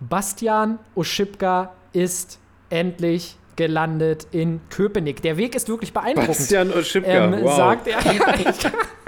Bastian 0.00 0.78
Oschipka 0.94 1.72
ist 1.92 2.38
endlich 2.70 3.36
gelandet 3.54 4.26
in 4.32 4.60
Köpenick. 4.70 5.20
Der 5.22 5.36
Weg 5.36 5.54
ist 5.54 5.68
wirklich 5.68 5.92
beeindruckend. 5.92 6.28
Bastian 6.38 6.72
Oschipka, 6.72 7.10
ähm, 7.26 7.36
wow. 7.42 7.54
sagt 7.56 7.86
er. 7.86 7.98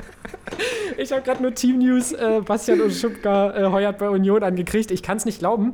ich 0.99 1.13
habe 1.13 1.23
gerade 1.23 1.43
nur 1.43 1.55
Team 1.55 1.79
News. 1.79 2.13
Äh, 2.13 2.41
Bastian 2.45 2.81
Oschipka 2.81 3.51
äh, 3.57 3.65
heuert 3.71 3.99
bei 3.99 4.09
Union 4.09 4.43
angekriegt. 4.43 4.91
Ich 4.91 5.03
kann 5.03 5.17
es 5.17 5.25
nicht 5.25 5.39
glauben. 5.39 5.73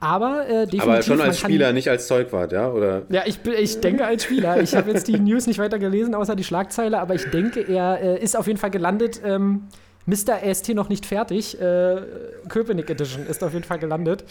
Aber 0.00 0.46
äh, 0.46 0.66
definitiv. 0.66 0.82
Aber 0.82 1.02
schon 1.02 1.20
als 1.20 1.40
kann- 1.40 1.50
Spieler, 1.50 1.72
nicht 1.72 1.88
als 1.88 2.06
Zeugwart, 2.08 2.52
ja? 2.52 2.68
Oder 2.70 3.02
ja, 3.08 3.22
ich, 3.26 3.40
bin- 3.40 3.54
ich 3.54 3.80
denke 3.80 4.04
als 4.04 4.24
Spieler. 4.24 4.60
Ich 4.60 4.74
habe 4.74 4.90
jetzt 4.90 5.08
die 5.08 5.18
News 5.18 5.46
nicht 5.46 5.58
weiter 5.58 5.78
gelesen, 5.78 6.14
außer 6.14 6.36
die 6.36 6.44
Schlagzeile, 6.44 6.98
aber 7.00 7.14
ich 7.14 7.24
denke, 7.30 7.60
er 7.60 8.00
äh, 8.00 8.22
ist 8.22 8.36
auf 8.36 8.46
jeden 8.46 8.58
Fall 8.58 8.70
gelandet. 8.70 9.20
Ähm, 9.24 9.62
Mr. 10.06 10.42
AST 10.44 10.74
noch 10.74 10.90
nicht 10.90 11.06
fertig. 11.06 11.58
Äh, 11.58 12.02
Köpenick 12.48 12.90
Edition 12.90 13.26
ist 13.26 13.42
auf 13.42 13.54
jeden 13.54 13.64
Fall 13.64 13.78
gelandet. 13.78 14.24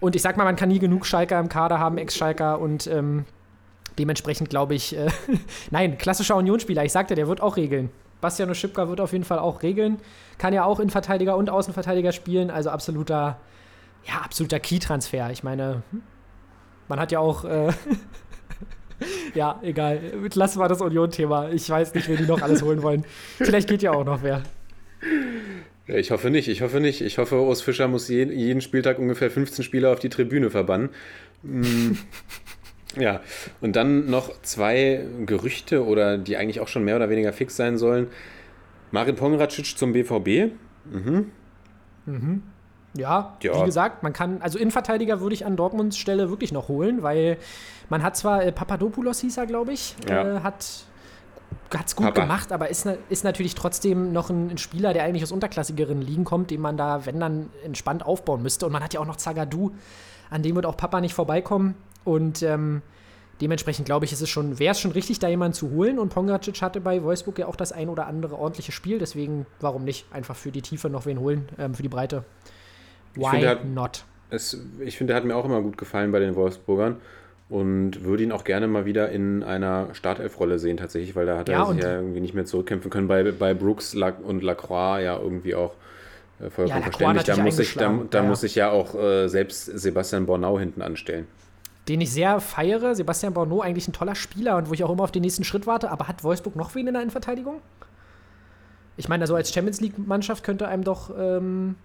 Und 0.00 0.14
ich 0.14 0.20
sag 0.20 0.36
mal, 0.36 0.44
man 0.44 0.56
kann 0.56 0.68
nie 0.68 0.78
genug 0.78 1.06
Schalker 1.06 1.40
im 1.40 1.48
Kader 1.48 1.78
haben, 1.78 1.96
Ex-Schalker 1.96 2.60
und 2.60 2.86
ähm, 2.86 3.24
dementsprechend 3.98 4.50
glaube 4.50 4.74
ich, 4.74 4.94
äh, 4.94 5.06
nein, 5.70 5.96
klassischer 5.96 6.36
Unionsspieler. 6.36 6.84
Ich 6.84 6.92
sagte, 6.92 7.14
der 7.14 7.28
wird 7.28 7.40
auch 7.40 7.56
regeln. 7.56 7.88
Bastian 8.20 8.50
Oschipka 8.50 8.88
wird 8.88 9.00
auf 9.00 9.12
jeden 9.12 9.24
Fall 9.24 9.38
auch 9.38 9.62
regeln. 9.62 9.98
Kann 10.38 10.54
ja 10.54 10.64
auch 10.64 10.80
Innenverteidiger 10.80 11.36
und 11.36 11.50
Außenverteidiger 11.50 12.12
spielen. 12.12 12.50
Also 12.50 12.70
absoluter, 12.70 13.38
ja, 14.06 14.14
absoluter 14.22 14.60
Key-Transfer. 14.60 15.30
Ich 15.30 15.42
meine, 15.42 15.82
hm, 15.90 16.02
man 16.88 17.00
hat 17.00 17.12
ja 17.12 17.18
auch. 17.18 17.44
Äh, 17.44 17.72
ja, 19.34 19.58
egal. 19.62 20.00
Lassen 20.34 20.58
wir 20.58 20.68
das 20.68 20.80
Union-Thema. 20.80 21.50
Ich 21.50 21.68
weiß 21.68 21.94
nicht, 21.94 22.08
wer 22.08 22.16
die 22.16 22.26
noch 22.26 22.42
alles 22.42 22.62
holen 22.62 22.82
wollen. 22.82 23.04
Vielleicht 23.36 23.68
geht 23.68 23.82
ja 23.82 23.92
auch 23.92 24.04
noch 24.04 24.22
wer. 24.22 24.42
Ich 25.88 26.10
hoffe 26.10 26.30
nicht, 26.30 26.48
ich 26.48 26.62
hoffe 26.62 26.80
nicht. 26.80 27.00
Ich 27.00 27.18
hoffe, 27.18 27.36
Urs 27.36 27.62
Fischer 27.62 27.86
muss 27.86 28.08
je, 28.08 28.24
jeden 28.24 28.60
Spieltag 28.60 28.98
ungefähr 28.98 29.30
15 29.30 29.64
Spieler 29.64 29.92
auf 29.92 30.00
die 30.00 30.08
Tribüne 30.08 30.50
verbannen. 30.50 30.90
Ja, 32.98 33.20
und 33.60 33.76
dann 33.76 34.08
noch 34.10 34.30
zwei 34.42 35.04
Gerüchte 35.26 35.84
oder 35.84 36.18
die 36.18 36.36
eigentlich 36.36 36.60
auch 36.60 36.68
schon 36.68 36.84
mehr 36.84 36.96
oder 36.96 37.10
weniger 37.10 37.32
fix 37.32 37.56
sein 37.56 37.76
sollen. 37.78 38.08
Marin 38.90 39.16
Pongracic 39.16 39.76
zum 39.76 39.92
BVB. 39.92 40.52
Ja, 42.94 43.36
Ja. 43.42 43.60
wie 43.60 43.64
gesagt, 43.64 44.02
man 44.02 44.12
kann, 44.12 44.40
also 44.40 44.58
Innenverteidiger 44.58 45.20
würde 45.20 45.34
ich 45.34 45.44
an 45.44 45.56
Dortmunds 45.56 45.98
Stelle 45.98 46.30
wirklich 46.30 46.52
noch 46.52 46.68
holen, 46.68 47.02
weil 47.02 47.36
man 47.90 48.02
hat 48.02 48.16
zwar, 48.16 48.42
äh, 48.44 48.52
Papadopoulos 48.52 49.20
hieß 49.20 49.36
er, 49.36 49.46
glaube 49.46 49.72
ich, 49.72 49.94
Ja. 50.08 50.36
äh, 50.38 50.40
hat 50.40 50.60
es 51.84 51.96
gut 51.96 52.06
Papa. 52.06 52.22
gemacht, 52.22 52.52
aber 52.52 52.70
ist, 52.70 52.88
ist 53.10 53.24
natürlich 53.24 53.54
trotzdem 53.54 54.12
noch 54.12 54.30
ein, 54.30 54.50
ein 54.50 54.58
Spieler, 54.58 54.94
der 54.94 55.02
eigentlich 55.04 55.22
aus 55.24 55.32
unterklassigeren 55.32 56.00
Ligen 56.00 56.24
kommt, 56.24 56.50
den 56.50 56.60
man 56.62 56.76
da, 56.78 57.04
wenn 57.04 57.20
dann, 57.20 57.50
entspannt 57.64 58.06
aufbauen 58.06 58.42
müsste. 58.42 58.64
Und 58.66 58.72
man 58.72 58.82
hat 58.82 58.94
ja 58.94 59.00
auch 59.00 59.06
noch 59.06 59.16
Zagadou, 59.16 59.72
an 60.30 60.42
dem 60.42 60.54
wird 60.54 60.64
auch 60.64 60.76
Papa 60.76 61.00
nicht 61.02 61.12
vorbeikommen. 61.14 61.74
Und 62.06 62.42
ähm, 62.42 62.80
dementsprechend 63.42 63.84
glaube 63.84 64.06
ich, 64.06 64.12
ist 64.14 64.22
es 64.22 64.30
schon, 64.30 64.58
wäre 64.58 64.72
es 64.72 64.80
schon 64.80 64.92
richtig, 64.92 65.18
da 65.18 65.28
jemanden 65.28 65.52
zu 65.52 65.70
holen. 65.72 65.98
Und 65.98 66.08
Pongracic 66.08 66.62
hatte 66.62 66.80
bei 66.80 67.02
Wolfsburg 67.02 67.38
ja 67.38 67.46
auch 67.46 67.56
das 67.56 67.72
ein 67.72 67.90
oder 67.90 68.06
andere 68.06 68.38
ordentliche 68.38 68.72
Spiel, 68.72 68.98
deswegen 68.98 69.44
warum 69.60 69.84
nicht 69.84 70.06
einfach 70.10 70.36
für 70.36 70.50
die 70.50 70.62
Tiefe 70.62 70.88
noch 70.88 71.04
wen 71.04 71.20
holen, 71.20 71.48
ähm, 71.58 71.74
für 71.74 71.82
die 71.82 71.90
Breite. 71.90 72.24
Why 73.14 73.24
finde, 73.30 73.46
er 73.46 73.50
hat- 73.52 73.64
not? 73.66 74.04
Es, 74.30 74.58
ich 74.80 74.96
finde, 74.96 75.12
der 75.12 75.18
hat 75.18 75.24
mir 75.26 75.36
auch 75.36 75.44
immer 75.44 75.60
gut 75.62 75.76
gefallen 75.78 76.10
bei 76.12 76.18
den 76.20 76.34
Wolfsburgern. 76.34 76.96
und 77.48 78.02
würde 78.02 78.24
ihn 78.24 78.32
auch 78.32 78.42
gerne 78.42 78.66
mal 78.66 78.86
wieder 78.86 79.10
in 79.10 79.44
einer 79.44 79.94
Startelf-Rolle 79.94 80.58
sehen, 80.58 80.78
tatsächlich, 80.78 81.14
weil 81.14 81.26
da 81.26 81.38
hat 81.38 81.48
Ja, 81.48 81.60
er 81.60 81.72
sich 81.74 81.80
ja 81.84 81.92
irgendwie 81.94 82.18
nicht 82.18 82.34
mehr 82.34 82.44
zurückkämpfen 82.44 82.90
können. 82.90 83.06
Bei, 83.06 83.22
bei 83.30 83.54
Brooks 83.54 83.94
und 83.94 84.42
Lacroix 84.42 85.00
ja 85.04 85.16
irgendwie 85.16 85.54
auch 85.54 85.74
äh, 86.40 86.50
vollkommen 86.50 86.78
Ja, 86.78 86.82
verständlich. 86.82 87.24
Da 87.24 87.36
muss 87.40 87.58
ich, 87.60 87.74
da, 87.74 87.82
da 88.10 88.18
Ja, 88.18 88.24
ja. 88.24 88.28
muss 88.28 88.42
ich 88.42 88.56
ja 88.56 88.70
auch 88.70 88.96
äh, 88.96 89.28
selbst 89.28 89.66
Sebastian 89.66 90.26
Bornau 90.26 90.58
hinten 90.58 90.82
anstellen. 90.82 91.28
Den 91.88 92.00
ich 92.00 92.12
sehr 92.12 92.40
feiere. 92.40 92.94
Sebastian 92.94 93.32
Borneau, 93.32 93.60
eigentlich 93.60 93.88
ein 93.88 93.92
toller 93.92 94.14
Spieler 94.14 94.56
und 94.56 94.68
wo 94.68 94.74
ich 94.74 94.82
auch 94.82 94.90
immer 94.90 95.04
auf 95.04 95.12
den 95.12 95.22
nächsten 95.22 95.44
Schritt 95.44 95.66
warte. 95.66 95.90
Aber 95.90 96.08
hat 96.08 96.24
Wolfsburg 96.24 96.56
noch 96.56 96.74
wen 96.74 96.86
in 96.86 96.94
der 96.94 97.02
Innenverteidigung? 97.02 97.60
Ich 98.96 99.08
meine, 99.08 99.22
also 99.22 99.34
als 99.34 99.52
Champions 99.52 99.80
League-Mannschaft 99.80 100.42
könnte 100.42 100.68
einem 100.68 100.82
doch 100.82 101.10
ähm, 101.16 101.76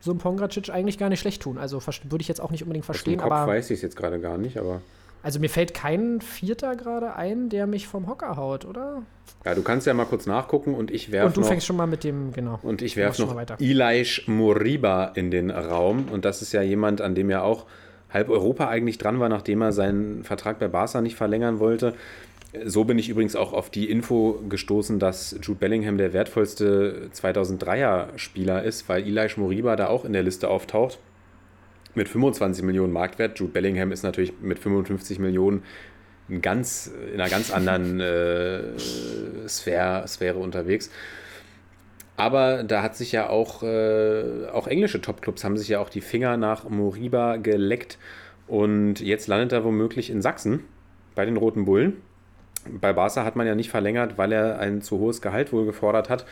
so 0.00 0.12
ein 0.12 0.18
Pongracic 0.18 0.70
eigentlich 0.70 0.98
gar 0.98 1.08
nicht 1.08 1.20
schlecht 1.20 1.42
tun. 1.42 1.58
Also 1.58 1.80
würde 1.80 2.20
ich 2.20 2.28
jetzt 2.28 2.40
auch 2.40 2.50
nicht 2.50 2.62
unbedingt 2.62 2.84
Aus 2.84 2.88
dem 2.88 2.94
verstehen. 2.94 3.20
Kopf 3.20 3.32
Aber 3.32 3.50
weiß 3.50 3.70
ich 3.70 3.76
es 3.76 3.82
jetzt 3.82 3.96
gerade 3.96 4.20
gar 4.20 4.38
nicht, 4.38 4.58
aber 4.58 4.82
also 5.24 5.40
mir 5.40 5.48
fällt 5.48 5.72
kein 5.72 6.20
Vierter 6.20 6.76
gerade 6.76 7.16
ein, 7.16 7.48
der 7.48 7.66
mich 7.66 7.88
vom 7.88 8.08
Hocker 8.08 8.36
haut, 8.36 8.66
oder? 8.66 9.04
ja, 9.42 9.54
du 9.54 9.62
kannst 9.62 9.86
ja 9.86 9.94
mal 9.94 10.04
kurz 10.04 10.26
nachgucken 10.26 10.74
und 10.74 10.90
ich 10.90 11.12
werfe 11.12 11.28
Und 11.28 11.36
du 11.38 11.40
noch, 11.40 11.48
fängst 11.48 11.66
schon 11.66 11.76
mal 11.76 11.86
mit 11.86 12.04
dem, 12.04 12.32
genau. 12.32 12.58
und 12.62 12.82
ich 12.82 12.94
werfe 12.96 13.22
noch. 13.22 13.34
Elish 13.58 14.28
Moriba 14.28 15.06
in 15.14 15.30
den 15.30 15.50
Raum 15.50 16.08
und 16.12 16.26
das 16.26 16.42
ist 16.42 16.52
ja 16.52 16.60
jemand, 16.60 17.00
an 17.00 17.14
dem 17.14 17.30
ja 17.30 17.40
auch 17.40 17.64
halb 18.14 18.30
Europa 18.30 18.68
eigentlich 18.68 18.98
dran 18.98 19.20
war, 19.20 19.28
nachdem 19.28 19.60
er 19.60 19.72
seinen 19.72 20.24
Vertrag 20.24 20.58
bei 20.58 20.68
Barca 20.68 21.00
nicht 21.00 21.16
verlängern 21.16 21.58
wollte. 21.58 21.94
So 22.64 22.84
bin 22.84 22.98
ich 22.98 23.08
übrigens 23.08 23.34
auch 23.34 23.52
auf 23.52 23.68
die 23.68 23.90
Info 23.90 24.40
gestoßen, 24.48 25.00
dass 25.00 25.36
Jude 25.42 25.58
Bellingham 25.58 25.98
der 25.98 26.12
wertvollste 26.12 27.10
2003er 27.12 28.16
Spieler 28.16 28.62
ist, 28.62 28.88
weil 28.88 29.02
Elish 29.02 29.36
Moriba 29.36 29.74
da 29.74 29.88
auch 29.88 30.04
in 30.04 30.12
der 30.12 30.22
Liste 30.22 30.48
auftaucht 30.48 30.98
mit 31.96 32.08
25 32.08 32.64
Millionen 32.64 32.92
Marktwert. 32.92 33.38
Jude 33.38 33.52
Bellingham 33.52 33.90
ist 33.90 34.04
natürlich 34.04 34.32
mit 34.40 34.60
55 34.60 35.18
Millionen 35.18 35.64
in, 36.28 36.40
ganz, 36.40 36.90
in 37.12 37.20
einer 37.20 37.30
ganz 37.30 37.50
anderen 37.50 38.00
äh, 38.00 38.78
Sphäre, 39.48 40.06
Sphäre 40.06 40.38
unterwegs. 40.38 40.90
Aber 42.16 42.62
da 42.62 42.82
hat 42.82 42.96
sich 42.96 43.10
ja 43.12 43.28
auch, 43.28 43.62
äh, 43.62 44.46
auch 44.52 44.68
englische 44.68 45.00
Topclubs 45.00 45.42
haben 45.42 45.56
sich 45.56 45.68
ja 45.68 45.80
auch 45.80 45.88
die 45.88 46.00
Finger 46.00 46.36
nach 46.36 46.68
Moriba 46.68 47.36
geleckt. 47.36 47.98
Und 48.46 49.00
jetzt 49.00 49.26
landet 49.26 49.52
er 49.52 49.64
womöglich 49.64 50.10
in 50.10 50.22
Sachsen 50.22 50.60
bei 51.14 51.24
den 51.24 51.36
Roten 51.36 51.64
Bullen. 51.64 51.94
Bei 52.80 52.92
Barca 52.92 53.24
hat 53.24 53.36
man 53.36 53.46
ja 53.46 53.54
nicht 53.54 53.70
verlängert, 53.70 54.16
weil 54.16 54.32
er 54.32 54.58
ein 54.58 54.80
zu 54.80 54.98
hohes 54.98 55.20
Gehalt 55.22 55.52
wohl 55.52 55.66
gefordert 55.66 56.08
hat. 56.08 56.24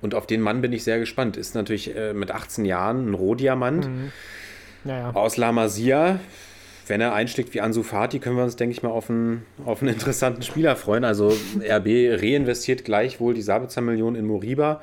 Und 0.00 0.14
auf 0.14 0.26
den 0.26 0.40
Mann 0.40 0.60
bin 0.62 0.72
ich 0.72 0.84
sehr 0.84 0.98
gespannt. 0.98 1.36
Ist 1.36 1.54
natürlich 1.54 1.94
äh, 1.96 2.12
mit 2.12 2.30
18 2.30 2.64
Jahren 2.64 3.10
ein 3.10 3.14
Rohdiamant 3.14 3.88
Naja. 4.84 5.10
aus 5.14 5.36
La 5.36 5.52
Masia. 5.52 6.18
Wenn 6.86 7.00
er 7.00 7.14
einschlägt 7.14 7.52
wie 7.54 7.60
Ansu 7.60 7.82
Fati, 7.82 8.20
können 8.20 8.36
wir 8.36 8.44
uns, 8.44 8.56
denke 8.56 8.72
ich 8.72 8.82
mal, 8.82 8.90
auf 8.90 9.10
einen, 9.10 9.44
auf 9.64 9.82
einen 9.82 9.92
interessanten 9.92 10.42
Spieler 10.42 10.76
freuen. 10.76 11.04
Also 11.04 11.28
RB 11.60 11.86
reinvestiert 12.22 12.84
gleich 12.84 13.18
wohl 13.20 13.34
die 13.34 13.42
Sabitzer-Million 13.42 14.14
in 14.14 14.24
Moriba. 14.24 14.80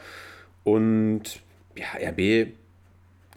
Und 0.64 1.24
ja, 1.76 2.10
RB, 2.10 2.48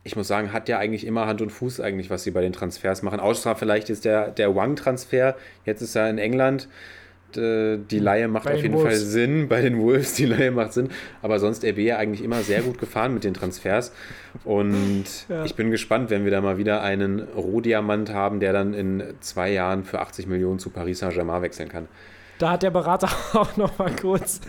ich 0.04 0.14
muss 0.16 0.28
sagen, 0.28 0.52
hat 0.52 0.68
ja 0.68 0.78
eigentlich 0.78 1.06
immer 1.06 1.26
Hand 1.26 1.42
und 1.42 1.50
Fuß 1.50 1.80
eigentlich, 1.80 2.10
was 2.10 2.22
sie 2.22 2.30
bei 2.30 2.40
den 2.40 2.52
Transfers 2.52 3.02
machen. 3.02 3.18
Außer 3.20 3.56
vielleicht 3.56 3.90
ist 3.90 4.04
der, 4.04 4.30
der 4.30 4.54
Wang-Transfer, 4.54 5.36
jetzt 5.64 5.82
ist 5.82 5.96
er 5.96 6.08
in 6.10 6.18
England. 6.18 6.68
Die 7.34 7.98
Laie 7.98 8.28
macht 8.28 8.44
Bei 8.44 8.52
auf 8.54 8.60
den 8.60 8.70
jeden 8.70 8.76
Fall 8.76 8.92
Wolves. 8.92 9.10
Sinn. 9.10 9.48
Bei 9.48 9.60
den 9.60 9.78
Wolves, 9.78 10.14
die 10.14 10.24
Laie 10.26 10.52
macht 10.52 10.72
Sinn. 10.72 10.88
Aber 11.20 11.38
sonst 11.38 11.64
RB 11.64 11.78
ja 11.78 11.98
eigentlich 11.98 12.22
immer 12.24 12.40
sehr 12.42 12.62
gut 12.62 12.78
gefahren 12.78 13.12
mit 13.12 13.24
den 13.24 13.34
Transfers. 13.34 13.92
Und 14.44 15.04
Ja. 15.28 15.44
ich 15.44 15.54
bin 15.54 15.70
gespannt, 15.70 16.08
wenn 16.08 16.24
wir 16.24 16.30
da 16.30 16.40
mal 16.40 16.56
wieder 16.56 16.82
einen 16.82 17.20
Rohdiamant 17.20 18.10
haben, 18.10 18.40
der 18.40 18.52
dann 18.54 18.72
in 18.72 19.02
zwei 19.20 19.50
Jahren 19.50 19.84
für 19.84 19.98
80 20.00 20.28
Millionen 20.28 20.60
zu 20.60 20.70
Paris 20.70 21.00
Saint-Germain 21.00 21.42
wechseln 21.42 21.68
kann. 21.68 21.88
Da 22.38 22.50
hat 22.50 22.62
der 22.62 22.70
Berater 22.70 23.08
auch 23.34 23.56
noch 23.56 23.78
mal 23.78 23.94
kurz 23.94 24.40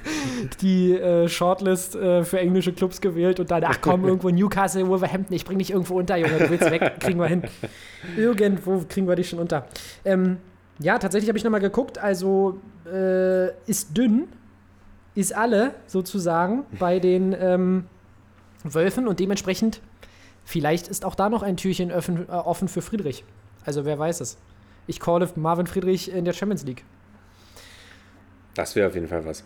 die 0.62 0.94
äh, 0.94 1.28
Shortlist 1.30 1.96
äh, 1.96 2.24
für 2.24 2.40
englische 2.40 2.74
Clubs 2.74 3.00
gewählt 3.00 3.40
und 3.40 3.50
dann, 3.50 3.64
ach 3.64 3.80
komm, 3.82 4.06
irgendwo 4.08 4.30
Newcastle, 4.30 4.88
Wolverhampton, 4.88 5.36
ich 5.36 5.46
bring 5.46 5.60
dich 5.60 5.72
irgendwo 5.72 5.98
unter, 5.98 6.18
Junge, 6.18 6.38
du 6.38 6.50
willst 6.50 6.70
weg, 6.70 7.00
kriegen 7.00 7.20
wir 7.20 7.28
hin. 7.28 7.44
Irgendwo 8.18 8.84
kriegen 8.88 9.08
wir 9.08 9.16
dich 9.16 9.30
schon 9.30 9.40
unter. 9.40 9.68
Ähm, 10.06 10.38
ja, 10.80 11.00
tatsächlich 11.00 11.30
habe 11.30 11.38
ich 11.38 11.44
noch 11.44 11.52
mal 11.52 11.60
geguckt, 11.60 11.98
also 11.98 12.60
äh, 12.86 13.48
ist 13.70 13.98
dünn, 13.98 14.28
ist 15.16 15.36
alle 15.36 15.74
sozusagen 15.88 16.66
bei 16.78 17.00
den 17.00 17.36
ähm, 17.40 17.86
Wölfen 18.64 19.08
und 19.08 19.20
dementsprechend, 19.20 19.82
vielleicht 20.46 20.88
ist 20.88 21.04
auch 21.04 21.16
da 21.16 21.30
noch 21.30 21.42
ein 21.42 21.58
Türchen 21.58 21.92
offen, 21.92 22.28
äh, 22.30 22.32
offen 22.32 22.68
für 22.68 22.82
Friedrich. 22.82 23.24
Also 23.66 23.86
wer 23.86 23.98
weiß 23.98 24.22
es. 24.22 24.38
Ich 24.86 25.00
calle 25.00 25.28
Marvin 25.36 25.68
Friedrich 25.68 26.12
in 26.12 26.24
der 26.24 26.34
Champions 26.34 26.64
League. 26.64 26.86
Das 28.58 28.76
wäre 28.76 28.88
auf 28.88 28.96
jeden 28.96 29.08
Fall 29.08 29.24
was. 29.26 29.44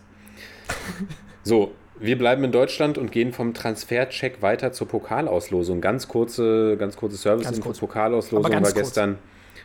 So, 1.42 1.72
wir 2.00 2.16
bleiben 2.16 2.42
in 2.44 2.52
Deutschland 2.52 2.96
und 2.96 3.12
gehen 3.12 3.32
vom 3.32 3.52
Transfercheck 3.52 4.40
weiter 4.40 4.72
zur 4.72 4.88
Pokalauslosung. 4.88 5.80
Ganz 5.80 6.08
kurze, 6.08 6.76
ganz 6.78 6.96
kurze 6.96 7.16
Service-Info. 7.16 7.60
kurz. 7.62 7.78
Pokalauslosung 7.78 8.52
war 8.52 8.60
kurz. 8.60 8.74
gestern 8.74 9.18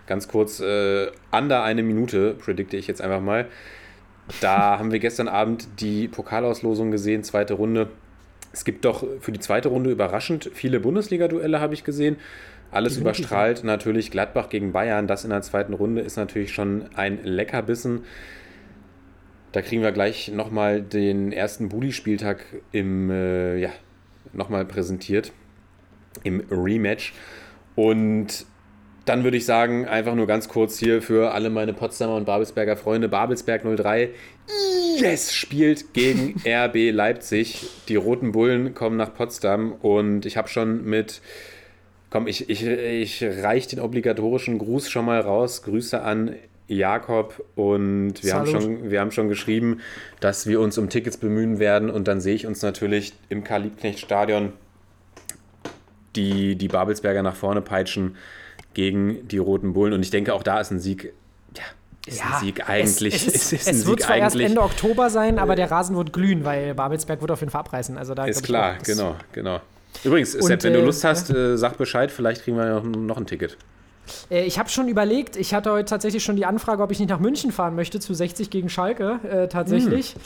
ganz 0.06 0.28
kurz, 0.28 0.60
äh, 0.60 1.08
under 1.32 1.64
eine 1.64 1.84
Minute, 1.84 2.34
predikte 2.34 2.76
ich 2.78 2.88
jetzt 2.88 3.02
einfach 3.02 3.22
mal. 3.22 3.48
Da 4.41 4.78
haben 4.80 4.91
wir 4.91 5.00
gestern 5.00 5.30
Abend 5.30 5.68
die 5.80 6.10
Pokalauslosung 6.10 6.91
gesehen, 6.91 7.24
zweite 7.24 7.54
Runde. 7.54 7.88
Es 8.52 8.66
gibt 8.66 8.86
doch 8.86 9.06
für 9.22 9.32
die 9.32 9.39
zweite 9.39 9.70
Runde 9.70 9.91
überraschend 9.91 10.50
viele 10.54 10.80
Bundesliga-Duelle, 10.80 11.62
habe 11.62 11.74
ich 11.74 11.84
gesehen. 11.84 12.18
Alles 12.70 12.98
überstrahlt 12.98 13.64
natürlich 13.64 14.12
Gladbach 14.12 14.50
gegen 14.50 14.74
Bayern. 14.74 15.08
Das 15.08 15.24
in 15.24 15.30
der 15.30 15.41
zweiten 15.41 15.74
Runde 15.74 16.02
ist 16.02 16.18
natürlich 16.18 16.54
schon 16.54 16.89
ein 16.95 17.24
Leckerbissen. 17.24 18.02
Da 19.58 19.64
kriegen 19.64 19.82
wir 19.82 19.91
gleich 19.91 20.32
nochmal 20.32 20.84
den 20.84 21.32
ersten 21.32 21.68
Bulli-Spieltag 21.68 22.45
im, 22.72 23.10
äh, 23.10 23.58
ja, 23.58 23.72
nochmal 24.32 24.66
präsentiert. 24.66 25.32
Im 26.24 26.43
Rematch. 26.51 27.16
Und 27.76 28.45
dann 29.05 29.24
würde 29.24 29.38
ich 29.38 29.47
sagen, 29.47 29.88
einfach 29.88 30.14
nur 30.14 30.28
ganz 30.28 30.47
kurz 30.47 30.78
hier 30.78 31.01
für 31.01 31.32
alle 31.32 31.49
meine 31.49 31.74
Potsdamer 31.74 32.18
und 32.18 32.26
Babelsberger 32.26 32.78
Freunde. 32.78 33.10
Babelsberg 33.10 33.64
03, 33.64 34.12
yes, 34.99 35.34
spielt 35.34 35.91
gegen 35.95 36.39
RB 36.47 36.91
Leipzig. 36.91 37.68
Die 37.88 37.95
Roten 37.95 38.34
Bullen 38.34 38.76
kommen 38.76 38.97
nach 38.97 39.16
Potsdam 39.16 39.72
und 39.72 40.28
ich 40.28 40.38
habe 40.38 40.49
schon 40.49 40.86
mit, 40.86 41.20
komm, 42.12 42.28
ich, 42.28 42.47
ich, 42.47 42.64
ich 42.64 43.24
reiche 43.24 43.70
den 43.70 43.80
obligatorischen 43.80 44.60
Gruß 44.60 44.88
schon 44.91 45.05
mal 45.05 45.20
raus. 45.20 45.64
Grüße 45.64 45.99
an 45.99 46.36
Jakob 46.68 47.43
und 47.55 48.24
wir 48.24 48.34
haben, 48.34 48.45
schon, 48.47 48.91
wir 48.91 48.99
haben 48.99 49.11
schon 49.11 49.30
geschrieben, 49.30 49.80
dass 50.20 50.47
wir 50.47 50.59
uns 50.59 50.78
um 50.78 50.89
Tickets 50.89 51.18
bemühen 51.18 51.59
werden 51.59 51.89
und 51.89 52.07
dann 52.07 52.20
sehe 52.20 52.36
ich 52.36 52.45
uns 52.45 52.61
natürlich 52.61 53.13
im 53.30 53.43
Karl-Liebknecht-Stadion 53.43 54.51
die, 56.15 56.55
die 56.55 56.68
Babelsberger 56.68 57.24
nach 57.24 57.36
vorne 57.36 57.61
peitschen 57.61 58.15
gegen 58.74 59.28
die 59.28 59.38
Roten 59.38 59.74
Bullen. 59.74 59.93
Und 59.93 60.01
ich 60.03 60.09
denke, 60.09 60.34
auch 60.34 60.43
da 60.43 60.59
ist 60.59 60.72
ein 60.72 60.80
Sieg, 60.80 61.13
ja, 61.55 61.63
ist 62.05 62.22
ein 62.24 62.39
Sieg 62.41 62.70
eigentlich. 62.70 63.28
Es, 63.28 63.28
es, 63.53 63.68
es 63.68 63.86
wird 63.86 63.99
Sieg 63.99 64.07
zwar 64.07 64.18
erst 64.18 64.39
Ende 64.39 64.61
Oktober 64.61 65.09
sein, 65.09 65.39
aber 65.39 65.55
der 65.55 65.72
Rasen 65.72 65.95
wird 65.95 66.11
glühen, 66.13 66.43
weil 66.43 66.74
Babelsberg 66.74 67.22
wird 67.22 67.32
auf 67.32 67.39
jeden 67.39 67.51
Fall 67.51 67.61
abreißen. 67.61 67.97
Also 67.97 68.13
da 68.13 68.26
Ist 68.26 68.41
ich 68.41 68.43
klar, 68.45 68.76
das- 68.80 68.88
genau, 68.88 69.15
genau. 69.32 69.61
Übrigens, 70.03 70.34
Sepp, 70.34 70.63
wenn 70.63 70.74
du 70.74 70.80
äh, 70.80 70.86
Lust 70.86 71.03
hast, 71.03 71.30
äh, 71.32 71.57
sag 71.57 71.78
Bescheid, 71.78 72.11
vielleicht 72.11 72.43
kriegen 72.43 72.57
wir 72.57 72.65
noch, 72.65 72.84
noch 72.84 73.18
ein 73.18 73.26
Ticket. 73.26 73.57
Äh, 74.30 74.45
ich 74.45 74.60
habe 74.60 74.70
schon 74.70 74.88
überlegt, 74.88 75.36
ich 75.36 75.53
hatte 75.53 75.72
heute 75.72 75.86
tatsächlich 75.86 76.24
schon 76.24 76.36
die 76.36 76.45
Anfrage, 76.45 76.84
ob 76.84 76.91
ich 76.91 76.99
nicht 76.99 77.10
nach 77.10 77.20
München 77.20 77.51
fahren 77.51 77.76
möchte 77.76 77.99
zu 77.99 78.14
60 78.14 78.49
gegen 78.49 78.70
Schalke, 78.70 79.20
äh, 79.30 79.47
tatsächlich. 79.47 80.14
Hm. 80.14 80.22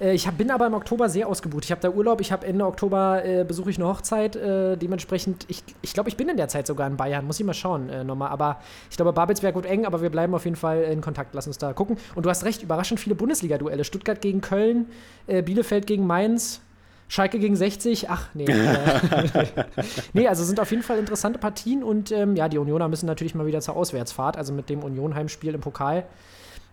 Äh, 0.00 0.14
ich 0.14 0.26
hab, 0.26 0.38
bin 0.38 0.50
aber 0.50 0.66
im 0.66 0.74
Oktober 0.74 1.08
sehr 1.08 1.28
ausgebucht. 1.28 1.64
Ich 1.64 1.70
habe 1.70 1.80
da 1.80 1.90
Urlaub, 1.90 2.20
ich 2.20 2.32
habe 2.32 2.46
Ende 2.46 2.66
Oktober 2.66 3.24
äh, 3.24 3.44
besuche 3.44 3.70
ich 3.70 3.76
eine 3.76 3.86
Hochzeit. 3.86 4.36
Äh, 4.36 4.76
dementsprechend, 4.76 5.46
ich, 5.48 5.62
ich 5.82 5.94
glaube, 5.94 6.08
ich 6.08 6.16
bin 6.16 6.28
in 6.28 6.36
der 6.36 6.48
Zeit 6.48 6.66
sogar 6.66 6.86
in 6.86 6.96
Bayern. 6.96 7.26
Muss 7.26 7.40
ich 7.40 7.46
mal 7.46 7.54
schauen 7.54 7.88
äh, 7.88 8.04
nochmal. 8.04 8.30
Aber 8.30 8.60
ich 8.90 8.96
glaube, 8.96 9.12
Babelsberg 9.12 9.54
wird 9.54 9.66
eng, 9.66 9.86
aber 9.86 10.02
wir 10.02 10.10
bleiben 10.10 10.34
auf 10.34 10.44
jeden 10.44 10.56
Fall 10.56 10.82
in 10.82 11.00
Kontakt. 11.00 11.34
Lass 11.34 11.46
uns 11.46 11.58
da 11.58 11.72
gucken. 11.72 11.96
Und 12.14 12.26
du 12.26 12.30
hast 12.30 12.44
recht, 12.44 12.62
überraschend 12.62 13.00
viele 13.00 13.14
Bundesliga-Duelle. 13.14 13.84
Stuttgart 13.84 14.20
gegen 14.20 14.40
Köln, 14.40 14.86
Bielefeld 15.26 15.86
gegen 15.86 16.06
Mainz. 16.06 16.60
Schalke 17.08 17.38
gegen 17.38 17.54
60, 17.54 18.10
ach 18.10 18.28
nee. 18.34 18.46
Nee, 20.12 20.26
also 20.28 20.44
sind 20.44 20.58
auf 20.58 20.70
jeden 20.70 20.82
Fall 20.82 20.98
interessante 20.98 21.38
Partien 21.38 21.82
und 21.82 22.10
ähm, 22.10 22.34
ja, 22.34 22.48
die 22.48 22.58
Unioner 22.58 22.88
müssen 22.88 23.06
natürlich 23.06 23.34
mal 23.34 23.46
wieder 23.46 23.60
zur 23.60 23.76
Auswärtsfahrt, 23.76 24.36
also 24.36 24.52
mit 24.52 24.68
dem 24.68 24.82
Union-Heimspiel 24.82 25.54
im 25.54 25.60
Pokal. 25.60 26.04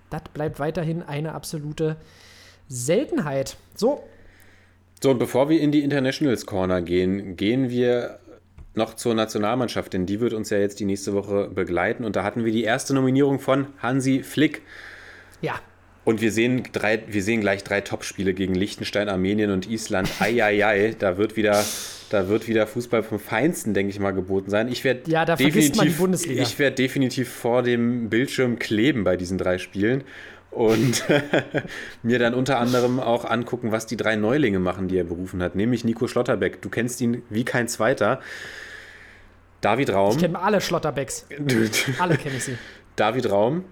Das 0.10 0.24
bleibt 0.34 0.60
weiterhin 0.60 1.04
eine 1.04 1.34
absolute 1.34 1.98
Seltenheit. 2.68 3.58
So, 3.76 4.04
So, 5.02 5.12
und 5.12 5.20
bevor 5.20 5.50
wir 5.50 5.60
in 5.60 5.72
die 5.72 5.84
Internationals 5.84 6.46
Corner 6.46 6.82
gehen, 6.82 7.36
gehen 7.36 7.70
wir 7.70 8.20
noch 8.76 8.96
zur 8.96 9.14
Nationalmannschaft, 9.14 9.94
denn 9.94 10.06
die 10.06 10.20
wird 10.20 10.34
uns 10.34 10.50
ja 10.50 10.58
jetzt 10.58 10.80
die 10.80 10.86
nächste 10.86 11.14
Woche 11.14 11.50
begleiten. 11.50 12.06
Und 12.06 12.16
da 12.16 12.24
hatten 12.24 12.44
wir 12.44 12.52
die 12.52 12.64
erste 12.64 12.94
Nominierung 12.94 13.40
von 13.40 13.68
Hansi 13.80 14.24
Flick. 14.24 14.64
ja, 15.42 15.60
Und 16.06 16.22
wir 16.22 16.32
sehen, 16.32 16.64
drei, 16.74 17.02
wir 17.08 17.24
sehen 17.24 17.42
gleich 17.42 17.64
drei 17.64 17.82
Topspiele 17.82 18.34
gegen 18.34 18.56
Liechtenstein, 18.56 19.08
Armenien 19.08 19.52
und 19.52 19.70
Island. 19.70 20.10
Eieiei, 20.20 20.96
da 20.98 21.18
wird 21.18 21.38
wieder, 21.38 21.64
Da 22.10 22.28
wird 22.28 22.48
wieder 22.48 22.68
Fußball 22.68 23.04
vom 23.04 23.20
Feinsten, 23.20 23.74
denke 23.74 23.92
ich 23.92 24.00
mal, 24.00 24.12
geboten 24.12 24.50
sein. 24.50 24.68
Ich 24.68 24.84
werde 24.84 25.10
Ja, 25.10 25.26
Bundesliga. 25.98 26.44
Ich 26.44 26.60
werde 26.60 26.76
definitiv 26.76 27.30
vor 27.30 27.64
dem 27.64 28.10
Bildschirm 28.10 28.60
kleben 28.60 29.04
bei 29.04 29.16
diesen 29.18 29.38
drei 29.38 29.58
Spielen 29.58 30.04
und 30.52 31.04
mir 32.04 32.20
dann 32.20 32.34
unter 32.34 32.60
anderem 32.60 33.00
auch 33.00 33.26
angucken, 33.26 33.72
was 33.72 33.88
die 33.88 33.98
drei 33.98 34.16
Neulinge 34.16 34.60
machen, 34.60 34.88
die 34.88 34.98
er 34.98 35.04
berufen 35.06 35.42
hat, 35.42 35.56
nämlich 35.56 35.84
Nico 35.84 36.08
Schlotterbeck. 36.08 36.62
Du 36.62 36.70
kennst 36.70 37.02
ihn 37.02 37.24
wie 37.30 37.46
kein 37.46 37.68
zweiter. 37.68 38.20
David 39.62 39.92
Raum. 39.92 40.12
Ich 40.16 40.22
kenne 40.22 40.40
alle 40.40 40.60
Schlotterbecks. 40.60 41.26
Alle 42.00 42.18
kenne 42.18 42.36
ich 42.36 42.44
sie. 42.44 42.58
David 42.98 43.32
Raum. 43.32 43.64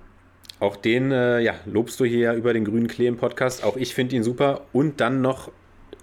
Auch 0.62 0.78
den 0.78 1.12
äh, 1.12 1.40
ja, 1.42 1.56
lobst 1.66 2.00
du 2.00 2.06
hier 2.06 2.20
ja 2.20 2.34
über 2.36 2.54
den 2.54 2.64
grünen 2.64 2.88
Klee 2.88 3.08
im 3.08 3.18
Podcast. 3.18 3.64
Auch 3.66 3.76
ich 3.76 3.94
finde 3.94 4.16
ihn 4.16 4.24
super. 4.24 4.62
Und 4.72 5.02
dann 5.02 5.22
noch 5.22 5.52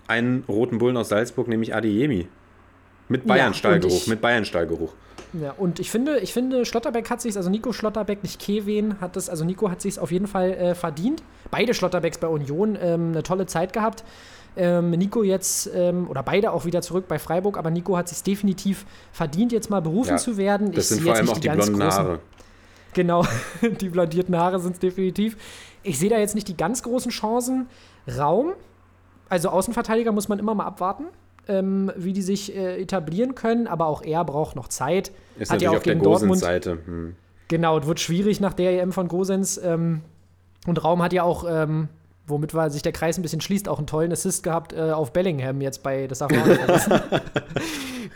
einen 0.08 0.44
roten 0.48 0.78
Bullen 0.78 0.96
aus 0.98 1.08
Salzburg, 1.08 1.48
nämlich 1.48 1.74
Adeyemi. 1.74 2.28
Mit 3.08 3.22
Ja, 3.22 3.28
Bayern-Stallgeruch. 3.28 3.92
und 3.92 3.96
ich- 4.02 4.06
mit 4.08 4.20
Bayern-Stallgeruch. 4.20 4.92
Ja, 5.40 5.54
und 5.58 5.78
ich 5.78 5.90
finde, 5.90 6.18
ich 6.20 6.32
finde, 6.32 6.64
Schlotterbeck 6.64 7.08
hat 7.10 7.20
sich, 7.20 7.36
also 7.36 7.50
Nico 7.50 7.72
Schlotterbeck, 7.72 8.22
nicht 8.22 8.40
Kevin, 8.40 9.00
hat 9.00 9.14
das, 9.14 9.28
also 9.28 9.44
Nico 9.44 9.70
hat 9.70 9.80
sich 9.80 9.98
auf 9.98 10.10
jeden 10.10 10.26
Fall 10.26 10.50
äh, 10.52 10.74
verdient. 10.74 11.22
Beide 11.50 11.74
Schlotterbecks 11.74 12.18
bei 12.18 12.28
Union 12.28 12.76
ähm, 12.80 13.08
eine 13.12 13.22
tolle 13.22 13.46
Zeit 13.46 13.72
gehabt. 13.72 14.04
Ähm, 14.56 14.90
Nico 14.90 15.22
jetzt, 15.22 15.70
ähm, 15.74 16.08
oder 16.10 16.22
beide 16.22 16.50
auch 16.50 16.64
wieder 16.64 16.82
zurück 16.82 17.04
bei 17.06 17.18
Freiburg, 17.18 17.58
aber 17.58 17.70
Nico 17.70 17.96
hat 17.96 18.08
sich 18.08 18.22
definitiv 18.22 18.86
verdient, 19.12 19.52
jetzt 19.52 19.70
mal 19.70 19.80
berufen 19.80 20.10
Ja, 20.12 20.16
zu 20.16 20.36
werden. 20.36 20.72
Das 20.72 20.84
Ich 20.84 20.88
sind 20.88 20.96
sehe 20.98 21.04
vor 21.04 21.10
jetzt 21.12 21.18
allem 21.18 21.26
nicht 21.26 21.36
auch 21.36 21.40
die 21.40 21.46
ganz 21.48 21.66
blonden 21.66 21.82
großen- 21.82 21.98
Haare. 21.98 22.18
Genau, 22.98 23.24
die 23.80 23.90
blondierten 23.90 24.36
Haare 24.36 24.58
sind 24.58 24.72
es 24.72 24.80
definitiv. 24.80 25.36
Ich 25.84 26.00
sehe 26.00 26.10
da 26.10 26.18
jetzt 26.18 26.34
nicht 26.34 26.48
die 26.48 26.56
ganz 26.56 26.82
großen 26.82 27.12
Chancen. 27.12 27.68
Raum, 28.18 28.54
also 29.28 29.50
Außenverteidiger 29.50 30.10
muss 30.10 30.28
man 30.28 30.40
immer 30.40 30.52
mal 30.56 30.64
abwarten, 30.64 31.04
ähm, 31.46 31.92
wie 31.94 32.12
die 32.12 32.22
sich 32.22 32.56
äh, 32.56 32.82
etablieren 32.82 33.36
können, 33.36 33.68
aber 33.68 33.86
auch 33.86 34.02
er 34.02 34.24
braucht 34.24 34.56
noch 34.56 34.66
Zeit. 34.66 35.12
Ist 35.38 35.52
Hat 35.52 35.62
ja 35.62 35.70
auch 35.70 35.76
auf 35.76 35.84
der 35.84 35.94
gegen 35.94 36.02
Dortmund 36.02 36.40
Gosens-Seite. 36.40 36.78
Hm. 36.86 37.14
Genau, 37.46 37.78
es 37.78 37.86
wird 37.86 38.00
schwierig 38.00 38.40
nach 38.40 38.52
der 38.52 38.82
EM 38.82 38.90
von 38.90 39.06
Gosens. 39.06 39.58
Ähm, 39.58 40.02
und 40.66 40.82
Raum 40.82 41.00
hat 41.00 41.12
ja 41.12 41.22
auch, 41.22 41.44
ähm, 41.48 41.88
womit 42.26 42.52
war 42.52 42.68
sich 42.68 42.82
der 42.82 42.90
Kreis 42.90 43.16
ein 43.16 43.22
bisschen 43.22 43.40
schließt, 43.40 43.68
auch 43.68 43.78
einen 43.78 43.86
tollen 43.86 44.10
Assist 44.10 44.42
gehabt 44.42 44.72
äh, 44.72 44.90
auf 44.90 45.12
Bellingham 45.12 45.60
jetzt 45.60 45.84
bei, 45.84 46.08
das 46.08 46.18
darf 46.18 46.32
man 46.32 46.40
auch 46.40 46.46
nicht 46.46 46.62
vergessen, 46.62 47.00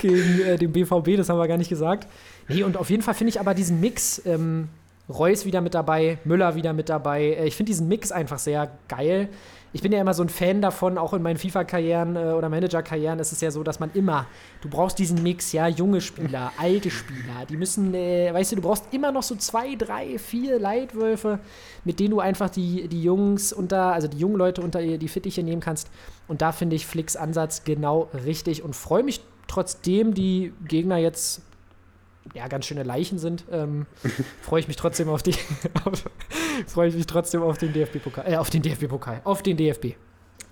gegen 0.03 0.41
äh, 0.43 0.57
den 0.59 0.73
BVB, 0.73 1.17
das 1.17 1.29
haben 1.29 1.39
wir 1.39 1.49
gar 1.49 1.57
nicht 1.57 1.71
gesagt. 1.71 2.07
Nee, 2.49 2.63
und 2.63 2.77
auf 2.77 2.91
jeden 2.91 3.03
Fall 3.03 3.15
finde 3.15 3.31
ich 3.31 3.41
aber 3.41 3.55
diesen 3.55 3.81
Mix, 3.81 4.21
ähm, 4.27 4.69
Reus 5.09 5.45
wieder 5.45 5.61
mit 5.61 5.75
dabei, 5.75 6.19
Müller 6.25 6.55
wieder 6.55 6.73
mit 6.73 6.89
dabei. 6.89 7.23
Äh, 7.23 7.47
ich 7.47 7.57
finde 7.57 7.71
diesen 7.71 7.89
Mix 7.89 8.13
einfach 8.13 8.39
sehr 8.39 8.71
geil. 8.89 9.29
Ich 9.75 9.81
bin 9.81 9.91
ja 9.91 10.01
immer 10.01 10.13
so 10.13 10.23
ein 10.23 10.29
Fan 10.29 10.61
davon, 10.61 10.99
auch 10.99 11.15
in 11.15 11.23
meinen 11.23 11.39
FIFA-Karrieren 11.39 12.15
äh, 12.17 12.19
oder 12.33 12.51
Manager-Karrieren 12.51 13.19
ist 13.19 13.33
es 13.33 13.41
ja 13.41 13.51
so, 13.51 13.63
dass 13.63 13.81
man 13.81 13.91
immer, 13.95 14.27
du 14.61 14.69
brauchst 14.69 14.99
diesen 14.99 15.23
Mix, 15.23 15.53
ja, 15.53 15.67
junge 15.67 16.03
Spieler, 16.03 16.53
alte 16.59 16.91
Spieler, 16.91 17.47
die 17.49 17.57
müssen, 17.57 17.95
äh, 17.95 18.33
weißt 18.35 18.53
du, 18.53 18.57
du 18.57 18.63
brauchst 18.63 18.93
immer 18.93 19.13
noch 19.13 19.23
so 19.23 19.35
zwei, 19.35 19.75
drei, 19.75 20.19
vier 20.19 20.59
Leitwölfe, 20.59 21.39
mit 21.85 22.01
denen 22.01 22.11
du 22.11 22.21
einfach 22.21 22.51
die, 22.51 22.87
die 22.89 23.03
Jungs 23.03 23.53
unter, 23.53 23.95
also 23.95 24.09
die 24.09 24.19
jungen 24.19 24.37
Leute 24.37 24.61
unter 24.61 24.83
die 24.83 25.09
Fittiche 25.09 25.43
nehmen 25.43 25.63
kannst. 25.63 25.91
Und 26.29 26.43
da 26.43 26.53
finde 26.53 26.77
ich 26.77 26.87
Flicks 26.87 27.17
Ansatz 27.17 27.65
genau 27.65 28.11
richtig 28.27 28.63
und 28.63 28.77
freue 28.77 29.03
mich 29.03 29.23
trotzdem, 29.53 30.15
die 30.15 30.53
Gegner 30.67 30.97
jetzt 30.97 31.43
ja, 32.35 32.49
ganz 32.49 32.67
schöne 32.67 32.83
Leichen 32.83 33.19
sind, 33.19 33.45
ähm, 33.51 33.87
freue 34.43 34.61
ich 34.61 34.69
mich 34.69 34.77
trotzdem 34.77 35.09
auf 35.09 35.23
die, 35.23 35.35
freue 36.67 36.89
ich 36.89 36.95
mich 36.95 37.07
trotzdem 37.07 37.43
auf 37.43 37.59
den 37.59 37.73
DFB-Pokal, 37.73 38.33
äh, 38.33 38.37
auf 38.37 38.51
den 38.51 38.63
DFB-Pokal, 38.63 39.21
auf 39.25 39.43
den 39.43 39.57
DFB. 39.57 39.95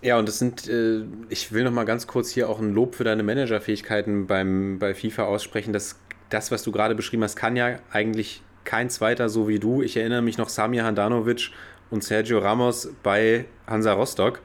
Ja, 0.02 0.18
und 0.18 0.28
das 0.28 0.38
sind, 0.38 0.68
äh, 0.68 1.04
ich 1.28 1.52
will 1.52 1.64
noch 1.64 1.72
mal 1.72 1.84
ganz 1.84 2.06
kurz 2.06 2.30
hier 2.30 2.48
auch 2.48 2.58
ein 2.58 2.74
Lob 2.74 2.94
für 2.94 3.04
deine 3.04 3.22
Managerfähigkeiten 3.22 4.26
beim, 4.26 4.78
bei 4.78 4.94
FIFA 4.94 5.24
aussprechen. 5.24 5.72
Das, 5.72 5.96
das, 6.30 6.50
was 6.50 6.62
du 6.62 6.72
gerade 6.72 6.94
beschrieben 6.94 7.22
hast, 7.22 7.36
kann 7.36 7.56
ja 7.56 7.78
eigentlich 7.90 8.42
kein 8.64 8.90
Zweiter 8.90 9.28
so 9.28 9.48
wie 9.48 9.58
du. 9.58 9.82
Ich 9.82 9.96
erinnere 9.96 10.22
mich 10.22 10.38
noch 10.38 10.48
Samir 10.48 10.84
Handanovic 10.84 11.50
und 11.90 12.04
Sergio 12.04 12.38
Ramos 12.38 12.90
bei 13.02 13.46
Hansa 13.66 13.92
Rostock. 13.92 14.40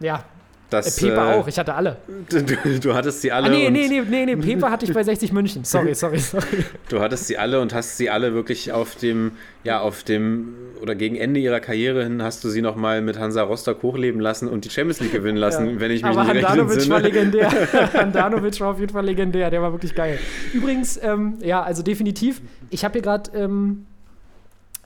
Ja, 0.00 0.24
Das, 0.70 0.96
Pepe 0.96 1.14
äh, 1.14 1.18
auch, 1.18 1.48
ich 1.48 1.58
hatte 1.58 1.74
alle. 1.74 1.96
Du, 2.28 2.42
du 2.78 2.94
hattest 2.94 3.22
sie 3.22 3.32
alle. 3.32 3.46
Ah, 3.46 3.48
nee, 3.48 3.70
nee, 3.70 3.88
nee, 3.88 4.02
nee, 4.02 4.26
nee, 4.26 4.36
Pepe 4.36 4.70
hatte 4.70 4.84
ich 4.84 4.92
bei 4.92 5.02
60 5.02 5.32
München. 5.32 5.64
Sorry, 5.64 5.94
sorry, 5.96 6.18
sorry. 6.18 6.44
Du 6.90 7.00
hattest 7.00 7.26
sie 7.26 7.38
alle 7.38 7.60
und 7.62 7.72
hast 7.72 7.96
sie 7.96 8.10
alle 8.10 8.34
wirklich 8.34 8.70
auf 8.72 8.94
dem, 8.96 9.32
ja, 9.64 9.80
auf 9.80 10.04
dem, 10.04 10.54
oder 10.82 10.94
gegen 10.94 11.16
Ende 11.16 11.40
ihrer 11.40 11.60
Karriere 11.60 12.02
hin 12.02 12.22
hast 12.22 12.44
du 12.44 12.50
sie 12.50 12.60
nochmal 12.60 13.00
mit 13.00 13.18
Hansa 13.18 13.42
Rostock 13.42 13.82
hochleben 13.82 14.20
lassen 14.20 14.46
und 14.46 14.66
die 14.66 14.70
Champions 14.70 15.00
League 15.00 15.12
gewinnen 15.12 15.38
lassen, 15.38 15.74
Ja. 15.74 15.80
wenn 15.80 15.90
ich 15.90 16.02
mich 16.02 16.10
Aber 16.12 16.24
nicht 16.24 16.34
recht 16.34 16.48
Handanovic 16.48 16.90
war 16.90 16.96
entsinne. 17.04 17.20
legendär. 17.22 17.50
Handanovic 17.94 18.60
war 18.60 18.68
auf 18.72 18.78
jeden 18.80 18.92
Fall 18.92 19.06
legendär. 19.06 19.50
Der 19.50 19.62
war 19.62 19.72
wirklich 19.72 19.94
geil. 19.94 20.18
Übrigens, 20.52 21.00
ähm, 21.02 21.38
ja, 21.42 21.62
also 21.62 21.82
definitiv. 21.82 22.42
Ich 22.68 22.84
habe 22.84 22.92
hier 22.92 23.02
gerade. 23.02 23.30
Ähm, 23.34 23.86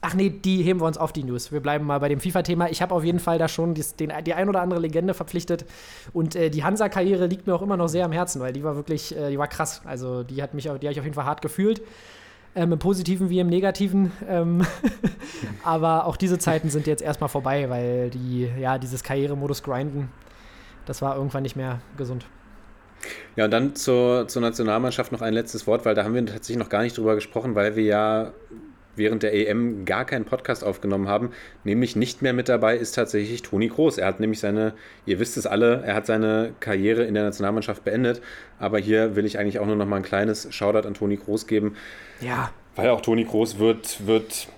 ach 0.03 0.15
nee, 0.15 0.29
die 0.29 0.63
heben 0.63 0.81
wir 0.81 0.87
uns 0.87 0.99
auf 0.99 1.13
die 1.13 1.23
News. 1.23 1.53
Wir 1.53 1.61
bleiben 1.61 1.87
mal 1.87 1.99
bei 2.01 2.09
dem 2.09 2.21
FIFA-Thema. 2.21 2.69
Ich 2.69 2.83
habe 2.83 2.95
auf 2.95 3.05
jeden 3.05 3.21
Fall 3.21 3.39
da 3.39 3.49
schon 3.49 3.73
dies, 3.73 3.95
den, 3.95 4.13
die 4.27 4.35
ein 4.35 4.49
oder 4.49 4.61
andere 4.61 4.81
Legende 4.81 5.15
verpflichtet. 5.15 5.65
Und 6.13 6.35
äh, 6.35 6.51
die 6.51 6.65
Hansa-Karriere 6.65 7.27
liegt 7.27 7.47
mir 7.47 7.55
auch 7.55 7.63
immer 7.63 7.77
noch 7.77 7.89
sehr 7.89 8.05
am 8.05 8.13
Herzen, 8.13 8.41
weil 8.41 8.53
die 8.53 8.65
war 8.65 8.75
wirklich, 8.75 9.17
äh, 9.17 9.31
die 9.31 9.39
war 9.39 9.47
krass. 9.47 9.81
Also 9.85 10.25
die 10.25 10.43
hat 10.43 10.55
mich, 10.55 10.65
die 10.65 10.71
habe 10.71 10.91
ich 10.91 10.99
auf 10.99 11.05
jeden 11.05 11.15
Fall 11.15 11.25
hart 11.25 11.41
gefühlt. 11.41 11.81
Ähm, 12.55 12.73
Im 12.73 12.79
Positiven 12.81 13.31
wie 13.31 13.39
im 13.39 13.47
Negativen. 13.47 14.11
Ähm, 14.29 14.67
aber 15.65 16.05
auch 16.07 16.17
diese 16.17 16.39
Zeiten 16.39 16.69
sind 16.69 16.89
jetzt 16.89 17.03
erstmal 17.03 17.29
vorbei, 17.29 17.71
weil 17.71 18.11
die, 18.11 18.51
ja, 18.61 18.79
dieses 18.79 19.05
Karrieremodus 19.05 19.63
grinden, 19.63 20.11
das 20.85 21.01
war 21.01 21.17
irgendwann 21.17 21.45
nicht 21.45 21.57
mehr 21.57 21.81
gesund. 21.97 22.27
Ja, 23.37 23.45
und 23.45 23.53
dann 23.53 23.77
zur, 23.77 24.27
zur 24.27 24.43
Nationalmannschaft 24.43 25.13
noch 25.13 25.23
ein 25.23 25.33
letztes 25.33 25.67
Wort, 25.69 25.85
weil 25.85 25.95
da 25.95 26.05
haben 26.05 26.15
wir 26.15 26.27
tatsächlich 26.27 26.59
noch 26.59 26.69
gar 26.69 26.83
nicht 26.83 26.99
drüber 26.99 27.15
gesprochen, 27.15 27.55
weil 27.55 27.77
wir 27.77 27.85
ja 27.85 28.33
während 28.97 29.23
der 29.23 29.35
EM 29.35 29.85
gar 29.85 30.05
keinen 30.05 30.25
Podcast 30.25 30.65
aufgenommen 30.65 31.09
haben. 31.09 31.31
Nämlich 31.65 31.97
nicht 31.97 32.23
mehr 32.23 32.33
mit 32.33 32.49
dabei 32.49 32.77
ist 32.77 32.93
tatsächlich 32.93 33.43
Toni 33.43 33.69
Kroos. 33.69 33.99
Er 33.99 34.07
hat 34.07 34.21
nämlich 34.21 34.41
seine, 34.41 34.75
ihr 35.07 35.19
wisst 35.19 35.37
es 35.37 35.47
alle, 35.47 35.83
er 35.85 35.95
hat 35.95 36.07
seine 36.07 36.53
Karriere 36.61 37.05
in 37.05 37.15
der 37.15 37.25
Nationalmannschaft 37.25 37.85
beendet. 37.85 38.21
Aber 38.59 38.79
hier 38.79 39.17
will 39.17 39.25
ich 39.25 39.39
eigentlich 39.39 39.59
auch 39.59 39.67
nur 39.67 39.77
noch 39.77 39.87
mal 39.87 39.97
ein 39.97 40.03
kleines 40.03 40.49
Shoutout 40.55 40.87
an 40.87 40.95
Toni 40.95 41.17
Kroos 41.17 41.47
geben, 41.47 41.77
Ja, 42.21 42.51
weil 42.77 42.89
auch 42.89 43.01
Toni 43.01 43.25
Kroos 43.25 43.59
wird, 43.59 44.07
wird 44.07 44.49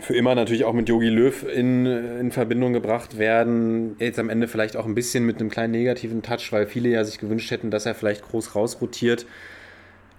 für 0.00 0.14
immer 0.14 0.34
natürlich 0.34 0.64
auch 0.64 0.72
mit 0.72 0.88
Jogi 0.88 1.08
Löw 1.08 1.42
in, 1.44 1.86
in 1.86 2.30
Verbindung 2.30 2.72
gebracht 2.72 3.18
werden. 3.18 3.96
Jetzt 3.98 4.18
am 4.18 4.30
Ende 4.30 4.48
vielleicht 4.48 4.76
auch 4.76 4.86
ein 4.86 4.94
bisschen 4.94 5.26
mit 5.26 5.40
einem 5.40 5.50
kleinen 5.50 5.72
negativen 5.72 6.22
Touch, 6.22 6.52
weil 6.52 6.66
viele 6.66 6.88
ja 6.88 7.04
sich 7.04 7.18
gewünscht 7.18 7.50
hätten, 7.50 7.70
dass 7.70 7.86
er 7.86 7.94
vielleicht 7.94 8.22
Groß 8.22 8.54
rausrotiert. 8.54 9.26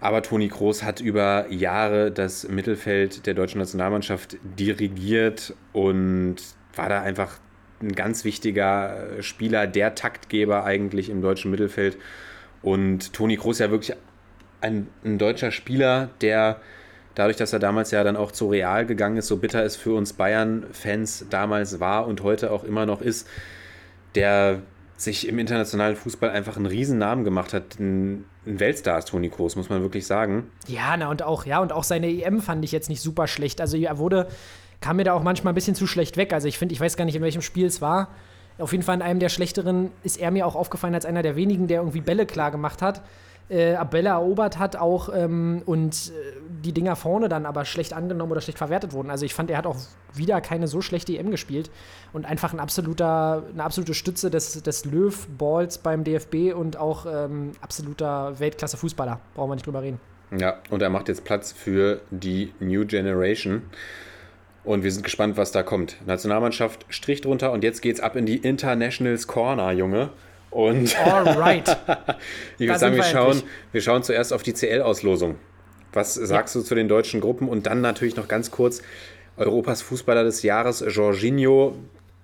Aber 0.02 0.24
Toni 0.24 0.47
Kroos 0.47 0.84
hat 0.84 0.99
über 0.99 1.45
Jahre 1.49 2.12
das 2.12 2.47
Mittelfeld 2.47 3.28
der 3.28 3.36
deutschen 3.36 3.60
Nationalmannschaft 3.60 4.36
dirigiert 4.43 5.54
und 5.74 6.38
war 6.76 6.89
da 6.89 7.02
einfach 7.02 7.38
ein 7.82 7.93
ganz 7.93 8.26
wichtiger 8.26 9.22
Spieler, 9.22 9.68
der 9.68 9.93
Taktgeber 9.93 10.66
eigentlich 10.66 11.10
im 11.10 11.22
deutschen 11.22 11.52
Mittelfeld. 11.52 11.97
Und 12.64 13.14
Toni 13.14 13.38
Kroos 13.38 13.60
ja 13.60 13.70
wirklich 13.70 13.95
ein, 14.60 14.88
ein 15.06 15.20
deutscher 15.20 15.52
Spieler, 15.52 16.10
der 16.22 16.60
dadurch, 17.14 17.38
dass 17.38 17.54
er 17.54 17.60
damals 17.60 17.91
ja 17.91 18.04
dann 18.04 18.18
auch 18.18 18.32
zu 18.32 18.49
Real 18.49 18.88
gegangen 18.88 19.18
ist, 19.18 19.28
so 19.28 19.38
bitter 19.38 19.64
es 19.64 19.76
für 19.76 19.93
uns 19.95 20.14
Bayern-Fans 20.14 21.28
damals 21.30 21.80
war 21.80 22.08
und 22.08 22.24
heute 22.24 22.52
auch 22.52 22.64
immer 22.64 22.88
noch 22.88 23.02
ist, 23.02 23.28
der 24.16 24.62
sich 25.02 25.28
im 25.28 25.39
internationalen 25.39 25.95
Fußball 25.95 26.30
einfach 26.30 26.58
einen 26.58 26.66
riesen 26.66 26.97
Namen 26.97 27.24
gemacht 27.24 27.54
hat. 27.54 27.80
Ein, 27.80 28.26
ein 28.45 28.60
Weltstar 28.60 28.99
ist 28.99 29.08
Toni 29.08 29.30
Kroos, 29.30 29.56
muss 29.56 29.70
man 29.70 29.82
wirklich 29.82 30.06
sagen. 30.06 30.52
ja, 30.68 30.95
na 30.97 31.10
und 31.10 31.24
auch, 31.24 31.45
ja, 31.45 31.60
und 31.60 31.72
auch 31.72 31.84
seine 31.84 32.08
EM 32.08 32.41
fand 32.41 32.64
ich 32.64 32.72
jetzt 32.72 32.89
nicht 32.89 33.02
super 33.02 33.28
schlecht. 33.28 33.62
Also 33.62 33.78
er 33.78 33.97
wurde, 33.97 34.28
kam 34.80 34.97
mir 34.97 35.04
da 35.04 35.14
auch 35.14 35.24
manchmal 35.24 35.54
ein 35.54 35.56
bisschen 35.56 35.76
zu 35.76 35.88
schlecht 35.88 36.18
weg. 36.18 36.34
Also 36.34 36.47
ich 36.47 36.58
finde, 36.58 36.74
ich 36.74 36.80
weiß 36.80 36.97
gar 36.97 37.06
nicht, 37.06 37.16
in 37.16 37.22
welchem 37.22 37.41
Spiel 37.41 37.66
es 37.66 37.82
war. 37.82 38.10
Auf 38.60 38.72
jeden 38.74 38.84
Fall 38.84 38.95
in 38.95 39.02
einem 39.02 39.20
der 39.20 39.30
schlechteren 39.30 39.91
ist 40.04 40.20
er 40.20 40.30
mir 40.30 40.45
auch 40.45 40.56
aufgefallen 40.56 40.93
als 40.93 41.06
einer 41.06 41.24
der 41.24 41.36
wenigen, 41.36 41.68
der 41.68 41.80
irgendwie 41.80 42.02
Bälle 42.02 42.26
klar 42.26 42.52
gemacht 42.52 42.82
hat. 42.82 43.02
Äh, 43.52 43.78
Bälle 43.84 44.10
erobert 44.10 44.60
hat 44.60 44.78
auch 44.78 45.10
ähm, 45.14 45.62
und 45.66 45.93
äh, 45.93 46.39
die 46.64 46.72
Dinger 46.72 46.95
vorne 46.95 47.28
dann 47.28 47.45
aber 47.45 47.66
schlecht 47.66 47.91
angenommen 47.91 48.32
oder 48.32 48.39
schlecht 48.39 48.58
verwertet 48.58 48.93
wurden. 48.93 49.10
Also 49.10 49.26
ich 49.26 49.34
fand, 49.34 49.52
er 49.52 49.58
hat 49.58 49.66
auch 49.66 49.76
wieder 50.14 50.39
keine 50.39 50.70
so 50.70 50.80
schlechte 50.80 51.18
EM 51.18 51.32
gespielt 51.32 51.70
und 52.14 52.26
einfach 52.26 52.54
ein 52.54 52.62
absoluter, 52.62 53.43
eine 53.52 53.64
absolute 53.64 53.93
Stütze 53.93 54.30
des, 54.30 54.64
des 54.64 54.86
Löw-Balls 54.86 55.80
beim 55.80 56.06
DFB 56.06 56.56
und 56.56 56.78
auch 56.78 57.06
ähm, 57.06 57.52
absoluter 57.60 58.39
Weltklasse-Fußballer. 58.39 59.20
Brauchen 59.36 59.49
wir 59.49 59.56
nicht 59.56 59.66
drüber 59.66 59.82
reden. 59.82 59.99
Ja, 60.38 60.60
und 60.70 60.82
er 60.82 60.89
macht 60.89 61.10
jetzt 61.10 61.26
Platz 61.26 61.52
für 61.52 61.99
die 62.10 62.54
New 62.62 62.86
Generation. 62.86 63.64
Und 64.64 64.84
wir 64.84 64.91
sind 64.93 65.04
gespannt, 65.04 65.36
was 65.36 65.52
da 65.52 65.62
kommt. 65.62 65.97
Nationalmannschaft 66.06 66.86
Strich 66.88 67.20
drunter 67.20 67.52
und 67.52 67.66
jetzt 67.66 67.82
geht's 67.82 67.99
ab 67.99 68.16
in 68.16 68.26
die 68.26 68.38
Internationals 68.38 69.28
Corner, 69.28 69.72
Junge. 69.74 70.12
Und 70.52 70.95
Alright. 70.99 71.68
ich 72.60 72.68
würde 72.68 72.80
sagen, 72.80 72.95
wir 72.95 73.04
schauen, 73.04 73.32
endlich. 73.32 73.49
wir 73.72 73.82
schauen 73.82 74.04
zuerst 74.04 74.34
auf 74.34 74.43
die 74.43 74.54
CL-Auslosung. 74.54 75.36
Was 75.93 76.14
sagst 76.14 76.56
du 76.56 76.62
zu 76.62 76.76
den 76.76 76.88
deutschen 76.88 77.22
Gruppen? 77.22 77.49
Und 77.49 77.66
dann 77.66 77.82
natürlich 77.82 78.16
noch 78.16 78.28
ganz 78.28 78.52
kurz 78.52 78.82
Europas 79.38 79.82
Fußballer 79.82 80.24
des 80.24 80.43
Jahres, 80.43 80.84
Jorginho. 80.88 81.76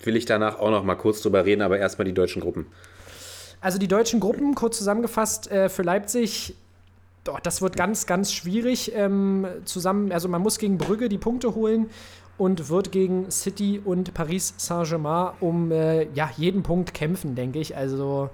Will 0.04 0.16
ich 0.16 0.26
danach 0.26 0.60
auch 0.60 0.70
noch 0.70 0.84
mal 0.84 0.96
kurz 0.96 1.22
drüber 1.22 1.46
reden, 1.46 1.62
aber 1.62 1.80
erstmal 1.80 2.06
die 2.06 2.14
deutschen 2.14 2.42
Gruppen. 2.42 2.68
Also 3.62 3.80
die 3.80 3.88
deutschen 3.88 4.20
Gruppen, 4.20 4.54
kurz 4.56 4.78
zusammengefasst, 4.78 5.50
äh, 5.50 5.70
für 5.70 5.82
Leipzig, 5.82 6.54
oh, 7.28 7.38
das 7.42 7.62
wird 7.62 7.76
ganz, 7.76 8.06
ganz 8.06 8.32
schwierig 8.32 8.92
ähm, 8.94 9.48
zusammen. 9.66 10.12
Also 10.12 10.30
man 10.30 10.42
muss 10.42 10.60
gegen 10.60 10.78
Brügge 10.78 11.10
die 11.10 11.18
Punkte 11.18 11.56
holen 11.56 11.90
und 12.38 12.70
wird 12.70 12.92
gegen 12.92 13.32
City 13.32 13.82
und 13.84 14.14
Paris 14.14 14.54
Saint-Germain 14.58 15.34
um 15.40 15.72
äh, 15.72 16.08
ja, 16.14 16.30
jeden 16.38 16.64
Punkt 16.64 16.94
kämpfen, 16.94 17.36
denke 17.36 17.60
ich. 17.60 17.76
Also, 17.76 18.30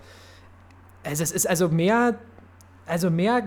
also 1.04 1.24
es 1.24 1.32
ist 1.32 1.48
also 1.48 1.70
mehr, 1.70 2.20
also 2.86 3.10
mehr, 3.10 3.44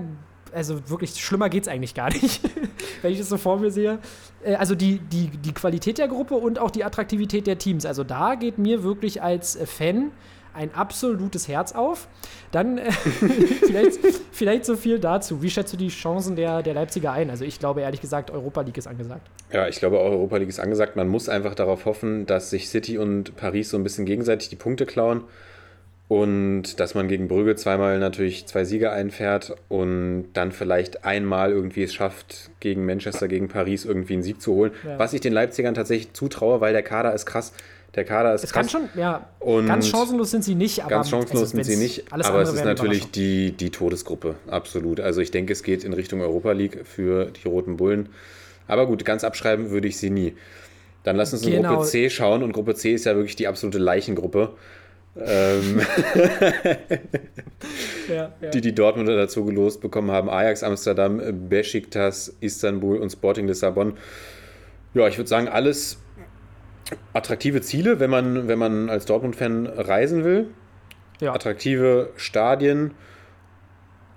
also 0.52 0.88
wirklich 0.88 1.14
schlimmer 1.16 1.50
geht 1.50 1.64
es 1.64 1.68
eigentlich 1.68 1.94
gar 1.94 2.10
nicht, 2.10 2.40
wenn 3.02 3.12
ich 3.12 3.18
das 3.18 3.28
so 3.28 3.36
vor 3.36 3.58
mir 3.58 3.70
sehe. 3.70 3.98
Äh, 4.42 4.54
also 4.54 4.74
die, 4.74 4.98
die, 4.98 5.28
die 5.28 5.52
Qualität 5.52 5.98
der 5.98 6.08
Gruppe 6.08 6.34
und 6.36 6.58
auch 6.58 6.70
die 6.70 6.84
Attraktivität 6.84 7.46
der 7.46 7.58
Teams. 7.58 7.84
Also 7.84 8.02
da 8.02 8.34
geht 8.34 8.56
mir 8.56 8.82
wirklich 8.82 9.22
als 9.22 9.58
Fan 9.66 10.12
ein 10.56 10.74
absolutes 10.74 11.48
Herz 11.48 11.72
auf. 11.72 12.08
Dann 12.50 12.78
äh, 12.78 12.90
vielleicht, 13.66 13.98
vielleicht 14.32 14.64
so 14.64 14.76
viel 14.76 14.98
dazu. 14.98 15.42
Wie 15.42 15.50
schätzt 15.50 15.72
du 15.72 15.76
die 15.76 15.88
Chancen 15.88 16.36
der, 16.36 16.62
der 16.62 16.74
Leipziger 16.74 17.12
ein? 17.12 17.30
Also 17.30 17.44
ich 17.44 17.58
glaube 17.58 17.82
ehrlich 17.82 18.00
gesagt, 18.00 18.30
Europa 18.30 18.62
League 18.62 18.78
ist 18.78 18.86
angesagt. 18.86 19.28
Ja, 19.52 19.68
ich 19.68 19.78
glaube 19.78 20.00
auch 20.00 20.10
Europa 20.10 20.38
League 20.38 20.48
ist 20.48 20.60
angesagt. 20.60 20.96
Man 20.96 21.08
muss 21.08 21.28
einfach 21.28 21.54
darauf 21.54 21.84
hoffen, 21.84 22.26
dass 22.26 22.50
sich 22.50 22.68
City 22.68 22.98
und 22.98 23.36
Paris 23.36 23.70
so 23.70 23.76
ein 23.76 23.84
bisschen 23.84 24.06
gegenseitig 24.06 24.48
die 24.48 24.56
Punkte 24.56 24.86
klauen 24.86 25.24
und 26.08 26.78
dass 26.78 26.94
man 26.94 27.08
gegen 27.08 27.26
Brügge 27.26 27.56
zweimal 27.56 27.98
natürlich 27.98 28.46
zwei 28.46 28.64
Siege 28.64 28.92
einfährt 28.92 29.56
und 29.68 30.28
dann 30.34 30.52
vielleicht 30.52 31.04
einmal 31.04 31.50
irgendwie 31.50 31.82
es 31.82 31.94
schafft, 31.94 32.50
gegen 32.60 32.86
Manchester, 32.86 33.26
gegen 33.26 33.48
Paris 33.48 33.84
irgendwie 33.84 34.12
einen 34.12 34.22
Sieg 34.22 34.40
zu 34.40 34.52
holen. 34.52 34.72
Ja. 34.86 34.98
Was 35.00 35.14
ich 35.14 35.20
den 35.20 35.32
Leipzigern 35.32 35.74
tatsächlich 35.74 36.12
zutraue, 36.12 36.60
weil 36.60 36.72
der 36.72 36.84
Kader 36.84 37.12
ist 37.12 37.26
krass. 37.26 37.52
Der 37.96 38.04
Kader 38.04 38.34
ist 38.34 38.44
Es 38.44 38.52
krass. 38.52 38.70
kann 38.70 38.88
schon, 38.92 39.00
ja, 39.00 39.26
Und 39.40 39.66
ganz 39.66 39.88
chancenlos 39.88 40.30
sind 40.30 40.44
sie 40.44 40.54
nicht, 40.54 40.80
aber 40.80 40.90
Ganz 40.90 41.08
chancenlos 41.10 41.50
sind 41.50 41.64
sie 41.64 41.76
nicht, 41.76 42.04
aber 42.12 42.42
es 42.42 42.52
ist 42.52 42.64
natürlich 42.64 43.10
die, 43.10 43.52
die 43.52 43.70
Todesgruppe, 43.70 44.34
absolut. 44.48 45.00
Also 45.00 45.22
ich 45.22 45.30
denke, 45.30 45.52
es 45.54 45.62
geht 45.62 45.82
in 45.82 45.94
Richtung 45.94 46.20
Europa 46.20 46.52
League 46.52 46.80
für 46.86 47.26
die 47.30 47.48
Roten 47.48 47.76
Bullen. 47.78 48.10
Aber 48.68 48.86
gut, 48.86 49.04
ganz 49.04 49.24
abschreiben 49.24 49.70
würde 49.70 49.88
ich 49.88 49.96
sie 49.96 50.10
nie. 50.10 50.34
Dann 51.04 51.16
lass 51.16 51.32
uns 51.32 51.46
in 51.46 51.52
Genau. 51.52 51.76
Gruppe 51.76 51.86
C 51.86 52.10
schauen 52.10 52.42
und 52.42 52.52
Gruppe 52.52 52.74
C 52.74 52.92
ist 52.92 53.06
ja 53.06 53.14
wirklich 53.16 53.36
die 53.36 53.46
absolute 53.48 53.78
Leichengruppe, 53.78 54.50
ähm, 55.18 55.80
Ja, 58.08 58.32
ja. 58.40 58.50
die 58.50 58.60
die 58.60 58.74
Dortmunder 58.74 59.16
dazu 59.16 59.44
gelost 59.44 59.80
bekommen 59.80 60.10
haben. 60.10 60.28
Ajax 60.28 60.62
Amsterdam, 60.62 61.20
Besiktas, 61.48 62.34
Istanbul 62.40 62.98
und 62.98 63.10
Sporting 63.10 63.46
Lissabon. 63.48 63.94
Ja, 64.94 65.08
ich 65.08 65.16
würde 65.16 65.28
sagen, 65.28 65.48
alles 65.48 65.98
attraktive 67.12 67.62
Ziele, 67.62 68.00
wenn 68.00 68.10
man, 68.10 68.48
wenn 68.48 68.58
man 68.58 68.90
als 68.90 69.06
Dortmund-Fan 69.06 69.66
reisen 69.66 70.24
will 70.24 70.48
ja. 71.20 71.32
attraktive 71.32 72.10
Stadien. 72.16 72.92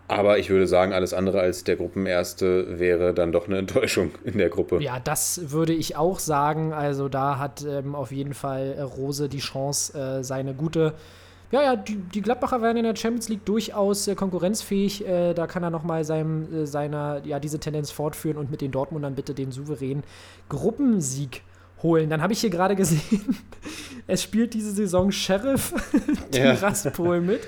Aber 0.08 0.40
ich 0.40 0.50
würde 0.50 0.66
sagen, 0.66 0.92
alles 0.92 1.14
andere 1.14 1.40
als 1.40 1.64
der 1.66 1.76
Gruppenerste 1.76 2.80
wäre 2.80 3.14
dann 3.14 3.32
doch 3.32 3.48
eine 3.48 3.60
Enttäuschung 3.60 4.12
in 4.24 4.40
der 4.40 4.50
Gruppe. 4.50 4.82
Ja, 4.82 5.00
das 5.00 5.52
würde 5.52 5.74
ich 5.74 5.98
auch 5.98 6.18
sagen. 6.18 6.74
Also 6.74 7.10
da 7.10 7.38
hat 7.38 7.64
ähm, 7.64 7.94
auf 7.94 8.12
jeden 8.12 8.34
Fall 8.34 8.74
äh, 8.76 8.82
Rose 8.82 9.30
die 9.30 9.38
Chance, 9.38 9.98
äh, 9.98 10.24
seine 10.24 10.56
gute. 10.56 10.96
Ja, 11.52 11.62
ja, 11.62 11.76
die, 11.76 11.96
die 11.96 12.22
Gladbacher 12.22 12.62
werden 12.62 12.78
in 12.78 12.86
der 12.86 12.96
Champions 12.96 13.30
League 13.30 13.46
durchaus 13.46 14.08
äh, 14.08 14.16
konkurrenzfähig. 14.16 15.08
Äh, 15.08 15.36
da 15.36 15.46
kann 15.46 15.62
er 15.62 15.70
nochmal 15.70 16.04
seinem, 16.04 16.64
äh, 16.64 16.66
seiner, 16.66 17.22
ja, 17.24 17.40
diese 17.40 17.60
Tendenz 17.60 17.92
fortführen 17.92 18.38
und 18.38 18.50
mit 18.50 18.62
den 18.62 18.72
Dortmundern 18.72 19.14
bitte 19.14 19.36
den 19.36 19.52
souveränen 19.52 20.04
Gruppensieg 20.48 21.44
holen. 21.84 22.10
Dann 22.10 22.22
habe 22.22 22.34
ich 22.34 22.42
hier 22.42 22.50
gerade 22.50 22.76
gesehen, 22.76 23.38
es 24.08 24.24
spielt 24.24 24.54
diese 24.54 24.72
Saison 24.72 25.12
Sheriff 25.12 25.74
Ja. 26.34 26.56
Tiraspol 26.56 27.22
mit. 27.22 27.42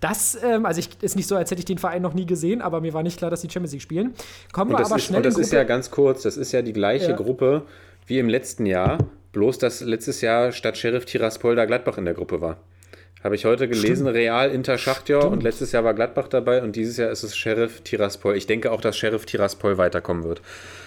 Das, 0.00 0.38
ähm, 0.42 0.66
also 0.66 0.80
ich, 0.80 0.90
ist 1.00 1.16
nicht 1.16 1.26
so, 1.26 1.36
als 1.36 1.50
hätte 1.50 1.60
ich 1.60 1.64
den 1.64 1.78
Verein 1.78 2.02
noch 2.02 2.12
nie 2.12 2.26
gesehen, 2.26 2.60
aber 2.60 2.80
mir 2.80 2.92
war 2.92 3.02
nicht 3.02 3.18
klar, 3.18 3.30
dass 3.30 3.40
die 3.40 3.48
Champions 3.48 3.72
League 3.72 3.82
spielen. 3.82 4.14
Kommen 4.52 4.70
wir 4.70 4.78
aber 4.78 4.96
ist, 4.96 5.04
schnell 5.04 5.18
und 5.18 5.26
das 5.26 5.38
ist 5.38 5.52
ja 5.52 5.64
ganz 5.64 5.90
kurz, 5.90 6.22
das 6.22 6.36
ist 6.36 6.52
ja 6.52 6.60
die 6.62 6.74
gleiche 6.74 7.10
Ja. 7.10 7.16
Gruppe 7.16 7.62
wie 8.06 8.18
im 8.18 8.28
letzten 8.28 8.66
Jahr, 8.66 8.98
bloß 9.32 9.58
dass 9.58 9.80
letztes 9.80 10.20
Jahr 10.20 10.52
statt 10.52 10.76
Sheriff 10.76 11.06
Tiraspol 11.06 11.56
da 11.56 11.64
Gladbach 11.64 11.96
in 11.98 12.04
der 12.04 12.14
Gruppe 12.14 12.40
war. 12.40 12.58
Habe 13.26 13.34
ich 13.34 13.44
heute 13.44 13.66
gelesen, 13.66 14.06
Real 14.06 14.52
Inter 14.52 14.78
Schachtjor 14.78 15.28
und 15.32 15.42
letztes 15.42 15.72
Jahr 15.72 15.82
war 15.82 15.94
Gladbach 15.94 16.28
dabei 16.28 16.62
und 16.62 16.76
dieses 16.76 16.96
Jahr 16.96 17.10
ist 17.10 17.24
es 17.24 17.36
Sheriff 17.36 17.80
Tiraspol. 17.80 18.36
Ich 18.36 18.46
denke 18.46 18.70
auch, 18.70 18.80
dass 18.80 18.96
Sheriff 18.96 19.26
Tiraspol 19.26 19.78
weiterkommen 19.78 20.22
wird. 20.22 20.42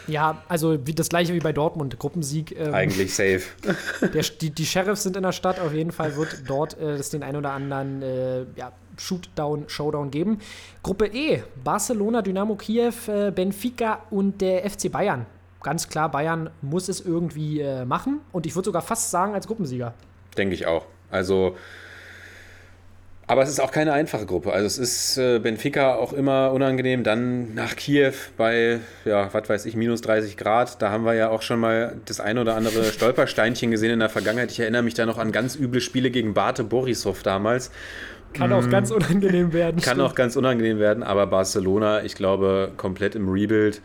Ja, 0.07 0.41
also 0.47 0.87
wie 0.87 0.93
das 0.93 1.09
gleiche 1.09 1.33
wie 1.33 1.39
bei 1.39 1.51
Dortmund, 1.51 1.99
Gruppensieg. 1.99 2.57
Ähm, 2.57 2.73
Eigentlich 2.73 3.13
safe. 3.13 3.41
der, 4.13 4.23
die, 4.39 4.51
die 4.51 4.65
Sheriffs 4.65 5.03
sind 5.03 5.17
in 5.17 5.23
der 5.23 5.33
Stadt, 5.33 5.59
auf 5.59 5.73
jeden 5.73 5.91
Fall 5.91 6.15
wird 6.15 6.43
dort 6.47 6.79
äh, 6.79 6.93
es 6.93 7.09
den 7.09 7.23
ein 7.23 7.35
oder 7.35 7.51
anderen 7.51 8.01
äh, 8.03 8.45
ja, 8.55 8.71
Shootdown, 8.97 9.65
Showdown 9.67 10.09
geben. 10.09 10.39
Gruppe 10.81 11.07
E, 11.07 11.43
Barcelona, 11.61 12.21
Dynamo 12.21 12.55
Kiew, 12.55 12.93
äh, 13.09 13.31
Benfica 13.31 14.03
und 14.11 14.39
der 14.39 14.63
FC 14.69 14.89
Bayern. 14.89 15.25
Ganz 15.61 15.89
klar, 15.89 16.09
Bayern 16.09 16.49
muss 16.61 16.87
es 16.87 17.01
irgendwie 17.01 17.59
äh, 17.59 17.83
machen 17.83 18.21
und 18.31 18.45
ich 18.45 18.55
würde 18.55 18.67
sogar 18.67 18.81
fast 18.81 19.11
sagen 19.11 19.33
als 19.33 19.45
Gruppensieger. 19.45 19.93
Denke 20.37 20.55
ich 20.55 20.67
auch. 20.67 20.85
Also, 21.11 21.57
aber 23.29 23.43
es 23.43 23.49
ist 23.49 23.59
auch 23.59 23.69
keine 23.69 23.93
einfache 23.93 24.25
Gruppe. 24.25 24.51
Also 24.51 24.65
es 24.65 24.79
ist 24.79 25.17
äh, 25.19 25.37
Benfica 25.37 25.93
auch 25.93 26.13
immer 26.13 26.51
unangenehm. 26.51 27.03
Dann 27.03 27.53
nach 27.53 27.75
Kiew 27.75 28.13
bei, 28.37 28.79
ja, 29.05 29.31
was 29.31 29.47
weiß 29.47 29.65
ich, 29.67 29.75
minus 29.75 30.01
30 30.01 30.35
Grad. 30.35 30.81
Da 30.81 30.89
haben 30.89 31.05
wir 31.05 31.13
ja 31.13 31.29
auch 31.29 31.43
schon 31.43 31.59
mal 31.59 31.97
das 32.05 32.19
ein 32.19 32.39
oder 32.39 32.55
andere 32.55 32.83
Stolpersteinchen 32.91 33.69
gesehen 33.69 33.91
in 33.91 33.99
der 33.99 34.09
Vergangenheit. 34.09 34.49
Ich 34.49 34.59
erinnere 34.59 34.81
mich 34.81 34.95
da 34.95 35.05
noch 35.05 35.19
an 35.19 35.31
ganz 35.31 35.55
üble 35.55 35.79
Spiele 35.79 36.09
gegen 36.09 36.33
Bate 36.33 36.63
Borisov 36.63 37.21
damals. 37.21 37.69
Kann 38.33 38.51
auch 38.51 38.67
ganz 38.67 38.89
unangenehm 38.89 39.53
werden. 39.53 39.75
Mhm. 39.75 39.81
Kann 39.83 39.97
stimmt. 39.97 40.09
auch 40.09 40.15
ganz 40.15 40.35
unangenehm 40.35 40.79
werden, 40.79 41.03
aber 41.03 41.27
Barcelona, 41.27 42.03
ich 42.03 42.15
glaube, 42.15 42.71
komplett 42.77 43.13
im 43.13 43.29
Rebuild 43.29 43.79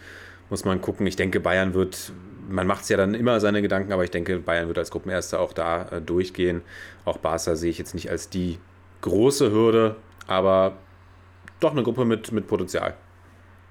muss 0.48 0.64
man 0.64 0.80
gucken. 0.80 1.06
Ich 1.06 1.16
denke, 1.16 1.40
Bayern 1.40 1.74
wird, 1.74 2.12
man 2.48 2.66
macht 2.66 2.84
es 2.84 2.88
ja 2.88 2.96
dann 2.96 3.12
immer 3.12 3.40
seine 3.40 3.60
Gedanken, 3.60 3.92
aber 3.92 4.04
ich 4.04 4.10
denke, 4.10 4.38
Bayern 4.38 4.68
wird 4.68 4.78
als 4.78 4.90
Gruppenerster 4.90 5.38
auch 5.38 5.52
da 5.52 5.88
äh, 5.90 6.00
durchgehen. 6.00 6.62
Auch 7.04 7.18
Barca 7.18 7.56
sehe 7.56 7.68
ich 7.68 7.76
jetzt 7.76 7.92
nicht 7.92 8.10
als 8.10 8.30
die 8.30 8.56
große 9.04 9.50
Hürde, 9.50 9.96
aber 10.26 10.72
doch 11.60 11.72
eine 11.72 11.82
Gruppe 11.82 12.04
mit, 12.04 12.32
mit 12.32 12.46
Potenzial. 12.46 12.94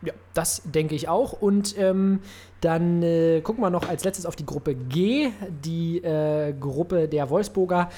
Ja, 0.03 0.13
das 0.33 0.61
denke 0.65 0.95
ich 0.95 1.09
auch. 1.09 1.33
Und 1.33 1.77
ähm, 1.77 2.19
dann 2.61 3.01
äh, 3.01 3.41
gucken 3.41 3.63
wir 3.63 3.69
noch 3.69 3.89
als 3.89 4.03
letztes 4.03 4.25
auf 4.25 4.35
die 4.35 4.45
Gruppe 4.45 4.75
G, 4.75 5.31
die 5.63 5.97
äh, 5.97 6.53
Gruppe 6.53 7.07
der 7.07 7.29
Wolfsburger. 7.29 7.89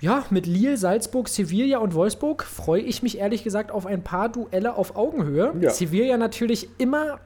Ja, 0.00 0.24
mit 0.30 0.46
Lille, 0.46 0.78
Salzburg, 0.78 1.28
Sevilla 1.28 1.78
und 1.78 1.94
Wolfsburg 1.94 2.42
freue 2.42 2.80
ich 2.80 3.02
mich 3.02 3.18
ehrlich 3.18 3.44
gesagt 3.44 3.70
auf 3.70 3.84
ein 3.84 4.02
paar 4.02 4.30
Duelle 4.30 4.76
auf 4.76 4.96
Augenhöhe. 4.96 5.52
Ja. 5.60 5.70
Sevilla 5.70 6.16
natürlich 6.16 6.70
immer, 6.78 7.20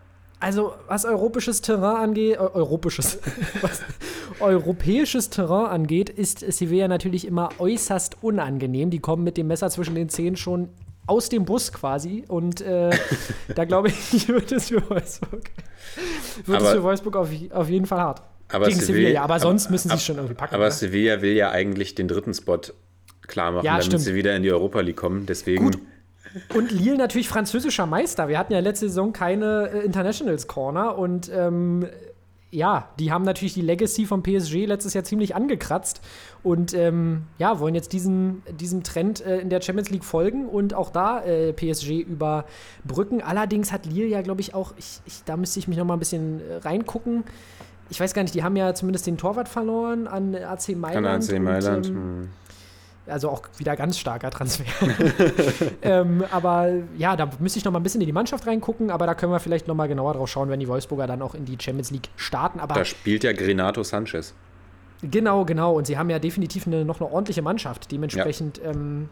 also 0.44 0.74
was 0.88 1.04
europäisches 1.04 1.60
Terrain 1.62 1.96
angeht, 1.96 2.38
europäisches, 2.38 3.18
was 3.62 3.80
europäisches 4.40 5.30
Terrain 5.30 5.66
angeht, 5.66 6.10
ist 6.10 6.40
Sevilla 6.40 6.88
natürlich 6.88 7.26
immer 7.26 7.48
äußerst 7.58 8.18
unangenehm. 8.22 8.90
Die 8.90 8.98
kommen 9.00 9.24
mit 9.24 9.36
dem 9.36 9.46
Messer 9.46 9.70
zwischen 9.70 9.94
den 9.94 10.08
Zähnen 10.08 10.36
schon 10.36 10.68
aus 11.06 11.28
dem 11.28 11.44
Bus 11.44 11.72
quasi 11.72 12.24
und 12.28 12.60
äh, 12.60 12.90
da 13.54 13.64
glaube 13.64 13.88
ich, 13.88 14.28
wird 14.28 14.52
es 14.52 14.68
für 14.68 14.88
Wolfsburg, 14.88 15.50
wird 16.46 16.60
es 16.60 16.66
Aber- 16.66 16.72
für 16.76 16.82
Wolfsburg 16.82 17.16
auf, 17.16 17.28
auf 17.50 17.68
jeden 17.68 17.86
Fall 17.86 18.00
hart. 18.00 18.22
Aber 18.52 18.66
Gegen 18.68 18.80
Sevilla, 18.80 19.08
ja, 19.08 19.22
aber 19.22 19.40
sonst 19.40 19.70
müssen 19.70 19.88
sie 19.88 19.94
es 19.94 20.04
schon 20.04 20.16
irgendwie 20.16 20.34
packen. 20.34 20.54
Aber 20.54 20.66
ne? 20.66 20.70
Sevilla 20.70 21.22
will 21.22 21.32
ja 21.32 21.50
eigentlich 21.50 21.94
den 21.94 22.08
dritten 22.08 22.34
Spot 22.34 22.60
klar 23.22 23.52
machen, 23.52 23.64
Ja, 23.64 23.72
damit 23.72 23.86
stimmt. 23.86 24.02
sie 24.02 24.14
wieder 24.14 24.36
in 24.36 24.42
die 24.42 24.52
Europa 24.52 24.80
League 24.80 24.96
kommen. 24.96 25.24
Deswegen. 25.26 25.64
Gut. 25.64 25.78
Und 26.54 26.72
Lille 26.72 26.96
natürlich 26.96 27.28
französischer 27.28 27.86
Meister. 27.86 28.28
Wir 28.28 28.38
hatten 28.38 28.52
ja 28.52 28.60
letzte 28.60 28.88
Saison 28.88 29.12
keine 29.12 29.70
äh, 29.72 29.84
Internationals 29.84 30.46
Corner 30.46 30.98
und 30.98 31.30
ähm, 31.32 31.86
ja, 32.54 32.88
die 33.00 33.10
haben 33.10 33.24
natürlich 33.24 33.54
die 33.54 33.62
Legacy 33.62 34.06
vom 34.06 34.22
PSG 34.22 34.66
letztes 34.66 34.94
Jahr 34.94 35.02
ziemlich 35.02 35.34
angekratzt 35.34 36.00
und 36.44 36.72
ähm, 36.72 37.24
ja, 37.38 37.58
wollen 37.58 37.74
jetzt 37.74 37.92
diesen, 37.92 38.42
diesem 38.60 38.84
Trend 38.84 39.20
äh, 39.26 39.38
in 39.38 39.50
der 39.50 39.60
Champions 39.60 39.90
League 39.90 40.04
folgen 40.04 40.46
und 40.46 40.72
auch 40.72 40.90
da 40.90 41.20
äh, 41.24 41.52
PSG 41.52 42.00
überbrücken. 42.00 43.22
Allerdings 43.22 43.72
hat 43.72 43.86
Lille 43.86 44.06
ja, 44.06 44.22
glaube 44.22 44.40
ich, 44.40 44.54
auch, 44.54 44.72
ich, 44.76 45.00
ich, 45.04 45.24
da 45.24 45.36
müsste 45.36 45.58
ich 45.58 45.66
mich 45.66 45.76
noch 45.76 45.84
mal 45.84 45.94
ein 45.94 45.98
bisschen 45.98 46.40
äh, 46.40 46.56
reingucken. 46.58 47.24
Ich 47.90 47.98
weiß 47.98 48.14
gar 48.14 48.22
nicht, 48.22 48.34
die 48.34 48.44
haben 48.44 48.56
ja 48.56 48.72
zumindest 48.72 49.06
den 49.08 49.18
Torwart 49.18 49.48
verloren 49.48 50.06
an 50.06 50.34
AC 50.36 50.76
Mailand. 50.76 51.28
Kann 51.28 51.36
AC 51.36 51.42
Mailand. 51.42 51.86
Und, 51.88 51.92
ähm, 51.92 51.96
hm. 51.96 52.28
Also 53.06 53.30
auch 53.30 53.42
wieder 53.58 53.76
ganz 53.76 53.98
starker 53.98 54.30
Transfer. 54.30 54.64
ähm, 55.82 56.24
aber 56.30 56.70
ja, 56.96 57.16
da 57.16 57.28
müsste 57.38 57.58
ich 57.58 57.64
noch 57.64 57.72
mal 57.72 57.80
ein 57.80 57.82
bisschen 57.82 58.00
in 58.00 58.06
die 58.06 58.12
Mannschaft 58.12 58.46
reingucken, 58.46 58.90
aber 58.90 59.06
da 59.06 59.14
können 59.14 59.32
wir 59.32 59.40
vielleicht 59.40 59.68
noch 59.68 59.74
mal 59.74 59.88
genauer 59.88 60.14
drauf 60.14 60.28
schauen, 60.28 60.48
wenn 60.48 60.60
die 60.60 60.68
Wolfsburger 60.68 61.06
dann 61.06 61.22
auch 61.22 61.34
in 61.34 61.44
die 61.44 61.56
Champions 61.60 61.90
League 61.90 62.08
starten. 62.16 62.60
Aber 62.60 62.74
Da 62.74 62.84
spielt 62.84 63.24
ja 63.24 63.32
Grenato 63.32 63.82
Sanchez. 63.82 64.34
genau, 65.02 65.44
genau. 65.44 65.74
Und 65.74 65.86
sie 65.86 65.98
haben 65.98 66.10
ja 66.10 66.18
definitiv 66.18 66.66
eine, 66.66 66.84
noch 66.84 67.00
eine 67.00 67.10
ordentliche 67.10 67.42
Mannschaft. 67.42 67.92
Dementsprechend 67.92 68.60
ähm, 68.64 69.08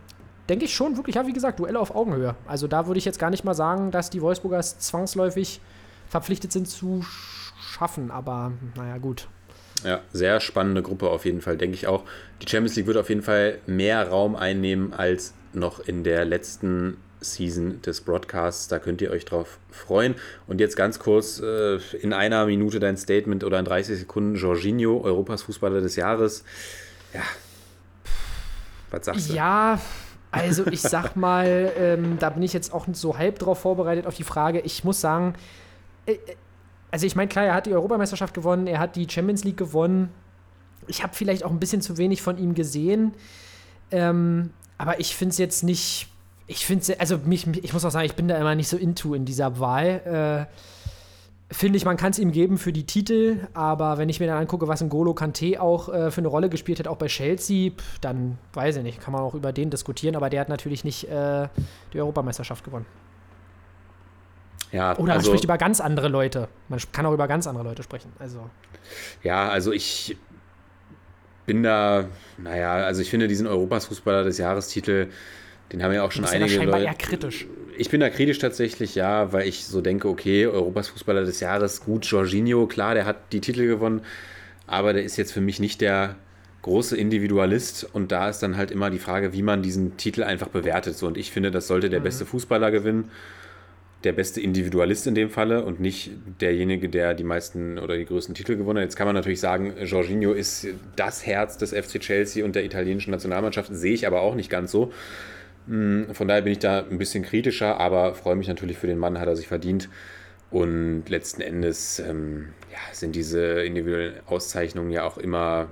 denke 0.49 0.65
ich 0.65 0.75
schon 0.75 0.97
wirklich, 0.97 1.17
ja, 1.17 1.27
wie 1.27 1.33
gesagt, 1.33 1.61
Duelle 1.61 1.79
auf 1.79 1.95
Augenhöhe. 1.95 2.35
Also 2.47 2.67
da 2.69 2.87
würde 2.87 2.99
ich 2.99 3.05
jetzt 3.05 3.19
gar 3.19 3.31
nicht 3.31 3.45
mal 3.45 3.55
sagen, 3.55 3.91
dass 3.91 4.11
die 4.11 4.23
Wolfsburgers 4.23 4.79
zwangsläufig 4.79 5.61
verpflichtet 6.09 6.53
sind 6.53 6.69
zu 6.69 7.05
schaffen. 7.61 8.11
Aber 8.11 8.53
naja, 8.77 8.99
gut. 8.99 9.29
Ja, 9.85 10.01
sehr 10.13 10.41
spannende 10.41 10.83
Gruppe 10.83 11.11
auf 11.11 11.25
jeden 11.25 11.41
Fall, 11.41 11.57
denke 11.57 11.75
ich 11.75 11.87
auch. 11.87 12.05
Die 12.41 12.49
Champions 12.49 12.77
League 12.77 12.87
wird 12.87 12.97
auf 12.97 13.09
jeden 13.09 13.23
Fall 13.23 13.59
mehr 13.67 14.09
Raum 14.09 14.37
einnehmen 14.37 14.93
als 14.93 15.35
noch 15.53 15.81
in 15.81 16.05
der 16.05 16.25
letzten 16.25 16.97
Season 17.21 17.81
des 17.83 18.01
Broadcasts. 18.01 18.69
Da 18.69 18.79
könnt 18.79 19.01
ihr 19.01 19.11
euch 19.11 19.25
drauf 19.25 19.59
freuen. 19.71 20.15
Und 20.47 20.61
jetzt 20.61 20.77
ganz 20.77 20.99
kurz 20.99 21.41
äh, 21.41 21.77
in 22.01 22.13
einer 22.13 22.47
Minute 22.47 22.81
dein 22.81 22.97
Statement 22.97 23.45
oder 23.45 23.59
in 23.59 23.65
30 23.65 23.99
Sekunden 23.99 24.35
Jorginho, 24.37 25.01
Europas 25.03 25.43
Fußballer 25.43 25.81
des 25.81 25.97
Jahres. 25.97 26.45
Ja. 27.15 27.23
Was 28.91 29.07
sagst 29.07 29.31
du? 29.31 29.35
Ja, 29.35 29.81
also 30.31 30.67
ich 30.67 30.81
sag 30.81 31.17
mal, 31.17 31.73
ähm, 31.79 32.19
da 32.19 32.31
bin 32.31 32.43
ich 32.43 32.53
jetzt 32.53 32.73
auch 32.73 32.87
so 32.93 33.19
halb 33.19 33.39
drauf 33.39 33.61
vorbereitet 33.61 34.07
auf 34.07 34.15
die 34.15 34.25
Frage. 34.25 34.61
Ich 34.61 34.85
muss 34.85 35.01
sagen, 35.01 35.35
äh, 36.07 36.17
also 36.93 37.07
ich 37.07 37.17
meine, 37.17 37.29
klar, 37.29 37.47
er 37.47 37.55
hat 37.55 37.67
die 37.67 37.73
Europameisterschaft 37.73 38.35
gewonnen, 38.35 38.67
er 38.67 38.79
hat 38.79 38.95
die 38.97 39.09
Champions 39.09 39.45
League 39.45 39.57
gewonnen. 39.57 40.11
Ich 40.87 41.03
habe 41.03 41.15
vielleicht 41.15 41.43
auch 41.43 41.51
ein 41.51 41.59
bisschen 41.59 41.81
zu 41.81 41.97
wenig 41.97 42.23
von 42.23 42.37
ihm 42.37 42.55
gesehen. 42.55 43.15
Ähm, 43.91 44.51
aber 44.77 45.01
ich 45.01 45.17
finde 45.17 45.33
es 45.33 45.39
jetzt 45.39 45.65
nicht. 45.65 46.09
Ich 46.47 46.67
finde 46.67 47.01
also 47.01 47.19
mich, 47.25 47.47
ich 47.47 47.73
muss 47.73 47.85
auch 47.85 47.91
sagen, 47.91 48.05
ich 48.05 48.15
bin 48.15 48.29
da 48.29 48.37
immer 48.37 48.55
nicht 48.55 48.69
so 48.69 48.77
into 48.77 49.15
in 49.15 49.25
dieser 49.25 49.59
Wahl. 49.59 50.49
Äh, 50.51 51.55
finde 51.55 51.79
ich, 51.79 51.85
man 51.87 51.97
kann 51.97 52.11
es 52.11 52.19
ihm 52.19 52.31
geben 52.31 52.59
für 52.59 52.75
die 52.75 52.85
Titel, 52.85 53.49
aber 53.55 53.97
wenn 53.97 54.11
ich 54.11 54.21
mir 54.21 54.27
dann 54.27 54.39
angucke, 54.39 54.69
was 54.69 54.85
N'Golo 54.85 55.15
Kante 55.15 55.63
auch 55.63 55.89
äh, 55.89 56.11
für 56.11 56.21
eine 56.21 56.29
Rolle 56.29 56.51
gespielt 56.51 56.79
hat, 56.79 56.89
auch 56.89 56.97
bei 56.97 57.07
Chelsea, 57.07 57.71
pff, 57.71 58.01
dann 58.01 58.39
weiß 58.53 58.77
ich 58.77 58.83
nicht, 58.83 59.01
kann 59.01 59.13
man 59.13 59.23
auch 59.23 59.35
über 59.35 59.53
den 59.53 59.71
diskutieren, 59.71 60.17
aber 60.17 60.29
der 60.29 60.41
hat 60.41 60.49
natürlich 60.51 60.85
nicht 60.85 61.09
äh, 61.09 61.49
die 61.93 62.01
Europameisterschaft 62.01 62.65
gewonnen. 62.65 62.87
Ja, 64.73 64.93
Oder 64.97 65.09
man 65.09 65.11
also, 65.19 65.31
spricht 65.31 65.45
über 65.45 65.59
ganz 65.59 65.81
andere 65.81 66.09
Leute. 66.09 66.49
Man 66.69 66.81
kann 66.93 67.07
auch 67.07 67.13
über 67.13 67.29
ganz 67.29 67.47
andere 67.47 67.65
Leute 67.65 67.83
sprechen. 67.83 68.13
Also. 68.19 68.51
ja, 69.23 69.49
also 69.49 69.73
ich 69.73 70.17
bin 71.47 71.63
da, 71.63 72.09
naja, 72.39 72.75
also 72.75 73.03
ich 73.03 73.11
finde 73.11 73.29
diesen 73.29 73.47
Europas 73.47 73.87
Fußballer 73.87 74.25
des 74.25 74.39
Jahrestitel, 74.39 75.09
den 75.73 75.83
haben 75.83 75.93
ja 75.93 76.05
auch 76.05 76.13
schon 76.13 76.25
ja 76.25 76.31
da 76.31 76.37
einige 76.37 76.57
scheinbar 76.57 76.81
Leute. 76.81 76.91
eher 76.91 76.95
kritisch. 76.95 77.47
Ich 77.77 77.91
bin 77.91 78.01
da 78.01 78.11
kritisch 78.11 78.39
tatsächlich, 78.39 78.95
ja, 78.95 79.33
weil 79.33 79.49
ich 79.49 79.67
so 79.67 79.81
denke, 79.81 80.09
okay, 80.09 80.47
Europas 80.47 80.89
Fußballer 80.89 81.25
des 81.25 81.41
Jahres, 81.41 81.81
gut, 81.81 82.05
Jorginho, 82.07 82.67
klar, 82.67 82.95
der 82.95 83.07
hat 83.07 83.33
die 83.33 83.41
Titel 83.41 83.67
gewonnen, 83.67 84.03
aber 84.67 84.93
der 84.93 85.03
ist 85.05 85.17
jetzt 85.17 85.33
für 85.33 85.41
mich 85.41 85.59
nicht 85.61 85.81
der 85.81 86.17
große 86.63 86.97
Individualist 86.97 87.89
und 87.93 88.13
da 88.13 88.29
ist 88.29 88.39
dann 88.41 88.57
halt 88.57 88.71
immer 88.71 88.91
die 88.91 89.01
Frage, 89.01 89.33
wie 89.33 89.43
man 89.43 89.63
diesen 89.63 89.97
Titel 89.97 90.23
einfach 90.23 90.49
bewertet. 90.49 90.97
So, 90.97 91.07
und 91.09 91.17
ich 91.19 91.33
finde, 91.33 91.51
das 91.51 91.67
sollte 91.67 91.91
der 91.91 92.01
Mhm. 92.01 92.05
beste 92.05 92.27
Fußballer 92.27 92.71
gewinnen, 92.71 93.11
der 94.05 94.13
beste 94.13 94.41
Individualist 94.41 95.07
in 95.07 95.15
dem 95.15 95.31
Falle 95.31 95.65
und 95.65 95.81
nicht 95.81 96.11
derjenige, 96.41 96.89
der 96.89 97.15
die 97.15 97.25
meisten 97.25 97.79
oder 97.79 97.97
die 97.97 98.05
größten 98.05 98.35
Titel 98.35 98.57
gewonnen 98.57 98.79
hat. 98.79 98.85
Jetzt 98.85 98.97
kann 98.97 99.07
man 99.07 99.15
natürlich 99.15 99.41
sagen, 99.41 99.75
Jorginho 99.83 100.33
ist 100.33 100.67
das 100.97 101.25
Herz 101.27 101.57
des 101.59 101.71
FC 101.73 102.01
Chelsea 102.01 102.45
und 102.45 102.57
der 102.57 102.65
italienischen 102.65 103.13
Nationalmannschaft, 103.13 103.71
sehe 103.73 103.95
ich 103.95 104.07
aber 104.07 104.21
auch 104.21 104.35
nicht 104.35 104.51
ganz 104.51 104.73
so. 104.73 104.93
Von 105.67 106.29
daher 106.29 106.43
bin 106.43 106.53
ich 106.53 106.59
da 106.59 106.81
ein 106.81 106.99
bisschen 106.99 107.23
kritischer, 107.23 107.79
aber 107.79 108.15
freue 108.15 108.35
mich 108.35 108.49
natürlich 108.49 108.79
für 108.79 108.89
den 108.89 108.99
Mann, 108.99 109.21
hat 109.21 109.29
er 109.29 109.37
sich 109.37 109.47
verdient. 109.47 109.89
Und 110.51 111.05
letzten 111.09 111.41
Endes 111.41 111.99
ähm, 112.01 112.49
ja, 112.71 112.79
sind 112.93 113.15
diese 113.17 113.63
individuellen 113.63 114.15
Auszeichnungen 114.27 114.91
ja 114.91 115.05
auch 115.05 115.17
immer, 115.17 115.71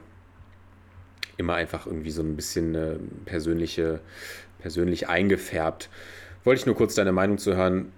immer 1.36 1.54
einfach 1.54 1.86
irgendwie 1.86 2.10
so 2.10 2.22
ein 2.22 2.34
bisschen 2.34 2.74
äh, 2.74 2.96
persönliche, 3.26 4.00
persönlich 4.60 5.08
eingefärbt. 5.08 5.90
Wollte 6.44 6.60
ich 6.60 6.66
nur 6.66 6.76
kurz 6.76 6.94
deine 6.94 7.12
Meinung 7.12 7.36
zu 7.36 7.56
hören. 7.56 7.92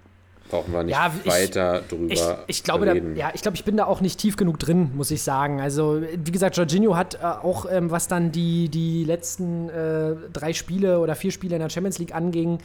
Brauchen 0.53 0.71
wir 0.73 0.83
nicht 0.83 0.93
Ja, 0.95 1.11
ich- 1.23 1.29
weiter 1.31 1.81
drüber 1.89 2.13
Ich, 2.13 2.21
ich 2.47 2.63
glaube, 2.63 2.85
da, 2.85 2.91
reden. 2.91 3.15
ja, 3.15 3.31
ich 3.33 3.41
glaube, 3.41 3.55
ich 3.57 3.65
bin 3.65 3.75
da 3.75 3.85
auch 3.85 4.01
nicht 4.01 4.19
tief 4.19 4.35
genug 4.37 4.59
drin, 4.59 4.91
muss 4.95 5.09
ich 5.11 5.23
sagen. 5.23 5.59
Also, 5.59 6.01
wie 6.01 6.31
gesagt, 6.31 6.55
Jorginho 6.57 6.95
hat 6.95 7.15
äh, 7.15 7.25
auch, 7.25 7.65
ähm, 7.69 7.89
was 7.91 8.07
dann 8.07 8.31
die, 8.31 8.69
die 8.69 9.03
letzten 9.03 9.69
äh, 9.69 10.15
drei 10.31 10.53
Spiele 10.53 10.99
oder 10.99 11.15
vier 11.15 11.31
Spiele 11.31 11.55
in 11.55 11.61
der 11.61 11.69
Champions 11.69 11.97
League 11.97 12.13
anging, 12.13 12.59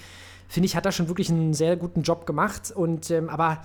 finde 0.48 0.66
ich, 0.66 0.76
hat 0.76 0.84
er 0.86 0.92
schon 0.92 1.08
wirklich 1.08 1.30
einen 1.30 1.54
sehr 1.54 1.76
guten 1.76 2.02
Job 2.02 2.26
gemacht. 2.26 2.70
Und 2.74 3.10
ähm, 3.10 3.28
aber 3.30 3.62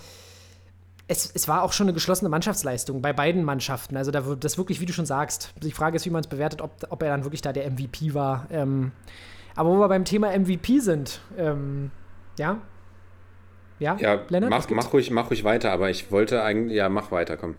es, 1.08 1.30
es 1.34 1.48
war 1.50 1.64
auch 1.64 1.74
schon 1.74 1.86
eine 1.88 1.94
geschlossene 1.94 2.30
Mannschaftsleistung 2.30 3.02
bei 3.02 3.12
beiden 3.12 3.44
Mannschaften. 3.44 3.98
Also 3.98 4.10
da 4.12 4.26
wird 4.26 4.44
das 4.46 4.58
wirklich, 4.58 4.80
wie 4.80 4.86
du 4.86 4.94
schon 4.94 5.06
sagst. 5.06 5.54
Die 5.62 5.72
Frage 5.72 5.98
ist, 5.98 6.06
wie 6.06 6.10
man 6.10 6.22
es 6.22 6.28
bewertet, 6.28 6.62
ob, 6.62 6.72
ob 6.90 7.04
er 7.04 7.10
dann 7.10 7.26
wirklich 7.26 7.42
da 7.42 7.52
der 7.52 7.70
MVP 7.70 8.14
war. 8.14 8.48
Ähm, 8.52 8.92
aber 9.56 9.70
wo 9.70 9.80
wir 9.80 9.90
beim 9.90 10.06
Thema 10.06 10.32
MVP 10.32 10.80
sind, 10.80 11.20
ähm, 11.38 11.92
ja. 12.40 12.58
Ja, 13.84 13.98
ja, 14.00 14.22
Lennart, 14.30 14.50
mach, 14.50 14.70
mach, 14.70 14.94
ruhig, 14.94 15.12
mach 15.12 15.30
ruhig 15.30 15.44
weiter, 15.44 15.72
aber 15.72 15.90
ich 15.90 16.10
wollte 16.10 16.42
eigentlich, 16.42 16.78
ja, 16.78 16.88
mach 16.88 17.12
weiter, 17.12 17.36
komm. 17.36 17.56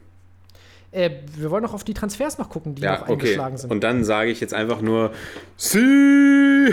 Äh, 0.90 1.10
wir 1.36 1.50
wollen 1.50 1.62
noch 1.62 1.74
auf 1.74 1.84
die 1.84 1.92
Transfers 1.92 2.38
noch 2.38 2.48
gucken, 2.48 2.76
die 2.76 2.82
Ja, 2.82 2.92
noch 2.92 3.02
okay. 3.02 3.12
eingeschlagen 3.12 3.56
sind. 3.56 3.70
Und 3.70 3.82
dann 3.82 4.04
sage 4.04 4.30
ich 4.30 4.40
jetzt 4.40 4.54
einfach 4.54 4.80
nur, 4.80 5.10
Sie! 5.56 6.72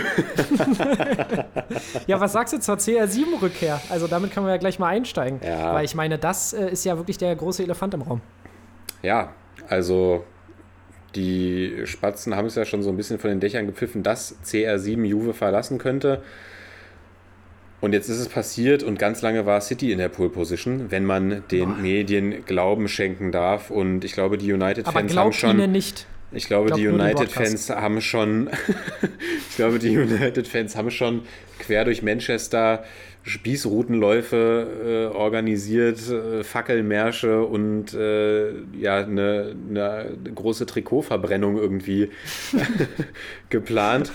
ja, 2.06 2.20
was 2.20 2.32
sagst 2.32 2.54
du 2.54 2.60
zur 2.60 2.76
CR7-Rückkehr? 2.76 3.80
Also 3.90 4.06
damit 4.06 4.32
können 4.32 4.46
wir 4.46 4.52
ja 4.52 4.58
gleich 4.58 4.78
mal 4.78 4.86
einsteigen. 4.88 5.40
Ja. 5.44 5.74
Weil 5.74 5.84
ich 5.84 5.94
meine, 5.94 6.18
das 6.18 6.52
äh, 6.52 6.70
ist 6.70 6.84
ja 6.84 6.96
wirklich 6.96 7.18
der 7.18 7.34
große 7.34 7.64
Elefant 7.64 7.94
im 7.94 8.02
Raum. 8.02 8.20
Ja, 9.02 9.34
also 9.68 10.24
die 11.14 11.82
Spatzen 11.84 12.36
haben 12.36 12.46
es 12.46 12.54
ja 12.54 12.64
schon 12.64 12.82
so 12.82 12.90
ein 12.90 12.96
bisschen 12.96 13.18
von 13.18 13.28
den 13.28 13.40
Dächern 13.40 13.66
gepfiffen, 13.66 14.02
dass 14.02 14.36
CR7 14.44 15.04
Juve 15.04 15.34
verlassen 15.34 15.78
könnte. 15.78 16.22
Und 17.82 17.94
jetzt 17.94 18.08
ist 18.08 18.20
es 18.20 18.28
passiert 18.28 18.84
und 18.84 18.96
ganz 18.96 19.22
lange 19.22 19.44
war 19.44 19.60
City 19.60 19.90
in 19.90 19.98
der 19.98 20.08
Pole 20.08 20.28
Position, 20.30 20.92
wenn 20.92 21.04
man 21.04 21.42
den 21.50 21.82
Medien 21.82 22.44
Glauben 22.46 22.86
schenken 22.86 23.32
darf. 23.32 23.72
Und 23.72 24.04
ich 24.04 24.12
glaube, 24.12 24.38
die 24.38 24.52
United-Fans 24.52 25.16
haben 25.16 25.32
schon. 25.32 25.58
ihnen 25.58 25.72
nicht. 25.72 26.06
Ich 26.30 26.46
glaube, 26.46 26.68
Glaubt 26.68 26.80
die 26.80 26.86
nur 26.86 26.98
dem 26.98 27.00
United-Fans 27.00 27.70
haben 27.70 28.00
schon, 28.00 28.50
ich 29.50 29.56
glaube, 29.56 29.80
die 29.80 29.98
United-Fans 29.98 30.76
haben 30.76 30.92
schon 30.92 31.22
quer 31.58 31.84
durch 31.84 32.04
Manchester 32.04 32.84
Spießrutenläufe 33.24 35.10
äh, 35.12 35.16
organisiert, 35.16 35.98
äh, 36.08 36.44
Fackelmärsche 36.44 37.42
und 37.42 37.94
äh, 37.94 38.52
ja, 38.78 38.98
eine, 38.98 39.56
eine 39.70 40.06
große 40.32 40.66
Trikotverbrennung 40.66 41.58
irgendwie 41.58 42.10
geplant. 43.48 44.12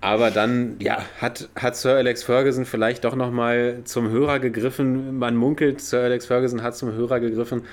Aber 0.00 0.30
dann, 0.30 0.76
ja, 0.80 1.04
hat, 1.20 1.50
hat 1.54 1.76
Sir 1.76 1.96
Alex 1.96 2.22
Ferguson 2.22 2.64
vielleicht 2.64 3.04
doch 3.04 3.14
nochmal 3.14 3.82
zum 3.84 4.10
Hörer 4.10 4.38
gegriffen. 4.38 5.18
Man 5.18 5.36
munkelt, 5.36 5.80
Sir 5.82 6.00
Alex 6.00 6.26
Ferguson 6.26 6.62
hat 6.62 6.74
zum 6.74 6.92
Hörer 6.92 7.20
gegriffen, 7.20 7.64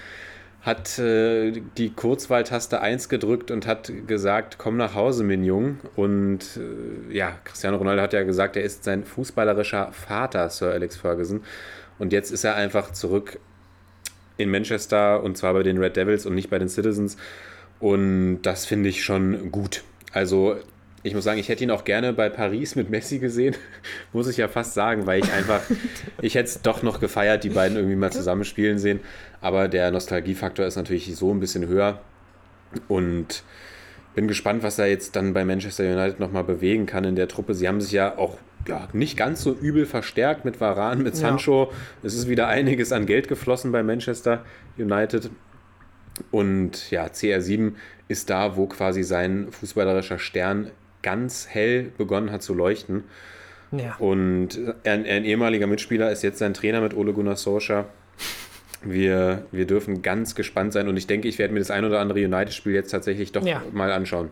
hat 0.62 1.00
äh, 1.00 1.54
die 1.78 1.92
Kurzwahltaste 1.92 2.82
1 2.82 3.08
gedrückt 3.08 3.50
und 3.50 3.66
hat 3.66 3.92
gesagt, 4.08 4.58
komm 4.58 4.76
nach 4.76 4.94
Hause, 4.94 5.24
mein 5.24 5.46
Jung. 5.46 5.80
Und 5.96 6.42
äh, 6.58 7.16
ja, 7.16 7.32
Cristiano 7.46 7.78
Ronaldo 7.78 8.02
hat 8.02 8.12
ja 8.12 8.24
gesagt, 8.24 8.58
er 8.58 8.64
ist 8.64 8.84
sein 8.84 9.06
fußballerischer 9.06 9.94
Vater, 9.94 10.50
Sir 10.50 10.72
Alex 10.72 10.98
Ferguson. 10.98 11.44
Und 11.98 12.12
jetzt 12.12 12.32
ist 12.32 12.44
er 12.44 12.56
einfach 12.56 12.92
zurück 12.92 13.40
in 14.36 14.52
Manchester 14.52 15.24
und 15.24 15.38
zwar 15.38 15.54
bei 15.54 15.64
den 15.64 15.78
Red 15.78 15.96
Devils 15.96 16.26
und 16.26 16.36
nicht 16.36 16.50
bei 16.50 16.60
den 16.60 16.68
Citizens. 16.68 17.16
Und 17.80 18.42
das 18.42 18.66
finde 18.66 18.90
ich 18.90 19.04
schon 19.04 19.50
gut. 19.50 19.84
Also 20.12 20.58
ich 21.04 21.14
muss 21.14 21.24
sagen, 21.24 21.40
ich 21.40 21.50
hätte 21.50 21.64
ihn 21.64 21.72
auch 21.72 21.84
gerne 21.84 22.14
bei 22.14 22.30
Paris 22.30 22.76
mit 22.76 22.90
Messi 22.90 23.20
gesehen, 23.20 23.56
muss 24.14 24.28
ich 24.28 24.38
ja 24.38 24.48
fast 24.48 24.74
sagen, 24.74 25.06
weil 25.06 25.24
ich 25.24 25.32
einfach, 25.32 25.62
ich 26.22 26.36
hätte 26.36 26.50
es 26.50 26.62
doch 26.62 26.84
noch 26.84 27.00
gefeiert, 27.00 27.44
die 27.44 27.50
beiden 27.50 27.78
irgendwie 27.78 27.96
mal 27.96 28.12
zusammen 28.12 28.44
spielen 28.44 28.80
sehen. 28.80 29.00
Aber 29.42 29.68
der 29.68 29.92
Nostalgiefaktor 29.92 30.66
ist 30.66 30.76
natürlich 30.76 31.16
so 31.16 31.34
ein 31.34 31.40
bisschen 31.40 31.68
höher. 31.68 32.02
Und 32.88 33.44
bin 34.18 34.28
gespannt, 34.28 34.64
was 34.64 34.80
er 34.80 34.88
jetzt 34.88 35.16
dann 35.16 35.34
bei 35.34 35.46
Manchester 35.46 35.84
United 35.84 36.20
nochmal 36.20 36.44
bewegen 36.44 36.88
kann 36.88 37.04
in 37.04 37.16
der 37.16 37.28
Truppe. 37.28 37.54
Sie 37.54 37.68
haben 37.68 37.80
sich 37.80 37.92
ja 37.92 38.18
auch 38.18 38.38
ja, 38.68 38.88
nicht 38.92 39.16
ganz 39.16 39.44
so 39.44 39.54
übel 39.54 39.86
verstärkt 39.86 40.44
mit 40.44 40.60
Varan, 40.60 41.04
mit 41.04 41.14
Ja. 41.14 41.22
Sancho. 41.22 41.72
Es 42.02 42.16
ist 42.16 42.28
wieder 42.28 42.48
einiges 42.48 42.92
an 42.92 43.06
Geld 43.06 43.28
geflossen 43.28 43.72
bei 43.72 43.84
Manchester 43.84 44.44
United. 44.78 45.30
Und 46.32 46.90
ja, 46.90 47.06
CR7 47.06 47.74
ist 48.08 48.30
da, 48.32 48.58
wo 48.58 48.66
quasi 48.66 49.04
sein 49.04 49.52
fußballerischer 49.52 50.18
Stern 50.18 50.72
ganz 51.08 51.48
hell 51.50 51.90
begonnen 51.98 52.32
hat 52.34 52.44
zu 52.44 52.54
leuchten. 52.54 53.06
Ja. 53.72 53.96
Und 53.98 54.60
ein, 54.84 55.06
ein 55.06 55.24
ehemaliger 55.24 55.66
Mitspieler 55.66 56.12
ist 56.12 56.22
jetzt 56.22 56.40
sein 56.40 56.54
Trainer 56.54 56.82
mit 56.82 56.94
Ole 56.94 57.14
Gunnar 57.14 57.38
Solskjaer. 57.38 57.86
Wir, 58.84 59.46
wir 59.54 59.66
dürfen 59.66 60.02
ganz 60.02 60.36
gespannt 60.36 60.74
sein 60.74 60.90
und 60.90 60.98
ich 60.98 61.08
denke, 61.08 61.30
ich 61.30 61.40
werde 61.40 61.54
mir 61.54 61.60
das 61.62 61.72
ein 61.72 61.86
oder 61.86 62.02
andere 62.02 62.20
United-Spiel 62.20 62.74
jetzt 62.74 62.92
tatsächlich 62.92 63.32
doch 63.32 63.46
Ja. 63.46 63.62
mal 63.72 63.92
anschauen. 63.94 64.32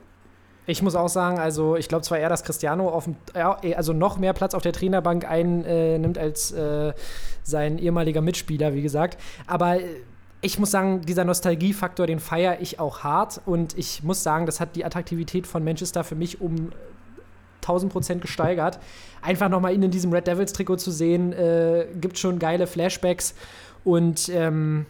Ich 0.67 0.81
muss 0.81 0.95
auch 0.95 1.07
sagen, 1.07 1.39
also 1.39 1.77
ich 1.77 1.87
glaube 1.87 2.03
zwar 2.03 2.17
eher, 2.19 2.27
dass 2.27 2.43
Cristiano 2.43 2.89
auf 2.89 3.05
dem, 3.05 3.15
eh, 3.63 3.75
also 3.75 3.93
noch 3.93 4.17
mehr 4.17 4.33
Platz 4.33 4.53
auf 4.53 4.63
der 4.63 4.73
Trainerbank 4.73 5.23
einnimmt 5.29 6.17
als 6.17 6.51
äh, 6.51 6.91
sein 7.43 7.77
ehemaliger 7.77 8.21
Mitspieler, 8.21 8.73
wie 8.73 8.81
gesagt. 8.81 9.17
Aber 9.47 9.79
äh, 9.79 9.85
ich 10.45 10.59
muss 10.59 10.69
sagen, 10.69 11.01
dieser 11.01 11.25
Nostalgiefaktor, 11.25 12.05
den 12.05 12.19
feiere 12.19 12.61
ich 12.61 12.79
auch 12.79 12.99
hart. 12.99 13.41
Und 13.47 13.75
ich 13.77 14.03
muss 14.03 14.21
sagen, 14.21 14.45
das 14.45 14.59
hat 14.59 14.75
die 14.75 14.85
Attraktivität 14.85 15.47
von 15.47 15.63
Manchester 15.63 16.03
für 16.03 16.13
mich 16.13 16.39
um 16.39 16.71
1000 17.63 17.91
Prozent 17.91 18.21
gesteigert. 18.21 18.79
Einfach 19.23 19.49
nochmal 19.49 19.73
ihn 19.73 19.81
in 19.81 19.89
diesem 19.89 20.13
Red 20.13 20.27
Devils 20.27 20.53
Trikot 20.53 20.77
zu 20.77 20.91
sehen, 20.91 21.33
äh, 21.33 21.87
gibt 21.99 22.19
schon 22.19 22.37
geile 22.37 22.67
Flashbacks. 22.67 23.33
Und 23.83 24.29
ähm, 24.29 24.85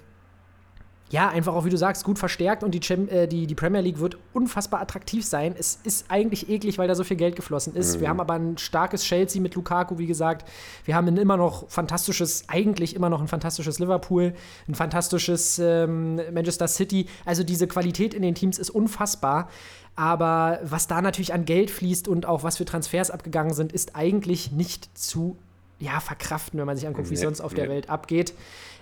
ja, 1.12 1.30
einfach 1.30 1.54
auch, 1.54 1.66
wie 1.66 1.70
du 1.70 1.78
sagst, 1.78 2.04
gut 2.04 2.18
verstärkt 2.18 2.64
und 2.64 2.72
die, 2.72 2.80
Cham 2.80 3.08
äh, 3.10 3.28
die, 3.28 3.46
die 3.46 3.54
Premier 3.54 3.82
League 3.82 4.00
wird 4.00 4.18
unfassbar 4.34 4.82
attraktiv 4.82 5.24
sein. 5.24 5.56
Es 5.58 5.80
ist 5.84 6.06
eigentlich 6.10 6.50
eklig, 6.50 6.80
weil 6.80 6.88
da 6.88 6.96
so 6.96 7.04
viel 7.04 7.18
Geld 7.18 7.36
geflossen 7.36 7.76
ist. 7.76 8.00
Wir 8.00 8.10
haben 8.10 8.20
aber 8.20 8.34
ein 8.34 8.58
starkes 8.58 9.04
Chelsea 9.04 9.40
mit 9.40 9.54
Lukaku, 9.54 10.00
wie 10.00 10.08
gesagt. 10.08 10.50
Wir 10.84 10.96
haben 10.96 11.08
ein 11.08 11.18
immer 11.18 11.38
noch 11.38 11.70
fantastisches, 11.70 12.46
eigentlich 12.48 12.96
immer 12.96 13.10
noch 13.10 13.22
ein 13.22 13.28
fantastisches 13.28 13.78
Liverpool, 13.78 14.34
ein 14.68 14.74
fantastisches 14.74 15.60
ähm, 15.60 16.20
Manchester 16.34 16.68
City. 16.68 17.06
Also 17.24 17.44
diese 17.44 17.68
Qualität 17.68 18.16
in 18.16 18.24
den 18.24 18.34
Teams 18.34 18.58
ist 18.58 18.72
unfassbar. 18.72 19.50
Aber 19.96 20.60
was 20.64 20.88
da 20.88 21.02
natürlich 21.02 21.34
an 21.34 21.46
Geld 21.46 21.70
fließt 21.70 22.08
und 22.08 22.26
auch 22.26 22.44
was 22.44 22.58
für 22.58 22.66
Transfers 22.66 23.12
abgegangen 23.12 23.54
sind, 23.54 23.72
ist 23.72 23.96
eigentlich 23.96 24.52
nicht 24.52 24.98
zu 24.98 25.38
ja, 25.80 26.00
verkraften, 26.00 26.60
wenn 26.60 26.66
man 26.66 26.78
sich 26.78 26.88
anguckt, 26.88 27.10
wie 27.10 27.14
es 27.14 27.20
Nee, 27.20 27.26
sonst 27.26 27.42
auf 27.42 27.54
der 27.54 27.66
nee. 27.66 27.74
Welt 27.76 27.90
abgeht. 27.90 28.34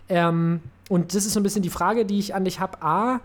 Ähm, 0.10 0.62
und 0.90 1.16
das 1.16 1.26
ist 1.26 1.34
so 1.34 1.40
ein 1.40 1.44
bisschen 1.44 1.62
die 1.62 1.70
Frage, 1.70 2.06
die 2.06 2.20
ich 2.20 2.36
an 2.36 2.46
dich 2.46 2.60
habe. 2.60 2.82
A, 2.82 3.22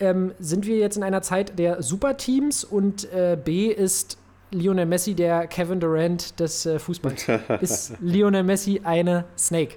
ähm, 0.00 0.32
sind 0.38 0.66
wir 0.66 0.76
jetzt 0.76 0.96
in 0.96 1.02
einer 1.02 1.22
Zeit 1.22 1.58
der 1.58 1.82
Superteams 1.82 2.64
und 2.64 3.12
äh, 3.12 3.36
B 3.42 3.68
ist 3.68 4.18
Lionel 4.50 4.86
Messi 4.86 5.14
der 5.14 5.46
Kevin 5.46 5.80
Durant 5.80 6.38
des 6.40 6.66
äh, 6.66 6.78
Fußballs. 6.78 7.26
ist 7.60 7.94
Lionel 8.00 8.42
Messi 8.44 8.80
eine 8.84 9.24
Snake? 9.36 9.76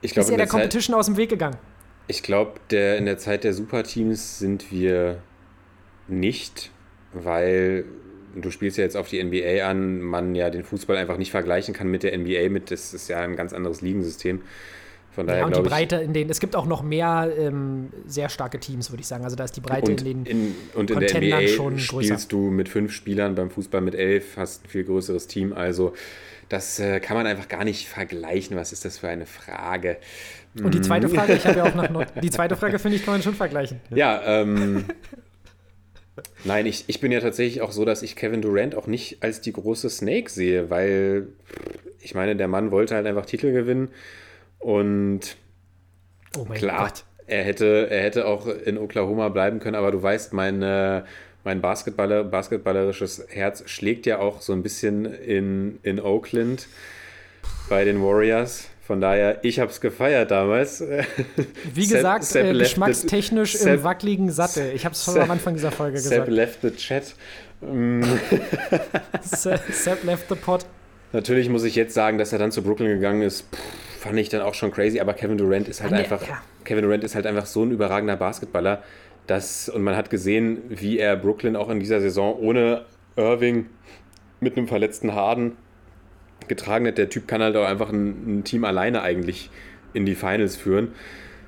Ich 0.00 0.12
glaube, 0.12 0.24
Ist 0.24 0.30
er 0.30 0.36
der 0.36 0.46
der 0.46 0.46
Zeit, 0.46 0.50
Competition 0.50 0.94
aus 0.96 1.06
dem 1.06 1.16
Weg 1.16 1.30
gegangen? 1.30 1.56
ich 2.06 2.22
glaub, 2.22 2.68
der, 2.68 2.98
in 2.98 3.06
der 3.06 3.16
Zeit 3.16 3.44
der 3.44 3.54
Superteams 3.54 4.38
sind 4.38 4.70
wir 4.70 5.22
nicht, 6.06 6.70
weil 7.14 7.86
du 8.36 8.50
spielst 8.50 8.78
ja 8.78 8.84
jetzt 8.84 8.96
auf 8.96 9.08
die 9.08 9.22
NBA 9.22 9.68
an, 9.68 10.00
man 10.00 10.34
ja 10.34 10.50
den 10.50 10.64
Fußball 10.64 10.96
einfach 10.96 11.18
nicht 11.18 11.30
vergleichen 11.30 11.74
kann 11.74 11.88
mit 11.88 12.02
der 12.02 12.16
NBA, 12.16 12.48
mit, 12.48 12.70
das 12.70 12.94
ist 12.94 13.08
ja 13.08 13.20
ein 13.20 13.36
ganz 13.36 13.52
anderes 13.52 13.80
Ligensystem. 13.80 14.42
Von 15.14 15.28
daher 15.28 15.42
Ja, 15.42 15.46
und 15.46 15.56
die 15.56 15.62
Breite 15.62 15.96
in 15.96 16.12
denen, 16.12 16.28
es 16.28 16.40
gibt 16.40 16.56
auch 16.56 16.66
noch 16.66 16.82
mehr 16.82 17.32
ähm, 17.38 17.90
sehr 18.06 18.28
starke 18.28 18.58
Teams, 18.58 18.90
würde 18.90 19.02
ich 19.02 19.06
sagen. 19.06 19.22
Also 19.22 19.36
da 19.36 19.44
ist 19.44 19.56
die 19.56 19.60
Breite 19.60 19.92
in 19.92 19.96
den. 19.96 20.26
in, 20.26 20.54
und 20.74 20.90
in 20.90 20.98
der 20.98 21.08
Contendern 21.08 21.44
NBA 21.44 21.48
schon 21.48 21.76
größer. 21.76 22.02
spielst 22.02 22.32
du 22.32 22.50
mit 22.50 22.68
fünf 22.68 22.92
Spielern, 22.92 23.36
beim 23.36 23.50
Fußball 23.50 23.80
mit 23.80 23.94
elf, 23.94 24.36
hast 24.36 24.64
ein 24.64 24.68
viel 24.68 24.84
größeres 24.84 25.28
Team. 25.28 25.52
Also 25.52 25.94
das 26.48 26.80
äh, 26.80 26.98
kann 26.98 27.16
man 27.16 27.26
einfach 27.26 27.48
gar 27.48 27.64
nicht 27.64 27.88
vergleichen. 27.88 28.56
Was 28.56 28.72
ist 28.72 28.84
das 28.84 28.98
für 28.98 29.08
eine 29.08 29.26
Frage? 29.26 29.98
Und 30.62 30.74
die 30.74 30.80
zweite 30.80 31.08
Frage, 31.08 31.34
ich 31.34 31.46
habe 31.46 31.58
ja 31.58 31.64
auch 31.64 31.90
Nord 31.90 32.12
die 32.22 32.30
zweite 32.30 32.56
Frage, 32.56 32.78
finde 32.78 32.96
ich, 32.96 33.04
kann 33.04 33.14
man 33.14 33.22
schon 33.22 33.34
vergleichen. 33.34 33.80
Ja, 33.90 34.20
ähm. 34.24 34.84
Nein, 36.44 36.66
ich, 36.66 36.84
ich 36.86 37.00
bin 37.00 37.10
ja 37.12 37.20
tatsächlich 37.20 37.60
auch 37.62 37.72
so, 37.72 37.84
dass 37.84 38.02
ich 38.02 38.16
Kevin 38.16 38.42
Durant 38.42 38.74
auch 38.74 38.86
nicht 38.86 39.22
als 39.22 39.40
die 39.40 39.52
große 39.52 39.90
Snake 39.90 40.30
sehe, 40.30 40.70
weil 40.70 41.28
ich 42.00 42.14
meine, 42.14 42.36
der 42.36 42.48
Mann 42.48 42.70
wollte 42.70 42.94
halt 42.94 43.06
einfach 43.06 43.26
Titel 43.26 43.52
gewinnen 43.52 43.88
und 44.58 45.36
Oh 46.36 46.44
mein 46.48 46.58
klar, 46.58 46.88
Gott. 46.88 47.04
er 47.26 47.42
hätte, 47.44 47.88
er 47.90 48.02
hätte 48.02 48.26
auch 48.26 48.46
in 48.46 48.78
Oklahoma 48.78 49.28
bleiben 49.28 49.60
können, 49.60 49.76
aber 49.76 49.90
du 49.90 50.02
weißt, 50.02 50.32
mein, 50.32 50.62
äh, 50.62 51.02
mein 51.44 51.60
Basketballer, 51.60 52.24
basketballerisches 52.24 53.26
Herz 53.28 53.62
schlägt 53.68 54.06
ja 54.06 54.18
auch 54.18 54.40
so 54.40 54.52
ein 54.52 54.62
bisschen 54.62 55.04
in, 55.06 55.78
in 55.82 56.00
Oakland 56.00 56.68
bei 57.68 57.84
den 57.84 58.02
Warriors. 58.02 58.68
Von 58.86 59.00
daher, 59.00 59.38
ich 59.42 59.60
habe 59.60 59.70
es 59.70 59.80
gefeiert 59.80 60.30
damals. 60.30 60.82
Wie 61.72 61.84
Sepp- 61.84 61.96
gesagt, 61.96 62.24
Sepp 62.24 62.44
äh, 62.44 62.52
left 62.52 62.58
the- 62.58 62.74
geschmackstechnisch 62.74 63.54
im 63.54 63.60
Sepp- 63.62 63.82
wackeligen 63.84 64.30
Sattel. 64.30 64.72
Ich 64.74 64.84
habe 64.84 64.94
es 64.94 65.02
schon 65.04 65.14
Sepp- 65.14 65.22
am 65.24 65.30
Anfang 65.30 65.54
dieser 65.54 65.72
Folge 65.72 65.96
Sepp 65.98 66.26
gesagt. 66.26 66.30
left 66.30 66.58
the 66.62 66.70
chat. 66.72 67.14
Se- 69.22 69.58
Sepp 69.70 70.04
left 70.04 70.28
the 70.28 70.34
pot. 70.34 70.66
Natürlich 71.12 71.48
muss 71.48 71.64
ich 71.64 71.76
jetzt 71.76 71.94
sagen, 71.94 72.18
dass 72.18 72.32
er 72.32 72.38
dann 72.38 72.50
zu 72.52 72.62
Brooklyn 72.62 72.88
gegangen 72.88 73.22
ist. 73.22 73.42
Pff, 73.54 74.00
fand 74.00 74.18
ich 74.18 74.28
dann 74.28 74.42
auch 74.42 74.54
schon 74.54 74.70
crazy, 74.70 75.00
aber 75.00 75.14
Kevin 75.14 75.38
Durant 75.38 75.68
ist 75.68 75.80
halt 75.80 75.92
nee, 75.92 75.98
einfach 75.98 76.20
ja. 76.26 76.42
Kevin 76.64 76.84
Durant 76.84 77.04
ist 77.04 77.14
halt 77.14 77.26
einfach 77.26 77.46
so 77.46 77.62
ein 77.64 77.70
überragender 77.70 78.16
Basketballer, 78.16 78.82
dass 79.26 79.68
und 79.68 79.82
man 79.82 79.96
hat 79.96 80.10
gesehen, 80.10 80.58
wie 80.68 80.98
er 80.98 81.16
Brooklyn 81.16 81.56
auch 81.56 81.70
in 81.70 81.80
dieser 81.80 82.00
Saison 82.00 82.36
ohne 82.38 82.84
Irving 83.16 83.66
mit 84.40 84.56
einem 84.58 84.68
verletzten 84.68 85.14
Harden 85.14 85.56
getragen 86.48 86.86
hat. 86.86 86.98
Der 86.98 87.08
Typ 87.08 87.26
kann 87.28 87.42
halt 87.42 87.56
auch 87.56 87.66
einfach 87.66 87.90
ein, 87.90 88.38
ein 88.40 88.44
Team 88.44 88.64
alleine 88.64 89.02
eigentlich 89.02 89.50
in 89.92 90.06
die 90.06 90.14
Finals 90.14 90.56
führen. 90.56 90.88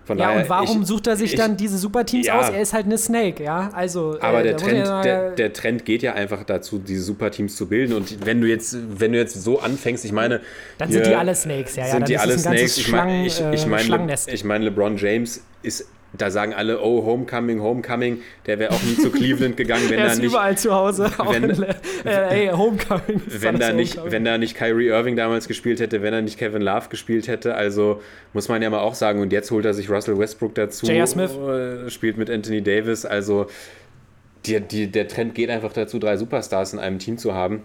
Von 0.05 0.18
Ja, 0.18 0.26
daher, 0.26 0.42
und 0.42 0.49
warum 0.51 0.82
ich, 0.82 0.86
sucht 0.86 1.09
er 1.09 1.16
sich 1.16 1.32
ich- 1.32 1.36
dann 1.38 1.57
diese 1.57 1.78
Superteams 1.78 2.28
Ja. 2.28 2.38
aus? 2.38 2.51
Er 2.51 2.61
ist 2.61 2.72
halt 2.72 2.86
eine 2.86 2.97
Snake, 2.97 3.42
ja. 3.42 3.70
Also, 3.74 4.16
Aber 4.20 4.38
äh, 4.38 4.42
der, 4.44 4.57
Trend, 4.57 4.78
ja- 4.86 5.03
der, 5.03 5.30
der 5.32 5.53
Trend 5.53 5.84
geht 5.84 6.03
ja 6.05 6.12
einfach 6.14 6.44
dazu, 6.44 6.78
diese 6.78 7.03
Superteams 7.03 7.57
zu 7.57 7.66
bilden. 7.66 7.92
Und 7.92 8.24
wenn 8.24 8.40
du 8.40 8.47
jetzt, 8.47 8.76
wenn 9.01 9.11
du 9.11 9.18
jetzt 9.18 9.42
so 9.42 9.59
anfängst, 9.59 10.05
ich 10.05 10.12
meine, 10.12 10.42
Dann 10.78 10.92
sind 10.92 11.07
die 11.07 11.14
alle 11.16 11.34
Snakes, 11.34 11.74
ja, 11.74 11.86
ja. 11.86 11.90
sind 11.90 12.09
die 12.09 12.18
alle 12.18 12.38
Snakes. 12.38 12.78
Ich 12.78 12.92
meine, 12.92 13.26
ich, 13.26 13.40
ich 13.40 13.44
äh, 13.64 13.78
Schlangennest. 13.78 14.32
ich 14.32 14.44
meine, 14.44 14.66
LeBron 14.66 14.97
James 14.97 15.42
ist, 15.64 15.88
da 16.18 16.30
sagen 16.30 16.54
alle, 16.54 16.80
oh, 16.80 17.04
Homecoming, 17.04 17.60
Homecoming. 17.60 18.20
Der 18.46 18.58
wäre 18.58 18.72
auch 18.72 18.82
nie 18.82 18.96
zu 18.96 19.10
Cleveland 19.10 19.56
gegangen, 19.56 19.84
wenn 19.88 19.98
er 19.98 20.06
da 20.06 20.12
ist 20.12 20.18
nicht, 20.18 20.30
überall 20.30 20.56
zu 20.56 20.74
Hause. 20.74 21.10
Wenn- 21.30 21.50
in, 21.50 21.62
äh, 22.04 22.46
ey, 22.46 22.48
Homecoming. 22.48 23.20
wenn 23.26 23.58
da 23.58 23.72
nicht, 23.72 23.92
Homecoming. 23.94 24.12
wenn 24.12 24.24
da 24.24 24.38
nicht 24.38 24.56
Kyrie 24.56 24.88
Irving 24.88 25.16
damals 25.16 25.48
gespielt 25.48 25.80
hätte, 25.80 26.02
wenn 26.02 26.14
er 26.14 26.22
nicht 26.22 26.38
Kevin 26.38 26.62
Love 26.62 26.88
gespielt 26.88 27.28
hätte. 27.28 27.54
Also 27.54 28.00
muss 28.32 28.48
man 28.48 28.62
ja 28.62 28.70
mal 28.70 28.80
auch 28.80 28.94
sagen. 28.94 29.20
Und 29.20 29.32
jetzt 29.32 29.50
holt 29.50 29.64
er 29.64 29.74
sich 29.74 29.90
Russell 29.90 30.18
Westbrook 30.18 30.54
dazu. 30.54 30.86
J.R. 30.86 31.06
Smith. 31.06 31.30
äh, 31.36 31.90
Spielt 31.90 32.16
mit 32.18 32.30
Anthony 32.30 32.62
Davis. 32.62 33.04
Also 33.04 33.46
die, 34.46 34.60
die, 34.60 34.86
der 34.90 35.08
Trend 35.08 35.34
geht 35.34 35.50
einfach 35.50 35.72
dazu, 35.72 35.98
drei 35.98 36.16
Superstars 36.16 36.72
in 36.72 36.78
einem 36.78 36.98
Team 36.98 37.18
zu 37.18 37.34
haben. 37.34 37.62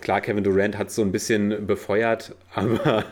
Klar, 0.00 0.20
Kevin 0.20 0.44
Durant 0.44 0.78
hat 0.78 0.88
es 0.88 0.94
so 0.94 1.02
ein 1.02 1.12
bisschen 1.12 1.66
befeuert, 1.66 2.34
aber 2.54 3.04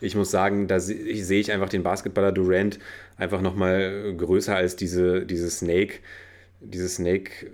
ich 0.00 0.14
muss 0.14 0.30
sagen, 0.30 0.66
da 0.68 0.80
se- 0.80 0.96
sehe 1.24 1.40
ich 1.40 1.52
einfach 1.52 1.68
den 1.68 1.82
Basketballer 1.82 2.32
Durant 2.32 2.78
einfach 3.16 3.40
nochmal 3.40 4.14
größer 4.16 4.54
als 4.56 4.76
diese, 4.76 5.26
diese 5.26 5.50
Snake, 5.50 5.94
diese 6.60 6.88
Snake, 6.88 7.50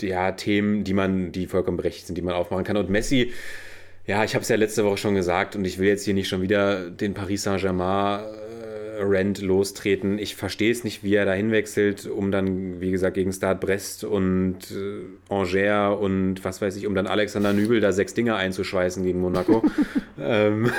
ja, 0.00 0.32
Themen, 0.32 0.84
die 0.84 0.94
man, 0.94 1.32
die 1.32 1.46
vollkommen 1.46 1.76
berechtigt 1.76 2.06
sind, 2.06 2.16
die 2.16 2.22
man 2.22 2.34
aufmachen 2.34 2.64
kann. 2.64 2.76
Und 2.76 2.90
Messi, 2.90 3.32
ja, 4.06 4.24
ich 4.24 4.34
habe 4.34 4.42
es 4.42 4.48
ja 4.48 4.56
letzte 4.56 4.84
Woche 4.84 4.96
schon 4.96 5.14
gesagt 5.14 5.54
und 5.54 5.64
ich 5.64 5.78
will 5.78 5.86
jetzt 5.86 6.04
hier 6.04 6.14
nicht 6.14 6.28
schon 6.28 6.42
wieder 6.42 6.90
den 6.90 7.14
Paris 7.14 7.44
Saint-Germain 7.44 8.24
Rant 9.04 9.40
lostreten. 9.42 10.18
Ich 10.18 10.36
verstehe 10.36 10.70
es 10.70 10.84
nicht, 10.84 11.02
wie 11.02 11.14
er 11.14 11.24
da 11.24 11.32
hinwechselt, 11.32 12.06
um 12.06 12.30
dann, 12.30 12.80
wie 12.80 12.90
gesagt, 12.90 13.14
gegen 13.14 13.32
Stade 13.32 13.58
Brest 13.58 14.04
und 14.04 14.58
äh, 14.70 15.32
Angers 15.32 15.98
und 16.00 16.44
was 16.44 16.60
weiß 16.60 16.76
ich, 16.76 16.86
um 16.86 16.94
dann 16.94 17.06
Alexander 17.06 17.52
Nübel 17.52 17.80
da 17.80 17.92
sechs 17.92 18.14
Dinger 18.14 18.36
einzuschweißen 18.36 19.02
gegen 19.02 19.20
Monaco. 19.20 19.62
ähm, 20.20 20.70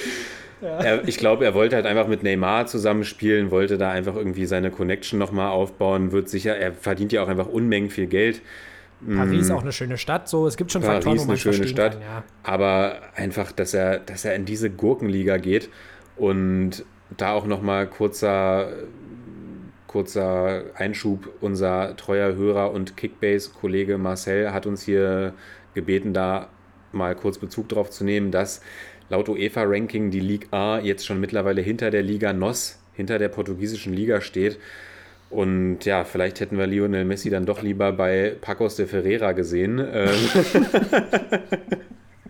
er, 0.60 1.06
ich 1.06 1.18
glaube, 1.18 1.44
er 1.44 1.54
wollte 1.54 1.76
halt 1.76 1.86
einfach 1.86 2.08
mit 2.08 2.22
Neymar 2.22 2.66
zusammenspielen, 2.66 3.50
wollte 3.50 3.78
da 3.78 3.90
einfach 3.90 4.16
irgendwie 4.16 4.46
seine 4.46 4.70
Connection 4.70 5.18
nochmal 5.18 5.50
aufbauen, 5.50 6.12
wird 6.12 6.28
sicher, 6.28 6.56
er 6.56 6.72
verdient 6.72 7.12
ja 7.12 7.22
auch 7.22 7.28
einfach 7.28 7.46
Unmengen 7.46 7.90
viel 7.90 8.06
Geld. 8.06 8.42
Paris 9.16 9.50
auch 9.50 9.62
eine 9.62 9.72
schöne 9.72 9.98
Stadt. 9.98 10.28
So, 10.28 10.46
es 10.46 10.56
gibt 10.56 10.70
schon 10.70 10.82
Paris 10.82 11.04
Faktoren, 11.04 11.18
wo 11.18 11.22
man 11.22 11.30
eine 11.30 11.38
schöne 11.38 11.66
Stadt, 11.66 11.94
Kann, 11.94 12.02
ja. 12.02 12.24
aber 12.42 13.00
einfach, 13.14 13.52
dass 13.52 13.74
er, 13.74 13.98
dass 13.98 14.24
er 14.24 14.34
in 14.34 14.44
diese 14.44 14.70
Gurkenliga 14.70 15.38
geht 15.38 15.70
und 16.16 16.84
da 17.16 17.32
auch 17.32 17.46
nochmal 17.46 17.86
kurzer, 17.86 18.72
kurzer 19.86 20.64
Einschub. 20.74 21.28
Unser 21.40 21.96
treuer 21.96 22.34
Hörer 22.34 22.72
und 22.72 22.96
Kickbase-Kollege 22.96 23.98
Marcel 23.98 24.52
hat 24.52 24.66
uns 24.66 24.82
hier 24.82 25.34
gebeten, 25.74 26.12
da 26.12 26.48
mal 26.92 27.14
kurz 27.14 27.38
Bezug 27.38 27.68
drauf 27.68 27.90
zu 27.90 28.04
nehmen, 28.04 28.30
dass 28.30 28.60
laut 29.08 29.28
UEFA-Ranking 29.28 30.10
die 30.10 30.20
Ligue 30.20 30.48
A 30.52 30.78
jetzt 30.78 31.06
schon 31.06 31.20
mittlerweile 31.20 31.62
hinter 31.62 31.90
der 31.90 32.02
Liga 32.02 32.32
NOS, 32.32 32.78
hinter 32.94 33.18
der 33.18 33.28
portugiesischen 33.28 33.92
Liga 33.92 34.20
steht. 34.20 34.58
Und 35.30 35.86
ja, 35.86 36.04
vielleicht 36.04 36.40
hätten 36.40 36.58
wir 36.58 36.66
Lionel 36.66 37.06
Messi 37.06 37.30
dann 37.30 37.46
doch 37.46 37.62
lieber 37.62 37.92
bei 37.92 38.36
Pacos 38.40 38.76
de 38.76 38.86
Ferreira 38.86 39.32
gesehen. 39.32 39.78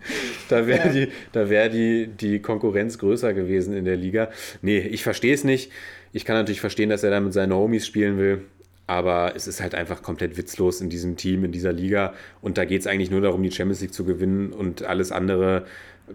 Da 0.48 0.66
wäre 0.66 0.90
die, 0.90 1.08
da 1.32 1.48
wär 1.48 1.68
die, 1.70 2.08
die 2.08 2.40
Konkurrenz 2.40 2.98
größer 2.98 3.32
gewesen 3.32 3.74
in 3.74 3.84
der 3.84 3.96
Liga. 3.96 4.28
Nee, 4.60 4.78
ich 4.78 5.02
verstehe 5.02 5.32
es 5.32 5.44
nicht. 5.44 5.70
Ich 6.12 6.24
kann 6.24 6.36
natürlich 6.36 6.60
verstehen, 6.60 6.90
dass 6.90 7.02
er 7.04 7.10
da 7.10 7.20
mit 7.20 7.32
seinen 7.32 7.54
Homies 7.54 7.86
spielen 7.86 8.18
will. 8.18 8.42
Aber 8.86 9.32
es 9.34 9.46
ist 9.46 9.62
halt 9.62 9.74
einfach 9.74 10.02
komplett 10.02 10.36
witzlos 10.36 10.80
in 10.80 10.90
diesem 10.90 11.16
Team, 11.16 11.44
in 11.44 11.52
dieser 11.52 11.72
Liga. 11.72 12.12
Und 12.42 12.58
da 12.58 12.64
geht 12.64 12.82
es 12.82 12.86
eigentlich 12.86 13.10
nur 13.10 13.20
darum, 13.20 13.42
die 13.42 13.50
Champions 13.50 13.80
League 13.80 13.94
zu 13.94 14.04
gewinnen 14.04 14.52
und 14.52 14.82
alles 14.82 15.12
andere, 15.12 15.64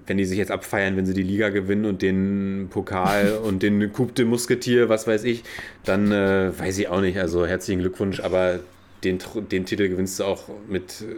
wenn 0.05 0.17
die 0.17 0.25
sich 0.25 0.37
jetzt 0.37 0.51
abfeiern, 0.51 0.97
wenn 0.97 1.05
sie 1.05 1.13
die 1.13 1.23
Liga 1.23 1.49
gewinnen 1.49 1.85
und 1.85 2.01
den 2.01 2.67
Pokal 2.69 3.37
und 3.43 3.63
den 3.63 3.91
Coupe 3.93 4.13
de 4.13 4.25
Musketier, 4.25 4.89
was 4.89 5.07
weiß 5.07 5.23
ich, 5.23 5.43
dann 5.85 6.11
äh, 6.11 6.51
weiß 6.57 6.77
ich 6.77 6.89
auch 6.89 7.01
nicht. 7.01 7.17
Also 7.17 7.47
herzlichen 7.47 7.79
Glückwunsch, 7.79 8.19
aber 8.19 8.59
den, 9.03 9.19
den 9.51 9.65
Titel 9.65 9.87
gewinnst 9.89 10.19
du 10.19 10.25
auch 10.25 10.49
mit 10.67 11.01
äh, 11.01 11.15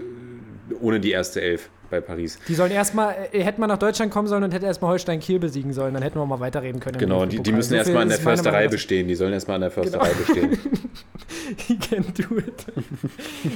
ohne 0.82 1.00
die 1.00 1.12
erste 1.12 1.41
Elf 1.41 1.70
bei 1.90 2.02
Paris. 2.02 2.40
Die 2.48 2.54
sollen 2.54 2.72
erstmal, 2.72 3.16
äh, 3.32 3.44
hätten 3.44 3.62
wir 3.62 3.68
nach 3.68 3.78
Deutschland 3.78 4.12
kommen 4.12 4.28
sollen 4.28 4.44
und 4.44 4.54
hätte 4.54 4.66
erstmal 4.66 4.91
Holstein 4.91 5.20
Kiel 5.20 5.40
besiegen 5.40 5.74
sollen, 5.74 5.94
dann 5.94 6.04
hätten 6.04 6.20
wir 6.20 6.26
mal 6.26 6.40
weiterreden 6.40 6.80
können. 6.80 6.98
Genau, 6.98 7.26
die, 7.26 7.40
die 7.40 7.52
müssen 7.52 7.70
So 7.70 7.76
erstmal 7.76 8.04
an 8.04 8.10
der 8.10 8.20
Försterei 8.20 8.68
bestehen. 8.68 9.08
Die 9.08 9.16
sollen 9.16 9.34
erstmal 9.34 9.56
an 9.56 9.62
der 9.62 9.72
Försterei 9.72 10.12
bestehen. 10.14 10.58
He 11.68 11.78
can 11.78 12.06
do 12.16 12.38
it. 12.38 12.66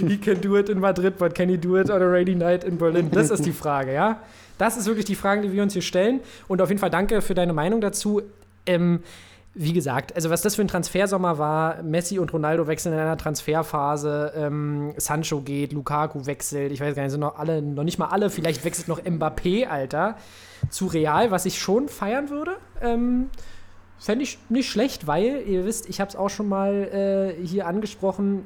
He 0.07 0.17
can 0.17 0.41
do 0.41 0.57
it 0.57 0.69
in 0.69 0.79
Madrid, 0.79 1.17
but 1.17 1.35
can 1.35 1.49
he 1.49 1.57
do 1.57 1.77
it 1.77 1.89
on 1.89 2.01
a 2.01 2.05
rainy 2.05 2.35
night 2.35 2.63
in 2.63 2.77
Berlin? 2.77 3.09
Das 3.11 3.29
ist 3.29 3.45
die 3.45 3.51
Frage, 3.51 3.93
ja? 3.93 4.19
Das 4.57 4.77
ist 4.77 4.87
wirklich 4.87 5.05
die 5.05 5.15
Frage, 5.15 5.41
die 5.41 5.51
wir 5.51 5.63
uns 5.63 5.73
hier 5.73 5.81
stellen. 5.81 6.19
Und 6.47 6.61
auf 6.61 6.69
jeden 6.69 6.79
Fall 6.79 6.89
danke 6.89 7.21
für 7.21 7.33
deine 7.33 7.53
Meinung 7.53 7.81
dazu. 7.81 8.21
Ähm, 8.65 9.01
wie 9.55 9.73
gesagt, 9.73 10.15
also 10.15 10.29
was 10.29 10.41
das 10.41 10.55
für 10.55 10.63
ein 10.63 10.67
Transfersommer 10.67 11.37
war, 11.37 11.83
Messi 11.83 12.17
und 12.17 12.33
Ronaldo 12.33 12.65
wechseln 12.65 12.93
in 12.93 12.99
einer 12.99 13.17
Transferphase, 13.17 14.33
ähm, 14.35 14.93
Sancho 14.97 15.41
geht, 15.41 15.73
Lukaku 15.73 16.25
wechselt, 16.25 16.71
ich 16.71 16.81
weiß 16.81 16.95
gar 16.95 17.03
nicht, 17.03 17.11
sind 17.11 17.19
noch 17.19 17.37
alle, 17.37 17.61
noch 17.61 17.83
nicht 17.83 17.99
mal 17.99 18.07
alle, 18.07 18.29
vielleicht 18.31 18.65
wechselt 18.65 18.87
noch 18.87 19.01
Mbappé, 19.01 19.67
Alter, 19.67 20.17
zu 20.69 20.87
Real, 20.87 21.29
was 21.29 21.45
ich 21.45 21.59
schon 21.59 21.87
feiern 21.87 22.29
würde. 22.29 22.57
Ähm, 22.81 23.29
Fände 23.99 24.23
ich 24.23 24.39
nicht 24.49 24.69
schlecht, 24.69 25.07
weil, 25.07 25.43
ihr 25.47 25.65
wisst, 25.65 25.87
ich 25.87 26.01
habe 26.01 26.09
es 26.09 26.15
auch 26.15 26.29
schon 26.29 26.49
mal 26.49 26.73
äh, 27.39 27.45
hier 27.45 27.67
angesprochen, 27.67 28.45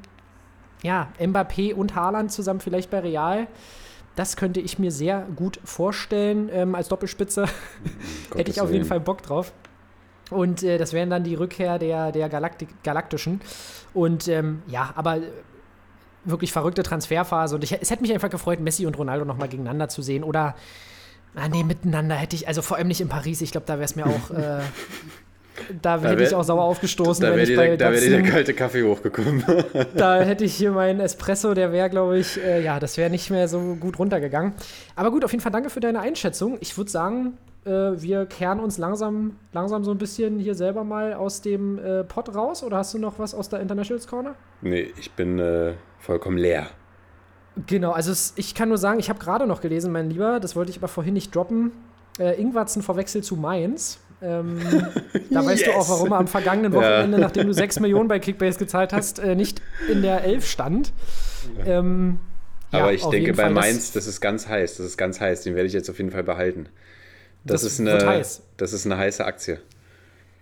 ja, 0.83 1.07
Mbappé 1.19 1.73
und 1.73 1.95
Haaland 1.95 2.31
zusammen 2.31 2.59
vielleicht 2.59 2.91
bei 2.91 2.99
Real. 2.99 3.47
Das 4.15 4.35
könnte 4.35 4.59
ich 4.59 4.77
mir 4.77 4.91
sehr 4.91 5.25
gut 5.35 5.59
vorstellen 5.63 6.49
ähm, 6.51 6.75
als 6.75 6.89
Doppelspitze. 6.89 7.45
Hätte 8.35 8.51
ich 8.51 8.61
auf 8.61 8.71
jeden 8.71 8.85
Fall 8.85 8.99
Bock 8.99 9.23
drauf. 9.23 9.53
Und 10.29 10.63
äh, 10.63 10.77
das 10.77 10.93
wären 10.93 11.09
dann 11.09 11.23
die 11.23 11.35
Rückkehr 11.35 11.79
der, 11.79 12.11
der 12.11 12.29
Galaktik 12.29 12.69
Galaktischen. 12.83 13.41
Und 13.93 14.27
ähm, 14.27 14.61
ja, 14.67 14.91
aber 14.95 15.21
wirklich 16.25 16.51
verrückte 16.51 16.83
Transferphase. 16.83 17.55
Und 17.55 17.63
ich, 17.63 17.73
es 17.73 17.89
hätte 17.89 18.01
mich 18.01 18.13
einfach 18.13 18.29
gefreut, 18.29 18.59
Messi 18.59 18.85
und 18.85 18.97
Ronaldo 18.97 19.25
nochmal 19.25 19.47
gegeneinander 19.47 19.89
zu 19.89 20.01
sehen. 20.01 20.23
Oder, 20.23 20.55
ah 21.35 21.47
nee, 21.47 21.63
miteinander 21.63 22.15
hätte 22.15 22.35
ich, 22.35 22.47
also 22.47 22.61
vor 22.61 22.77
allem 22.77 22.87
nicht 22.87 23.01
in 23.01 23.09
Paris. 23.09 23.41
Ich 23.41 23.51
glaube, 23.51 23.65
da 23.65 23.75
wäre 23.75 23.85
es 23.85 23.95
mir 23.95 24.05
auch, 24.05 24.31
äh, 24.31 24.59
da, 25.81 25.97
Da 25.97 26.09
hätte 26.09 26.23
ich 26.23 26.35
auch 26.35 26.43
sauer 26.43 26.63
aufgestoßen. 26.63 27.23
Da 27.23 27.35
wäre 27.35 27.45
dir, 27.45 27.77
da 27.77 27.91
wär 27.91 28.01
dir 28.01 28.09
der 28.09 28.23
kalte 28.23 28.53
Kaffee 28.53 28.83
hochgekommen. 28.83 29.43
da 29.95 30.21
hätte 30.21 30.43
ich 30.43 30.55
hier 30.55 30.71
meinen 30.71 30.99
Espresso, 30.99 31.53
der 31.53 31.71
wäre, 31.71 31.89
glaube 31.89 32.19
ich, 32.19 32.41
äh, 32.43 32.61
ja, 32.61 32.79
das 32.79 32.97
wäre 32.97 33.09
nicht 33.09 33.29
mehr 33.29 33.47
so 33.47 33.75
gut 33.75 33.97
runtergegangen. 33.97 34.53
Aber 34.95 35.11
gut, 35.11 35.23
auf 35.23 35.31
jeden 35.31 35.41
Fall 35.41 35.51
danke 35.51 35.69
für 35.69 35.79
deine 35.79 36.01
Einschätzung. 36.01 36.57
Ich 36.59 36.77
würde 36.77 36.91
sagen, 36.91 37.37
äh, 37.37 37.46
wir 37.65 38.25
kehren 38.27 38.59
uns 38.61 38.77
langsam, 38.77 39.35
langsam 39.51 39.83
so 39.83 39.91
ein 39.91 39.97
bisschen 39.97 40.39
hier 40.39 40.55
selber 40.55 40.83
mal 40.85 41.13
aus 41.13 41.41
dem 41.41 41.77
äh, 41.79 42.03
Pod 42.05 42.33
raus. 42.33 42.63
Oder 42.63 42.77
hast 42.77 42.93
du 42.93 42.97
noch 42.99 43.19
was 43.19 43.35
aus 43.35 43.49
der 43.49 43.59
Internationals 43.59 44.07
Corner? 44.07 44.35
nee, 44.61 44.91
ich 44.97 45.11
bin 45.11 45.37
äh, 45.39 45.73
vollkommen 45.99 46.37
leer. 46.37 46.67
Genau, 47.65 47.91
also 47.91 48.11
es, 48.11 48.33
ich 48.35 48.53
kann 48.55 48.69
nur 48.69 48.77
sagen, 48.77 48.99
ich 48.99 49.09
habe 49.09 49.19
gerade 49.19 49.47
noch 49.47 49.61
gelesen, 49.61 49.91
mein 49.91 50.09
Lieber, 50.09 50.39
das 50.39 50.55
wollte 50.55 50.69
ich 50.71 50.77
aber 50.77 50.87
vorhin 50.87 51.13
nicht 51.15 51.35
droppen. 51.35 51.71
Äh, 52.19 52.39
Ingwatzen 52.39 52.81
verwechselt 52.83 53.25
zu 53.25 53.35
Mainz. 53.35 53.99
Ähm, 54.21 54.59
da 55.31 55.45
weißt 55.45 55.65
du 55.65 55.71
Yes. 55.71 55.75
auch, 55.79 55.89
warum 55.89 56.11
er 56.11 56.19
am 56.19 56.27
vergangenen 56.27 56.71
Ja. 56.71 56.79
Wochenende, 56.79 57.19
nachdem 57.19 57.47
du 57.47 57.53
6 57.53 57.79
Millionen 57.81 58.07
bei 58.07 58.19
Kickbase 58.19 58.59
gezahlt 58.59 58.93
hast, 58.93 59.19
äh, 59.19 59.35
nicht 59.35 59.61
in 59.91 60.01
der 60.01 60.23
11 60.23 60.45
stand. 60.47 60.93
Ähm, 61.65 62.19
ja, 62.71 62.79
Aber 62.79 62.93
ich 62.93 63.03
auf 63.03 63.11
denke, 63.11 63.33
bei 63.33 63.43
Fall, 63.43 63.51
Mainz, 63.51 63.91
das 63.91 64.07
ist 64.07 64.21
ganz 64.21 64.47
heiß. 64.47 64.77
Das 64.77 64.85
ist 64.85 64.97
ganz 64.97 65.19
heiß. 65.19 65.41
Den 65.43 65.55
werde 65.55 65.67
ich 65.67 65.73
jetzt 65.73 65.89
auf 65.89 65.97
jeden 65.97 66.11
Fall 66.11 66.23
behalten. 66.23 66.67
Das, 67.47 67.61
Das 67.61 67.71
ist 67.73 67.79
eine, 67.79 68.05
heiß. 68.05 68.41
das 68.57 68.73
ist 68.73 68.85
eine 68.85 68.97
heiße 68.97 69.25
Aktie. 69.25 69.59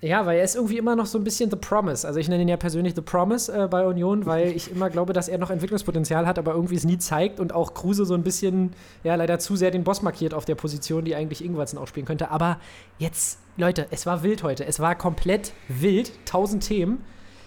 Ja, 0.01 0.25
weil 0.25 0.37
er 0.37 0.43
ist 0.43 0.55
irgendwie 0.55 0.77
immer 0.77 0.95
noch 0.95 1.05
so 1.05 1.17
ein 1.17 1.23
bisschen 1.23 1.49
The 1.49 1.55
Promise. 1.55 2.05
Also 2.05 2.19
ich 2.19 2.27
nenne 2.27 2.43
ihn 2.43 2.47
ja 2.47 2.57
persönlich 2.57 2.93
The 2.95 3.01
Promise 3.01 3.51
äh, 3.51 3.67
bei 3.67 3.85
Union, 3.87 4.25
weil 4.25 4.49
ich 4.49 4.69
immer 4.71 4.89
glaube, 4.89 5.13
dass 5.13 5.27
er 5.27 5.37
noch 5.37 5.49
Entwicklungspotenzial 5.49 6.27
hat, 6.27 6.37
aber 6.37 6.53
irgendwie 6.53 6.75
es 6.75 6.83
nie 6.83 6.97
zeigt 6.97 7.39
und 7.39 7.53
auch 7.53 7.73
Kruse 7.73 8.05
so 8.05 8.13
ein 8.13 8.21
bisschen, 8.21 8.73
ja, 9.03 9.15
leider 9.15 9.39
zu 9.39 9.55
sehr 9.55 9.71
den 9.71 9.83
Boss 9.83 10.01
markiert 10.01 10.33
auf 10.33 10.45
der 10.45 10.55
Position, 10.55 11.05
die 11.05 11.15
eigentlich 11.15 11.43
Ingwertsen 11.43 11.79
auch 11.79 11.87
spielen 11.87 12.05
könnte. 12.05 12.29
Aber 12.29 12.59
jetzt, 12.99 13.39
Leute, 13.57 13.87
es 13.89 14.05
war 14.05 14.21
wild 14.21 14.43
heute. 14.43 14.65
Es 14.65 14.79
war 14.79 14.95
komplett 14.95 15.53
wild, 15.69 16.11
tausend 16.25 16.67
Themen. 16.67 17.03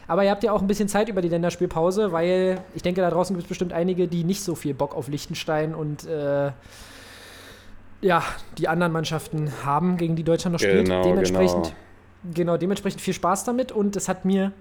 Aber 0.08 0.24
ihr 0.24 0.30
habt 0.30 0.42
ja 0.42 0.52
auch 0.52 0.62
ein 0.62 0.66
bisschen 0.66 0.88
Zeit 0.88 1.10
über 1.10 1.20
die 1.20 1.28
Länderspielpause, 1.28 2.12
weil 2.12 2.62
ich 2.74 2.82
denke, 2.82 3.02
da 3.02 3.10
draußen 3.10 3.36
gibt 3.36 3.44
es 3.44 3.48
bestimmt 3.48 3.74
einige, 3.74 4.08
die 4.08 4.24
nicht 4.24 4.42
so 4.42 4.54
viel 4.54 4.72
Bock 4.72 4.96
auf 4.96 5.08
Liechtenstein 5.08 5.74
und 5.74 6.06
äh, 6.06 6.50
ja, 8.00 8.22
die 8.58 8.68
anderen 8.68 8.92
Mannschaften 8.92 9.50
haben, 9.64 9.96
gegen 9.96 10.16
die 10.16 10.24
Deutschland 10.24 10.52
noch 10.54 10.60
spielt. 10.60 10.86
Genau, 10.86 11.02
Dementsprechend 11.04 11.64
genau. 11.64 11.74
Genau, 12.34 12.56
dementsprechend 12.56 13.00
viel 13.00 13.14
Spaß 13.14 13.44
damit 13.44 13.70
und 13.70 13.94
es 13.94 14.08
hat 14.08 14.24
mir 14.24 14.52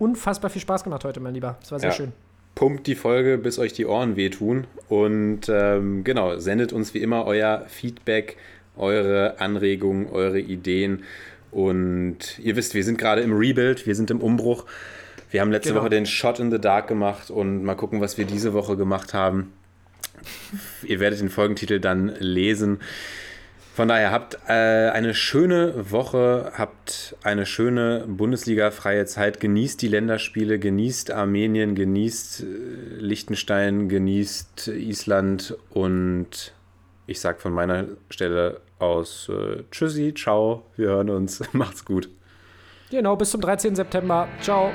unfassbar 0.00 0.50
viel 0.50 0.60
Spaß 0.60 0.82
gemacht 0.82 1.04
heute, 1.04 1.20
mein 1.20 1.32
Lieber. 1.34 1.56
Es 1.62 1.70
war 1.70 1.78
sehr 1.78 1.90
Ja. 1.90 1.94
schön. 1.94 2.12
Pumpt 2.56 2.86
die 2.88 2.96
Folge, 2.96 3.38
bis 3.38 3.58
euch 3.58 3.72
die 3.72 3.86
Ohren 3.86 4.16
wehtun. 4.16 4.66
Und 4.88 5.42
ähm, 5.48 6.02
genau, 6.04 6.36
sendet 6.38 6.72
uns 6.72 6.92
wie 6.94 6.98
immer 6.98 7.24
euer 7.24 7.64
Feedback, 7.68 8.36
eure 8.76 9.38
Anregungen, 9.40 10.08
eure 10.10 10.40
Ideen. 10.40 11.04
Und 11.50 12.38
ihr 12.40 12.56
wisst, 12.56 12.74
wir 12.74 12.82
sind 12.84 12.98
gerade 12.98 13.22
im 13.22 13.32
Rebuild, 13.32 13.86
wir 13.86 13.94
sind 13.94 14.10
im 14.10 14.20
Umbruch. 14.20 14.64
Wir 15.30 15.40
haben 15.40 15.50
letzte 15.52 15.70
Genau. 15.70 15.82
Woche 15.82 15.90
den 15.90 16.06
Shot 16.06 16.38
in 16.40 16.50
the 16.50 16.60
Dark 16.60 16.88
gemacht 16.88 17.30
und 17.30 17.62
mal 17.64 17.74
gucken, 17.76 18.00
was 18.00 18.18
wir 18.18 18.24
diese 18.24 18.52
Woche 18.52 18.76
gemacht 18.76 19.14
haben. 19.14 19.52
Ihr 20.82 21.00
werdet 21.00 21.20
den 21.20 21.30
Folgentitel 21.30 21.80
dann 21.80 22.14
lesen. 22.18 22.80
Von 23.74 23.88
daher 23.88 24.12
habt 24.12 24.38
äh, 24.46 24.52
eine 24.52 25.14
schöne 25.14 25.90
Woche, 25.90 26.52
habt 26.56 27.16
eine 27.24 27.44
schöne 27.44 28.04
Bundesliga-freie 28.06 29.04
Zeit, 29.06 29.40
genießt 29.40 29.82
die 29.82 29.88
Länderspiele, 29.88 30.60
genießt 30.60 31.10
Armenien, 31.10 31.74
genießt 31.74 32.42
äh, 32.42 32.44
Liechtenstein, 33.00 33.88
genießt 33.88 34.68
Island 34.68 35.56
und 35.70 36.52
ich 37.08 37.18
sag 37.18 37.40
von 37.40 37.52
meiner 37.52 37.86
Stelle 38.10 38.60
aus 38.78 39.28
äh, 39.28 39.64
Tschüssi, 39.72 40.14
ciao, 40.14 40.64
wir 40.76 40.90
hören 40.90 41.10
uns, 41.10 41.42
macht's 41.52 41.84
gut. 41.84 42.08
Genau, 42.90 43.16
bis 43.16 43.32
zum 43.32 43.40
13. 43.40 43.74
September. 43.74 44.28
Ciao. 44.40 44.70